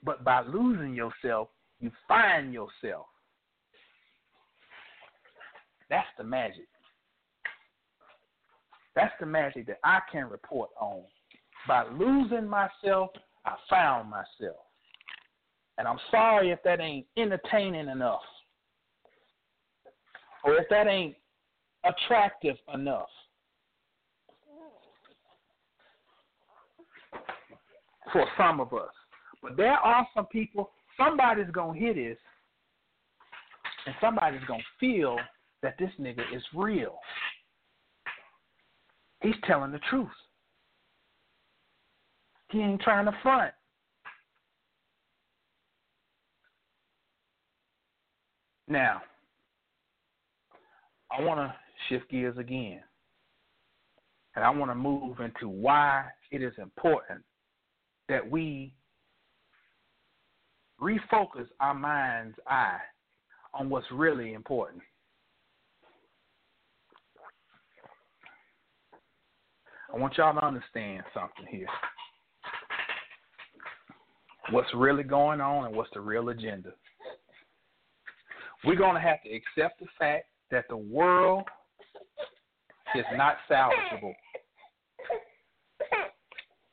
But 0.04 0.24
by 0.24 0.42
losing 0.42 0.94
yourself, 0.94 1.50
you 1.80 1.92
find 2.08 2.54
yourself. 2.54 3.08
That's 5.90 6.08
the 6.18 6.24
magic. 6.24 6.68
That's 8.96 9.14
the 9.20 9.26
magic 9.26 9.68
that 9.68 9.80
I 9.84 10.00
can 10.12 10.30
report 10.30 10.70
on. 10.80 11.02
By 11.68 11.86
losing 11.88 12.48
myself, 12.48 13.10
I 13.46 13.56
found 13.70 14.10
myself. 14.10 14.58
And 15.78 15.88
I'm 15.88 16.00
sorry 16.12 16.52
if 16.52 16.60
that 16.64 16.80
ain't 16.80 17.06
entertaining 17.18 17.88
enough. 17.88 18.22
Or 20.44 20.56
if 20.56 20.68
that 20.70 20.88
ain't 20.88 21.16
attractive 21.86 22.58
enough. 22.74 23.08
For 28.12 28.26
some 28.38 28.60
of 28.60 28.74
us. 28.74 28.90
But 29.42 29.58
there 29.58 29.74
are 29.74 30.08
some 30.14 30.26
people, 30.28 30.72
somebody's 30.98 31.52
going 31.52 31.74
to 31.74 31.80
hear 31.80 31.94
this, 31.94 32.18
and 33.86 33.96
somebody's 34.02 34.44
going 34.48 34.60
to 34.60 34.66
feel 34.80 35.18
that 35.64 35.76
this 35.80 35.92
nigga 36.00 36.24
is 36.36 36.44
real. 36.54 36.98
He's 39.22 39.36
telling 39.46 39.72
the 39.72 39.80
truth. 39.90 40.08
He 42.52 42.60
ain't 42.60 42.82
trying 42.82 43.06
to 43.06 43.14
front. 43.22 43.54
Now, 48.68 49.02
I 51.12 51.22
want 51.22 51.40
to 51.40 51.54
shift 51.88 52.10
gears 52.10 52.38
again. 52.38 52.82
And 54.36 54.46
I 54.46 54.50
want 54.52 54.72
to 54.72 54.76
move 54.76 55.20
into 55.20 55.50
why 55.50 56.06
it 56.32 56.42
is 56.42 56.54
important 56.60 57.22
that 58.08 58.30
we 58.30 58.74
refocus 60.82 61.48
our 61.60 61.74
mind's 61.74 62.38
eye 62.48 62.80
on 63.54 63.70
what's 63.70 63.88
really 63.92 64.34
important. 64.34 64.82
I 69.94 69.98
want 69.98 70.18
y'all 70.18 70.34
to 70.34 70.46
understand 70.46 71.04
something 71.14 71.46
here. 71.50 71.68
What's 74.52 74.70
really 74.76 75.04
going 75.04 75.42
on 75.42 75.66
and 75.66 75.76
what's 75.76 75.90
the 75.94 76.02
real 76.02 76.30
agenda. 76.30 76.70
We're 78.64 78.76
going 78.76 78.96
to 78.96 79.02
have 79.02 79.22
to 79.24 79.30
accept 79.30 79.80
the 79.80 79.88
fact 79.98 80.26
that 80.52 80.66
the 80.70 80.78
world 80.78 81.44
is 82.96 83.06
not 83.16 83.38
salvageable. 83.50 84.14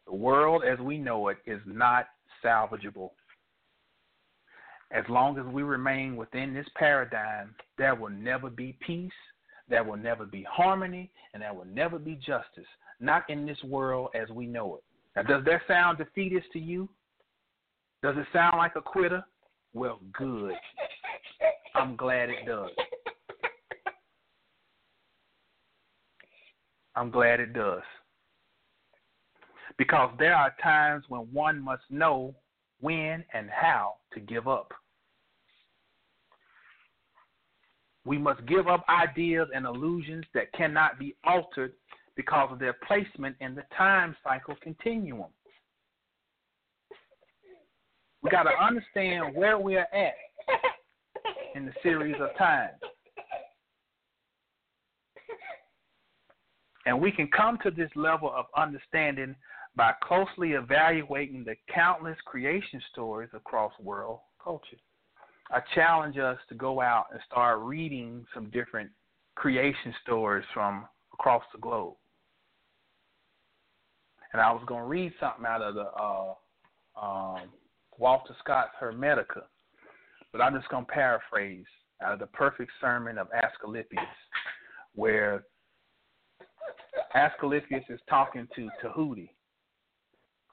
The 0.07 0.15
world 0.15 0.63
as 0.65 0.79
we 0.79 0.99
know 0.99 1.29
it 1.29 1.39
is 1.47 1.61
not 1.67 2.07
salvageable. 2.45 3.11
As 4.93 5.05
long 5.09 5.39
as 5.39 5.45
we 5.47 5.63
remain 5.63 6.17
within 6.17 6.55
this 6.55 6.67
paradigm, 6.77 7.55
there 7.77 7.95
will 7.95 8.11
never 8.11 8.49
be 8.49 8.77
peace, 8.81 9.11
there 9.69 9.83
will 9.83 9.97
never 9.97 10.25
be 10.25 10.47
harmony, 10.51 11.11
and 11.35 11.43
there 11.43 11.53
will 11.53 11.65
never 11.65 11.99
be 11.99 12.15
justice. 12.15 12.67
Not 13.01 13.29
in 13.29 13.45
this 13.45 13.63
world 13.65 14.11
as 14.15 14.29
we 14.31 14.47
know 14.47 14.77
it. 14.77 14.85
Now, 15.17 15.23
does 15.23 15.45
that 15.47 15.63
sound 15.67 15.99
defeatist 15.99 16.47
to 16.53 16.59
you? 16.59 16.89
Does 18.03 18.17
it 18.17 18.27
sound 18.33 18.59
like 18.59 18.77
a 18.77 18.81
quitter? 18.81 19.25
Well, 19.75 20.01
good. 20.17 20.55
I'm 21.75 21.97
glad 21.97 22.31
it 22.31 22.47
does. 22.47 22.71
I'm 26.95 27.11
glad 27.11 27.41
it 27.41 27.53
does. 27.53 27.83
Because 29.77 30.11
there 30.19 30.35
are 30.35 30.55
times 30.63 31.05
when 31.09 31.23
one 31.33 31.61
must 31.61 31.83
know 31.91 32.35
when 32.81 33.25
and 33.33 33.49
how 33.51 33.95
to 34.13 34.21
give 34.21 34.49
up. 34.49 34.73
We 38.05 38.19
must 38.19 38.47
give 38.47 38.69
up 38.69 38.85
ideas 38.89 39.49
and 39.55 39.67
illusions 39.67 40.25
that 40.35 40.53
cannot 40.53 40.99
be 40.99 41.17
altered 41.25 41.73
because 42.17 42.51
of 42.53 42.59
their 42.59 42.77
placement 42.87 43.37
in 43.41 43.55
the 43.55 43.65
time 43.77 44.17
cycle 44.23 44.55
continuum. 44.63 45.31
We 48.23 48.31
got 48.31 48.45
to 48.45 48.63
understand 48.63 49.35
where 49.35 49.59
we 49.59 49.77
are 49.77 49.89
at 49.93 50.15
in 51.55 51.67
the 51.67 51.73
series 51.83 52.17
of 52.21 52.29
time. 52.39 52.71
And 56.87 57.01
we 57.01 57.11
can 57.11 57.29
come 57.37 57.59
to 57.65 57.71
this 57.71 57.91
level 57.97 58.33
of 58.35 58.47
understanding 58.57 59.35
by 59.77 59.93
closely 60.03 60.53
evaluating 60.53 61.45
the 61.45 61.55
countless 61.73 62.17
creation 62.25 62.81
stories 62.93 63.29
across 63.35 63.73
world 63.81 64.21
culture. 64.43 64.79
I 65.51 65.61
challenge 65.75 66.17
us 66.19 66.39
to 66.49 66.55
go 66.55 66.81
out 66.81 67.07
and 67.13 67.21
start 67.31 67.61
reading 67.61 68.27
some 68.35 68.51
different 68.51 68.91
creation 69.37 69.95
stories 70.03 70.47
from 70.53 70.87
across 71.13 71.43
the 71.53 71.61
globe. 71.61 71.95
And 74.33 74.43
I 74.43 74.51
was 74.51 74.63
going 74.67 74.83
to 74.83 74.89
read 74.89 75.13
something 75.21 75.45
out 75.47 75.63
of 75.63 75.75
the 75.75 75.83
uh, 75.83 76.35
um, 77.01 77.49
Walter 77.97 78.35
Scott's 78.41 78.73
Hermetica, 78.81 79.43
but 80.33 80.41
I'm 80.41 80.55
just 80.55 80.69
going 80.69 80.85
to 80.85 80.93
paraphrase 80.93 81.65
out 82.03 82.13
of 82.13 82.19
the 82.19 82.27
perfect 82.27 82.73
sermon 82.81 83.19
of 83.19 83.29
Asclepius, 83.33 84.03
where 84.95 85.45
Asclepius 87.15 87.85
is 87.89 88.01
talking 88.09 88.49
to 88.57 88.69
Tahuti. 88.83 89.36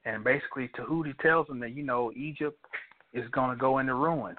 And 0.06 0.24
basically, 0.24 0.70
Tahuti 0.76 1.14
tells 1.22 1.48
him 1.48 1.60
that, 1.62 1.72
you 1.72 1.84
know, 1.84 2.12
Egypt 2.16 2.60
is 3.14 3.30
going 3.32 3.52
to 3.52 3.56
go 3.56 3.80
into 3.80 3.94
ruins. 3.94 4.38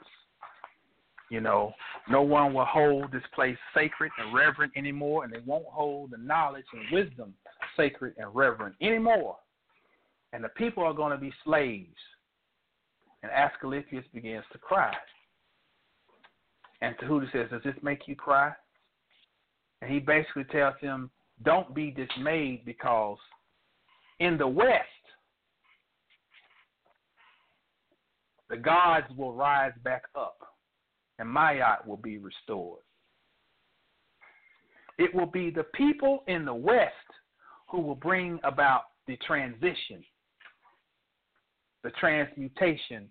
You 1.30 1.40
know, 1.40 1.72
no 2.08 2.22
one 2.22 2.52
will 2.52 2.66
hold 2.66 3.10
this 3.10 3.22
place 3.34 3.56
sacred 3.74 4.12
and 4.18 4.34
reverent 4.34 4.72
anymore, 4.76 5.24
and 5.24 5.32
they 5.32 5.40
won't 5.46 5.64
hold 5.66 6.10
the 6.10 6.18
knowledge 6.18 6.66
and 6.72 6.82
wisdom 6.92 7.32
sacred 7.76 8.14
and 8.18 8.34
reverent 8.34 8.76
anymore. 8.80 9.36
And 10.32 10.44
the 10.44 10.50
people 10.50 10.84
are 10.84 10.92
going 10.92 11.12
to 11.12 11.18
be 11.18 11.32
slaves. 11.44 11.96
And 13.22 13.32
Asclepius 13.32 14.04
begins 14.12 14.44
to 14.52 14.58
cry. 14.58 14.94
And 16.82 16.94
Tahuti 17.00 17.26
says, 17.32 17.48
Does 17.50 17.62
this 17.64 17.74
make 17.82 18.06
you 18.06 18.14
cry? 18.14 18.52
And 19.80 19.90
he 19.90 19.98
basically 19.98 20.44
tells 20.44 20.74
him, 20.80 21.10
Don't 21.42 21.74
be 21.74 21.90
dismayed 21.90 22.64
because 22.66 23.18
in 24.20 24.36
the 24.36 24.46
West, 24.46 24.84
the 28.54 28.60
gods 28.60 29.06
will 29.16 29.32
rise 29.32 29.72
back 29.82 30.04
up 30.14 30.38
and 31.18 31.28
Ma'at 31.28 31.84
will 31.84 31.96
be 31.96 32.18
restored. 32.18 32.82
It 34.96 35.12
will 35.12 35.26
be 35.26 35.50
the 35.50 35.64
people 35.74 36.22
in 36.28 36.44
the 36.44 36.54
West 36.54 36.92
who 37.68 37.80
will 37.80 37.96
bring 37.96 38.38
about 38.44 38.82
the 39.08 39.16
transition, 39.26 40.04
the 41.82 41.90
transmutation, 41.98 43.08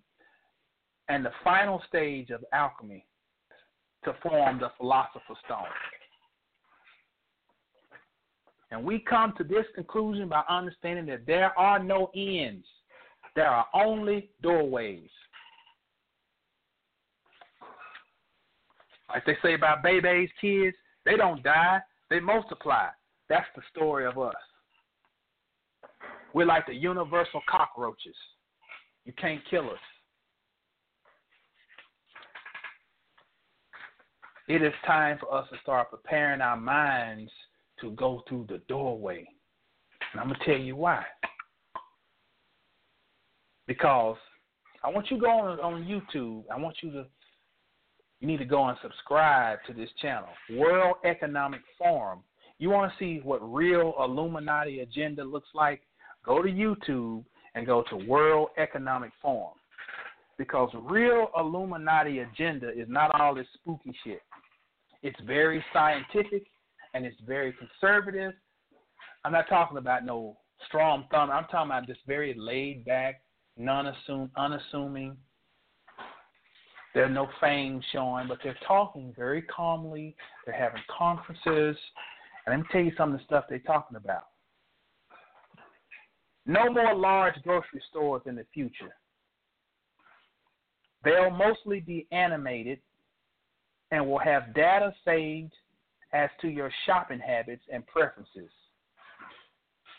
and 1.10 1.22
the 1.22 1.32
final 1.42 1.82
stage 1.88 2.30
of 2.30 2.42
alchemy 2.54 3.04
to 4.04 4.14
form 4.22 4.58
the 4.58 4.70
philosopher's 4.78 5.36
stone. 5.44 5.64
And 8.70 8.82
we 8.82 8.98
come 8.98 9.34
to 9.36 9.44
this 9.44 9.66
conclusion 9.74 10.26
by 10.26 10.42
understanding 10.48 11.04
that 11.06 11.26
there 11.26 11.56
are 11.58 11.78
no 11.78 12.10
ends, 12.16 12.66
there 13.36 13.50
are 13.50 13.66
only 13.74 14.30
doorways. 14.42 15.10
Like 19.08 19.24
they 19.26 19.36
say 19.42 19.54
about 19.54 19.82
babies, 19.82 20.30
kids, 20.40 20.76
they 21.04 21.16
don't 21.16 21.42
die, 21.42 21.80
they 22.10 22.20
multiply. 22.20 22.88
That's 23.28 23.46
the 23.54 23.62
story 23.70 24.06
of 24.06 24.18
us. 24.18 24.34
We're 26.32 26.46
like 26.46 26.66
the 26.66 26.74
universal 26.74 27.40
cockroaches. 27.48 28.16
You 29.04 29.12
can't 29.12 29.40
kill 29.50 29.70
us. 29.70 29.78
It 34.48 34.62
is 34.62 34.72
time 34.86 35.18
for 35.18 35.32
us 35.32 35.48
to 35.50 35.58
start 35.62 35.90
preparing 35.90 36.40
our 36.40 36.56
minds 36.56 37.30
to 37.80 37.92
go 37.92 38.22
through 38.28 38.46
the 38.48 38.58
doorway. 38.68 39.26
And 40.12 40.20
I'm 40.20 40.28
going 40.28 40.38
to 40.38 40.44
tell 40.44 40.58
you 40.58 40.76
why. 40.76 41.02
Because 43.66 44.16
I 44.82 44.90
want 44.90 45.10
you 45.10 45.16
to 45.16 45.22
go 45.22 45.30
on, 45.30 45.60
on 45.60 45.84
YouTube. 45.84 46.44
I 46.52 46.58
want 46.58 46.76
you 46.82 46.90
to 46.92 47.06
you 48.24 48.30
need 48.30 48.38
to 48.38 48.46
go 48.46 48.68
and 48.68 48.78
subscribe 48.80 49.58
to 49.66 49.74
this 49.74 49.90
channel, 50.00 50.30
World 50.56 50.96
Economic 51.04 51.60
Forum. 51.76 52.20
You 52.58 52.70
want 52.70 52.90
to 52.90 52.98
see 52.98 53.20
what 53.22 53.36
real 53.40 53.92
Illuminati 53.98 54.80
agenda 54.80 55.22
looks 55.22 55.50
like? 55.52 55.82
Go 56.24 56.40
to 56.40 56.48
YouTube 56.48 57.22
and 57.54 57.66
go 57.66 57.84
to 57.90 57.96
World 57.96 58.48
Economic 58.56 59.10
Forum. 59.20 59.52
Because 60.38 60.70
real 60.74 61.28
Illuminati 61.38 62.20
agenda 62.20 62.70
is 62.70 62.88
not 62.88 63.20
all 63.20 63.34
this 63.34 63.46
spooky 63.52 63.94
shit. 64.02 64.22
It's 65.02 65.20
very 65.26 65.62
scientific 65.74 66.46
and 66.94 67.04
it's 67.04 67.20
very 67.26 67.52
conservative. 67.52 68.32
I'm 69.26 69.32
not 69.32 69.50
talking 69.50 69.76
about 69.76 70.06
no 70.06 70.38
strong 70.66 71.04
thumb. 71.10 71.30
I'm 71.30 71.44
talking 71.50 71.70
about 71.70 71.86
this 71.86 71.98
very 72.06 72.34
laid 72.38 72.86
back, 72.86 73.20
non 73.58 73.88
assume 73.88 74.30
unassuming. 76.94 77.10
are 77.10 77.14
no 77.14 77.28
fangs 77.40 77.84
showing, 77.92 78.28
but 78.28 78.38
they're 78.42 78.56
talking 78.66 79.12
very 79.16 79.42
calmly. 79.42 80.16
They're 80.44 80.54
having 80.54 80.82
conferences. 80.96 81.76
And 82.46 82.54
let 82.54 82.58
me 82.58 82.64
tell 82.70 82.80
you 82.82 82.92
some 82.96 83.12
of 83.12 83.18
the 83.18 83.24
stuff 83.24 83.44
they're 83.48 83.58
talking 83.60 83.96
about. 83.96 84.28
No 86.46 86.70
more 86.70 86.94
large 86.94 87.34
grocery 87.42 87.82
stores 87.90 88.22
in 88.26 88.34
the 88.34 88.44
future. 88.52 88.94
They'll 91.04 91.30
mostly 91.30 91.80
be 91.80 92.06
animated 92.12 92.80
and 93.90 94.06
will 94.06 94.18
have 94.18 94.54
data 94.54 94.92
saved 95.04 95.52
as 96.12 96.30
to 96.40 96.48
your 96.48 96.70
shopping 96.86 97.18
habits 97.18 97.62
and 97.72 97.86
preferences. 97.86 98.50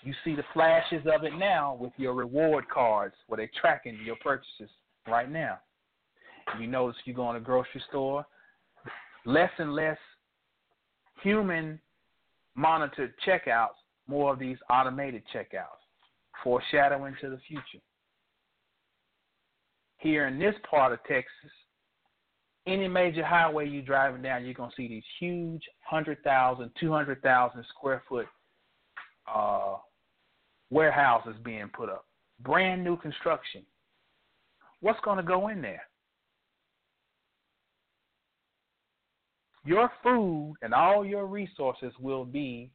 You 0.03 0.13
see 0.23 0.35
the 0.35 0.43
flashes 0.53 1.05
of 1.11 1.23
it 1.23 1.33
now 1.37 1.77
with 1.79 1.91
your 1.97 2.13
reward 2.13 2.69
cards 2.69 3.15
where 3.27 3.37
they're 3.37 3.49
tracking 3.59 3.97
your 4.05 4.15
purchases 4.17 4.69
right 5.07 5.29
now. 5.29 5.59
You 6.59 6.67
notice 6.67 6.95
you 7.05 7.13
go 7.13 7.29
in 7.29 7.35
a 7.35 7.39
grocery 7.39 7.83
store, 7.89 8.25
less 9.25 9.51
and 9.57 9.73
less 9.73 9.97
human 11.21 11.79
monitored 12.55 13.13
checkouts, 13.27 13.75
more 14.07 14.31
of 14.31 14.39
these 14.39 14.57
automated 14.69 15.23
checkouts, 15.33 15.81
foreshadowing 16.43 17.15
to 17.21 17.29
the 17.29 17.39
future. 17.47 17.83
Here 19.97 20.27
in 20.27 20.39
this 20.39 20.55
part 20.69 20.93
of 20.93 20.99
Texas, 21.03 21.51
any 22.67 22.87
major 22.87 23.23
highway 23.23 23.67
you're 23.67 23.81
driving 23.81 24.21
down, 24.21 24.45
you're 24.45 24.53
going 24.53 24.69
to 24.69 24.75
see 24.75 24.87
these 24.87 25.03
huge 25.19 25.63
100,000, 25.89 26.71
200,000 26.79 27.65
square 27.69 28.03
foot 28.07 28.27
uh, 29.33 29.75
warehouses 30.69 31.35
being 31.43 31.69
put 31.75 31.89
up. 31.89 32.05
Brand 32.41 32.83
new 32.83 32.97
construction. 32.97 33.63
What's 34.81 34.99
going 35.01 35.17
to 35.17 35.23
go 35.23 35.47
in 35.47 35.61
there? 35.61 35.81
Your 39.65 39.91
food 40.03 40.55
and 40.61 40.73
all 40.73 41.05
your 41.05 41.25
resources 41.25 41.91
will 41.99 42.23
be 42.23 42.69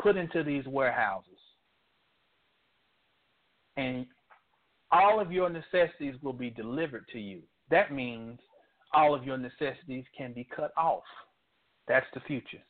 put 0.00 0.16
into 0.16 0.42
these 0.42 0.64
warehouses. 0.66 1.26
And 3.76 4.06
all 4.92 5.20
of 5.20 5.32
your 5.32 5.50
necessities 5.50 6.14
will 6.22 6.32
be 6.32 6.50
delivered 6.50 7.06
to 7.12 7.18
you. 7.18 7.42
That 7.70 7.92
means 7.92 8.38
all 8.92 9.14
of 9.14 9.24
your 9.24 9.38
necessities 9.38 10.04
can 10.16 10.32
be 10.32 10.48
cut 10.54 10.72
off. 10.76 11.04
That's 11.86 12.06
the 12.14 12.20
future. 12.20 12.62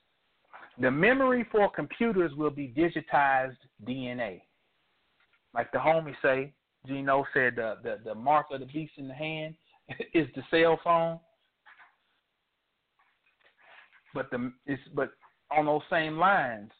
The 0.79 0.91
memory 0.91 1.47
for 1.51 1.71
computers 1.71 2.33
will 2.37 2.51
be 2.51 2.73
digitized 2.77 3.57
DNA. 3.87 4.43
Like 5.55 5.73
the 5.73 5.79
homie 5.79 6.15
say, 6.23 6.53
Gino 6.87 7.25
said 7.35 7.57
the, 7.57 7.77
the, 7.83 7.99
the 8.05 8.15
mark 8.15 8.47
of 8.51 8.61
the 8.61 8.67
beast 8.67 8.93
in 8.97 9.09
the 9.09 9.15
hand 9.15 9.55
is 10.15 10.27
the 10.35 10.43
cell 10.51 10.79
phone. 10.83 11.19
But 14.15 14.31
the 14.31 14.53
it's 14.67 14.83
but 14.95 15.13
on 15.57 15.67
those 15.67 15.83
same 15.91 16.19
lines, 16.19 16.71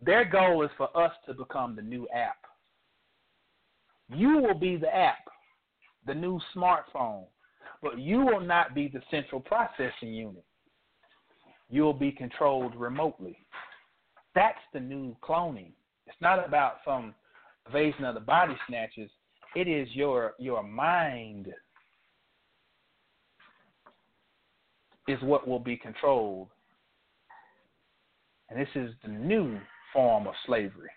their 0.00 0.24
goal 0.24 0.62
is 0.62 0.70
for 0.76 0.96
us 0.96 1.12
to 1.26 1.34
become 1.34 1.74
the 1.74 1.82
new 1.82 2.06
app. 2.14 2.36
You 4.14 4.38
will 4.38 4.58
be 4.58 4.76
the 4.76 4.94
app, 4.94 5.18
the 6.06 6.14
new 6.14 6.40
smartphone, 6.54 7.24
but 7.82 7.98
you 7.98 8.20
will 8.20 8.40
not 8.40 8.74
be 8.74 8.88
the 8.88 9.02
central 9.10 9.40
processing 9.40 10.14
unit. 10.14 10.44
You 11.68 11.82
will 11.82 11.94
be 11.94 12.12
controlled 12.12 12.74
remotely. 12.74 13.36
That's 14.34 14.58
the 14.72 14.80
new 14.80 15.16
cloning. 15.22 15.72
It's 16.06 16.16
not 16.20 16.46
about 16.46 16.76
some 16.84 17.14
invasion 17.66 18.04
of 18.04 18.14
the 18.14 18.20
body 18.20 18.56
snatchers. 18.66 19.10
It 19.54 19.68
is 19.68 19.88
your 19.92 20.34
your 20.38 20.62
mind 20.62 21.48
is 25.08 25.20
what 25.22 25.48
will 25.48 25.58
be 25.58 25.76
controlled. 25.76 26.48
And 28.50 28.60
this 28.60 28.68
is 28.74 28.90
the 29.02 29.10
new 29.10 29.58
form 29.92 30.26
of 30.26 30.34
slavery. 30.46 30.90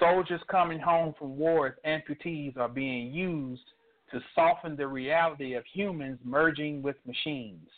Soldiers 0.00 0.40
coming 0.50 0.80
home 0.80 1.14
from 1.18 1.36
war 1.36 1.66
as 1.68 1.74
amputees 1.86 2.56
are 2.56 2.68
being 2.68 3.12
used 3.12 3.62
to 4.10 4.20
soften 4.34 4.76
the 4.76 4.86
reality 4.86 5.54
of 5.54 5.64
humans 5.72 6.18
merging 6.24 6.82
with 6.82 6.96
machines. 7.06 7.68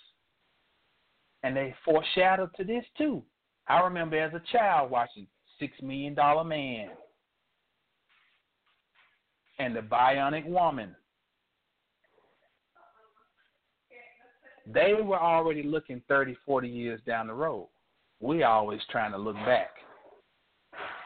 And 1.42 1.54
they 1.54 1.74
foreshadow 1.84 2.48
to 2.56 2.64
this 2.64 2.84
too. 2.96 3.22
I 3.68 3.80
remember 3.80 4.18
as 4.18 4.32
a 4.34 4.42
child 4.50 4.90
watching 4.90 5.26
Six 5.58 5.72
Million 5.82 6.14
Dollar 6.14 6.44
Man 6.44 6.88
and 9.58 9.76
the 9.76 9.80
Bionic 9.80 10.46
Woman. 10.46 10.94
They 14.66 14.94
were 14.94 15.20
already 15.20 15.62
looking 15.62 16.00
30, 16.08 16.36
40 16.46 16.68
years 16.68 17.00
down 17.06 17.26
the 17.26 17.34
road. 17.34 17.68
We 18.20 18.42
always 18.44 18.80
trying 18.90 19.12
to 19.12 19.18
look 19.18 19.36
back 19.36 19.70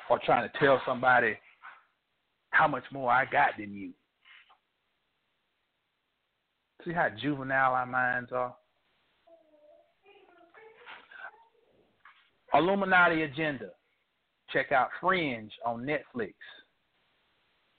or 0.08 0.20
trying 0.24 0.48
to 0.48 0.58
tell 0.58 0.80
somebody 0.86 1.36
how 2.50 2.68
much 2.68 2.84
more 2.92 3.10
I 3.10 3.24
got 3.24 3.50
than 3.58 3.74
you. 3.74 3.92
See 6.84 6.92
how 6.92 7.08
juvenile 7.20 7.74
our 7.74 7.86
minds 7.86 8.30
are? 8.32 8.54
Illuminati 12.54 13.22
Agenda. 13.22 13.70
Check 14.52 14.72
out 14.72 14.88
Fringe 15.00 15.52
on 15.66 15.84
Netflix. 15.84 16.34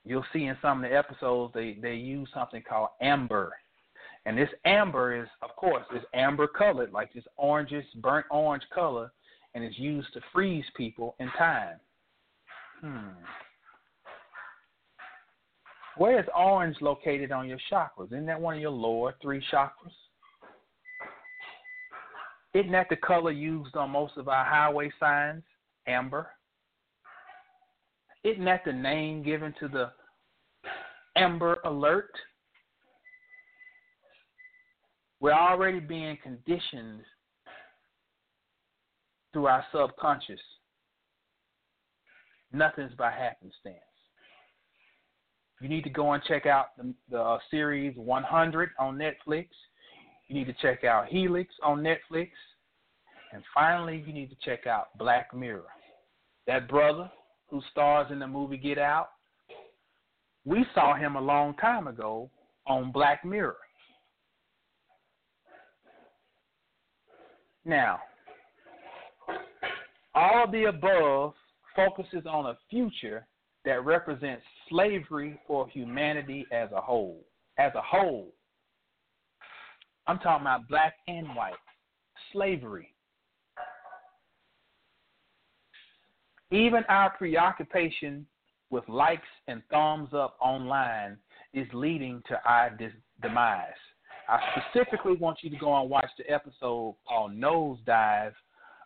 You'll 0.05 0.25
see 0.31 0.45
in 0.45 0.57
some 0.61 0.83
of 0.83 0.89
the 0.89 0.95
episodes 0.95 1.53
they, 1.53 1.77
they 1.81 1.95
use 1.95 2.29
something 2.33 2.61
called 2.67 2.89
amber. 3.01 3.53
And 4.25 4.37
this 4.37 4.49
amber 4.65 5.21
is, 5.21 5.27
of 5.41 5.55
course, 5.55 5.85
is 5.95 6.03
amber 6.13 6.47
colored, 6.47 6.91
like 6.91 7.13
this 7.13 7.23
oranges, 7.37 7.85
burnt 7.95 8.25
orange 8.29 8.63
color, 8.73 9.11
and 9.55 9.63
it's 9.63 9.79
used 9.79 10.13
to 10.13 10.21
freeze 10.33 10.65
people 10.75 11.15
in 11.19 11.29
time. 11.37 11.77
Hmm. 12.81 13.23
Where 15.97 16.19
is 16.19 16.25
orange 16.37 16.77
located 16.81 17.31
on 17.31 17.47
your 17.47 17.57
chakras? 17.71 18.07
Isn't 18.07 18.25
that 18.27 18.39
one 18.39 18.55
of 18.55 18.61
your 18.61 18.71
lower 18.71 19.15
three 19.21 19.43
chakras? 19.51 19.91
Isn't 22.53 22.71
that 22.71 22.87
the 22.89 22.95
color 22.95 23.31
used 23.31 23.75
on 23.75 23.91
most 23.91 24.17
of 24.17 24.27
our 24.27 24.45
highway 24.45 24.91
signs? 24.99 25.43
Amber. 25.87 26.27
Isn't 28.23 28.45
that 28.45 28.63
the 28.65 28.73
name 28.73 29.23
given 29.23 29.53
to 29.59 29.67
the 29.67 29.91
Amber 31.15 31.57
Alert? 31.65 32.11
We're 35.19 35.33
already 35.33 35.79
being 35.79 36.17
conditioned 36.23 37.01
through 39.33 39.47
our 39.47 39.65
subconscious. 39.71 40.39
Nothing's 42.51 42.93
by 42.93 43.11
happenstance. 43.11 43.77
You 45.61 45.67
need 45.67 45.83
to 45.83 45.89
go 45.89 46.13
and 46.13 46.23
check 46.23 46.45
out 46.45 46.67
the, 46.77 46.93
the 47.11 47.19
uh, 47.19 47.37
series 47.51 47.95
100 47.97 48.69
on 48.79 48.97
Netflix. 48.97 49.47
You 50.27 50.35
need 50.35 50.45
to 50.45 50.55
check 50.61 50.83
out 50.83 51.07
Helix 51.07 51.53
on 51.63 51.81
Netflix. 51.81 52.29
And 53.33 53.43
finally, 53.53 54.03
you 54.07 54.13
need 54.13 54.29
to 54.29 54.37
check 54.43 54.67
out 54.67 54.97
Black 54.97 55.35
Mirror. 55.35 55.65
That 56.47 56.67
brother 56.67 57.11
who 57.49 57.61
stars 57.71 58.07
in 58.11 58.19
the 58.19 58.27
movie 58.27 58.57
Get 58.57 58.77
Out, 58.77 59.09
we 60.45 60.65
saw 60.73 60.95
him 60.95 61.15
a 61.15 61.21
long 61.21 61.55
time 61.55 61.87
ago 61.87 62.29
on 62.65 62.91
Black 62.91 63.25
Mirror. 63.25 63.57
Now, 67.69 67.99
all 70.15 70.45
of 70.45 70.51
the 70.51 70.63
above 70.63 71.35
focuses 71.75 72.25
on 72.27 72.47
a 72.47 72.57
future 72.67 73.27
that 73.63 73.85
represents 73.85 74.41
slavery 74.69 75.39
for 75.45 75.69
humanity 75.69 76.47
as 76.51 76.71
a 76.75 76.81
whole. 76.81 77.23
As 77.59 77.71
a 77.75 77.81
whole. 77.81 78.33
I'm 80.07 80.17
talking 80.17 80.41
about 80.41 80.67
black 80.67 80.95
and 81.07 81.27
white. 81.35 81.53
Slavery. 82.33 82.95
Even 86.49 86.83
our 86.89 87.11
preoccupation 87.11 88.25
with 88.71 88.89
likes 88.89 89.21
and 89.47 89.61
thumbs 89.69 90.09
up 90.11 90.37
online 90.41 91.17
is 91.53 91.67
leading 91.73 92.23
to 92.29 92.41
our 92.45 92.75
demise. 93.21 93.67
I 94.29 94.39
specifically 94.71 95.13
want 95.13 95.39
you 95.41 95.49
to 95.49 95.55
go 95.55 95.81
and 95.81 95.89
watch 95.89 96.09
the 96.19 96.31
episode 96.31 96.95
called 97.07 97.31
Nosedive 97.31 98.33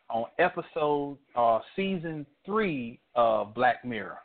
on 0.10 0.26
episode 0.40 1.18
uh, 1.36 1.60
season 1.76 2.26
three 2.46 3.02
of 3.16 3.54
Black 3.54 3.84
Mirror. 3.84 4.20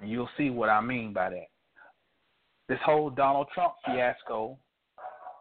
And 0.00 0.08
you'll 0.08 0.28
see 0.38 0.50
what 0.50 0.68
I 0.68 0.80
mean 0.80 1.12
by 1.12 1.30
that. 1.30 1.48
This 2.68 2.78
whole 2.84 3.10
Donald 3.10 3.48
Trump 3.52 3.72
fiasco 3.84 4.56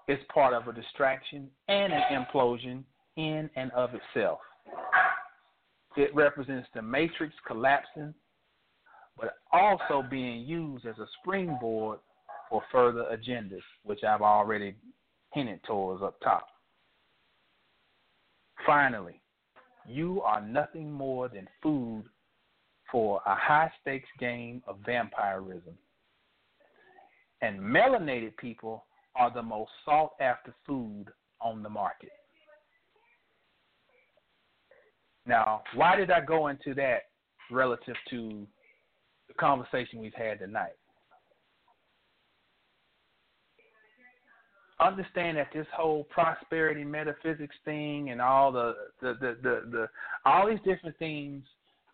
is 0.07 0.18
part 0.34 0.56
of 0.56 0.68
a 0.68 0.74
distraction 0.74 1.49
and 1.68 1.94
an 1.94 2.02
implosion 2.11 2.84
in 3.15 3.48
and 3.56 3.72
of 3.74 3.91
itself. 3.94 4.40
It 5.95 6.15
represents 6.15 6.68
the 6.74 6.82
matrix 6.82 7.36
collapsing, 7.45 8.15
but 9.19 9.36
also 9.52 10.03
being 10.10 10.41
used 10.41 10.88
as 10.88 10.98
a 10.98 11.06
springboard 11.22 11.99
for 12.49 12.61
further 12.72 13.06
agendas, 13.11 13.61
which 13.84 14.03
I've 14.03 14.22
already 14.22 14.76
hinted 15.34 15.64
towards 15.64 16.03
up 16.03 16.19
top. 16.22 16.48
Finally, 18.65 19.22
you 19.88 20.22
are 20.22 20.41
nothing 20.41 20.91
more 20.91 21.30
than 21.30 21.48
food 21.61 22.03
for 22.91 23.22
a 23.26 23.36
high 23.36 23.72
stakes 23.82 24.10
game 24.19 24.61
of 24.68 24.78
vampirism. 24.86 25.78
And 27.41 27.60
melanated 27.60 28.36
people 28.38 28.86
are 29.15 29.32
the 29.34 29.44
most 29.44 29.72
sought 29.86 30.11
after 30.19 30.53
food 30.65 31.06
on 31.40 31.61
the 31.61 31.69
market. 31.69 32.11
Now, 35.26 35.61
why 35.76 35.95
did 35.95 36.10
I 36.10 36.22
go 36.22 36.48
into 36.48 36.74
that 36.76 37.03
relative 37.52 37.95
to 38.10 38.48
the 39.28 39.34
conversation 39.34 39.99
we've 39.99 40.14
had 40.14 40.40
tonight? 40.40 40.76
Understand 44.79 45.37
that 45.37 45.47
this 45.53 45.65
whole 45.75 46.03
prosperity 46.05 46.83
metaphysics 46.83 47.55
thing 47.65 48.11
and 48.11 48.21
all 48.21 48.51
the 48.51 48.75
the, 49.01 49.13
the, 49.19 49.37
the, 49.41 49.61
the 49.71 49.87
all 50.25 50.47
these 50.47 50.59
different 50.63 50.97
things, 50.99 51.43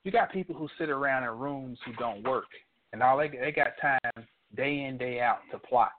you 0.03 0.11
got 0.11 0.31
people 0.33 0.53
who 0.53 0.67
sit 0.77 0.89
around 0.89 1.23
in 1.23 1.29
rooms 1.29 1.79
who 1.85 1.93
don't 1.93 2.27
work, 2.27 2.47
and 2.91 3.01
all 3.01 3.17
they 3.17 3.29
they 3.29 3.53
got 3.53 3.67
time 3.81 4.25
day 4.55 4.83
in 4.83 4.97
day 4.97 5.21
out 5.21 5.39
to 5.51 5.57
plot 5.59 5.91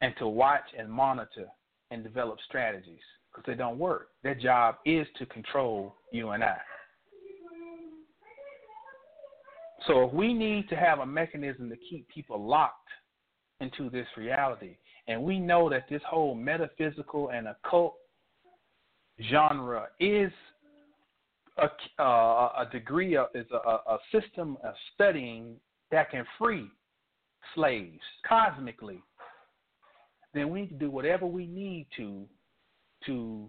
and 0.00 0.14
to 0.18 0.26
watch 0.26 0.64
and 0.76 0.90
monitor 0.90 1.46
and 1.90 2.02
develop 2.02 2.38
strategies 2.46 3.00
because 3.30 3.44
they 3.46 3.54
don't 3.54 3.78
work. 3.78 4.08
Their 4.22 4.34
job 4.34 4.76
is 4.84 5.06
to 5.18 5.26
control 5.26 5.94
you 6.12 6.30
and 6.30 6.42
I. 6.42 6.56
So 9.86 10.04
if 10.04 10.12
we 10.12 10.34
need 10.34 10.68
to 10.70 10.76
have 10.76 10.98
a 10.98 11.06
mechanism 11.06 11.68
to 11.70 11.76
keep 11.88 12.08
people 12.08 12.44
locked 12.44 12.88
into 13.60 13.90
this 13.90 14.06
reality, 14.16 14.76
and 15.08 15.22
we 15.22 15.40
know 15.40 15.68
that 15.70 15.88
this 15.88 16.02
whole 16.06 16.34
metaphysical 16.34 17.30
and 17.30 17.48
occult 17.48 17.94
genre 19.30 19.88
is 19.98 20.30
a, 21.56 22.02
uh, 22.02 22.52
a 22.58 22.68
degree 22.70 23.16
of 23.16 23.26
is 23.34 23.46
a, 23.50 23.56
a 23.56 23.98
system 24.12 24.56
of 24.62 24.74
studying 24.94 25.56
that 25.90 26.10
can 26.10 26.24
free 26.38 26.68
slaves 27.54 28.02
cosmically, 28.28 29.02
then 30.34 30.50
we 30.50 30.60
need 30.62 30.68
to 30.68 30.74
do 30.74 30.90
whatever 30.90 31.26
we 31.26 31.46
need 31.46 31.86
to 31.96 32.26
to 33.06 33.48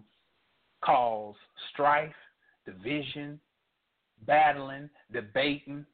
cause 0.82 1.34
strife, 1.72 2.14
division, 2.64 3.38
battling, 4.26 4.88
debating, 5.12 5.84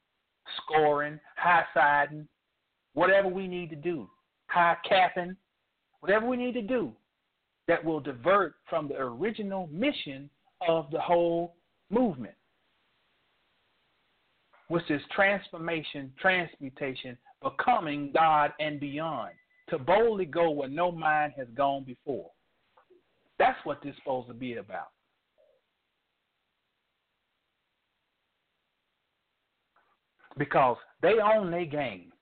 scoring, 0.59 1.19
high 1.37 1.65
siding, 1.75 2.29
whatever 2.95 3.29
we 3.29 3.49
need 3.49 3.69
to 3.71 3.77
do, 3.77 4.09
high 4.47 4.77
capping, 4.89 5.37
whatever 6.07 6.27
we 6.27 6.37
need 6.37 6.53
to 6.55 6.63
do 6.63 6.93
that 7.67 7.85
will 7.85 7.99
divert 7.99 8.55
from 8.71 8.87
the 8.87 8.95
original 8.95 9.69
mission 9.73 10.31
of 10.69 10.89
the 10.93 11.01
whole 11.01 11.57
movement, 11.91 12.35
which 14.69 14.89
is 14.89 15.01
transformation, 15.13 16.13
transmutation, 16.21 17.19
becoming 17.43 18.13
God 18.15 18.53
and 18.61 18.79
beyond, 18.79 19.33
to 19.69 19.79
boldly 19.81 20.27
go 20.27 20.53
where 20.53 20.69
no 20.69 20.93
mind 20.93 21.33
has 21.37 21.49
gone 21.57 21.83
before. 21.83 22.31
That's 23.41 23.59
what 23.65 23.83
this 23.83 23.91
is 23.91 23.97
supposed 23.99 24.29
to 24.29 24.35
be 24.35 24.55
about. 24.55 24.91
Because 30.39 30.77
they 31.03 31.15
own 31.15 31.51
their 31.51 31.67
game. 31.67 32.13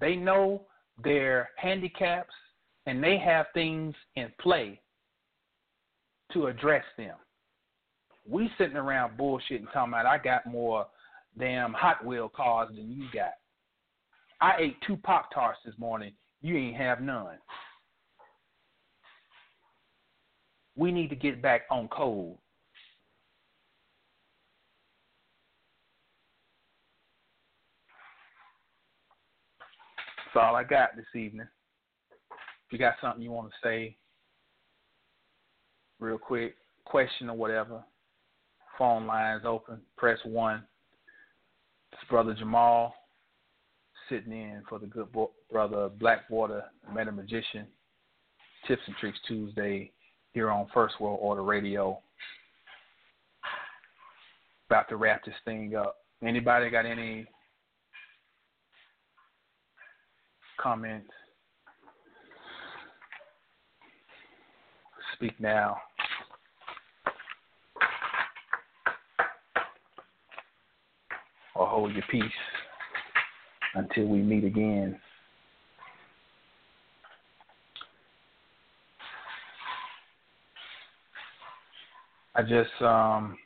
They 0.00 0.14
know 0.14 0.67
their 1.02 1.50
handicaps 1.56 2.34
and 2.86 3.02
they 3.02 3.18
have 3.18 3.46
things 3.54 3.94
in 4.16 4.30
play 4.40 4.80
to 6.32 6.46
address 6.46 6.84
them. 6.96 7.16
We 8.28 8.50
sitting 8.58 8.76
around 8.76 9.18
bullshitting 9.18 9.72
talking 9.72 9.92
about 9.92 10.06
I 10.06 10.18
got 10.18 10.46
more 10.46 10.86
damn 11.38 11.72
Hot 11.72 12.04
Wheel 12.04 12.28
cars 12.28 12.68
than 12.74 12.90
you 12.90 13.04
got. 13.12 13.32
I 14.40 14.56
ate 14.58 14.76
two 14.86 14.96
Pop 14.96 15.30
Tarts 15.32 15.58
this 15.64 15.74
morning. 15.78 16.12
You 16.42 16.56
ain't 16.56 16.76
have 16.76 17.00
none. 17.00 17.38
We 20.76 20.92
need 20.92 21.10
to 21.10 21.16
get 21.16 21.42
back 21.42 21.62
on 21.70 21.88
code. 21.88 22.36
That's 30.34 30.44
all 30.44 30.56
I 30.56 30.64
got 30.64 30.94
this 30.94 31.06
evening. 31.14 31.48
If 32.30 32.72
you 32.72 32.78
got 32.78 32.96
something 33.00 33.22
you 33.22 33.30
want 33.30 33.48
to 33.48 33.66
say, 33.66 33.96
real 36.00 36.18
quick, 36.18 36.54
question 36.84 37.30
or 37.30 37.36
whatever, 37.36 37.82
phone 38.76 39.06
lines 39.06 39.44
open. 39.46 39.78
Press 39.96 40.18
one. 40.24 40.64
It's 41.92 42.02
Brother 42.10 42.34
Jamal 42.34 42.94
sitting 44.10 44.32
in 44.32 44.62
for 44.68 44.78
the 44.78 44.86
good 44.86 45.10
bo- 45.12 45.32
brother 45.50 45.88
Blackwater, 45.88 46.64
Meta 46.94 47.10
Magician. 47.10 47.66
Tips 48.66 48.82
and 48.86 48.96
Tricks 48.96 49.18
Tuesday 49.26 49.92
here 50.34 50.50
on 50.50 50.66
First 50.74 51.00
World 51.00 51.20
Order 51.22 51.42
Radio. 51.42 52.00
About 54.68 54.90
to 54.90 54.96
wrap 54.96 55.24
this 55.24 55.34
thing 55.46 55.74
up. 55.74 55.96
Anybody 56.22 56.68
got 56.68 56.84
any 56.84 57.26
comments? 60.60 61.10
Speak 65.14 65.38
now. 65.40 65.76
Or 71.54 71.66
hold 71.66 71.92
your 71.92 72.04
peace 72.10 72.22
until 73.74 74.06
we 74.06 74.18
meet 74.18 74.44
again. 74.44 74.98
I 82.34 82.42
just 82.42 82.70
um 82.80 83.36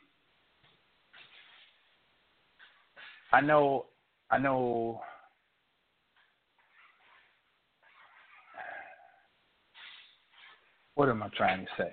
I 3.31 3.41
know 3.41 3.85
I 4.29 4.37
know 4.37 5.01
what 10.95 11.09
am 11.09 11.23
I 11.23 11.29
trying 11.35 11.65
to 11.65 11.71
say? 11.77 11.91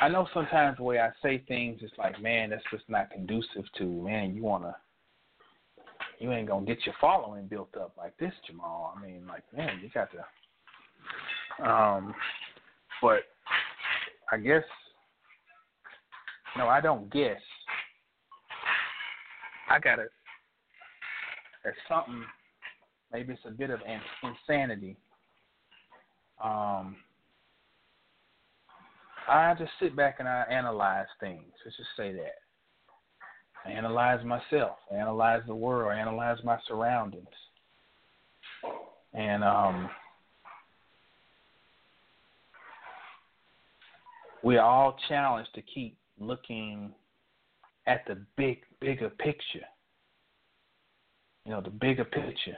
I 0.00 0.08
know 0.08 0.26
sometimes 0.34 0.78
the 0.78 0.82
way 0.82 0.98
I 0.98 1.10
say 1.22 1.44
things 1.46 1.78
it's 1.82 1.92
like, 1.96 2.20
man, 2.20 2.50
that's 2.50 2.62
just 2.72 2.84
not 2.88 3.10
conducive 3.10 3.64
to 3.78 3.84
man, 3.84 4.34
you 4.34 4.42
wanna 4.42 4.76
you 6.18 6.32
ain't 6.32 6.48
gonna 6.48 6.66
get 6.66 6.84
your 6.84 6.94
following 7.00 7.46
built 7.46 7.76
up 7.76 7.94
like 7.96 8.16
this, 8.18 8.32
Jamal. 8.46 8.94
I 8.96 9.04
mean, 9.04 9.26
like, 9.26 9.44
man, 9.54 9.80
you 9.82 9.90
got 9.90 10.08
to 10.12 11.68
um 11.68 12.14
but 13.00 13.22
I 14.30 14.38
guess 14.38 14.62
no, 16.56 16.68
I 16.68 16.80
don't 16.80 17.10
guess. 17.10 17.40
I 19.70 19.78
gotta. 19.78 20.06
There's 21.64 21.76
something. 21.88 22.22
Maybe 23.12 23.32
it's 23.32 23.42
a 23.46 23.50
bit 23.50 23.70
of 23.70 23.80
insanity. 24.22 24.96
Um, 26.42 26.96
I 29.28 29.54
just 29.58 29.70
sit 29.80 29.96
back 29.96 30.16
and 30.18 30.28
I 30.28 30.44
analyze 30.50 31.06
things. 31.20 31.52
Let's 31.64 31.76
just 31.76 31.88
say 31.96 32.12
that. 32.12 32.34
I 33.64 33.70
analyze 33.70 34.24
myself. 34.24 34.78
I 34.90 34.96
analyze 34.96 35.42
the 35.46 35.54
world. 35.54 35.92
I 35.92 36.00
analyze 36.00 36.38
my 36.44 36.58
surroundings. 36.66 37.26
And 39.14 39.44
um, 39.44 39.90
we 44.42 44.56
are 44.56 44.66
all 44.66 44.96
challenged 45.08 45.54
to 45.54 45.62
keep 45.62 45.96
looking 46.18 46.92
at 47.86 48.04
the 48.06 48.18
big 48.36 48.58
bigger 48.80 49.10
picture. 49.10 49.66
You 51.44 51.52
know, 51.52 51.60
the 51.60 51.70
bigger 51.70 52.04
picture. 52.04 52.56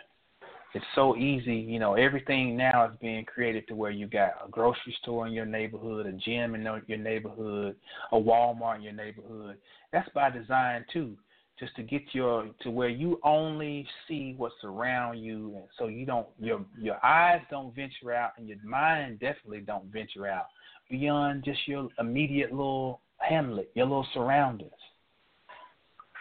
It's 0.75 0.85
so 0.95 1.17
easy, 1.17 1.55
you 1.55 1.79
know, 1.79 1.95
everything 1.95 2.57
now 2.57 2.87
is 2.87 2.97
being 3.01 3.25
created 3.25 3.69
to 3.69 3.77
where 3.77 3.93
you 3.93 4.09
got 4.09 4.33
a 4.45 4.51
grocery 4.51 4.97
store 5.03 5.27
in 5.27 5.33
your 5.33 5.47
neighborhood, 5.47 6.07
a 6.07 6.13
gym 6.13 6.57
in 6.57 6.63
your 6.63 6.99
neighborhood, 6.99 7.77
a 8.11 8.17
Walmart 8.17 8.77
in 8.77 8.83
your 8.83 8.93
neighborhood. 8.93 9.57
That's 9.93 10.09
by 10.15 10.31
design 10.31 10.85
too 10.93 11.17
just 11.61 11.77
to 11.77 11.85
get 11.85 12.03
your 12.11 12.49
to 12.63 12.71
where 12.71 12.89
you 12.89 13.21
only 13.23 13.87
see 14.09 14.35
what's 14.37 14.57
around 14.65 15.19
you 15.19 15.53
and 15.55 15.67
so 15.79 15.87
you 15.87 16.05
don't 16.05 16.27
your 16.41 16.65
your 16.77 16.97
eyes 17.05 17.41
don't 17.49 17.73
venture 17.77 18.13
out 18.13 18.33
and 18.37 18.49
your 18.49 18.59
mind 18.65 19.21
definitely 19.21 19.61
don't 19.61 19.85
venture 19.93 20.27
out 20.27 20.47
beyond 20.91 21.45
just 21.45 21.61
your 21.67 21.89
immediate 21.99 22.51
little 22.51 23.01
hamlet, 23.19 23.71
your 23.75 23.87
little 23.87 24.07
surroundings. 24.13 24.71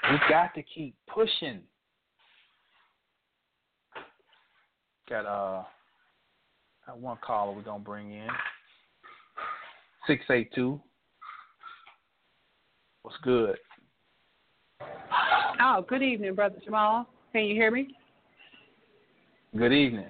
We've 0.10 0.20
got 0.30 0.54
to 0.56 0.64
keep 0.64 0.96
pushing. 1.08 1.62
Got 5.10 5.26
uh 5.26 5.64
got 6.88 6.98
one 6.98 7.18
caller 7.22 7.54
we're 7.54 7.62
gonna 7.62 7.84
bring 7.84 8.12
in. 8.12 8.28
Six 10.08 10.24
eight 10.30 10.50
two. 10.56 10.80
What's 13.02 13.18
good? 13.22 13.58
Oh, 15.62 15.86
good 15.88 16.02
evening, 16.02 16.36
Brother 16.36 16.56
Jamal. 16.64 17.08
Can 17.34 17.44
you 17.44 17.56
hear 17.56 17.70
me? 17.70 17.96
Good 19.58 19.74
evening. 19.74 20.10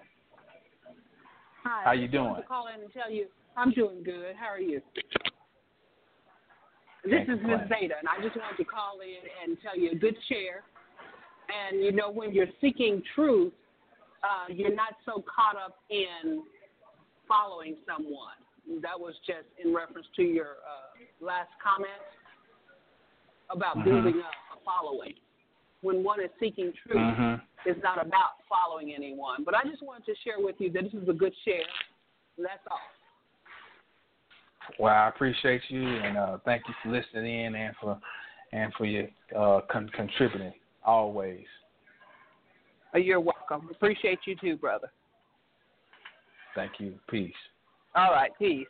Hi. 1.64 1.84
How 1.86 1.91
you 1.94 2.07
doing? 2.07 2.36
To 2.36 2.44
call 2.44 2.68
in 2.68 2.82
and 2.82 2.94
tell 2.94 3.11
you 3.11 3.28
I'm 3.57 3.72
doing 3.72 4.03
good. 4.03 4.36
How 4.40 4.48
are 4.48 4.60
you? 4.60 4.82
This 7.03 7.24
is 7.24 7.40
Miss. 7.44 7.60
Zada, 7.68 7.95
and 7.99 8.07
I 8.07 8.22
just 8.24 8.38
wanted 8.38 8.57
to 8.57 8.64
call 8.64 8.99
in 9.02 9.49
and 9.49 9.57
tell 9.61 9.78
you 9.78 9.91
a 9.91 9.95
good 9.95 10.15
share. 10.30 10.64
And 11.49 11.84
you 11.84 11.91
know, 11.91 12.11
when 12.11 12.32
you're 12.32 12.48
seeking 12.61 13.02
truth, 13.15 13.53
uh, 14.24 14.45
you're 14.50 14.74
not 14.74 14.95
so 15.06 15.24
caught 15.24 15.56
up 15.56 15.80
in 15.90 16.44
following 17.28 17.76
someone. 17.86 18.40
That 18.82 18.98
was 18.98 19.14
just 19.28 19.48
in 19.64 19.74
reference 19.76 20.08
to 20.16 20.24
your 20.24 20.58
uh, 20.64 21.04
last 21.20 21.50
comment 21.62 21.91
about 23.50 23.78
Mhm. 23.78 23.84
building 23.84 24.22
up 24.22 24.34
a 24.58 24.60
following. 24.64 25.14
When 25.82 26.04
one 26.04 26.22
is 26.22 26.32
seeking 26.40 26.72
truth, 26.74 26.95
Mhm. 26.95 27.41
it's 27.66 27.82
not 27.84 28.02
about 28.02 28.44
following 28.48 28.94
anyone. 28.94 29.44
But 29.44 29.56
I 29.56 29.64
just 29.64 29.82
wanted 29.84 30.06
to 30.06 30.16
share 30.24 30.40
with 30.40 30.60
you 30.62 30.70
that 30.72 30.84
this 30.84 30.94
is 30.94 31.08
a 31.10 31.14
good 31.14 31.36
share. 31.44 31.68
That's 32.38 32.66
all. 32.68 32.80
Well, 34.80 34.95
I 34.95 35.10
appreciate 35.10 35.70
you 35.70 35.86
and 35.86 36.18
uh, 36.18 36.38
thank 36.45 36.68
you 36.68 36.74
for 36.82 36.90
listening 36.90 37.45
in 37.45 37.56
and 37.56 37.76
for 37.78 38.00
and 38.54 38.74
for 38.76 38.86
your 38.86 39.08
uh, 39.36 39.62
con- 39.62 39.90
contributing 39.90 40.54
always. 40.86 41.45
Oh, 42.94 42.99
You're 42.99 43.20
welcome. 43.20 43.70
Appreciate 43.72 44.20
you 44.26 44.36
too, 44.36 44.57
brother. 44.57 44.90
Thank 46.56 46.74
you. 46.80 46.94
Peace. 47.10 47.34
All 47.95 48.11
right, 48.11 48.32
peace. 48.38 48.68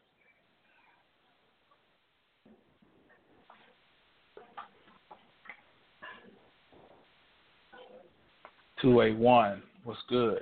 Two 8.82 9.02
eight 9.02 9.18
one. 9.18 9.62
What's 9.84 10.00
good? 10.10 10.42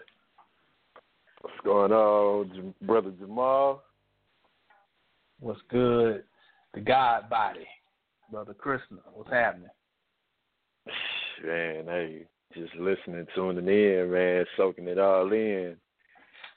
What's 1.41 1.57
going 1.63 1.91
on, 1.91 2.73
brother 2.83 3.11
Jamal? 3.19 3.83
What's 5.39 5.61
good? 5.69 6.23
The 6.73 6.79
God 6.79 7.29
body, 7.29 7.67
brother 8.31 8.53
Krishna. 8.53 8.97
What's 9.13 9.31
happening? 9.31 9.69
Man, 11.43 11.85
hey, 11.85 12.25
just 12.53 12.75
listening, 12.75 13.25
tuning 13.35 13.67
in, 13.67 14.11
man, 14.11 14.45
soaking 14.57 14.87
it 14.87 14.99
all 14.99 15.31
in. 15.31 15.75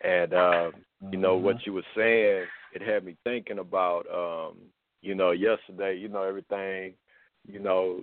And 0.02 0.34
um, 0.34 0.72
you 1.10 1.18
know 1.18 1.36
what 1.36 1.66
you 1.66 1.72
were 1.72 1.82
saying, 1.96 2.44
it 2.74 2.82
had 2.82 3.04
me 3.04 3.16
thinking 3.24 3.58
about 3.58 4.04
um, 4.12 4.56
you 5.02 5.14
know, 5.14 5.32
yesterday, 5.32 5.96
you 5.96 6.08
know, 6.08 6.22
everything, 6.22 6.94
you 7.46 7.60
know, 7.60 8.00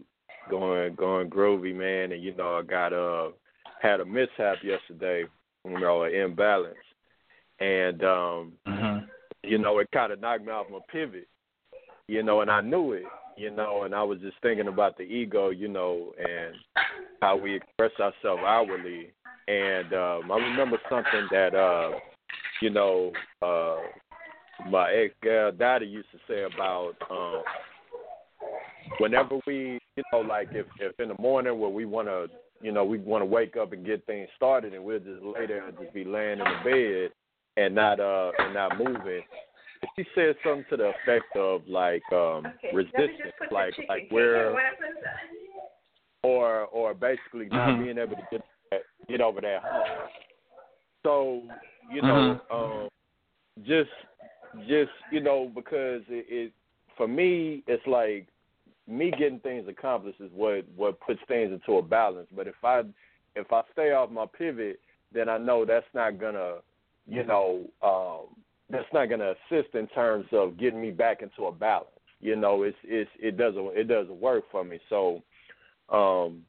going 0.50 0.96
going 0.96 1.30
groovy, 1.30 1.76
man, 1.76 2.12
and 2.12 2.24
you 2.24 2.36
know, 2.36 2.58
I 2.58 2.62
got 2.62 2.94
uh 2.94 3.32
had 3.82 4.00
a 4.00 4.06
mishap 4.06 4.58
yesterday, 4.64 5.26
you 5.66 5.80
know, 5.80 6.04
an 6.04 6.14
imbalance. 6.14 6.76
And 7.60 8.04
um 8.04 8.54
Mm-hmm. 8.68 9.06
you 9.44 9.58
know, 9.58 9.80
it 9.80 9.90
kind 9.92 10.12
of 10.12 10.22
knocked 10.22 10.46
me 10.46 10.52
off 10.52 10.68
my 10.72 10.80
pivot, 10.92 11.28
you 12.08 12.24
know, 12.24 12.42
and 12.42 12.52
I 12.52 12.62
knew 12.62 12.94
it, 12.94 13.04
you 13.38 13.50
know, 13.50 13.84
and 13.84 13.96
I 13.96 14.04
was 14.04 14.20
just 14.20 14.38
thinking 14.42 14.68
about 14.68 14.98
the 14.98 15.04
ego, 15.04 15.50
you 15.50 15.68
know, 15.68 16.14
and 16.20 16.56
how 17.22 17.38
we 17.38 17.56
express 17.56 17.92
ourselves 18.00 18.42
outwardly. 18.46 19.12
And 19.48 19.94
um, 19.94 20.32
I 20.32 20.38
remember 20.38 20.78
something 20.90 21.28
that, 21.32 21.56
uh, 21.56 21.92
you 22.62 22.70
know, 22.70 23.12
uh, 23.42 23.78
my 24.70 24.92
ex 24.92 25.14
gal 25.24 25.52
Daddy 25.52 25.86
used 25.86 26.10
to 26.12 26.18
say 26.28 26.44
about 26.44 26.94
um, 27.10 27.44
whenever 29.00 29.40
we, 29.48 29.80
you 29.96 30.04
know, 30.14 30.20
like 30.20 30.50
if 30.52 30.66
if 30.80 31.00
in 31.00 31.10
the 31.10 31.16
morning 31.20 31.60
where 31.60 31.70
we 31.70 31.86
want 31.86 32.08
to, 32.08 32.28
you 32.62 32.72
know, 32.72 32.86
we 32.86 33.00
want 33.00 33.22
to 33.22 33.26
wake 33.26 33.58
up 33.58 33.74
and 33.74 33.86
get 33.86 34.06
things 34.06 34.30
started, 34.36 34.74
and 34.74 34.84
we'll 34.84 35.00
just 35.00 35.24
lay 35.24 35.48
there 35.48 35.68
and 35.68 35.78
just 35.80 35.94
be 35.94 36.04
laying 36.04 36.40
in 36.40 36.46
the 36.46 36.70
bed 36.70 37.12
and 37.58 37.76
not 37.76 38.00
uh 38.00 38.32
and 38.38 38.54
not 38.54 38.78
moving. 38.78 39.22
She 39.96 40.06
said 40.14 40.36
something 40.44 40.66
to 40.70 40.78
the 40.78 40.92
effect 41.02 41.36
of 41.36 41.62
like 41.68 42.04
um 42.14 42.46
resistance, 42.74 43.34
like 43.52 43.74
like 43.90 44.08
we're 44.12 44.56
or 46.24 46.66
or 46.66 46.94
basically 46.94 47.48
not 47.50 47.70
Mhm. 47.70 47.84
being 47.84 47.98
able 47.98 48.16
to 48.16 48.24
get 48.32 48.86
get 49.08 49.22
over 49.22 49.42
that 49.42 49.64
hump. 49.64 49.86
So 51.04 51.44
you 51.92 52.02
know, 52.02 52.40
um, 52.50 52.90
just 53.64 53.92
just 54.68 54.92
you 55.10 55.20
know 55.22 55.52
because 55.54 56.04
it, 56.10 56.26
it 56.30 56.54
for 56.96 57.08
me 57.08 57.64
it's 57.68 57.86
like 57.88 58.28
me 58.88 59.12
getting 59.12 59.40
things 59.40 59.68
accomplished 59.68 60.20
is 60.22 60.32
what 60.34 60.66
what 60.76 61.00
puts 61.00 61.20
things 61.28 61.52
into 61.52 61.78
a 61.78 61.82
balance. 61.82 62.28
But 62.36 62.48
if 62.48 62.64
I 62.64 62.84
if 63.36 63.52
I 63.52 63.64
stay 63.72 63.92
off 63.92 64.10
my 64.12 64.26
pivot, 64.26 64.80
then 65.14 65.30
I 65.30 65.38
know 65.38 65.66
that's 65.66 65.86
not 65.94 66.20
gonna 66.20 66.58
you 67.08 67.24
know 67.24 67.66
um, 67.82 68.36
that's 68.70 68.92
not 68.94 69.10
gonna 69.10 69.34
assist 69.50 69.74
in 69.76 69.88
terms 69.88 70.26
of 70.32 70.58
getting 70.58 70.82
me 70.82 70.92
back 70.92 71.22
into 71.22 71.46
a 71.48 71.52
balance. 71.52 71.90
You 72.20 72.36
know, 72.36 72.64
it's 72.64 72.78
it's 72.84 73.10
it 73.20 73.38
doesn't 73.38 73.76
it 73.76 73.88
doesn't 73.88 74.22
work 74.22 74.44
for 74.52 74.64
me. 74.64 74.80
So 74.90 75.24
um 75.92 76.44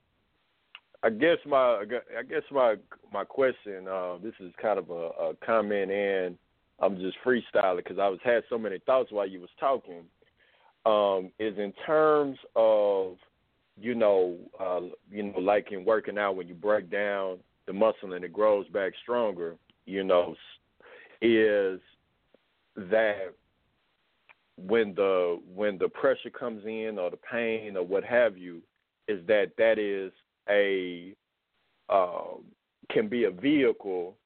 I 1.05 1.11
guess 1.11 1.39
my 1.47 1.83
I 2.19 2.23
guess 2.29 2.43
my 2.51 2.77
my 3.13 3.25
question. 3.25 3.89
Uh, 3.89 4.19
this 4.23 4.35
is 4.39 4.53
kind 4.61 4.79
of 4.79 4.91
a, 4.91 5.11
a 5.31 5.35
comment, 5.45 5.91
and 5.91 6.39
I'm 6.81 6.97
just 6.97 7.17
freestyling 7.25 7.79
because 7.79 7.99
I 7.99 8.09
was 8.09 8.21
had 8.23 8.45
so 8.49 8.57
many 8.57 8.79
thoughts 8.87 9.11
while 9.11 9.27
you 9.27 9.41
was 9.41 9.51
talking. 9.59 10.05
Um, 10.85 11.31
is 11.39 11.59
in 11.59 11.73
terms 11.87 12.39
of 12.55 13.17
you 13.81 13.95
know 13.97 14.37
uh, 14.61 14.81
you 15.11 15.25
know 15.25 15.41
like 15.41 15.73
in 15.73 15.85
working 15.85 16.19
out 16.19 16.37
when 16.37 16.47
you 16.47 16.55
break 16.55 16.91
down 16.91 17.39
the 17.67 17.73
muscle 17.73 18.13
and 18.13 18.25
it 18.25 18.33
grows 18.33 18.69
back 18.69 18.93
stronger. 19.03 19.57
You 19.87 20.05
know, 20.05 20.37
is 21.21 21.81
that 22.77 23.35
when 24.57 24.95
the 24.95 25.41
when 25.53 25.79
the 25.79 25.89
pressure 25.89 26.31
comes 26.31 26.65
in 26.65 26.97
or 26.97 27.11
the 27.11 27.19
pain 27.29 27.77
or 27.77 27.85
what 27.85 28.05
have 28.05 28.39
you, 28.39 28.63
is 29.09 29.27
that 29.27 29.53
that 29.59 29.79
is 29.79 30.13
a 30.49 31.15
um, 31.89 32.45
can 32.91 33.09
be 33.09 33.25
a 33.25 33.31
vehicle 33.31 34.17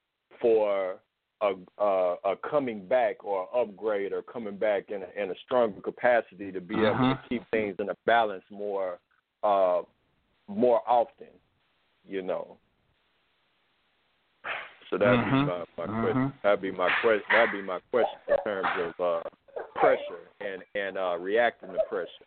for 0.40 0.96
a, 1.42 1.52
a, 1.78 2.14
a 2.24 2.36
coming 2.48 2.86
back 2.86 3.24
or 3.24 3.48
upgrade 3.56 4.12
or 4.12 4.22
coming 4.22 4.56
back 4.56 4.90
in 4.90 5.02
a, 5.02 5.22
in 5.22 5.30
a 5.30 5.34
stronger 5.44 5.80
capacity 5.80 6.50
to 6.52 6.60
be 6.60 6.76
able 6.76 6.98
to 6.98 7.14
Mhm. 7.14 7.28
keep 7.28 7.42
things 7.50 7.76
in 7.78 7.90
a 7.90 7.96
balance 8.06 8.44
more 8.50 8.98
uh, 9.42 9.82
more 10.48 10.80
often, 10.86 11.28
you 12.04 12.22
know. 12.22 12.56
So 14.88 14.96
that'd 14.98 15.18
Mhm. 15.20 15.24
be 15.24 15.46
my, 15.46 15.64
my 15.76 16.00
question. 16.00 16.22
Mhm. 16.30 16.42
That'd 16.42 16.60
be 16.60 16.70
my 16.70 16.90
question. 17.00 17.24
That'd 17.30 17.52
be 17.52 17.62
my 17.62 17.80
question 17.90 18.20
in 18.28 18.38
terms 18.44 18.68
of 18.78 19.00
uh, 19.00 19.28
pressure 19.74 20.30
and 20.40 20.62
and 20.74 20.96
uh, 20.96 21.16
reacting 21.18 21.72
to 21.72 21.78
pressure. 21.88 22.26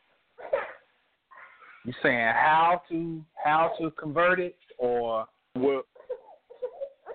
You 1.86 1.94
saying 2.04 2.34
how 2.34 2.82
to 2.90 3.24
how 3.44 3.72
to 3.80 3.92
convert 3.92 4.40
it 4.40 4.58
or 4.78 5.28
Well, 5.56 5.84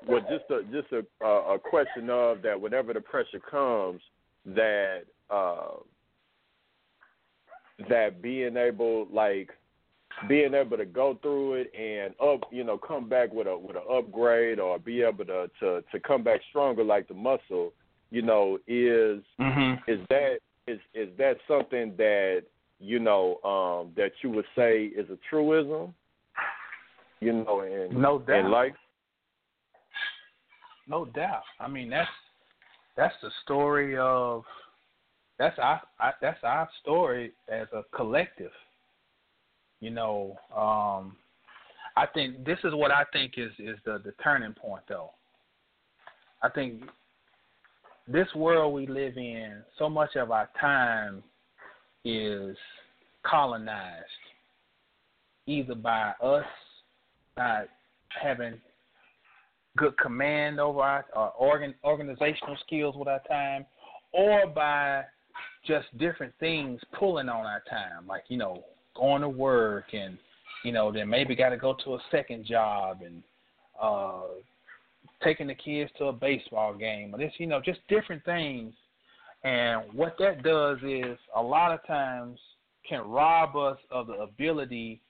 well, 0.06 0.20
just 0.20 0.50
a 0.50 0.62
just 0.72 0.92
a 0.92 1.24
a 1.24 1.54
a 1.54 1.58
question 1.58 2.10
of 2.10 2.42
that. 2.42 2.60
Whenever 2.60 2.92
the 2.92 3.00
pressure 3.00 3.40
comes, 3.40 4.00
that 4.46 5.02
uh, 5.30 5.76
that 7.88 8.22
being 8.22 8.56
able 8.56 9.06
like 9.12 9.50
being 10.28 10.54
able 10.54 10.76
to 10.76 10.84
go 10.84 11.18
through 11.22 11.54
it 11.54 11.72
and 11.74 12.14
up, 12.20 12.48
you 12.52 12.64
know, 12.64 12.78
come 12.78 13.08
back 13.08 13.32
with 13.32 13.46
a 13.46 13.56
with 13.56 13.76
an 13.76 13.82
upgrade 13.90 14.60
or 14.60 14.78
be 14.78 15.02
able 15.02 15.24
to 15.24 15.50
to 15.60 15.82
to 15.90 16.00
come 16.00 16.22
back 16.22 16.40
stronger 16.50 16.84
like 16.84 17.08
the 17.08 17.14
muscle, 17.14 17.72
you 18.10 18.22
know, 18.22 18.58
is 18.66 19.22
Mhm. 19.40 19.82
is 19.86 20.00
that 20.08 20.38
is 20.66 20.80
is 20.94 21.14
that 21.16 21.36
something 21.48 21.96
that 21.96 22.44
you 22.78 22.98
know, 22.98 23.36
um, 23.44 23.92
that 23.96 24.12
you 24.22 24.30
would 24.30 24.44
say 24.56 24.84
is 24.86 25.08
a 25.10 25.18
truism, 25.30 25.94
you 27.20 27.32
know, 27.32 27.62
in 27.62 28.00
No 28.00 28.18
doubt. 28.18 28.40
in 28.40 28.50
life? 28.50 28.74
No 30.86 31.06
doubt. 31.06 31.42
I 31.60 31.68
mean, 31.68 31.88
that's 31.88 32.10
that's 32.96 33.14
the 33.22 33.30
story 33.42 33.96
of 33.96 34.44
that's 35.38 35.58
our 35.58 35.80
I, 35.98 36.12
that's 36.20 36.42
our 36.42 36.68
story 36.82 37.32
as 37.48 37.66
a 37.72 37.82
collective. 37.96 38.52
You 39.80 39.90
know, 39.90 40.36
um, 40.54 41.16
I 41.96 42.06
think 42.12 42.44
this 42.44 42.58
is 42.64 42.74
what 42.74 42.90
I 42.90 43.04
think 43.12 43.34
is 43.36 43.50
is 43.58 43.78
the 43.84 44.00
the 44.04 44.12
turning 44.22 44.52
point, 44.52 44.84
though. 44.88 45.10
I 46.42 46.50
think 46.50 46.82
this 48.06 48.28
world 48.34 48.74
we 48.74 48.86
live 48.86 49.16
in, 49.16 49.62
so 49.78 49.88
much 49.88 50.14
of 50.16 50.30
our 50.30 50.48
time 50.60 51.22
is 52.04 52.56
colonized 53.24 54.04
either 55.46 55.74
by 55.74 56.12
us 56.22 56.44
not 57.36 57.66
having 58.22 58.54
good 59.76 59.96
command 59.98 60.60
over 60.60 60.80
our, 60.80 61.04
our 61.14 61.30
organ, 61.30 61.74
organizational 61.84 62.56
skills 62.64 62.94
with 62.96 63.08
our 63.08 63.20
time, 63.28 63.66
or 64.12 64.46
by 64.46 65.02
just 65.66 65.86
different 65.98 66.32
things 66.38 66.80
pulling 66.98 67.28
on 67.28 67.44
our 67.44 67.62
time, 67.68 68.06
like 68.06 68.24
you 68.28 68.36
know 68.36 68.62
going 68.94 69.22
to 69.22 69.28
work 69.28 69.86
and 69.92 70.16
you 70.64 70.72
know 70.72 70.92
then 70.92 71.08
maybe 71.08 71.34
got 71.34 71.50
to 71.50 71.56
go 71.56 71.76
to 71.84 71.94
a 71.94 71.98
second 72.10 72.44
job 72.46 73.00
and 73.04 73.22
uh 73.80 74.22
taking 75.22 75.46
the 75.46 75.54
kids 75.54 75.90
to 75.98 76.06
a 76.06 76.12
baseball 76.12 76.74
game 76.74 77.14
or 77.14 77.18
this 77.18 77.32
you 77.38 77.46
know 77.46 77.60
just 77.60 77.80
different 77.88 78.24
things 78.24 78.72
and 79.44 79.82
what 79.92 80.16
that 80.18 80.42
does 80.42 80.78
is 80.82 81.18
a 81.36 81.42
lot 81.42 81.72
of 81.72 81.86
times 81.86 82.38
can 82.88 83.02
rob 83.02 83.56
us 83.56 83.78
of 83.90 84.06
the 84.06 84.14
ability 84.14 85.00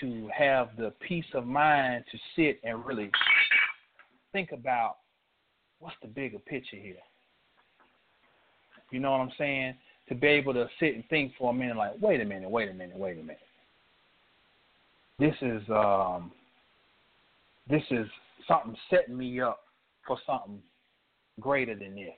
to 0.00 0.28
have 0.36 0.70
the 0.76 0.92
peace 1.06 1.24
of 1.34 1.46
mind 1.46 2.04
to 2.10 2.18
sit 2.34 2.60
and 2.64 2.84
really 2.84 3.10
think 4.32 4.52
about 4.52 4.96
what's 5.78 5.96
the 6.02 6.08
bigger 6.08 6.38
picture 6.38 6.76
here. 6.76 6.96
You 8.90 9.00
know 9.00 9.12
what 9.12 9.20
I'm 9.20 9.32
saying? 9.38 9.74
To 10.08 10.14
be 10.14 10.26
able 10.28 10.54
to 10.54 10.66
sit 10.80 10.94
and 10.94 11.04
think 11.08 11.32
for 11.38 11.50
a 11.50 11.54
minute, 11.54 11.76
like, 11.76 11.92
wait 12.00 12.20
a 12.20 12.24
minute, 12.24 12.50
wait 12.50 12.70
a 12.70 12.74
minute, 12.74 12.96
wait 12.96 13.18
a 13.18 13.22
minute. 13.22 13.38
This 15.18 15.34
is 15.42 15.62
um, 15.70 16.32
this 17.68 17.82
is 17.90 18.06
something 18.48 18.76
setting 18.90 19.16
me 19.16 19.40
up 19.40 19.60
for 20.06 20.18
something 20.26 20.60
greater 21.40 21.74
than 21.74 21.94
this, 21.94 22.12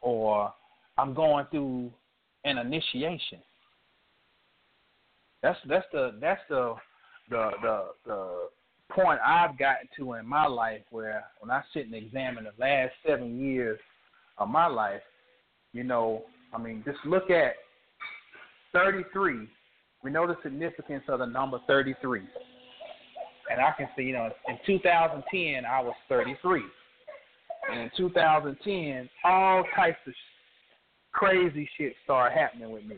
or 0.00 0.52
I'm 0.96 1.14
going 1.14 1.46
through 1.50 1.90
an 2.44 2.58
initiation. 2.58 3.38
That's 5.42 5.58
that's 5.68 5.86
the 5.92 6.12
that's 6.20 6.40
the 6.48 6.74
the 7.30 7.50
the 7.62 7.84
the 8.06 8.48
point 8.92 9.20
I've 9.24 9.58
gotten 9.58 9.88
to 9.98 10.14
in 10.14 10.26
my 10.26 10.46
life 10.46 10.82
where 10.90 11.24
when 11.40 11.50
I 11.50 11.62
sit 11.72 11.86
and 11.86 11.94
examine 11.94 12.44
the 12.44 12.52
last 12.58 12.92
seven 13.06 13.38
years 13.38 13.78
of 14.38 14.48
my 14.48 14.66
life, 14.66 15.02
you 15.72 15.84
know, 15.84 16.22
I 16.52 16.58
mean, 16.58 16.82
just 16.86 16.98
look 17.04 17.30
at 17.30 17.54
33. 18.72 19.48
We 20.02 20.10
know 20.10 20.26
the 20.26 20.36
significance 20.42 21.04
of 21.08 21.20
the 21.20 21.26
number 21.26 21.58
33. 21.66 22.22
And 23.50 23.60
I 23.60 23.72
can 23.76 23.88
see, 23.96 24.02
you 24.02 24.12
know, 24.12 24.30
in 24.48 24.58
2010, 24.66 25.64
I 25.64 25.80
was 25.80 25.94
33. 26.08 26.62
And 27.70 27.80
in 27.80 27.90
2010, 27.96 29.08
all 29.24 29.64
types 29.74 29.98
of 30.06 30.12
crazy 31.14 31.68
shit 31.78 31.94
started 32.04 32.36
happening 32.36 32.70
with 32.70 32.84
me. 32.84 32.96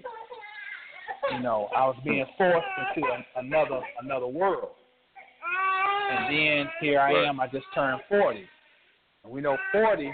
You 1.33 1.41
know, 1.41 1.69
I 1.77 1.87
was 1.87 1.97
being 2.05 2.25
forced 2.37 2.67
into 2.97 3.07
an, 3.13 3.25
another 3.37 3.81
another 4.03 4.27
world. 4.27 4.71
And 6.11 6.33
then 6.33 6.71
here 6.81 7.01
I 7.01 7.13
am, 7.29 7.41
I 7.41 7.47
just 7.49 7.67
turned 7.75 8.01
40. 8.09 8.45
And 9.25 9.33
we 9.33 9.41
know 9.41 9.57
40 9.73 10.07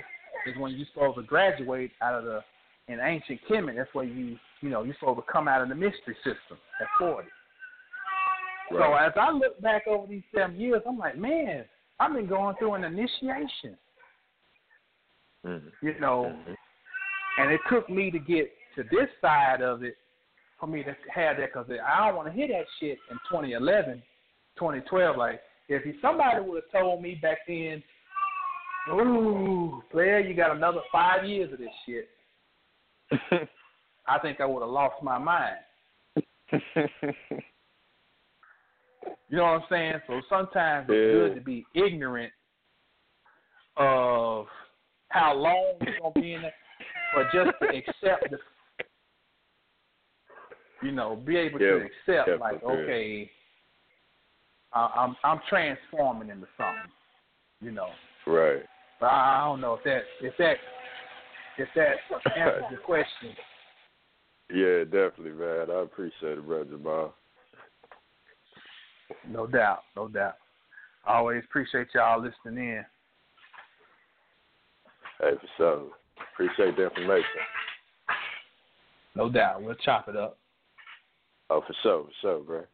is 0.47 0.57
when 0.59 0.73
you're 0.73 0.87
supposed 0.93 1.17
to 1.19 1.23
graduate 1.23 1.91
out 2.01 2.15
of 2.15 2.25
the, 2.25 2.41
in 2.89 2.99
ancient 2.99 3.41
Kemet, 3.49 3.77
that's 3.77 3.95
where 3.95 4.07
you, 4.07 4.37
you 4.63 4.71
know, 4.71 4.85
you're 4.85 4.97
supposed 4.99 5.19
to 5.19 5.33
come 5.33 5.49
out 5.49 5.61
of 5.61 5.69
the 5.69 5.75
mystery 5.75 6.17
system 6.25 6.57
at 6.81 6.87
40. 6.99 7.29
So 8.71 8.95
as 8.95 9.13
I 9.17 9.31
look 9.33 9.61
back 9.61 9.87
over 9.87 10.07
these 10.07 10.23
seven 10.35 10.59
years, 10.59 10.81
I'm 10.89 10.97
like, 10.97 11.19
man, 11.19 11.67
I've 12.01 12.15
been 12.15 12.27
going 12.27 12.57
through 12.57 12.75
an 12.75 12.85
initiation, 12.85 13.77
Mm-hmm. 15.45 15.87
you 15.87 15.99
know, 15.99 16.33
and 17.43 17.53
it 17.53 17.61
took 17.71 17.91
me 17.91 18.11
to 18.11 18.19
get 18.19 18.51
to 18.77 18.85
this 18.85 19.09
side 19.21 19.61
of 19.63 19.83
it 19.83 19.97
for 20.59 20.67
me 20.67 20.83
to 20.85 20.95
have 21.13 21.37
that 21.39 21.53
because 21.53 21.67
I 21.71 22.07
don't 22.07 22.17
want 22.17 22.29
to 22.29 22.33
hear 22.33 22.49
that 22.49 22.67
shit 22.79 22.99
in 23.11 23.17
2011, 23.31 24.03
2012. 24.59 25.17
Like, 25.17 25.41
if 25.69 25.83
somebody 26.01 26.41
would 26.41 26.63
have 26.63 26.81
told 26.81 27.03
me 27.03 27.19
back 27.21 27.39
then, 27.49 27.83
ooh, 28.91 29.83
player, 29.91 30.21
you 30.21 30.35
got 30.35 30.55
another 30.55 30.81
five 30.93 31.25
years 31.25 31.53
of 31.53 31.59
this 31.59 31.69
shit, 31.85 32.09
I 34.07 34.19
think 34.21 34.41
I 34.41 34.47
would 34.47 34.63
have 34.63 34.71
lost 34.71 35.03
my 35.03 35.19
mind. 35.19 35.57
You 39.33 39.39
know 39.39 39.45
what 39.45 39.51
I'm 39.51 39.63
saying? 39.71 39.95
So 40.07 40.21
sometimes 40.29 40.87
it's 40.91 41.15
good 41.15 41.35
to 41.37 41.41
be 41.41 41.65
ignorant 41.75 42.31
of 43.79 44.47
how 45.09 45.35
long 45.35 45.73
you're 45.81 45.99
gonna 46.01 46.13
be 46.13 46.35
in 46.35 46.45
it, 46.45 46.53
but 47.15 47.25
just 47.33 47.51
to 47.61 47.69
accept 47.77 48.31
the, 48.31 48.39
you 50.83 50.93
know, 50.93 51.17
be 51.17 51.37
able 51.37 51.59
to 51.59 51.77
accept 51.77 52.29
yeah, 52.29 52.35
like, 52.41 52.63
okay, 52.63 53.31
I, 54.73 54.91
I'm 54.97 55.17
I'm 55.25 55.41
transforming 55.49 56.31
into 56.31 56.47
something, 56.57 56.91
you 57.61 57.71
know. 57.71 57.89
Right. 58.27 58.63
But 59.01 59.07
I, 59.07 59.41
I 59.41 59.45
don't 59.45 59.61
know 59.61 59.75
if 59.75 59.85
that 59.85 60.03
if 60.21 60.35
that 60.39 60.57
if 61.59 61.69
that 61.77 61.97
answers 62.37 62.65
your 62.71 62.81
question. 62.81 63.37
Yeah, 64.55 64.85
definitely, 64.85 65.33
man. 65.33 65.71
I 65.71 65.83
appreciate 65.83 66.39
it, 66.39 66.47
brother 66.47 66.65
Jamal. 66.65 67.15
No 69.29 69.47
doubt, 69.47 69.81
no 69.97 70.09
doubt. 70.09 70.35
I 71.07 71.17
always 71.17 71.43
appreciate 71.45 71.89
y'all 71.95 72.23
listening 72.23 72.69
in. 72.69 72.85
Hey, 75.21 75.33
for 75.41 75.49
sure. 75.57 75.91
Appreciate 76.33 76.77
the 76.77 76.85
information. 76.85 77.25
No 79.15 79.29
doubt. 79.29 79.63
We'll 79.63 79.75
chop 79.77 80.09
it 80.09 80.17
up. 80.17 80.39
Oh, 81.51 81.63
for 81.67 81.75
sure, 81.83 82.05
for 82.05 82.11
sure, 82.21 82.39
bro. 82.41 82.65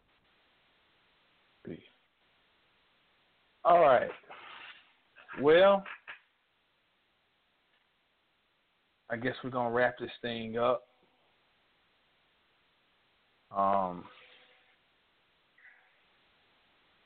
All 3.64 3.80
right. 3.80 4.08
Well, 5.42 5.84
I 9.10 9.16
guess 9.16 9.34
we're 9.42 9.50
gonna 9.50 9.74
wrap 9.74 9.98
this 9.98 10.10
thing 10.22 10.56
up. 10.58 10.84
Um, 13.54 14.04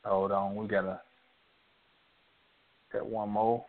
hold 0.05 0.33
on, 0.33 0.57
we 0.57 0.67
gotta 0.67 1.01
got 2.93 3.07
one 3.07 3.31
more. 3.31 3.65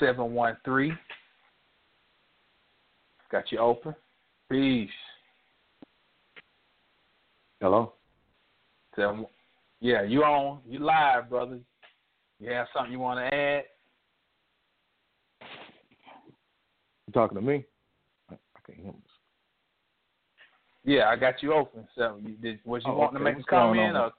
Seven 0.00 0.34
one 0.34 0.56
three. 0.64 0.92
Got 3.30 3.50
you 3.52 3.58
open. 3.58 3.94
Peace. 4.50 4.90
Hello? 7.60 7.94
Seven, 8.96 9.26
yeah, 9.80 10.02
you 10.02 10.22
on? 10.22 10.60
You 10.68 10.78
live, 10.80 11.30
brother? 11.30 11.58
You 12.38 12.50
have 12.50 12.66
something 12.74 12.92
you 12.92 12.98
want 12.98 13.18
to 13.18 13.34
add? 13.34 13.64
You 17.06 17.12
talking 17.12 17.36
to 17.36 17.42
me? 17.42 17.64
I, 18.30 18.34
I 18.34 18.60
can't 18.66 18.78
hear. 18.78 18.92
Yeah, 20.84 21.08
I 21.08 21.16
got 21.16 21.42
you 21.42 21.54
open. 21.54 21.88
So, 21.96 22.20
you, 22.22 22.34
did, 22.34 22.60
was 22.64 22.82
you 22.84 22.92
Oh, 22.92 22.96
wanting 22.98 23.16
okay. 23.16 23.30
to 23.30 23.36
make 23.36 23.44
a 23.44 23.48
comment? 23.48 23.96
Or, 23.96 24.12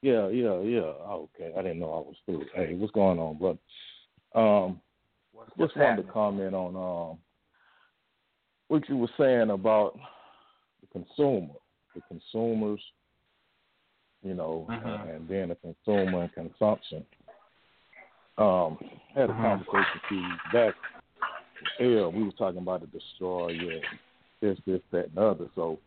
Yeah, 0.00 0.28
yeah, 0.28 0.60
yeah. 0.60 0.80
Oh, 0.80 1.28
okay. 1.34 1.52
I 1.56 1.62
didn't 1.62 1.80
know 1.80 1.92
I 1.92 1.98
was 1.98 2.16
through. 2.24 2.46
Hey, 2.54 2.74
what's 2.74 2.92
going 2.92 3.18
on, 3.18 3.38
brother? 3.38 3.58
Um, 4.34 4.80
what's, 5.42 5.50
just 5.50 5.58
what's 5.58 5.76
wanted 5.76 5.88
happening? 5.88 6.06
to 6.06 6.12
comment 6.12 6.54
on 6.54 6.76
um 7.12 7.18
what 8.68 8.88
you 8.88 8.96
were 8.96 9.10
saying 9.18 9.50
about 9.50 9.98
the 10.80 10.86
consumer, 11.00 11.54
the 11.94 12.00
consumers, 12.08 12.80
you 14.22 14.34
know, 14.34 14.66
Mhm. 14.70 15.14
and 15.14 15.28
then 15.28 15.48
the 15.50 15.54
consumer 15.56 16.22
and 16.22 16.32
consumption. 16.32 17.04
Um, 18.38 18.78
had 19.14 19.28
a 19.28 19.34
Mhm. 19.34 19.42
conversation 19.42 20.00
a 20.02 20.08
few 20.08 20.38
back. 20.52 20.74
Yeah, 21.78 22.06
we 22.06 22.24
were 22.24 22.32
talking 22.32 22.62
about 22.62 22.80
the 22.80 22.86
destroyer, 22.86 23.50
and 23.52 23.84
this, 24.40 24.58
this, 24.64 24.80
that, 24.90 25.06
and 25.06 25.14
the 25.14 25.22
other. 25.22 25.50
So 25.54 25.78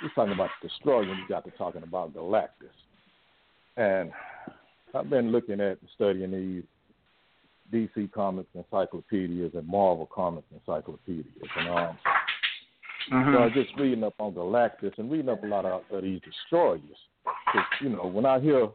we 0.00 0.08
were 0.08 0.14
talking 0.14 0.34
about 0.34 0.50
the 0.60 0.68
destroyer, 0.68 1.02
and 1.02 1.18
we 1.18 1.26
got 1.26 1.44
to 1.44 1.50
talking 1.52 1.82
about 1.82 2.12
Galactus. 2.12 2.74
And 3.76 4.12
I've 4.94 5.08
been 5.08 5.32
looking 5.32 5.60
at 5.60 5.80
and 5.80 5.90
studying 5.94 6.30
these 6.30 6.64
DC 7.72 8.12
Comics 8.12 8.50
encyclopedias 8.54 9.52
and 9.54 9.66
Marvel 9.66 10.08
Comics 10.12 10.46
encyclopedias, 10.52 11.26
and 11.56 11.68
um, 11.68 11.98
So 13.10 13.16
I 13.16 13.44
was 13.44 13.52
just 13.54 13.70
reading 13.78 14.04
up 14.04 14.14
on 14.18 14.32
Galactus 14.32 14.96
and 14.98 15.10
reading 15.10 15.28
up 15.28 15.42
a 15.42 15.46
lot 15.46 15.66
of, 15.66 15.82
of 15.90 16.02
these 16.02 16.20
destroyers. 16.20 16.80
Cause, 17.24 17.64
you 17.80 17.90
know, 17.90 18.06
when 18.06 18.26
I 18.26 18.40
hear 18.40 18.68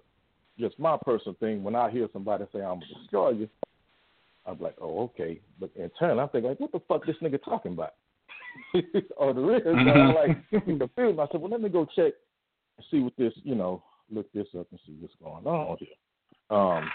just 0.60 0.78
my 0.80 0.98
personal 1.04 1.36
thing, 1.40 1.64
when 1.64 1.76
I 1.76 1.90
hear 1.90 2.08
somebody 2.14 2.46
say 2.54 2.62
I'm 2.62 2.80
a 2.80 3.00
destroyer, 3.00 3.48
I'm 4.46 4.60
like, 4.60 4.76
oh, 4.82 5.04
okay. 5.04 5.40
But 5.60 5.72
in 5.76 5.90
turn, 6.00 6.20
I'm 6.20 6.30
thinking, 6.30 6.50
like, 6.50 6.60
what 6.60 6.72
the 6.72 6.82
fuck 6.88 7.06
this 7.06 7.16
nigga 7.22 7.44
talking 7.44 7.74
about? 7.74 7.94
or 9.18 9.34
the 9.34 9.42
real, 9.42 9.62
so 9.64 9.70
I'm 9.72 10.16
like 10.16 10.50
confused. 10.52 11.20
I 11.20 11.28
said, 11.32 11.42
well, 11.42 11.52
let 11.52 11.62
me 11.62 11.70
go 11.70 11.86
check 11.86 12.14
and 12.78 12.86
see 12.92 13.00
what 13.00 13.14
this, 13.18 13.34
you 13.44 13.56
know, 13.56 13.84
look 14.12 14.32
this 14.34 14.48
up 14.58 14.68
and 14.72 14.80
see 14.86 14.96
what's 15.00 15.14
going 15.24 15.46
on 15.46 15.78
here. 15.80 16.58
Um, 16.58 16.90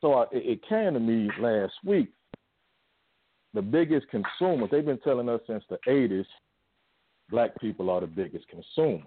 so 0.00 0.14
I, 0.14 0.22
it, 0.32 0.46
it 0.46 0.68
came 0.68 0.94
to 0.94 1.00
me 1.00 1.30
last 1.40 1.72
week. 1.84 2.08
The 3.54 3.62
biggest 3.62 4.06
consumers, 4.10 4.68
they've 4.70 4.84
been 4.84 4.98
telling 5.00 5.28
us 5.28 5.40
since 5.46 5.64
the 5.68 5.78
80s, 5.88 6.24
black 7.30 7.58
people 7.60 7.90
are 7.90 8.00
the 8.00 8.06
biggest 8.06 8.46
consumers. 8.48 9.06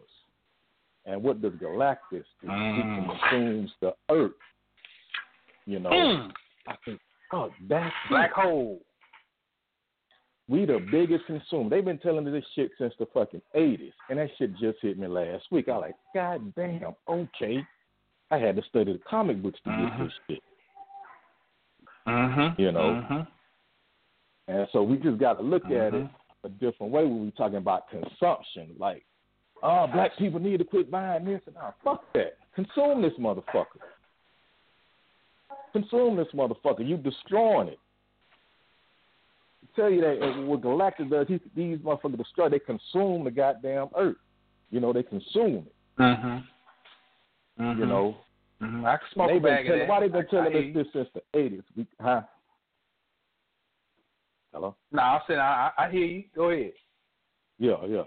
And 1.06 1.22
what 1.24 1.42
does 1.42 1.54
Galactus 1.54 2.24
do? 2.42 2.48
Mm. 2.48 2.76
He 2.76 3.08
consumes 3.30 3.72
the 3.82 3.94
earth. 4.10 4.32
You 5.66 5.80
know, 5.80 5.90
Mm. 5.92 6.32
I 6.68 6.76
think, 6.86 7.00
oh, 7.32 7.52
that's 7.70 7.94
Black 8.10 8.32
it. 8.32 8.42
hole. 8.42 8.82
We 10.50 10.66
the 10.66 10.86
biggest 10.92 11.26
consumer. 11.26 11.70
They've 11.70 11.86
been 11.86 12.00
telling 12.00 12.26
me 12.26 12.32
this 12.32 12.44
shit 12.54 12.72
since 12.78 12.94
the 13.00 13.06
fucking 13.14 13.42
eighties, 13.56 13.94
and 14.10 14.20
that 14.20 14.30
shit 14.38 14.52
just 14.58 14.78
hit 14.82 15.00
me 15.00 15.08
last 15.08 15.46
week. 15.52 15.70
I 15.70 15.78
like, 15.78 15.96
God 16.14 16.54
damn, 16.56 16.96
okay. 17.08 17.66
I 18.30 18.38
had 18.38 18.58
to 18.58 18.62
study 18.68 18.92
the 18.94 19.00
comic 19.10 19.42
books 19.42 19.60
to 19.64 19.70
get 19.70 20.04
this 20.04 20.14
shit, 20.30 20.44
Mm-hmm. 22.08 22.62
you 22.62 22.72
know. 22.72 22.80
Mm-hmm. 22.80 24.52
And 24.52 24.68
so 24.74 24.84
we 24.84 24.98
just 24.98 25.18
got 25.20 25.38
to 25.38 25.44
look 25.44 25.66
at 25.66 25.72
it 25.72 25.94
Mhm. 25.94 26.10
a 26.44 26.50
different 26.50 26.92
way 26.92 27.04
when 27.06 27.24
we 27.24 27.32
talking 27.32 27.58
about 27.58 27.90
consumption. 27.90 28.76
Like, 28.78 29.06
oh, 29.62 29.88
black 29.88 30.18
people 30.18 30.40
need 30.40 30.58
to 30.58 30.66
quit 30.66 30.92
buying 30.92 31.24
this 31.26 31.42
and 31.48 31.56
that. 31.56 31.76
Fuck 31.84 32.04
that. 32.14 32.38
Consume 32.56 33.02
this 33.02 33.14
motherfucker. 33.20 33.80
Consume 35.72 36.18
this 36.18 36.28
motherfucker. 36.34 36.88
You 36.88 36.98
destroying 36.98 37.70
it. 37.70 37.80
I 39.64 39.76
tell 39.80 39.90
you 39.90 40.02
that 40.02 40.46
what 40.46 40.62
Galactus 40.62 41.10
does, 41.10 41.28
he, 41.28 41.40
these 41.56 41.80
motherfuckers 41.80 42.18
destroy. 42.18 42.50
They 42.50 42.60
consume 42.60 43.24
the 43.24 43.32
goddamn 43.32 43.88
earth. 43.98 44.18
You 44.70 44.80
know, 44.82 44.92
they 44.94 45.04
consume 45.04 45.66
it. 45.68 45.76
Mm-hmm. 46.00 47.64
Mm-hmm. 47.64 47.80
You 47.80 47.86
know, 47.86 48.18
mm-hmm. 48.64 48.86
I 48.86 48.98
can 48.98 49.08
smoke 49.14 49.30
they've 49.30 49.38
a 49.38 49.42
bag 49.42 49.66
telling, 49.66 49.82
of 49.82 49.88
that. 49.88 49.92
why 49.92 50.00
they 50.00 50.08
been 50.08 50.28
telling 50.28 50.56
us 50.56 50.76
this 50.76 50.88
since 50.94 51.10
the 51.14 51.40
eighties? 51.40 51.62
We, 51.76 51.88
huh? 52.00 52.22
Hello. 54.54 54.76
No, 54.92 55.02
I'm 55.02 55.22
saying 55.28 55.40
I 55.40 55.72
I 55.78 55.90
hear 55.90 56.06
you. 56.06 56.24
Go 56.36 56.50
ahead. 56.50 56.74
Yeah, 57.60 57.86
yeah. 57.88 58.04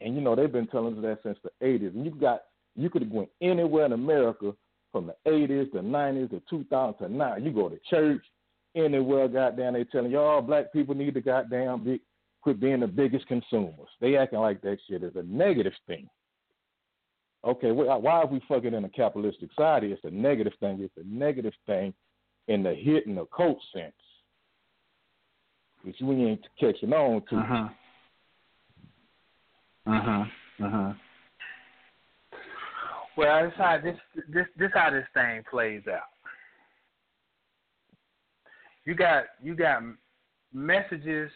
And 0.00 0.14
you 0.14 0.20
know 0.20 0.34
they've 0.34 0.50
been 0.50 0.66
telling 0.66 0.96
us 0.96 1.02
that 1.02 1.18
since 1.22 1.38
the 1.42 1.66
eighties. 1.66 1.92
And 1.94 2.04
you 2.04 2.12
got 2.12 2.42
you 2.76 2.90
could 2.90 3.02
have 3.02 3.10
went 3.10 3.28
anywhere 3.40 3.86
in 3.86 3.92
America 3.92 4.52
from 4.92 5.06
the 5.08 5.30
eighties, 5.30 5.68
the 5.72 5.82
nineties, 5.82 6.28
the 6.30 6.42
two 6.48 6.64
thousand 6.70 7.08
to 7.08 7.16
now. 7.16 7.36
You 7.36 7.50
go 7.50 7.68
to 7.68 7.78
church, 7.90 8.22
anywhere, 8.74 9.28
goddamn, 9.28 9.74
they 9.74 9.84
telling 9.84 10.10
you, 10.10 10.18
all 10.18 10.42
black 10.42 10.72
people 10.72 10.94
need 10.94 11.14
to 11.14 11.20
goddamn 11.20 11.84
be 11.84 12.00
quit 12.42 12.60
being 12.60 12.80
the 12.80 12.86
biggest 12.86 13.26
consumers. 13.26 13.88
They 14.00 14.16
acting 14.16 14.40
like 14.40 14.60
that 14.62 14.78
shit 14.88 15.02
is 15.02 15.16
a 15.16 15.22
negative 15.22 15.72
thing. 15.86 16.08
Okay, 17.46 17.70
wh- 17.70 18.02
why 18.02 18.12
are 18.12 18.26
we 18.26 18.40
fucking 18.48 18.72
in 18.72 18.84
a 18.84 18.88
capitalistic 18.88 19.50
society? 19.50 19.92
It's 19.92 20.04
a 20.04 20.10
negative 20.10 20.54
thing. 20.60 20.78
It's 20.80 20.96
a 20.96 21.06
negative 21.06 21.52
thing 21.66 21.92
in 22.48 22.62
the 22.62 22.74
hit 22.74 23.06
and 23.06 23.16
the 23.16 23.26
coat 23.26 23.58
sense, 23.74 23.92
which 25.82 25.96
we 26.02 26.24
ain't 26.24 26.46
catching 26.58 26.92
on 26.92 27.22
to. 27.28 27.34
Mm-hmm. 27.34 27.66
Mm-hmm. 29.92 30.64
Mm-hmm. 30.64 30.90
Well, 33.16 33.44
this 33.44 33.52
how 33.56 33.78
this 33.82 33.96
this 34.28 34.46
this 34.58 34.70
how 34.72 34.90
this 34.90 35.06
thing 35.12 35.42
plays 35.50 35.82
out. 35.92 36.00
You 38.84 38.94
got 38.94 39.24
you 39.42 39.54
got 39.54 39.82
messages 40.52 41.30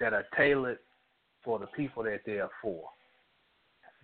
that 0.00 0.12
are 0.12 0.24
tailored 0.36 0.78
for 1.44 1.58
the 1.58 1.66
people 1.68 2.02
that 2.04 2.20
they're 2.26 2.48
for. 2.62 2.84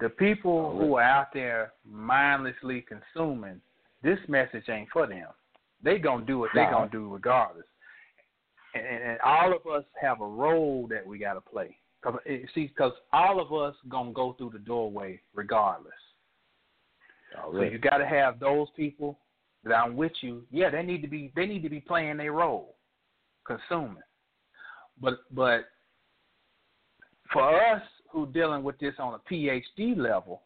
The 0.02 0.08
people 0.08 0.76
who 0.76 0.96
are 0.96 1.02
out 1.02 1.28
there 1.32 1.74
mindlessly 1.88 2.84
consuming, 2.88 3.60
this 4.02 4.18
message 4.26 4.68
ain't 4.68 4.88
for 4.92 5.06
them. 5.06 5.28
They 5.84 5.98
gonna 5.98 6.26
do 6.26 6.40
what 6.40 6.50
they 6.56 6.64
gonna 6.64 6.90
do 6.90 7.08
regardless. 7.08 7.66
And, 8.74 8.84
and, 8.84 9.02
and 9.10 9.20
all 9.20 9.54
of 9.54 9.64
us 9.72 9.84
have 10.00 10.20
a 10.20 10.26
role 10.26 10.88
that 10.90 11.06
we 11.06 11.18
gotta 11.18 11.40
play. 11.40 11.76
Cause 12.02 12.16
it, 12.26 12.50
see, 12.52 12.66
because 12.66 12.90
all 13.12 13.40
of 13.40 13.52
us 13.52 13.76
gonna 13.88 14.12
go 14.12 14.32
through 14.32 14.50
the 14.50 14.58
doorway 14.58 15.20
regardless. 15.34 15.92
So 17.52 17.62
you 17.62 17.78
got 17.78 17.98
to 17.98 18.06
have 18.06 18.40
those 18.40 18.68
people 18.76 19.18
that 19.62 19.72
I'm 19.72 19.96
with 19.96 20.12
you. 20.20 20.42
Yeah, 20.50 20.68
they 20.68 20.82
need 20.82 21.02
to 21.02 21.08
be 21.08 21.32
they 21.36 21.46
need 21.46 21.62
to 21.62 21.70
be 21.70 21.80
playing 21.80 22.16
their 22.16 22.32
role, 22.32 22.74
consuming. 23.46 24.02
But 25.00 25.20
but 25.30 25.66
for 27.32 27.56
us 27.72 27.82
who 28.12 28.26
dealing 28.26 28.62
with 28.62 28.78
this 28.78 28.94
on 28.98 29.14
a 29.14 29.32
PhD 29.32 29.96
level, 29.96 30.42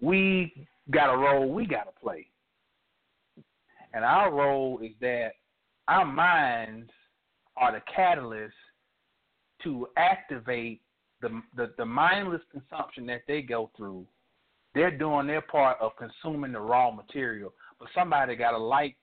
we 0.00 0.66
got 0.90 1.12
a 1.12 1.16
role 1.16 1.52
we 1.52 1.66
got 1.66 1.84
to 1.84 2.00
play. 2.00 2.26
And 3.92 4.04
our 4.04 4.32
role 4.32 4.80
is 4.82 4.92
that 5.00 5.32
our 5.88 6.04
minds 6.04 6.90
are 7.56 7.72
the 7.72 7.82
catalyst 7.94 8.54
to 9.64 9.88
activate 9.96 10.80
the, 11.20 11.42
the 11.54 11.72
the 11.76 11.84
mindless 11.84 12.40
consumption 12.50 13.04
that 13.06 13.22
they 13.28 13.42
go 13.42 13.70
through. 13.76 14.06
They're 14.74 14.96
doing 14.96 15.26
their 15.26 15.42
part 15.42 15.76
of 15.80 15.92
consuming 15.96 16.52
the 16.52 16.60
raw 16.60 16.90
material, 16.90 17.52
but 17.78 17.88
somebody 17.94 18.36
got 18.36 18.52
to 18.52 18.58
light 18.58 18.96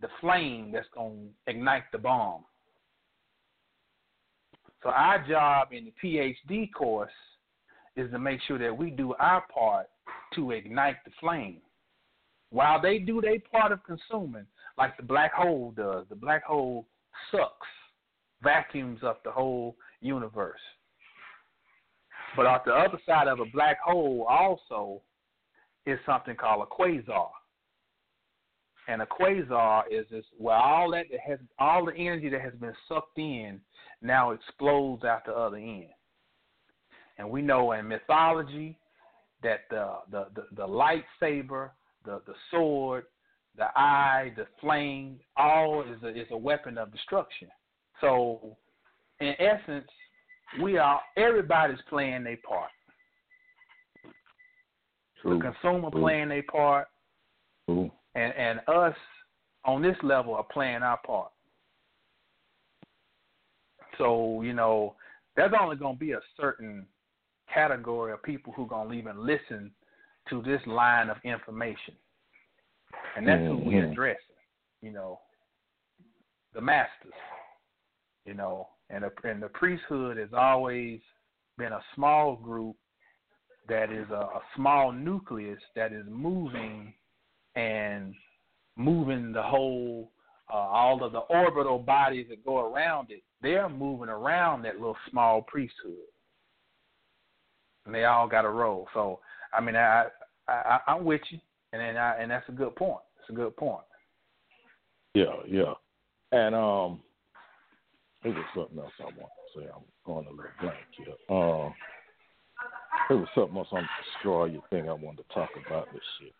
the 0.00 0.08
flame 0.20 0.72
that's 0.72 0.88
going 0.94 1.28
to 1.46 1.50
ignite 1.50 1.84
the 1.92 1.98
bomb. 1.98 2.44
So 4.82 4.90
our 4.90 5.26
job 5.26 5.68
in 5.72 5.86
the 5.86 5.92
PhD 6.02 6.72
course 6.72 7.10
is 7.96 8.10
to 8.12 8.18
make 8.18 8.40
sure 8.46 8.58
that 8.58 8.76
we 8.76 8.90
do 8.90 9.14
our 9.14 9.44
part 9.52 9.86
to 10.34 10.52
ignite 10.52 10.96
the 11.04 11.10
flame. 11.20 11.58
While 12.50 12.80
they 12.80 12.98
do 12.98 13.20
their 13.20 13.38
part 13.52 13.72
of 13.72 13.80
consuming, 13.84 14.46
like 14.78 14.96
the 14.96 15.02
black 15.02 15.32
hole 15.34 15.72
does, 15.76 16.06
the 16.08 16.16
black 16.16 16.44
hole 16.44 16.86
sucks, 17.30 17.68
vacuums 18.42 19.00
up 19.04 19.22
the 19.22 19.30
whole 19.30 19.76
universe. 20.00 20.60
But 22.36 22.46
on 22.46 22.60
the 22.64 22.72
other 22.72 22.98
side 23.06 23.28
of 23.28 23.40
a 23.40 23.44
black 23.44 23.80
hole 23.80 24.26
also 24.28 25.02
is 25.84 25.98
something 26.06 26.36
called 26.36 26.66
a 26.66 26.74
quasar. 26.74 27.28
And 28.90 29.02
a 29.02 29.06
quasar 29.06 29.84
is 29.88 30.04
this 30.10 30.24
where 30.36 30.56
all 30.56 30.90
that 30.90 31.06
has 31.24 31.38
all 31.60 31.86
the 31.86 31.94
energy 31.94 32.28
that 32.28 32.40
has 32.40 32.54
been 32.54 32.74
sucked 32.88 33.18
in 33.18 33.60
now 34.02 34.32
explodes 34.32 35.04
out 35.04 35.24
the 35.24 35.32
other 35.32 35.58
end. 35.58 35.90
And 37.16 37.30
we 37.30 37.40
know 37.40 37.70
in 37.70 37.86
mythology 37.86 38.76
that 39.44 39.60
the 39.70 39.98
the, 40.10 40.26
the, 40.34 40.44
the 40.56 40.66
lightsaber, 40.66 41.70
the, 42.04 42.20
the 42.26 42.34
sword, 42.50 43.04
the 43.56 43.66
eye, 43.76 44.32
the 44.36 44.46
flame, 44.60 45.20
all 45.36 45.82
is 45.82 46.02
a 46.02 46.08
is 46.08 46.26
a 46.32 46.36
weapon 46.36 46.76
of 46.76 46.90
destruction. 46.90 47.46
So 48.00 48.56
in 49.20 49.34
essence, 49.38 49.88
we 50.60 50.78
are 50.78 51.00
everybody's 51.16 51.78
playing 51.88 52.24
their 52.24 52.38
part. 52.38 52.70
True. 55.22 55.38
The 55.38 55.52
consumer 55.52 55.90
True. 55.92 56.00
playing 56.00 56.30
their 56.30 56.42
part, 56.42 56.88
True. 57.68 57.92
And 58.14 58.32
and 58.34 58.60
us 58.68 58.94
on 59.64 59.82
this 59.82 59.96
level 60.02 60.34
are 60.34 60.46
playing 60.52 60.82
our 60.82 60.98
part. 61.06 61.30
So 63.98 64.42
you 64.42 64.52
know, 64.52 64.94
there's 65.36 65.52
only 65.60 65.76
going 65.76 65.96
to 65.96 66.00
be 66.00 66.12
a 66.12 66.20
certain 66.38 66.86
category 67.52 68.12
of 68.12 68.22
people 68.22 68.52
who 68.52 68.64
are 68.64 68.68
going 68.68 68.88
to 68.88 68.94
even 68.94 69.26
listen 69.26 69.70
to 70.28 70.42
this 70.42 70.60
line 70.66 71.08
of 71.08 71.16
information, 71.24 71.94
and 73.16 73.26
that's 73.26 73.42
who 73.42 73.56
we're 73.56 73.82
mm-hmm. 73.82 73.92
addressing. 73.92 74.18
You 74.82 74.92
know, 74.92 75.20
the 76.54 76.60
masters. 76.60 77.12
You 78.26 78.34
know, 78.34 78.68
and 78.90 79.04
the, 79.04 79.28
and 79.28 79.42
the 79.42 79.48
priesthood 79.48 80.18
has 80.18 80.28
always 80.36 81.00
been 81.56 81.72
a 81.72 81.80
small 81.94 82.36
group 82.36 82.76
that 83.68 83.90
is 83.90 84.06
a, 84.10 84.14
a 84.14 84.40
small 84.56 84.92
nucleus 84.92 85.60
that 85.74 85.92
is 85.92 86.04
moving 86.08 86.92
and 87.56 88.14
moving 88.76 89.32
the 89.32 89.42
whole 89.42 90.10
uh, 90.52 90.56
all 90.56 91.04
of 91.04 91.12
the 91.12 91.18
orbital 91.18 91.78
bodies 91.78 92.26
that 92.28 92.44
go 92.44 92.72
around 92.72 93.10
it. 93.10 93.22
They're 93.42 93.68
moving 93.68 94.08
around 94.08 94.62
that 94.62 94.74
little 94.74 94.96
small 95.10 95.42
priesthood, 95.42 95.94
and 97.86 97.94
they 97.94 98.04
all 98.04 98.28
got 98.28 98.44
a 98.44 98.50
role. 98.50 98.88
So 98.94 99.20
I 99.52 99.60
mean, 99.60 99.76
I, 99.76 100.06
I 100.48 100.80
I'm 100.86 101.04
with 101.04 101.22
you, 101.30 101.38
and 101.72 101.80
then 101.80 101.96
I, 101.96 102.16
and 102.20 102.30
that's 102.30 102.48
a 102.48 102.52
good 102.52 102.74
point. 102.76 103.02
It's 103.20 103.30
a 103.30 103.32
good 103.32 103.56
point. 103.56 103.84
Yeah, 105.14 105.36
yeah. 105.46 105.74
And 106.32 106.54
um 106.54 107.00
it 108.22 108.28
was 108.28 108.44
something 108.54 108.78
else 108.78 108.92
I 109.00 109.04
wanted 109.04 109.16
to 109.16 109.60
say. 109.60 109.66
I'm 109.74 109.82
going 110.04 110.26
a 110.26 110.30
little 110.30 110.44
blank 110.60 110.76
here. 110.92 111.36
Um, 111.36 111.74
there 113.08 113.16
was 113.16 113.28
something 113.34 113.56
else 113.56 113.68
on 113.72 113.82
the 113.82 114.04
destroyer 114.04 114.60
thing 114.70 114.88
I 114.88 114.92
wanted 114.92 115.24
to 115.26 115.34
talk 115.34 115.50
about 115.66 115.88
this 115.92 116.02
shit. 116.20 116.34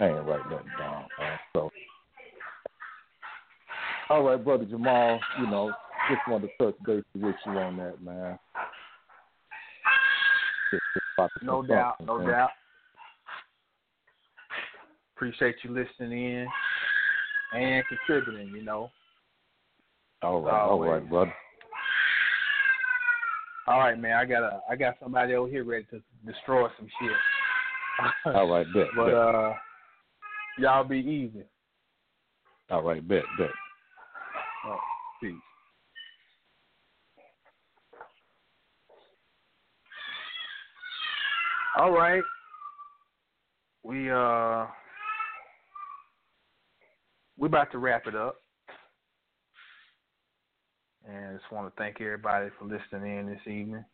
I 0.00 0.06
ain't 0.06 0.26
write 0.26 0.50
nothing 0.50 0.66
down. 0.78 1.04
Man. 1.18 1.38
So, 1.54 1.70
all 4.08 4.22
right, 4.22 4.42
brother 4.42 4.64
Jamal. 4.64 5.20
You 5.38 5.46
know, 5.46 5.72
just 6.08 6.22
wanted 6.26 6.48
to 6.58 6.64
touch 6.64 6.82
base 6.86 7.04
with 7.14 7.34
you 7.44 7.52
on 7.52 7.76
that, 7.76 8.02
man. 8.02 8.38
Just, 10.70 10.82
just 11.18 11.42
no 11.42 11.62
doubt, 11.62 11.96
no 12.04 12.18
man. 12.18 12.28
doubt. 12.28 12.50
Appreciate 15.16 15.56
you 15.62 15.70
listening 15.70 16.12
in 16.12 16.46
and 17.54 17.84
contributing. 17.88 18.54
You 18.54 18.64
know. 18.64 18.90
All 20.22 20.40
right, 20.40 20.60
all 20.62 20.80
right, 20.80 21.08
brother. 21.08 21.34
All 23.66 23.78
right, 23.78 23.98
man. 24.00 24.16
I 24.16 24.24
got 24.24 24.42
a, 24.42 24.60
I 24.68 24.76
got 24.76 24.94
somebody 25.02 25.34
over 25.34 25.48
here 25.48 25.64
ready 25.64 25.86
to 25.90 26.00
destroy 26.24 26.68
some 26.78 26.88
shit. 27.00 28.34
all 28.34 28.48
right, 28.48 28.66
bet. 28.72 28.86
but 28.96 29.06
bet. 29.06 29.14
uh, 29.14 29.52
y'all 30.60 30.84
be 30.84 30.98
easy. 30.98 31.44
All 32.70 32.82
right, 32.82 33.06
bet, 33.06 33.22
bet. 33.38 33.50
All 34.64 34.72
right, 34.72 34.80
peace. 35.20 35.34
All 41.78 41.92
right. 41.92 42.22
We 43.82 44.10
uh 44.10 44.66
we 47.38 47.46
about 47.46 47.72
to 47.72 47.78
wrap 47.78 48.06
it 48.06 48.14
up. 48.14 48.36
And 51.08 51.26
I 51.26 51.32
just 51.32 51.50
want 51.50 51.74
to 51.74 51.82
thank 51.82 52.00
everybody 52.00 52.50
for 52.58 52.66
listening 52.66 53.18
in 53.18 53.26
this 53.26 53.46
evening. 53.46 53.84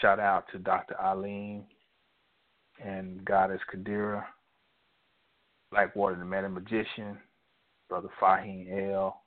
Shout 0.00 0.18
out 0.18 0.46
to 0.52 0.58
Dr. 0.58 0.98
Eileen 1.00 1.64
and 2.82 3.24
Goddess 3.24 3.60
Kadira, 3.72 4.24
Blackwater 5.74 6.14
the 6.14 6.24
Meta 6.24 6.48
Magician, 6.48 7.18
Brother 7.88 8.08
Fahim 8.22 8.92
L, 8.92 9.24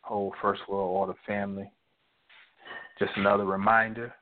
whole 0.00 0.34
First 0.42 0.62
World 0.68 0.90
Order 0.90 1.14
family. 1.24 1.70
Just 2.98 3.12
another 3.14 3.44
reminder 3.44 4.12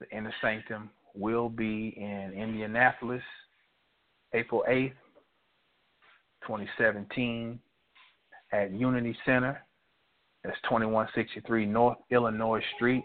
the 0.00 0.08
Inner 0.08 0.32
Sanctum 0.40 0.88
will 1.14 1.50
be 1.50 1.92
in 1.98 2.32
Indianapolis 2.34 3.22
April 4.32 4.64
8th, 4.66 4.94
2017, 6.46 7.58
at 8.52 8.72
Unity 8.72 9.14
Center. 9.26 9.62
That's 10.44 10.56
2163 10.62 11.66
North 11.66 11.98
Illinois 12.10 12.62
Street, 12.76 13.04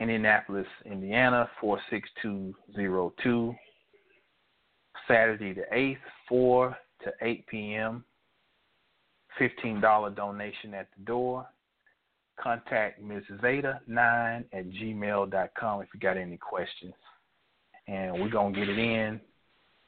Indianapolis, 0.00 0.66
Indiana 0.84 1.48
46202. 1.62 3.54
Saturday 5.08 5.54
the 5.54 5.64
8th, 5.74 5.96
4 6.28 6.76
to 7.04 7.12
8 7.22 7.46
p.m. 7.46 8.04
$15 9.40 10.14
donation 10.14 10.74
at 10.74 10.88
the 10.96 11.04
door. 11.04 11.46
Contact 12.40 13.02
Ms. 13.02 13.22
Zada9 13.42 14.44
at 14.52 14.70
gmail.com 14.70 15.82
if 15.82 15.88
you 15.92 16.00
got 16.00 16.16
any 16.16 16.36
questions. 16.36 16.94
And 17.88 18.12
we're 18.12 18.28
going 18.28 18.54
to 18.54 18.60
get 18.60 18.68
it 18.68 18.78
in. 18.78 19.20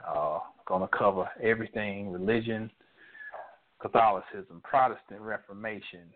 Uh, 0.07 0.39
going 0.67 0.81
to 0.81 0.97
cover 0.97 1.29
everything 1.43 2.11
religion, 2.11 2.71
Catholicism, 3.83 4.63
Protestant 4.63 5.21
Reformation. 5.21 6.09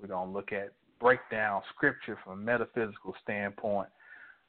We're 0.00 0.08
going 0.08 0.28
to 0.28 0.32
look 0.32 0.52
at 0.52 0.72
break 1.00 1.20
down 1.30 1.62
scripture 1.74 2.18
from 2.24 2.34
a 2.34 2.42
metaphysical 2.42 3.14
standpoint. 3.22 3.88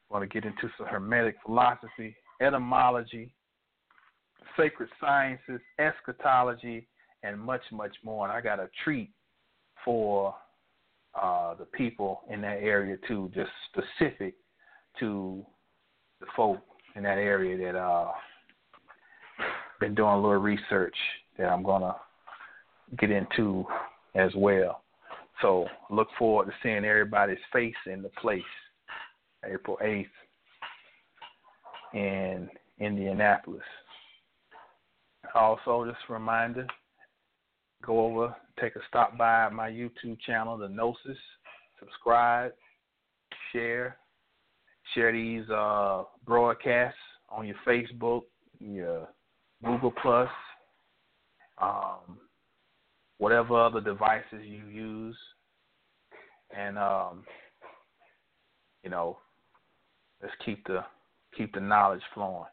We're 0.10 0.20
going 0.20 0.30
to 0.30 0.34
get 0.34 0.46
into 0.46 0.70
some 0.78 0.88
Hermetic 0.88 1.36
philosophy, 1.46 2.16
etymology, 2.42 3.34
sacred 4.58 4.90
sciences, 5.00 5.62
eschatology, 5.80 6.88
and 7.24 7.40
much, 7.40 7.62
much 7.72 7.96
more. 8.04 8.28
And 8.28 8.36
I 8.36 8.42
got 8.42 8.60
a 8.60 8.70
treat 8.84 9.12
for 9.86 10.36
uh, 11.20 11.56
the 11.56 11.66
people 11.66 12.22
in 12.30 12.42
that 12.42 12.58
area 12.62 12.98
too, 13.08 13.32
just 13.34 13.52
specific 13.70 14.36
to 15.00 15.46
the 16.20 16.28
folk 16.36 16.60
in 16.96 17.04
that 17.04 17.18
area 17.18 17.58
that 17.58 17.78
uh 17.78 18.12
been 19.80 19.96
doing 19.96 20.12
a 20.12 20.16
little 20.16 20.38
research 20.38 20.96
that 21.38 21.48
I'm 21.48 21.64
gonna 21.64 21.96
get 23.00 23.10
into 23.10 23.66
as 24.16 24.32
well. 24.36 24.84
So 25.42 25.66
look 25.90 26.08
forward 26.20 26.46
to 26.46 26.54
seeing 26.62 26.86
everybody's 26.86 27.40
face 27.52 27.74
in 27.88 28.04
the 28.04 28.10
place, 28.10 28.44
April 29.44 29.78
8th 29.84 30.06
in 31.94 32.50
Indianapolis. 32.80 33.62
Also, 35.36 35.86
just 35.86 36.00
a 36.10 36.14
reminder, 36.14 36.68
go 37.86 38.06
over, 38.06 38.36
take 38.60 38.76
a 38.76 38.80
stop 38.88 39.18
by 39.18 39.50
my 39.50 39.70
YouTube 39.70 40.20
channel, 40.26 40.58
The 40.58 40.68
Gnosis, 40.68 41.18
subscribe, 41.80 42.52
share, 43.52 43.98
share 44.94 45.12
these 45.12 45.50
uh, 45.50 46.04
broadcasts 46.26 47.00
on 47.30 47.48
your 47.48 47.56
Facebook, 47.66 48.24
your 48.60 49.08
Google 49.64 49.94
Plus, 50.02 50.30
um, 51.62 52.18
whatever 53.18 53.60
other 53.60 53.82
devices 53.82 54.44
you 54.44 54.66
use, 54.68 55.18
and 56.56 56.78
um, 56.78 57.24
you 58.84 58.90
know, 58.90 59.18
let's 60.22 60.34
keep 60.44 60.66
the 60.66 60.84
keep 61.38 61.54
the 61.54 61.60
knowledge 61.60 62.02
flowing. 62.14 62.46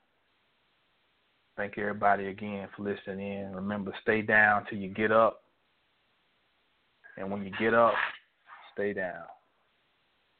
Thank 1.59 1.77
everybody 1.77 2.29
again 2.29 2.69
for 2.77 2.85
listening 2.85 3.19
in. 3.19 3.53
Remember, 3.53 3.93
stay 4.03 4.23
down 4.23 4.65
till 4.71 4.79
you 4.79 4.89
get 4.91 5.11
up, 5.11 5.43
and 7.17 7.33
when 7.33 7.43
you 7.43 7.51
get 7.59 7.75
up, 7.75 7.95
stay 8.73 8.93
down. 8.93 9.25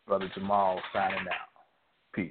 Brother 0.07 0.31
Jamal 0.32 0.81
signing 0.93 1.19
out. 1.19 1.49
Peace. 2.15 2.31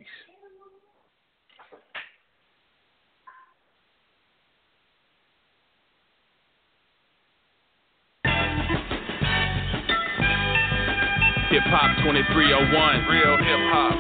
Hip 11.52 11.64
Hop 11.66 11.98
2301. 12.06 13.06
Real 13.10 13.36
hip 13.36 13.64
hop. 13.68 13.98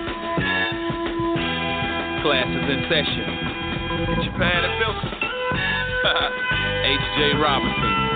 Classes 2.23 2.69
in 2.71 2.85
session. 2.89 3.46
Get 3.97 4.23
your 4.23 4.33
pad 4.33 4.63
and 4.63 4.77
filter. 4.77 5.09
H.J. 6.85 7.33
Robinson. 7.41 8.06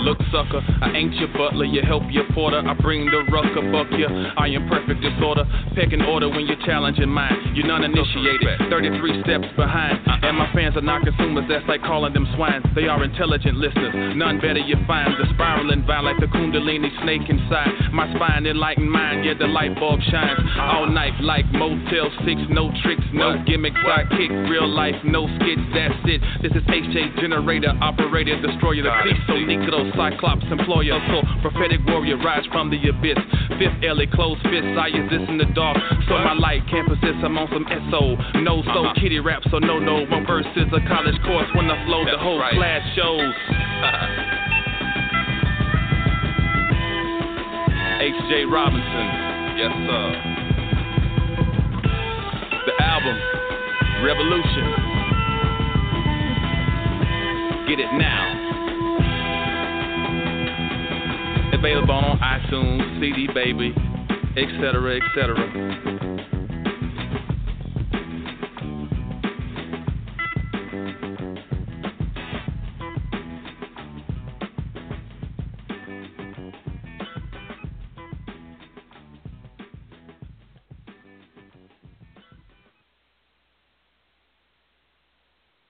Look, 0.00 0.18
sucker, 0.30 0.62
I 0.80 0.94
ain't 0.94 1.14
your 1.14 1.28
butler, 1.34 1.64
you 1.64 1.82
help 1.82 2.04
your 2.10 2.24
porter. 2.32 2.62
I 2.62 2.74
bring 2.74 3.06
the 3.06 3.26
rucker, 3.32 3.64
buck 3.72 3.90
ya. 3.98 4.08
I 4.38 4.46
am 4.48 4.68
perfect 4.68 5.02
disorder. 5.02 5.44
Pecking 5.74 6.02
order 6.02 6.28
when 6.28 6.46
you're 6.46 6.60
challenging 6.64 7.08
mine. 7.08 7.52
You're 7.54 7.66
non 7.66 7.84
initiated, 7.84 8.70
33 8.70 9.22
steps 9.22 9.48
behind. 9.56 9.98
And 10.22 10.36
my 10.38 10.50
fans 10.54 10.76
are 10.76 10.86
not 10.86 11.02
consumers, 11.02 11.44
that's 11.48 11.66
like 11.66 11.82
calling 11.82 12.12
them 12.14 12.26
swine. 12.36 12.62
They 12.74 12.86
are 12.86 13.02
intelligent 13.02 13.56
listeners, 13.58 14.16
none 14.16 14.38
better 14.38 14.60
you 14.60 14.76
find. 14.86 15.12
The 15.18 15.26
spiraling 15.34 15.84
vine 15.86 16.04
like 16.04 16.20
the 16.20 16.26
Kundalini 16.26 16.90
snake 17.02 17.28
inside. 17.28 17.92
My 17.92 18.06
spine 18.14 18.46
enlightened 18.46 18.90
mind, 18.90 19.24
yeah, 19.24 19.34
the 19.38 19.46
light 19.46 19.74
bulb 19.74 20.00
shines. 20.10 20.38
All 20.58 20.86
night 20.86 21.18
like 21.20 21.44
Motel 21.52 22.10
6, 22.24 22.40
no 22.50 22.70
tricks, 22.82 23.04
no 23.12 23.42
gimmicks. 23.44 23.80
I 23.82 24.04
kick 24.14 24.30
real 24.30 24.68
life, 24.68 24.96
no 25.04 25.26
skits, 25.36 25.66
that's 25.74 26.00
it. 26.06 26.22
This 26.42 26.52
is 26.52 26.62
HJ 26.70 27.20
Generator, 27.20 27.74
operator, 27.82 28.40
destroyer, 28.40 28.82
the 28.82 28.94
beast. 29.08 29.20
So 29.26 29.34
Nikito, 29.34 29.96
Cyclops, 29.96 30.44
employer. 30.50 31.00
So 31.08 31.22
prophetic 31.40 31.80
warrior 31.86 32.16
rise 32.18 32.44
from 32.52 32.70
the 32.70 32.76
abyss. 32.88 33.18
Fifth 33.58 33.80
LA, 33.82 34.04
closed 34.12 34.42
fist, 34.44 34.76
I 34.76 34.88
exist 34.88 35.28
in 35.28 35.38
the 35.38 35.48
dark. 35.54 35.78
So 36.08 36.14
my 36.20 36.34
light 36.34 36.62
can't 36.70 36.86
persist, 36.86 37.24
I'm 37.24 37.38
on 37.38 37.48
some 37.52 37.66
SO. 37.90 38.16
No, 38.40 38.62
so 38.74 38.84
uh-huh. 38.84 39.00
kitty 39.00 39.20
rap, 39.20 39.42
so 39.50 39.58
no, 39.58 39.78
no. 39.78 40.04
One 40.06 40.26
verse 40.26 40.46
is 40.56 40.68
a 40.72 40.80
college 40.88 41.16
course 41.24 41.48
when 41.54 41.70
I 41.70 41.84
flow, 41.86 42.04
the 42.04 42.18
whole 42.18 42.40
class 42.52 42.82
shows. 42.94 43.34
H.J. 47.98 48.44
Robinson, 48.44 49.06
yes 49.58 49.72
sir. 49.88 50.06
The 52.66 52.74
album, 52.84 53.16
Revolution. 54.04 54.98
Get 57.66 57.80
it 57.80 57.92
now. 57.98 58.47
Available 61.58 61.90
on 61.90 62.18
iTunes, 62.20 63.00
CD 63.00 63.26
Baby, 63.34 63.74
etc., 64.36 65.00
etc. 65.00 66.07